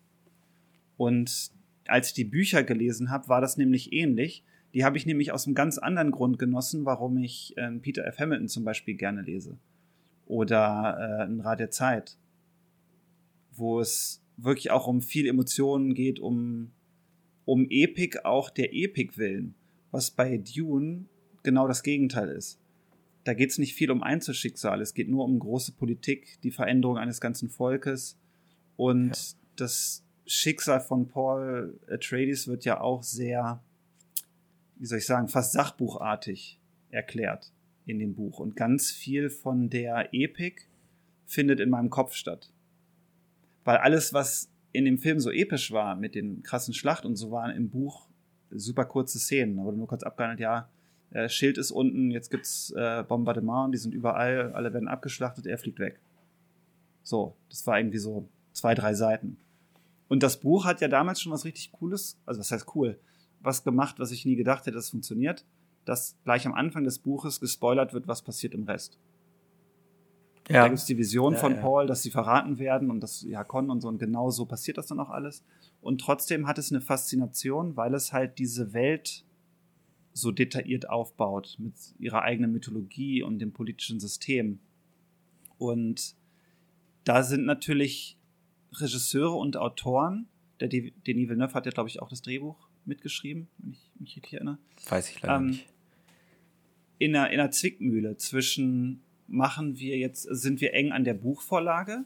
Und 0.98 1.52
als 1.88 2.10
ich 2.10 2.14
die 2.14 2.24
Bücher 2.24 2.64
gelesen 2.64 3.10
habe, 3.10 3.28
war 3.28 3.42
das 3.42 3.58
nämlich 3.58 3.94
ähnlich. 3.94 4.44
Die 4.74 4.84
habe 4.84 4.98
ich 4.98 5.06
nämlich 5.06 5.32
aus 5.32 5.46
einem 5.46 5.56
ganz 5.56 5.78
anderen 5.78 6.12
Grund 6.12 6.40
genossen, 6.40 6.86
warum 6.86 7.18
ich 7.18 7.56
äh, 7.58 7.72
Peter 7.74 8.06
F. 8.06 8.20
Hamilton 8.20 8.48
zum 8.48 8.64
Beispiel 8.64 8.96
gerne 8.96 9.22
lese. 9.22 9.58
Oder 10.26 10.98
äh, 11.00 11.24
ein 11.24 11.42
Rat 11.42 11.60
der 11.60 11.72
Zeit. 11.72 12.18
Wo 13.52 13.80
es 13.80 14.22
wirklich 14.38 14.72
auch 14.72 14.88
um 14.88 15.02
viel 15.02 15.28
Emotionen 15.28 15.94
geht, 15.94 16.20
um, 16.20 16.72
um 17.46 17.68
Epik 17.70 18.26
auch 18.26 18.50
der 18.50 18.74
Epik 18.74 19.18
willen. 19.18 19.56
Was 19.92 20.12
bei 20.12 20.38
Dune 20.38 21.06
genau 21.44 21.68
das 21.68 21.84
Gegenteil 21.84 22.30
ist. 22.30 22.60
Da 23.26 23.34
geht 23.34 23.52
es 23.52 23.58
nicht 23.58 23.76
viel 23.76 23.92
um 23.92 24.04
Einzelschicksal, 24.04 24.82
es 24.82 24.94
geht 24.94 25.10
nur 25.10 25.24
um 25.24 25.40
große 25.40 25.74
Politik, 25.74 26.40
die 26.42 26.52
Veränderung 26.52 26.98
eines 26.98 27.22
ganzen 27.22 27.50
Volkes. 27.50 28.18
Und 28.76 29.16
ja. 29.16 29.40
das 29.56 30.04
Schicksal 30.26 30.82
von 30.82 31.08
Paul 31.08 31.80
Atreides 31.88 32.48
wird 32.48 32.66
ja 32.66 32.82
auch 32.82 33.04
sehr 33.04 33.62
wie 34.84 34.86
soll 34.86 34.98
ich 34.98 35.06
sagen, 35.06 35.30
fast 35.30 35.54
sachbuchartig 35.54 36.60
erklärt 36.90 37.53
in 37.86 38.00
dem 38.00 38.16
Buch. 38.16 38.40
Und 38.40 38.56
ganz 38.56 38.92
viel 38.92 39.30
von 39.30 39.70
der 39.70 40.14
Epik 40.14 40.68
findet 41.26 41.60
in 41.60 41.70
meinem 41.70 41.90
Kopf 41.90 42.14
statt. 42.14 42.52
Weil 43.64 43.78
alles, 43.78 44.14
was 44.14 44.50
in 44.72 44.86
dem 44.86 44.98
Film 44.98 45.20
so 45.20 45.32
episch 45.32 45.72
war, 45.72 45.96
mit 45.96 46.16
den 46.16 46.44
krassen 46.44 46.74
Schlacht 46.74 47.06
und 47.06 47.16
so, 47.16 47.32
waren 47.32 47.56
im 47.56 47.70
Buch 47.70 48.08
super 48.50 48.86
kurze 48.86 49.20
Szenen. 49.20 49.58
Da 49.58 49.64
wurde 49.64 49.78
nur 49.78 49.88
kurz 49.88 50.04
abgehandelt, 50.04 50.40
ja, 50.40 50.70
äh, 51.12 51.30
Schild 51.30 51.58
ist 51.58 51.72
unten, 51.72 52.12
jetzt 52.12 52.30
gibt's 52.30 52.72
äh, 52.72 53.04
Bombardement, 53.08 53.74
die 53.74 53.78
sind 53.78 53.94
überall, 53.94 54.52
alle 54.54 54.74
werden 54.74 54.88
abgeschlachtet, 54.88 55.46
er 55.46 55.58
fliegt 55.58 55.80
weg. 55.80 56.00
So, 57.04 57.36
das 57.50 57.66
war 57.68 57.78
irgendwie 57.78 58.00
so 58.00 58.28
zwei, 58.52 58.74
drei 58.74 58.94
Seiten. 58.94 59.38
Und 60.08 60.24
das 60.24 60.40
Buch 60.40 60.66
hat 60.66 60.82
ja 60.82 60.88
damals 60.88 61.22
schon 61.22 61.32
was 61.32 61.46
richtig 61.46 61.72
Cooles, 61.72 62.18
also 62.26 62.40
was 62.40 62.52
heißt 62.52 62.76
cool, 62.76 63.00
was 63.42 63.64
gemacht, 63.64 64.00
was 64.00 64.12
ich 64.12 64.26
nie 64.26 64.36
gedacht 64.36 64.66
hätte, 64.66 64.76
das 64.76 64.90
funktioniert, 64.90 65.46
dass 65.86 66.16
gleich 66.24 66.46
am 66.46 66.54
Anfang 66.54 66.84
des 66.84 67.00
Buches 67.00 67.40
gespoilert 67.40 67.94
wird, 67.94 68.08
was 68.08 68.22
passiert 68.22 68.54
im 68.54 68.64
Rest. 68.64 68.98
Ja. 70.50 70.64
Da 70.64 70.68
gibt 70.68 70.80
es 70.80 70.86
die 70.86 70.98
Vision 70.98 71.34
ja, 71.34 71.40
von 71.40 71.56
ja. 71.56 71.62
Paul, 71.62 71.88
dass 71.88 72.04
sie 72.04 72.12
verraten 72.12 72.60
werden 72.60 72.92
und 72.92 73.00
das 73.00 73.26
Hakon 73.34 73.70
und 73.70 73.82
so 73.82 73.88
und 73.88 73.98
genau 73.98 74.30
so 74.30 74.46
passiert 74.46 74.78
das 74.78 74.88
dann 74.88 75.00
auch 75.00 75.10
alles. 75.10 75.44
Und 75.82 76.02
trotzdem 76.02 76.48
hat 76.48 76.58
es 76.58 76.72
eine 76.72 76.82
Faszination, 76.82 77.78
weil 77.78 77.94
es 77.94 78.12
halt 78.12 78.40
diese 78.40 78.74
Welt 78.74 79.26
so 80.14 80.32
detailliert 80.32 80.90
aufbaut 80.90 81.56
mit 81.60 81.74
ihrer 81.98 82.22
eigenen 82.22 82.52
Mythologie 82.52 83.24
und 83.24 83.40
dem 83.40 83.52
politischen 83.52 84.00
System. 84.00 84.60
Und 85.58 86.16
da 87.04 87.24
sind 87.24 87.46
natürlich 87.46 88.18
Regisseure 88.74 89.36
und 89.36 89.58
Autoren, 89.58 90.28
der 90.60 90.68
Denis 90.68 91.30
Villeneuve 91.30 91.54
hat 91.54 91.66
ja, 91.66 91.72
glaube 91.72 91.90
ich, 91.90 92.02
auch 92.02 92.10
das 92.10 92.22
Drehbuch 92.22 92.70
mitgeschrieben, 92.86 93.48
wenn 93.58 93.72
ich 93.72 93.92
mich 94.00 94.16
richtig 94.16 94.34
erinnere. 94.34 94.58
Weiß 94.88 95.10
ich 95.10 95.22
leider 95.22 95.38
ähm, 95.38 95.48
nicht. 95.48 95.73
In 97.04 97.16
einer, 97.16 97.32
in 97.32 97.40
einer 97.40 97.52
Zwickmühle 97.52 98.18
zwischen 98.18 99.02
machen 99.28 99.80
wir 99.80 99.98
jetzt, 99.98 100.24
sind 100.24 100.62
wir 100.62 100.74
eng 100.74 100.92
an 100.92 101.04
der 101.04 101.14
Buchvorlage 101.14 102.06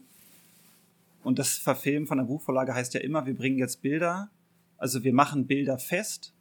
und 1.22 1.38
das 1.38 1.58
Verfilmen 1.58 2.06
von 2.06 2.18
der 2.18 2.24
Buchvorlage 2.24 2.74
heißt 2.74 2.94
ja 2.94 3.00
immer, 3.00 3.26
wir 3.26 3.34
bringen 3.34 3.58
jetzt 3.58 3.82
Bilder, 3.82 4.30
also 4.76 5.04
wir 5.04 5.12
machen 5.12 5.46
Bilder 5.46 5.78
fest, 5.78 6.32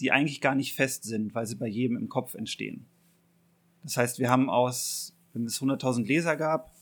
die 0.00 0.12
eigentlich 0.12 0.40
gar 0.40 0.54
nicht 0.54 0.74
fest 0.74 1.04
sind, 1.04 1.34
weil 1.34 1.46
sie 1.46 1.56
bei 1.56 1.68
jedem 1.68 1.96
im 1.96 2.08
Kopf 2.08 2.34
entstehen. 2.34 2.86
Das 3.82 3.96
heißt, 3.96 4.18
wir 4.18 4.30
haben 4.30 4.48
aus, 4.50 5.14
wenn 5.32 5.44
es 5.44 5.60
100.000 5.60 6.06
Leser 6.06 6.36
gab, 6.36 6.72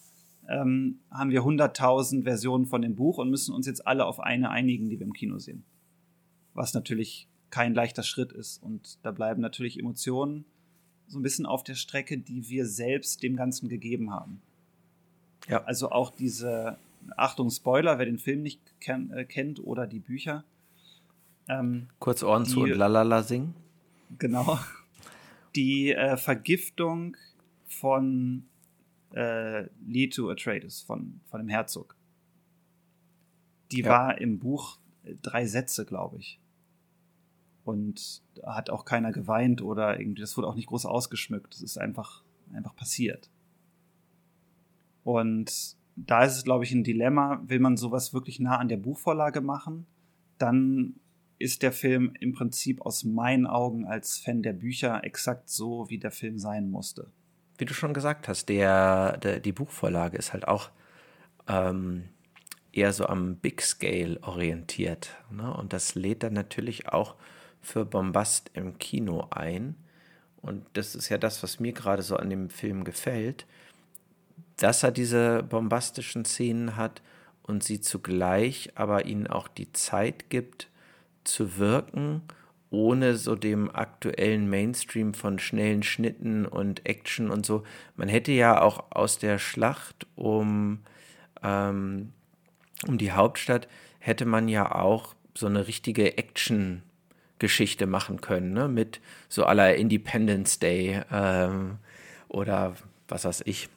ähm, 0.49 1.01
haben 1.11 1.31
wir 1.31 1.43
100.000 1.43 2.23
Versionen 2.23 2.67
von 2.67 2.83
dem 2.83 2.95
Buch 2.95 3.19
und 3.19 3.31
müssen 3.31 3.55
uns 3.55 3.67
jetzt 3.67 3.87
alle 3.87 4.07
auf 4.07 4.21
eine 4.21 4.51
einigen, 4.51 4.89
die 4.89 4.99
wir 4.99 5.07
im 5.07 5.13
Kino 5.13 5.39
sehen 5.39 5.65
was 6.59 6.75
natürlich 6.75 7.29
kein 7.51 7.73
leichter 7.73 8.03
Schritt 8.03 8.33
ist. 8.33 8.63
Und 8.63 8.99
da 9.05 9.13
bleiben 9.13 9.41
natürlich 9.41 9.79
Emotionen 9.79 10.45
so 11.09 11.19
ein 11.19 11.23
bisschen 11.23 11.47
auf 11.47 11.65
der 11.65 11.75
Strecke, 11.75 12.19
die 12.19 12.49
wir 12.49 12.67
selbst 12.67 13.23
dem 13.23 13.37
Ganzen 13.37 13.69
gegeben 13.69 14.13
haben. 14.13 14.41
Ja. 15.49 15.65
Also 15.65 15.91
auch 15.91 16.11
diese, 16.11 16.79
Achtung, 17.17 17.51
Spoiler, 17.51 17.99
wer 17.99 18.07
den 18.07 18.19
Film 18.19 18.43
nicht 18.43 18.61
ken 18.81 19.11
äh, 19.11 19.25
kennt 19.25 19.61
oder 19.61 19.87
die 19.87 20.01
Bücher. 20.01 20.45
Ähm, 21.49 21.89
Kurz 21.99 22.23
Ohren 22.23 22.45
die, 22.45 22.51
zu 22.51 22.61
und 22.61 22.71
lalala 22.71 23.23
singen. 23.23 23.55
Genau. 24.19 24.59
Die 25.57 25.93
äh, 25.93 26.17
Vergiftung 26.17 27.17
von 27.67 28.45
äh, 29.15 29.65
Leto 29.87 30.31
Atreides, 30.31 30.83
von, 30.83 31.21
von 31.31 31.41
dem 31.41 31.49
Herzog. 31.49 31.97
Die 33.73 33.81
ja. 33.81 33.89
war 33.89 34.21
im 34.21 34.39
Buch 34.39 34.79
äh, 35.05 35.15
drei 35.23 35.47
Sätze, 35.47 35.87
glaube 35.87 36.19
ich 36.19 36.39
und 37.69 38.23
hat 38.43 38.71
auch 38.71 38.87
keiner 38.87 39.13
geweint 39.13 39.61
oder 39.61 40.01
irgendwie, 40.01 40.23
das 40.23 40.39
wurde 40.39 40.49
auch 40.49 40.55
nicht 40.55 40.69
groß 40.69 40.87
ausgeschmückt. 40.87 41.53
Das 41.53 41.61
ist 41.61 41.77
einfach, 41.77 42.23
einfach 42.55 42.75
passiert. 42.75 43.29
Und 45.05 45.77
da 45.95 46.25
ist 46.25 46.37
es, 46.37 46.45
glaube 46.45 46.65
ich, 46.65 46.73
ein 46.73 46.83
Dilemma, 46.83 47.43
will 47.45 47.59
man 47.59 47.77
sowas 47.77 48.15
wirklich 48.15 48.41
nah 48.41 48.57
an 48.57 48.69
der 48.69 48.79
Buchvorlage 48.79 49.43
machen, 49.43 49.87
dann 50.39 50.95
ist 51.39 51.63
der 51.63 51.73
Film 51.73 52.15
im 52.19 52.33
Prinzip 52.33 52.81
aus 52.81 53.05
meinen 53.05 53.47
Augen 53.47 53.85
als 53.85 54.17
Fan 54.17 54.43
der 54.43 54.55
Bücher 54.55 55.05
exakt 55.05 55.51
so, 55.51 55.91
wie 55.91 55.99
der 55.99 56.11
Film 56.11 56.39
sein 56.39 56.71
musste. 56.71 57.11
Wie 57.59 57.67
du 57.67 57.75
schon 57.75 57.93
gesagt 57.93 58.29
hast, 58.29 58.49
der, 58.49 59.19
der 59.19 59.41
die 59.41 59.53
Buchvorlage 59.53 60.17
ist 60.17 60.33
halt 60.33 60.49
auch 60.49 60.71
ähm, 61.49 62.05
eher 62.73 62.95
so 62.95 63.07
am 63.07 63.37
Big 63.37 63.61
Scale 63.61 64.19
orientiert. 64.23 65.17
Ne? 65.31 65.53
Und 65.53 65.75
das 65.75 65.95
lädt 65.95 66.23
dann 66.23 66.33
natürlich 66.33 66.89
auch 66.89 67.15
für 67.61 67.85
Bombast 67.85 68.51
im 68.55 68.79
Kino 68.79 69.29
ein. 69.31 69.75
Und 70.41 70.65
das 70.75 70.95
ist 70.95 71.09
ja 71.09 71.19
das, 71.19 71.43
was 71.43 71.61
mir 71.61 71.73
gerade 71.73 72.03
so 72.03 72.17
an 72.17 72.31
dem 72.31 72.51
Film 72.51 72.85
gefällt, 72.85 73.47
dass 74.57 74.83
er 74.83 74.93
diese 74.93 75.43
bombastischen 75.43 76.25
Szenen 76.25 76.77
hat 76.77 77.03
und 77.43 77.65
sie 77.65 77.81
zugleich 77.81 78.71
aber 78.75 79.07
ihnen 79.07 79.27
auch 79.27 79.49
die 79.49 79.73
Zeit 79.73 80.31
gibt 80.31 80.69
zu 81.25 81.59
wirken, 81.59 82.23
ohne 82.71 83.17
so 83.17 83.35
dem 83.35 83.75
aktuellen 83.75 84.49
Mainstream 84.51 85.15
von 85.15 85.39
schnellen 85.39 85.83
Schnitten 85.83 86.45
und 86.45 86.87
Action 86.87 87.31
und 87.31 87.47
so. 87.47 87.63
Man 87.97 88.09
hätte 88.09 88.33
ja 88.33 88.61
auch 88.61 88.91
aus 88.91 89.19
der 89.19 89.39
Schlacht 89.39 90.07
um, 90.17 90.81
ähm, 91.43 92.13
um 92.87 92.99
die 92.99 93.13
Hauptstadt, 93.13 93.69
hätte 93.99 94.27
man 94.27 94.49
ja 94.49 94.75
auch 94.75 95.15
so 95.35 95.47
eine 95.47 95.67
richtige 95.67 96.19
Action 96.19 96.83
Geschichte 97.39 97.87
machen 97.87 98.21
können, 98.21 98.53
ne? 98.53 98.69
mit 98.69 99.01
so 99.29 99.45
aller 99.45 99.77
Independence 99.77 100.59
Day 100.59 101.03
ähm, 101.11 101.79
oder 102.29 102.75
was 103.09 103.25
weiß 103.25 103.43
ich, 103.47 103.69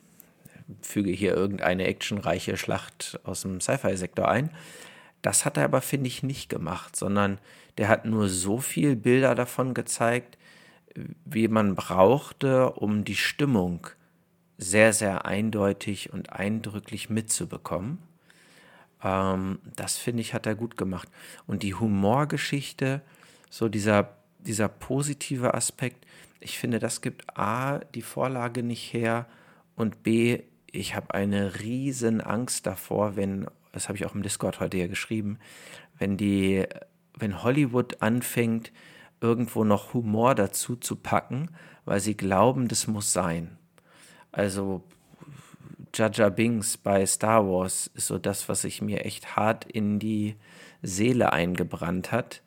füge 0.82 1.12
hier 1.12 1.36
irgendeine 1.36 1.86
actionreiche 1.86 2.58
Schlacht 2.58 3.20
aus 3.24 3.42
dem 3.42 3.62
Sci-Fi-Sektor 3.62 4.28
ein. 4.28 4.50
Das 5.22 5.46
hat 5.46 5.58
er 5.58 5.66
aber, 5.66 5.82
finde 5.82 6.08
ich, 6.08 6.24
nicht 6.24 6.50
gemacht, 6.50 6.96
sondern 6.96 7.40
der 7.78 7.88
hat 7.88 8.06
nur 8.06 8.30
so 8.30 8.58
viel 8.58 8.96
Bilder 8.96 9.36
davon 9.36 9.74
gezeigt, 9.74 10.38
wie 11.26 11.48
man 11.48 11.76
brauchte, 11.76 12.72
um 12.72 13.06
die 13.06 13.16
Stimmung 13.16 13.88
sehr, 14.58 14.94
sehr 14.94 15.26
eindeutig 15.26 16.12
und 16.12 16.34
eindrücklich 16.34 17.10
mitzubekommen. 17.10 18.00
Ähm, 19.04 19.60
das 19.76 19.98
finde 19.98 20.22
ich, 20.22 20.34
hat 20.34 20.46
er 20.46 20.56
gut 20.56 20.78
gemacht. 20.78 21.08
Und 21.48 21.64
die 21.64 21.74
Humorgeschichte, 21.74 23.02
so 23.52 23.70
dieser, 23.70 24.16
dieser 24.40 24.70
positive 24.70 25.54
Aspekt, 25.54 26.08
ich 26.40 26.58
finde, 26.58 26.80
das 26.80 27.02
gibt 27.02 27.38
A, 27.38 27.80
die 27.94 28.02
Vorlage 28.02 28.64
nicht 28.64 28.94
her 28.94 29.28
und 29.76 30.02
B, 30.02 30.40
ich 30.72 30.96
habe 30.96 31.14
eine 31.14 31.60
riesen 31.60 32.22
Angst 32.22 32.66
davor, 32.66 33.16
wenn, 33.16 33.46
das 33.74 33.90
habe 33.90 33.98
ich 33.98 34.06
auch 34.06 34.16
im 34.16 34.24
Discord 34.24 34.60
heute 34.60 34.78
ja 34.78 34.88
geschrieben, 34.88 35.38
wenn 36.00 36.18
die, 36.18 36.66
wenn 37.20 37.44
Hollywood 37.44 38.02
anfängt, 38.02 38.72
irgendwo 39.20 39.66
noch 39.66 39.94
Humor 39.94 40.34
dazu 40.34 40.78
zu 40.78 40.96
packen, 40.96 41.50
weil 41.86 42.00
sie 42.00 42.16
glauben, 42.16 42.70
das 42.70 42.88
muss 42.88 43.12
sein. 43.12 43.58
Also 44.32 44.82
Jaja 45.94 46.30
Bings 46.30 46.78
bei 46.78 47.06
Star 47.06 47.46
Wars 47.46 47.92
ist 47.94 48.08
so 48.08 48.18
das, 48.18 48.48
was 48.48 48.62
sich 48.62 48.82
mir 48.82 49.06
echt 49.06 49.36
hart 49.36 49.66
in 49.66 50.00
die 50.00 50.38
Seele 50.82 51.34
eingebrannt 51.34 52.14
hat, 52.14 52.42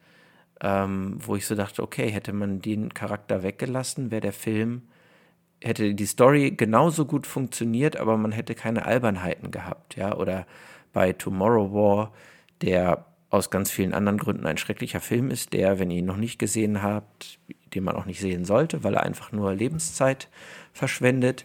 ähm, 0.64 1.18
wo 1.18 1.36
ich 1.36 1.46
so 1.46 1.54
dachte, 1.54 1.82
okay, 1.82 2.10
hätte 2.10 2.32
man 2.32 2.62
den 2.62 2.94
Charakter 2.94 3.42
weggelassen, 3.42 4.10
wäre 4.10 4.22
der 4.22 4.32
Film, 4.32 4.82
hätte 5.62 5.94
die 5.94 6.06
Story 6.06 6.52
genauso 6.52 7.04
gut 7.04 7.26
funktioniert, 7.26 7.98
aber 7.98 8.16
man 8.16 8.32
hätte 8.32 8.54
keine 8.54 8.86
Albernheiten 8.86 9.50
gehabt, 9.50 9.96
ja, 9.96 10.16
oder 10.16 10.46
bei 10.94 11.12
Tomorrow 11.12 11.74
War, 11.74 12.12
der 12.62 13.04
aus 13.28 13.50
ganz 13.50 13.70
vielen 13.70 13.92
anderen 13.92 14.16
Gründen 14.16 14.46
ein 14.46 14.56
schrecklicher 14.56 15.00
Film 15.00 15.30
ist, 15.30 15.52
der, 15.52 15.78
wenn 15.78 15.90
ihr 15.90 15.98
ihn 15.98 16.06
noch 16.06 16.16
nicht 16.16 16.38
gesehen 16.38 16.82
habt, 16.82 17.38
den 17.74 17.84
man 17.84 17.96
auch 17.96 18.06
nicht 18.06 18.20
sehen 18.20 18.46
sollte, 18.46 18.84
weil 18.84 18.94
er 18.94 19.02
einfach 19.02 19.32
nur 19.32 19.52
Lebenszeit 19.52 20.30
verschwendet, 20.72 21.44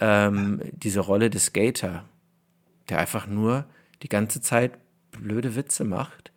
ähm, 0.00 0.60
diese 0.70 1.00
Rolle 1.00 1.28
des 1.28 1.46
Skater, 1.46 2.04
der 2.88 2.98
einfach 2.98 3.26
nur 3.26 3.64
die 4.02 4.08
ganze 4.08 4.40
Zeit 4.40 4.78
blöde 5.10 5.56
Witze 5.56 5.84
macht. 5.84 6.30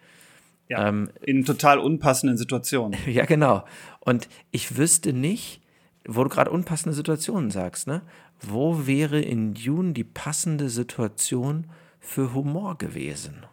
Ja, 0.70 0.88
ähm, 0.88 1.10
in 1.22 1.46
total 1.46 1.80
unpassenden 1.80 2.38
Situationen. 2.38 3.00
Ja, 3.08 3.26
genau. 3.26 3.64
Und 4.00 4.28
ich 4.52 4.78
wüsste 4.78 5.14
nicht, 5.14 5.62
wo 6.06 6.24
du 6.24 6.30
gerade 6.30 6.52
unpassende 6.52 6.96
Situationen 6.96 7.52
sagst, 7.52 7.88
ne? 7.88 8.02
Wo 8.40 8.86
wäre 8.86 9.20
in 9.20 9.54
Dune 9.54 9.94
die 9.94 10.04
passende 10.04 10.70
Situation 10.70 11.68
für 12.00 12.34
Humor 12.34 12.78
gewesen? 12.78 13.46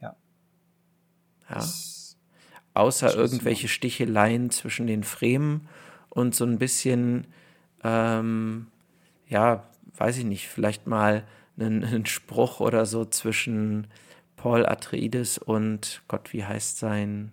Ja. 0.00 0.16
Ja. 1.48 1.64
Außer 2.74 3.14
irgendwelche 3.14 3.68
Sticheleien 3.68 4.50
zwischen 4.50 4.86
den 4.86 5.02
Fremen 5.02 5.68
und 6.08 6.34
so 6.34 6.44
ein 6.44 6.58
bisschen 6.58 7.26
ähm, 7.82 8.66
ja, 9.28 9.64
weiß 9.96 10.18
ich 10.18 10.24
nicht, 10.24 10.48
vielleicht 10.48 10.86
mal 10.86 11.24
einen, 11.58 11.84
einen 11.84 12.06
Spruch 12.06 12.60
oder 12.60 12.86
so 12.86 13.04
zwischen 13.04 13.86
Paul 14.40 14.64
Atreides 14.64 15.36
und 15.36 16.00
Gott, 16.08 16.32
wie 16.32 16.42
heißt 16.42 16.78
sein, 16.78 17.32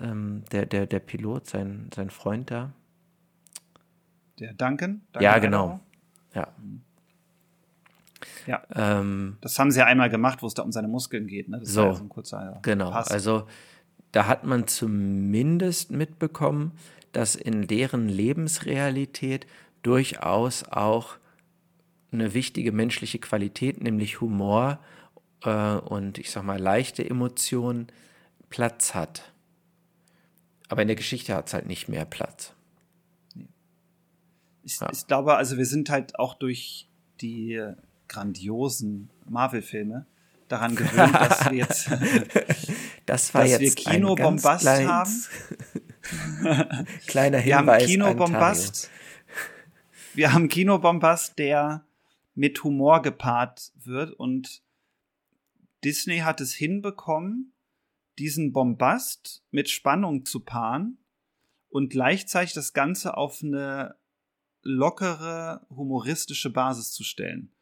ähm, 0.00 0.44
der, 0.52 0.64
der, 0.64 0.86
der 0.86 1.00
Pilot, 1.00 1.48
sein, 1.48 1.90
sein 1.92 2.10
Freund 2.10 2.52
da? 2.52 2.70
Der 4.38 4.52
Duncan? 4.52 5.00
Duncan 5.12 5.20
ja, 5.20 5.38
genau. 5.40 5.80
Ja. 6.32 6.46
Ja. 8.46 8.62
Ähm, 8.72 9.38
das 9.40 9.58
haben 9.58 9.72
sie 9.72 9.80
ja 9.80 9.86
einmal 9.86 10.10
gemacht, 10.10 10.42
wo 10.42 10.46
es 10.46 10.54
da 10.54 10.62
um 10.62 10.70
seine 10.70 10.86
Muskeln 10.86 11.26
geht. 11.26 11.48
Ne? 11.48 11.58
Das 11.58 11.70
so, 11.70 11.86
ja 11.86 11.94
so 11.94 12.04
ein 12.04 12.08
kurzer 12.08 12.60
genau. 12.62 12.92
Pass. 12.92 13.10
Also 13.10 13.48
da 14.12 14.28
hat 14.28 14.44
man 14.44 14.68
zumindest 14.68 15.90
mitbekommen, 15.90 16.70
dass 17.10 17.34
in 17.34 17.66
deren 17.66 18.08
Lebensrealität 18.08 19.44
durchaus 19.82 20.62
auch 20.68 21.16
eine 22.12 22.32
wichtige 22.32 22.70
menschliche 22.70 23.18
Qualität, 23.18 23.82
nämlich 23.82 24.20
Humor 24.20 24.78
äh, 25.44 25.74
und 25.74 26.18
ich 26.18 26.30
sag 26.30 26.42
mal 26.44 26.58
leichte 26.58 27.08
Emotionen, 27.08 27.88
Platz 28.48 28.94
hat. 28.94 29.32
Aber 30.68 30.82
in 30.82 30.88
der 30.88 30.96
Geschichte 30.96 31.34
hat 31.34 31.48
es 31.48 31.54
halt 31.54 31.66
nicht 31.66 31.88
mehr 31.88 32.04
Platz. 32.04 32.52
Ich, 34.62 34.78
ja. 34.80 34.88
ich, 34.92 35.06
glaube, 35.06 35.36
also 35.36 35.56
wir 35.56 35.66
sind 35.66 35.88
halt 35.90 36.18
auch 36.18 36.34
durch 36.34 36.88
die 37.20 37.62
grandiosen 38.08 39.10
Marvel-Filme 39.28 40.06
daran 40.48 40.74
gewöhnt, 40.74 41.14
dass 41.14 41.44
wir 41.46 41.58
jetzt, 41.58 41.90
das 43.06 43.32
war 43.34 43.42
dass 43.42 43.50
jetzt 43.52 43.60
wir 43.62 43.92
Kinobombast 43.92 44.66
haben. 44.66 45.26
Kleiner 47.06 47.38
Hinweis. 47.38 47.46
Wir 47.46 47.56
haben 47.56 47.86
Kinobombast 47.86 48.90
wir 50.14 50.32
haben 50.32 50.48
Kinobombast, 50.48 51.38
der 51.38 51.84
mit 52.34 52.62
Humor 52.64 53.02
gepaart 53.02 53.72
wird 53.76 54.12
und 54.12 54.62
Disney 55.84 56.18
hat 56.18 56.40
es 56.40 56.52
hinbekommen, 56.52 57.52
diesen 58.18 58.52
Bombast 58.52 59.42
mit 59.50 59.70
Spannung 59.70 60.24
zu 60.24 60.40
paaren 60.40 60.98
und 61.68 61.90
gleichzeitig 61.90 62.52
das 62.52 62.72
Ganze 62.72 63.16
auf 63.16 63.42
eine 63.42 63.96
lockere, 64.62 65.66
humoristische 65.70 66.50
Basis 66.50 66.92
zu 66.92 67.02
stellen. 67.02 67.52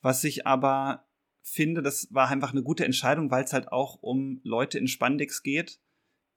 Was 0.00 0.22
ich 0.24 0.46
aber 0.46 1.06
finde, 1.42 1.82
das 1.82 2.08
war 2.10 2.28
einfach 2.28 2.52
eine 2.52 2.62
gute 2.62 2.84
Entscheidung, 2.84 3.30
weil 3.30 3.44
es 3.44 3.52
halt 3.52 3.72
auch 3.72 4.00
um 4.02 4.40
Leute 4.44 4.78
in 4.78 4.86
Spandex 4.86 5.42
geht, 5.42 5.80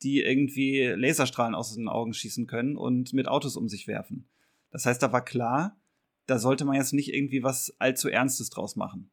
die 0.01 0.21
irgendwie 0.21 0.85
Laserstrahlen 0.87 1.55
aus 1.55 1.75
den 1.75 1.87
Augen 1.87 2.13
schießen 2.13 2.47
können 2.47 2.75
und 2.75 3.13
mit 3.13 3.27
Autos 3.27 3.55
um 3.55 3.69
sich 3.69 3.87
werfen. 3.87 4.27
Das 4.71 4.85
heißt, 4.85 5.01
da 5.01 5.11
war 5.11 5.23
klar, 5.23 5.77
da 6.25 6.39
sollte 6.39 6.65
man 6.65 6.75
jetzt 6.75 6.93
nicht 6.93 7.13
irgendwie 7.13 7.43
was 7.43 7.75
allzu 7.79 8.09
Ernstes 8.09 8.49
draus 8.49 8.75
machen. 8.75 9.11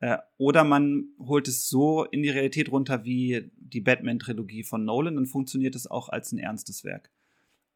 Äh, 0.00 0.18
oder 0.36 0.64
man 0.64 1.08
holt 1.18 1.48
es 1.48 1.68
so 1.68 2.04
in 2.04 2.22
die 2.22 2.30
Realität 2.30 2.70
runter 2.70 3.04
wie 3.04 3.50
die 3.56 3.80
Batman-Trilogie 3.80 4.64
von 4.64 4.84
Nolan, 4.84 5.16
dann 5.16 5.26
funktioniert 5.26 5.74
es 5.74 5.86
auch 5.86 6.08
als 6.08 6.32
ein 6.32 6.38
ernstes 6.38 6.84
Werk. 6.84 7.10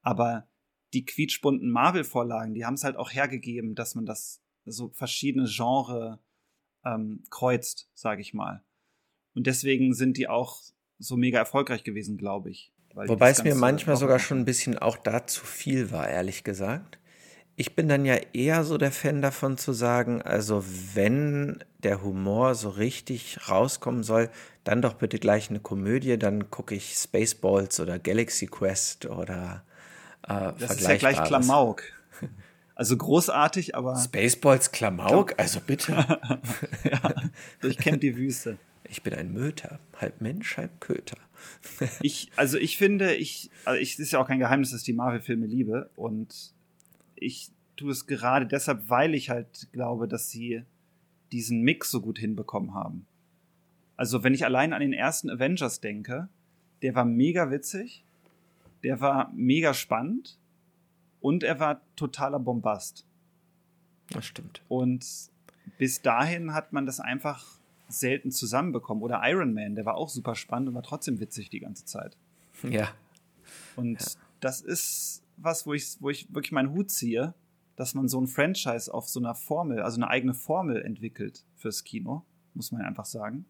Aber 0.02 0.48
die 0.94 1.04
quietschbunten 1.04 1.70
Marvel-Vorlagen, 1.70 2.54
die 2.54 2.64
haben 2.64 2.74
es 2.74 2.84
halt 2.84 2.96
auch 2.96 3.12
hergegeben, 3.12 3.74
dass 3.74 3.94
man 3.94 4.06
das 4.06 4.42
so 4.64 4.90
verschiedene 4.90 5.46
Genre 5.48 6.18
ähm, 6.84 7.22
kreuzt, 7.30 7.90
sage 7.94 8.20
ich 8.20 8.34
mal. 8.34 8.62
Und 9.34 9.46
deswegen 9.46 9.94
sind 9.94 10.16
die 10.16 10.28
auch 10.28 10.62
so 10.98 11.16
mega 11.16 11.38
erfolgreich 11.38 11.84
gewesen, 11.84 12.16
glaube 12.16 12.50
ich. 12.50 12.72
Wobei 12.94 13.30
es 13.30 13.44
mir 13.44 13.54
manchmal 13.54 13.96
sogar 13.96 14.18
schon 14.18 14.40
ein 14.40 14.44
bisschen 14.44 14.78
auch 14.78 14.96
da 14.96 15.26
zu 15.26 15.44
viel 15.44 15.92
war, 15.92 16.08
ehrlich 16.08 16.42
gesagt. 16.42 16.98
Ich 17.60 17.74
bin 17.74 17.88
dann 17.88 18.04
ja 18.04 18.14
eher 18.32 18.62
so 18.62 18.78
der 18.78 18.92
Fan 18.92 19.20
davon 19.20 19.58
zu 19.58 19.72
sagen, 19.72 20.22
also 20.22 20.64
wenn 20.94 21.58
der 21.82 22.04
Humor 22.04 22.54
so 22.54 22.68
richtig 22.68 23.48
rauskommen 23.48 24.04
soll, 24.04 24.30
dann 24.62 24.80
doch 24.80 24.94
bitte 24.94 25.18
gleich 25.18 25.50
eine 25.50 25.58
Komödie, 25.58 26.16
dann 26.20 26.52
gucke 26.52 26.76
ich 26.76 26.94
Spaceballs 26.94 27.80
oder 27.80 27.98
Galaxy 27.98 28.46
Quest 28.46 29.06
oder 29.06 29.64
äh, 30.22 30.52
Das 30.56 30.76
ist 30.76 30.86
ja 30.86 30.96
gleich 30.98 31.20
Klamauk. 31.24 31.82
Also 32.76 32.96
großartig, 32.96 33.74
aber. 33.74 33.96
Spaceballs 33.96 34.70
Klamauk? 34.70 35.34
Also 35.36 35.58
bitte. 35.58 35.94
ja, 36.84 37.14
ich 37.64 37.76
kenne 37.76 37.98
die 37.98 38.16
Wüste. 38.16 38.56
Ich 38.88 39.02
bin 39.02 39.14
ein 39.14 39.32
Möter, 39.32 39.80
halb 39.96 40.20
Mensch, 40.20 40.56
halb 40.58 40.80
Köter. 40.80 41.18
ich, 42.02 42.30
also 42.36 42.56
ich 42.56 42.78
finde, 42.78 43.16
ich, 43.16 43.50
also 43.64 43.80
ich, 43.80 43.94
es 43.94 43.98
ist 43.98 44.12
ja 44.12 44.20
auch 44.20 44.28
kein 44.28 44.38
Geheimnis, 44.38 44.70
dass 44.70 44.82
ich 44.82 44.86
die 44.86 44.92
Marvel-Filme 44.92 45.46
liebe 45.46 45.90
und 45.96 46.56
ich 47.20 47.50
tue 47.76 47.92
es 47.92 48.06
gerade 48.06 48.46
deshalb, 48.46 48.88
weil 48.88 49.14
ich 49.14 49.30
halt 49.30 49.68
glaube, 49.72 50.08
dass 50.08 50.30
sie 50.30 50.62
diesen 51.32 51.62
Mix 51.62 51.90
so 51.90 52.00
gut 52.00 52.18
hinbekommen 52.18 52.74
haben. 52.74 53.06
Also 53.96 54.22
wenn 54.22 54.34
ich 54.34 54.44
allein 54.44 54.72
an 54.72 54.80
den 54.80 54.92
ersten 54.92 55.30
Avengers 55.30 55.80
denke, 55.80 56.28
der 56.82 56.94
war 56.94 57.04
mega 57.04 57.50
witzig, 57.50 58.04
der 58.82 59.00
war 59.00 59.32
mega 59.34 59.74
spannend 59.74 60.38
und 61.20 61.42
er 61.42 61.58
war 61.60 61.80
totaler 61.96 62.38
Bombast. 62.38 63.04
Das 64.10 64.24
stimmt. 64.24 64.62
Und 64.68 65.04
bis 65.78 66.00
dahin 66.00 66.54
hat 66.54 66.72
man 66.72 66.86
das 66.86 67.00
einfach 67.00 67.58
selten 67.88 68.30
zusammenbekommen. 68.30 69.02
Oder 69.02 69.20
Iron 69.24 69.52
Man, 69.52 69.74
der 69.74 69.84
war 69.84 69.96
auch 69.96 70.08
super 70.08 70.34
spannend 70.34 70.68
und 70.68 70.74
war 70.74 70.82
trotzdem 70.82 71.20
witzig 71.20 71.50
die 71.50 71.60
ganze 71.60 71.84
Zeit. 71.84 72.16
Ja. 72.62 72.88
Und 73.76 74.00
ja. 74.00 74.06
das 74.40 74.60
ist 74.60 75.22
was, 75.40 75.66
wo 75.66 75.72
ich, 75.72 75.96
wo 76.00 76.10
ich 76.10 76.32
wirklich 76.32 76.52
meinen 76.52 76.72
Hut 76.72 76.90
ziehe, 76.90 77.34
dass 77.76 77.94
man 77.94 78.08
so 78.08 78.20
ein 78.20 78.26
Franchise 78.26 78.92
auf 78.92 79.08
so 79.08 79.20
einer 79.20 79.34
Formel, 79.34 79.80
also 79.80 79.96
eine 79.96 80.10
eigene 80.10 80.34
Formel 80.34 80.82
entwickelt 80.82 81.44
fürs 81.54 81.84
Kino, 81.84 82.24
muss 82.54 82.72
man 82.72 82.82
einfach 82.82 83.04
sagen, 83.04 83.46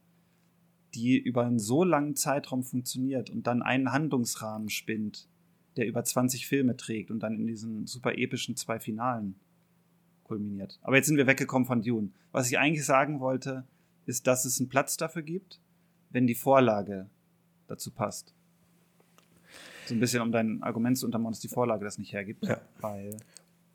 die 0.95 1.19
über 1.19 1.47
einen 1.47 1.59
so 1.59 1.85
langen 1.85 2.15
Zeitraum 2.15 2.63
funktioniert 2.63 3.31
und 3.31 3.47
dann 3.47 3.63
einen 3.63 3.93
Handlungsrahmen 3.93 4.69
spinnt, 4.69 5.29
der 5.77 5.87
über 5.87 6.05
20 6.05 6.47
Filme 6.47 6.77
trägt 6.77 7.11
und 7.11 7.21
dann 7.21 7.37
in 7.37 7.47
diesen 7.47 7.87
super 7.87 8.19
epischen 8.19 8.57
zwei 8.57 8.81
Finalen 8.81 9.37
kulminiert. 10.25 10.79
Aber 10.83 10.97
jetzt 10.97 11.07
sind 11.07 11.17
wir 11.17 11.27
weggekommen 11.27 11.67
von 11.67 11.83
Dune. 11.83 12.11
Was 12.33 12.51
ich 12.51 12.59
eigentlich 12.59 12.85
sagen 12.85 13.21
wollte, 13.21 13.67
ist, 14.05 14.27
dass 14.27 14.45
es 14.45 14.61
einen 14.61 14.69
Platz 14.69 14.97
dafür 14.97 15.23
gibt, 15.23 15.61
wenn 16.11 16.27
die 16.27 16.35
Vorlage 16.35 17.09
dazu 17.67 17.91
passt. 17.91 18.35
So 19.89 19.95
ein 19.95 20.01
bisschen, 20.01 20.23
um 20.23 20.33
dein 20.33 20.63
Argument 20.63 20.97
zu 20.99 21.07
untermauern, 21.07 21.33
dass 21.33 21.41
die 21.41 21.49
Vorlage 21.49 21.85
das 21.85 21.99
nicht 21.99 22.13
hergibt. 22.13 22.45
Ja. 22.47 22.61
Weil 22.81 23.17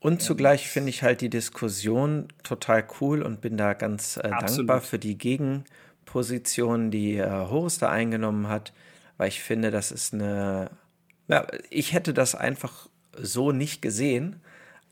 und 0.04 0.22
zugleich 0.22 0.68
finde 0.68 0.90
ich 0.90 1.02
halt 1.02 1.22
die 1.22 1.30
Diskussion 1.30 2.28
total 2.44 2.86
cool 3.00 3.22
und 3.22 3.40
bin 3.40 3.56
da 3.56 3.74
ganz 3.74 4.18
äh, 4.18 4.30
dankbar 4.30 4.82
für 4.82 5.00
die 5.00 5.18
Gegenposition, 5.18 6.92
die 6.92 7.16
äh, 7.16 7.30
Horus 7.30 7.78
da 7.78 7.90
eingenommen 7.90 8.50
hat, 8.50 8.74
weil 9.16 9.30
ich 9.30 9.42
finde, 9.42 9.72
das 9.72 9.94
ist 9.94 10.14
eine. 10.14 10.72
Ja, 11.30 11.48
ich 11.70 11.94
hätte 11.94 12.14
das 12.14 12.36
einfach 12.36 12.90
so 13.18 13.54
nicht 13.54 13.82
gesehen 13.82 14.42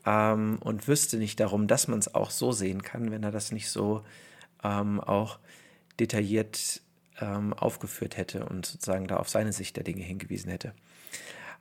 ähm, 0.06 0.56
und 0.60 0.88
wüsste 0.88 1.18
nicht 1.18 1.38
darum, 1.40 1.66
dass 1.66 1.88
man 1.88 1.98
es 1.98 2.14
auch 2.14 2.30
so 2.30 2.52
sehen 2.52 2.80
kann, 2.80 3.10
wenn 3.10 3.22
er 3.22 3.32
das 3.32 3.52
nicht 3.52 3.68
so 3.68 4.04
ähm, 4.64 4.98
auch 4.98 5.38
detailliert 6.00 6.80
ähm, 7.20 7.52
aufgeführt 7.52 8.16
hätte 8.16 8.46
und 8.46 8.64
sozusagen 8.64 9.08
da 9.08 9.18
auf 9.18 9.28
seine 9.28 9.52
Sicht 9.52 9.76
der 9.76 9.84
Dinge 9.84 10.04
hingewiesen 10.04 10.50
hätte 10.50 10.72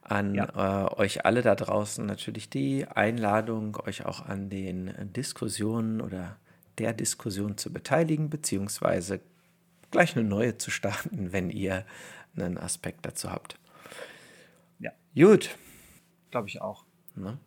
an 0.02 0.36
ja. 0.36 0.88
äh, 0.88 0.96
euch 0.96 1.26
alle 1.26 1.42
da 1.42 1.56
draußen 1.56 2.06
natürlich 2.06 2.50
die 2.50 2.88
Einladung, 2.88 3.78
euch 3.78 4.06
auch 4.06 4.26
an 4.26 4.50
den 4.50 4.94
Diskussionen 5.14 6.02
oder 6.02 6.38
der 6.78 6.94
Diskussion 6.94 7.58
zu 7.58 7.72
beteiligen, 7.72 8.30
beziehungsweise 8.30 9.22
gleich 9.92 10.16
eine 10.16 10.28
neue 10.28 10.58
zu 10.58 10.72
starten, 10.72 11.32
wenn 11.32 11.50
ihr 11.50 11.86
einen 12.36 12.58
Aspekt 12.58 13.06
dazu 13.06 13.32
habt. 13.32 13.58
Ja. 14.80 14.92
Gut. 15.16 15.56
Glaube 16.32 16.48
ich 16.48 16.62
auch. 16.62 16.86
Ne? 17.16 17.38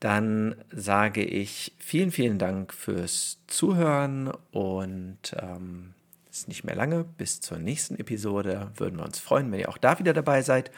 Dann 0.00 0.56
sage 0.70 1.22
ich 1.22 1.76
vielen, 1.78 2.10
vielen 2.10 2.38
Dank 2.38 2.74
fürs 2.74 3.38
Zuhören 3.46 4.32
und 4.50 5.36
ähm, 5.38 5.94
ist 6.30 6.48
nicht 6.48 6.64
mehr 6.64 6.74
lange. 6.74 7.04
Bis 7.04 7.40
zur 7.40 7.58
nächsten 7.58 7.96
Episode 7.96 8.72
würden 8.76 8.98
wir 8.98 9.04
uns 9.04 9.20
freuen, 9.20 9.52
wenn 9.52 9.60
ihr 9.60 9.68
auch 9.68 9.78
da 9.78 9.98
wieder 9.98 10.14
dabei 10.14 10.42
seid. 10.42 10.72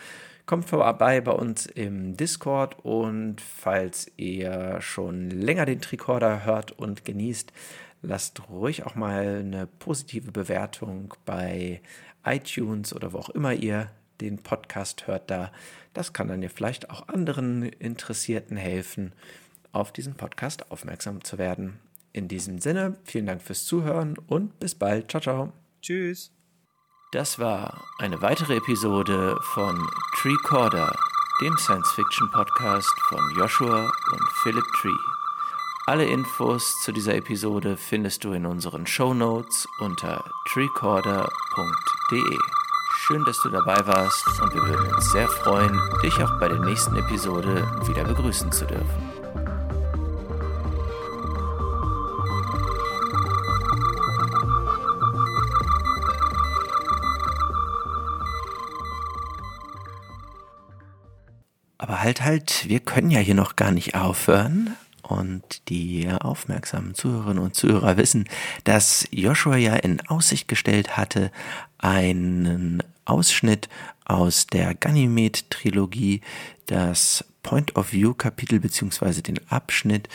Kommt 0.46 0.66
vorbei 0.66 1.22
bei 1.22 1.32
uns 1.32 1.64
im 1.64 2.18
Discord 2.18 2.78
und 2.84 3.40
falls 3.40 4.12
ihr 4.18 4.78
schon 4.80 5.30
länger 5.30 5.64
den 5.64 5.80
Tricorder 5.80 6.44
hört 6.44 6.72
und 6.72 7.06
genießt, 7.06 7.50
lasst 8.02 8.48
ruhig 8.50 8.84
auch 8.84 8.94
mal 8.94 9.38
eine 9.38 9.66
positive 9.66 10.32
Bewertung 10.32 11.14
bei 11.24 11.80
iTunes 12.24 12.94
oder 12.94 13.14
wo 13.14 13.18
auch 13.18 13.30
immer 13.30 13.54
ihr 13.54 13.90
den 14.20 14.38
Podcast 14.38 15.06
hört 15.06 15.30
da. 15.30 15.50
Das 15.94 16.12
kann 16.12 16.28
dann 16.28 16.42
ja 16.42 16.48
vielleicht 16.48 16.90
auch 16.90 17.08
anderen 17.08 17.62
Interessierten 17.62 18.58
helfen, 18.58 19.12
auf 19.72 19.92
diesen 19.92 20.14
Podcast 20.14 20.70
aufmerksam 20.70 21.24
zu 21.24 21.38
werden. 21.38 21.80
In 22.12 22.28
diesem 22.28 22.58
Sinne, 22.58 22.96
vielen 23.04 23.26
Dank 23.26 23.42
fürs 23.42 23.64
Zuhören 23.64 24.16
und 24.26 24.58
bis 24.60 24.74
bald. 24.74 25.10
Ciao, 25.10 25.20
ciao. 25.20 25.52
Tschüss. 25.80 26.43
Das 27.15 27.39
war 27.39 27.73
eine 27.99 28.20
weitere 28.23 28.57
Episode 28.57 29.36
von 29.41 29.89
Tree 30.16 30.35
Corder, 30.43 30.93
dem 31.41 31.57
Science-Fiction-Podcast 31.57 32.93
von 33.09 33.20
Joshua 33.36 33.85
und 34.11 34.32
Philip 34.43 34.65
Tree. 34.81 34.99
Alle 35.86 36.07
Infos 36.07 36.81
zu 36.82 36.91
dieser 36.91 37.15
Episode 37.15 37.77
findest 37.77 38.24
du 38.24 38.32
in 38.32 38.45
unseren 38.45 38.85
Show 38.85 39.15
Notes 39.15 39.69
unter 39.78 40.24
treecorder.de. 40.53 42.39
Schön, 42.97 43.24
dass 43.24 43.41
du 43.43 43.49
dabei 43.51 43.86
warst 43.86 44.27
und 44.41 44.53
wir 44.53 44.62
würden 44.62 44.93
uns 44.93 45.12
sehr 45.12 45.28
freuen, 45.28 45.81
dich 46.03 46.20
auch 46.20 46.41
bei 46.41 46.49
der 46.49 46.59
nächsten 46.59 46.97
Episode 46.97 47.62
wieder 47.86 48.03
begrüßen 48.03 48.51
zu 48.51 48.66
dürfen. 48.66 49.14
Halt, 62.05 62.22
halt, 62.22 62.68
wir 62.68 62.81
können 62.81 63.10
ja 63.10 63.18
hier 63.18 63.35
noch 63.35 63.56
gar 63.56 63.72
nicht 63.72 63.94
aufhören. 63.94 64.76
Und 65.02 65.68
die 65.68 66.09
aufmerksamen 66.09 66.94
Zuhörerinnen 66.94 67.43
und 67.43 67.55
Zuhörer 67.55 67.98
wissen, 67.98 68.26
dass 68.64 69.06
Joshua 69.10 69.56
ja 69.56 69.74
in 69.76 70.01
Aussicht 70.09 70.48
gestellt 70.48 70.97
hatte, 70.97 71.31
einen 71.76 72.82
Ausschnitt 73.05 73.68
aus 74.06 74.47
der 74.47 74.74
Ganymed-Trilogie, 74.74 76.22
das 76.66 77.24
Point 77.43 77.76
of 77.76 77.93
View-Kapitel 77.93 78.60
beziehungsweise 78.60 79.22
den 79.22 79.39
Abschnitt 79.51 80.09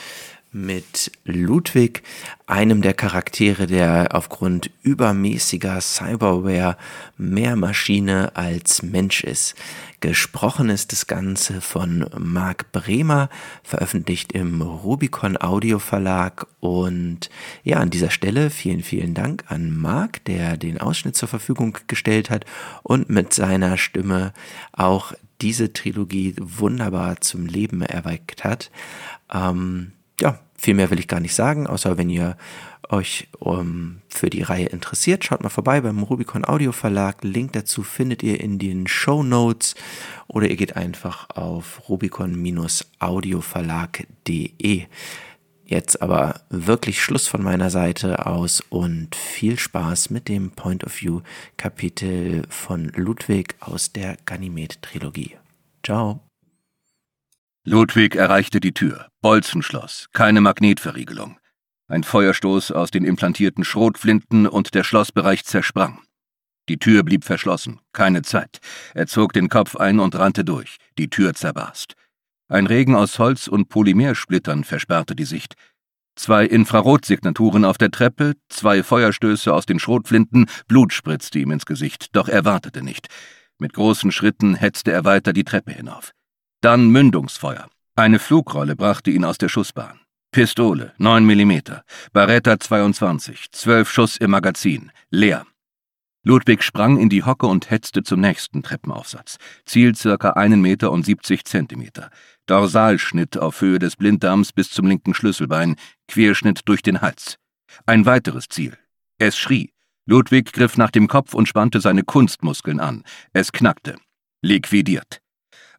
mit 0.52 1.12
Ludwig, 1.26 2.04
einem 2.48 2.82
der 2.82 2.94
Charaktere, 2.94 3.68
der 3.68 4.16
aufgrund 4.16 4.72
übermäßiger 4.82 5.80
Cyberware 5.82 6.78
mehr 7.18 7.56
Maschine 7.56 8.36
als 8.36 8.82
Mensch 8.82 9.24
ist. 9.24 9.56
Gesprochen 10.02 10.70
ist 10.70 10.92
das 10.94 11.08
Ganze 11.08 11.62
von 11.62 12.06
Marc 12.18 12.72
Bremer, 12.72 13.30
veröffentlicht 13.64 14.32
im 14.32 14.62
Rubicon 14.62 15.38
Audio 15.40 15.78
Verlag. 15.78 16.48
Und 16.62 17.30
ja, 17.64 17.78
an 17.78 17.90
dieser 17.90 18.10
Stelle 18.10 18.50
vielen, 18.50 18.82
vielen 18.82 19.14
Dank 19.14 19.44
an 19.50 19.76
Marc, 19.76 20.24
der 20.26 20.58
den 20.58 20.80
Ausschnitt 20.80 21.16
zur 21.16 21.28
Verfügung 21.28 21.78
gestellt 21.88 22.30
hat 22.30 22.46
und 22.82 23.10
mit 23.10 23.34
seiner 23.34 23.78
Stimme 23.78 24.34
auch 24.72 25.14
diese 25.42 25.74
Trilogie 25.74 26.36
wunderbar 26.40 27.22
zum 27.22 27.46
Leben 27.46 27.82
erweckt 27.82 28.44
hat. 28.44 28.72
Ähm, 29.34 29.94
ja, 30.20 30.40
viel 30.56 30.74
mehr 30.74 30.90
will 30.90 31.00
ich 31.00 31.08
gar 31.08 31.20
nicht 31.20 31.36
sagen, 31.36 31.68
außer 31.68 31.98
wenn 31.98 32.10
ihr 32.10 32.38
euch 32.90 33.28
um, 33.40 34.02
für 34.10 34.30
die 34.30 34.42
Reihe 34.42 34.66
interessiert, 34.68 35.24
schaut 35.24 35.42
mal 35.44 35.50
vorbei 35.50 35.80
beim 35.82 36.04
Rubicon 36.04 36.46
Audio 36.46 36.72
Verlag. 36.72 37.24
Link 37.24 37.54
dazu 37.54 37.82
findet 37.84 38.22
ihr 38.24 38.40
in 38.40 38.58
den 38.60 38.88
Show 38.88 39.24
Notes 39.24 39.76
oder 40.28 40.50
ihr 40.50 40.58
geht 40.58 40.76
einfach 40.76 41.30
auf 41.32 41.88
rubicon-audioverlag.de. 41.88 44.86
Jetzt 45.66 46.02
aber 46.02 46.42
wirklich 46.50 47.04
Schluss 47.04 47.28
von 47.28 47.44
meiner 47.44 47.70
Seite 47.70 48.26
aus 48.26 48.64
und 48.70 49.16
viel 49.16 49.60
Spaß 49.60 50.10
mit 50.10 50.28
dem 50.28 50.50
Point 50.52 50.84
of 50.84 51.00
View 51.00 51.22
Kapitel 51.58 52.42
von 52.50 52.92
Ludwig 52.96 53.56
aus 53.60 53.94
der 53.94 54.18
Ganymed 54.26 54.82
Trilogie. 54.82 55.38
Ciao. 55.84 56.29
Ludwig 57.72 58.16
erreichte 58.16 58.60
die 58.60 58.74
Tür. 58.74 59.10
Bolzenschloss, 59.22 60.08
keine 60.12 60.42
Magnetverriegelung. 60.42 61.38
Ein 61.88 62.04
Feuerstoß 62.04 62.72
aus 62.72 62.90
den 62.90 63.06
implantierten 63.06 63.64
Schrotflinten 63.64 64.48
und 64.48 64.74
der 64.74 64.84
Schlossbereich 64.84 65.46
zersprang. 65.46 66.02
Die 66.68 66.80
Tür 66.80 67.04
blieb 67.04 67.26
verschlossen, 67.26 67.80
keine 67.94 68.24
Zeit. 68.24 68.58
Er 68.96 69.06
zog 69.06 69.34
den 69.34 69.50
Kopf 69.50 69.76
ein 69.76 70.00
und 70.00 70.18
rannte 70.18 70.44
durch. 70.44 70.78
Die 70.98 71.12
Tür 71.12 71.36
zerbarst. 71.36 71.94
Ein 72.48 72.66
Regen 72.66 72.96
aus 72.96 73.20
Holz 73.20 73.48
und 73.48 73.70
Polymersplittern 73.70 74.64
versperrte 74.64 75.16
die 75.16 75.26
Sicht. 75.26 75.54
Zwei 76.16 76.46
Infrarotsignaturen 76.46 77.66
auf 77.66 77.78
der 77.78 77.92
Treppe, 77.92 78.34
zwei 78.50 78.82
Feuerstöße 78.82 79.54
aus 79.54 79.68
den 79.68 79.78
Schrotflinten, 79.78 80.48
Blut 80.68 80.92
spritzte 80.92 81.38
ihm 81.38 81.52
ins 81.52 81.68
Gesicht, 81.68 82.16
doch 82.16 82.30
er 82.30 82.46
wartete 82.46 82.82
nicht. 82.82 83.10
Mit 83.60 83.74
großen 83.74 84.12
Schritten 84.12 84.56
hetzte 84.56 84.92
er 84.92 85.06
weiter 85.06 85.34
die 85.34 85.44
Treppe 85.44 85.72
hinauf. 85.72 86.14
Dann 86.62 86.90
Mündungsfeuer. 86.90 87.70
Eine 87.96 88.20
Flugrolle 88.20 88.76
brachte 88.76 89.12
ihn 89.12 89.24
aus 89.24 89.38
der 89.38 89.48
Schussbahn. 89.48 90.02
Pistole, 90.32 90.94
9 90.98 91.26
mm, 91.26 91.62
Barretta 92.12 92.60
22, 92.60 93.52
12 93.54 93.90
Schuss 93.90 94.18
im 94.18 94.32
Magazin, 94.32 94.92
leer. 95.10 95.46
Ludwig 96.24 96.62
sprang 96.64 96.98
in 97.00 97.08
die 97.08 97.24
Hocke 97.24 97.48
und 97.48 97.72
hetzte 97.72 98.04
zum 98.04 98.20
nächsten 98.20 98.62
Treppenaufsatz. 98.62 99.38
Ziel 99.66 99.96
circa 99.96 100.32
1 100.32 100.58
Meter 100.58 100.92
und 100.92 101.06
70 101.06 101.46
Zentimeter. 101.46 102.10
Dorsalschnitt 102.46 103.38
auf 103.38 103.62
Höhe 103.62 103.80
des 103.80 103.96
Blinddarms 103.96 104.52
bis 104.52 104.70
zum 104.70 104.86
linken 104.86 105.14
Schlüsselbein, 105.14 105.78
Querschnitt 106.10 106.62
durch 106.66 106.82
den 106.82 107.00
Hals. 107.00 107.38
Ein 107.86 108.06
weiteres 108.06 108.50
Ziel. 108.50 108.78
Es 109.18 109.38
schrie. 109.38 109.72
Ludwig 110.06 110.52
griff 110.52 110.76
nach 110.76 110.92
dem 110.92 111.08
Kopf 111.08 111.34
und 111.34 111.48
spannte 111.48 111.80
seine 111.80 112.04
Kunstmuskeln 112.04 112.82
an. 112.82 113.06
Es 113.32 113.54
knackte. 113.54 113.96
Liquidiert. 114.42 115.22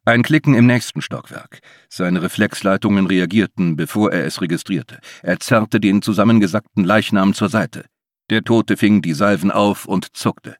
Ein 0.03 0.23
Klicken 0.23 0.55
im 0.55 0.65
nächsten 0.65 1.03
Stockwerk. 1.03 1.59
Seine 1.87 2.23
Reflexleitungen 2.23 3.05
reagierten, 3.05 3.75
bevor 3.75 4.11
er 4.11 4.25
es 4.25 4.41
registrierte. 4.41 4.99
Er 5.21 5.39
zerrte 5.39 5.79
den 5.79 6.01
zusammengesackten 6.01 6.83
Leichnam 6.83 7.35
zur 7.35 7.49
Seite. 7.49 7.85
Der 8.31 8.43
Tote 8.43 8.77
fing 8.77 9.03
die 9.03 9.13
Salven 9.13 9.51
auf 9.51 9.85
und 9.85 10.15
zuckte. 10.15 10.55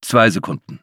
Zwei 0.00 0.30
Sekunden. 0.30 0.80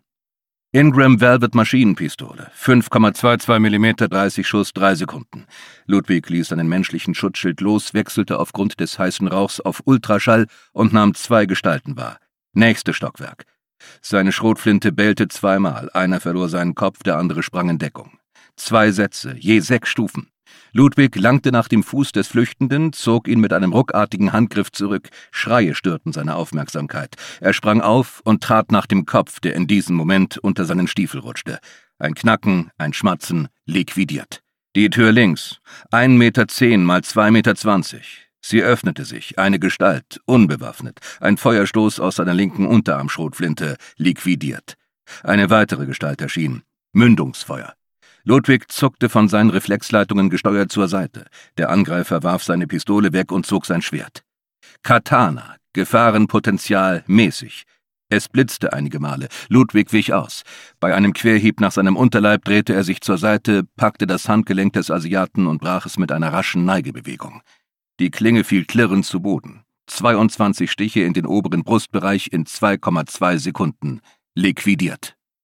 Ingram 0.72 1.19
Velvet 1.19 1.56
Maschinenpistole. 1.56 2.52
5,22 2.56 3.69
mm, 3.69 3.95
30 4.07 4.48
Schuss, 4.48 4.72
drei 4.73 4.94
Sekunden. 4.94 5.48
Ludwig 5.88 6.30
ließ 6.30 6.49
seinen 6.49 6.68
menschlichen 6.68 7.15
Schutzschild 7.15 7.60
los, 7.60 7.95
wechselte 7.95 8.38
aufgrund 8.38 8.80
des 8.80 8.99
heißen 8.99 9.27
Rauchs 9.27 9.60
auf 9.61 9.82
Ultraschall 9.86 10.45
und 10.73 10.94
nahm 10.94 11.15
zwei 11.15 11.48
Gestalten 11.48 11.98
wahr. 11.98 12.19
Nächste 12.53 12.94
Stockwerk. 12.94 13.45
Seine 14.02 14.32
Schrotflinte 14.32 14.91
bellte 14.91 15.28
zweimal, 15.28 15.90
einer 15.94 16.20
verlor 16.20 16.49
seinen 16.49 16.76
Kopf, 16.76 17.03
der 17.03 17.18
andere 17.18 17.44
sprang 17.44 17.70
in 17.70 17.80
Deckung. 17.80 18.18
Zwei 18.56 18.91
Sätze, 18.91 19.36
je 19.38 19.60
sechs 19.60 19.90
Stufen. 19.90 20.30
Ludwig 20.72 21.16
langte 21.16 21.52
nach 21.52 21.68
dem 21.68 21.84
Fuß 21.84 22.12
des 22.12 22.28
Flüchtenden, 22.28 22.91
zog 22.91 23.28
ihn 23.28 23.40
mit 23.40 23.53
einem 23.53 23.72
ruckartigen 23.72 24.34
Handgriff 24.34 24.72
zurück. 24.72 25.10
Schreie 25.32 25.74
störten 25.74 26.12
seine 26.12 26.36
Aufmerksamkeit. 26.36 27.16
Er 27.40 27.53
sprang 27.53 27.82
auf 27.82 28.22
und 28.26 28.44
trat 28.44 28.72
nach 28.72 28.86
dem 28.86 29.06
Kopf, 29.06 29.40
der 29.40 29.56
in 29.56 29.68
diesem 29.68 29.95
Moment 29.95 30.38
unter 30.38 30.66
seinen 30.66 30.88
Stiefel 30.88 31.22
rutschte. 31.22 31.60
Ein 31.98 32.14
Knacken, 32.14 32.72
ein 32.78 32.91
Schmatzen, 32.91 33.48
liquidiert. 33.66 34.41
Die 34.76 34.90
Tür 34.90 35.14
links, 35.14 35.62
1,10 35.94 36.10
Meter 36.10 36.48
zehn 36.49 36.84
mal 36.84 36.99
2,20 36.99 37.32
Meter. 37.32 37.56
zwanzig. 37.56 38.25
Sie 38.48 38.62
öffnete 38.62 39.06
sich, 39.06 39.40
eine 39.40 39.58
Gestalt, 39.58 40.22
unbewaffnet, 40.26 41.00
ein 41.20 41.38
Feuerstoß 41.38 42.00
aus 42.00 42.18
seiner 42.18 42.36
linken 42.36 42.68
Unterarmschrotflinte, 42.68 43.76
liquidiert. 43.98 44.76
Eine 45.24 45.50
weitere 45.50 45.88
Gestalt 45.88 46.22
erschien, 46.22 46.62
Mündungsfeuer. 46.94 47.74
Ludwig 48.24 48.72
zuckte 48.72 49.10
von 49.10 49.30
seinen 49.30 49.50
Reflexleitungen 49.50 50.30
gesteuert 50.30 50.72
zur 50.72 50.88
Seite. 50.88 51.26
Der 51.58 51.72
Angreifer 51.72 52.22
warf 52.22 52.44
seine 52.44 52.68
Pistole 52.68 53.14
weg 53.14 53.32
und 53.32 53.48
zog 53.48 53.66
sein 53.66 53.82
Schwert. 53.82 54.22
Katana, 54.84 55.56
Gefahrenpotenzial 55.74 57.04
mäßig. 57.08 57.64
Es 58.10 58.30
blitzte 58.30 58.74
einige 58.74 59.00
Male. 59.00 59.28
Ludwig 59.50 59.92
wich 59.92 60.14
aus. 60.14 60.44
Bei 60.80 60.94
einem 60.94 61.14
Querhieb 61.14 61.62
nach 61.62 61.72
seinem 61.72 61.96
Unterleib 61.96 62.46
drehte 62.46 62.76
er 62.76 62.84
sich 62.84 63.02
zur 63.02 63.18
Seite, 63.18 63.64
packte 63.76 64.06
das 64.06 64.30
Handgelenk 64.30 64.74
des 64.74 64.92
Asiaten 64.92 65.48
und 65.48 65.62
brach 65.62 65.88
es 65.88 65.98
mit 65.98 66.12
einer 66.12 66.32
raschen 66.32 66.64
Neigebewegung. 66.64 67.42
Die 68.00 68.12
Klinge 68.12 68.44
fiel 68.44 68.66
klirrend 68.66 69.06
zu 69.06 69.22
Boden. 69.22 69.64
22 69.88 70.70
Stiche 70.70 71.02
in 71.02 71.14
den 71.14 71.26
oberen 71.26 71.64
Brustbereich 71.64 72.28
in 72.34 72.46
2,2 72.46 73.38
Sekunden. 73.38 74.02
Liquidiert. 74.34 75.15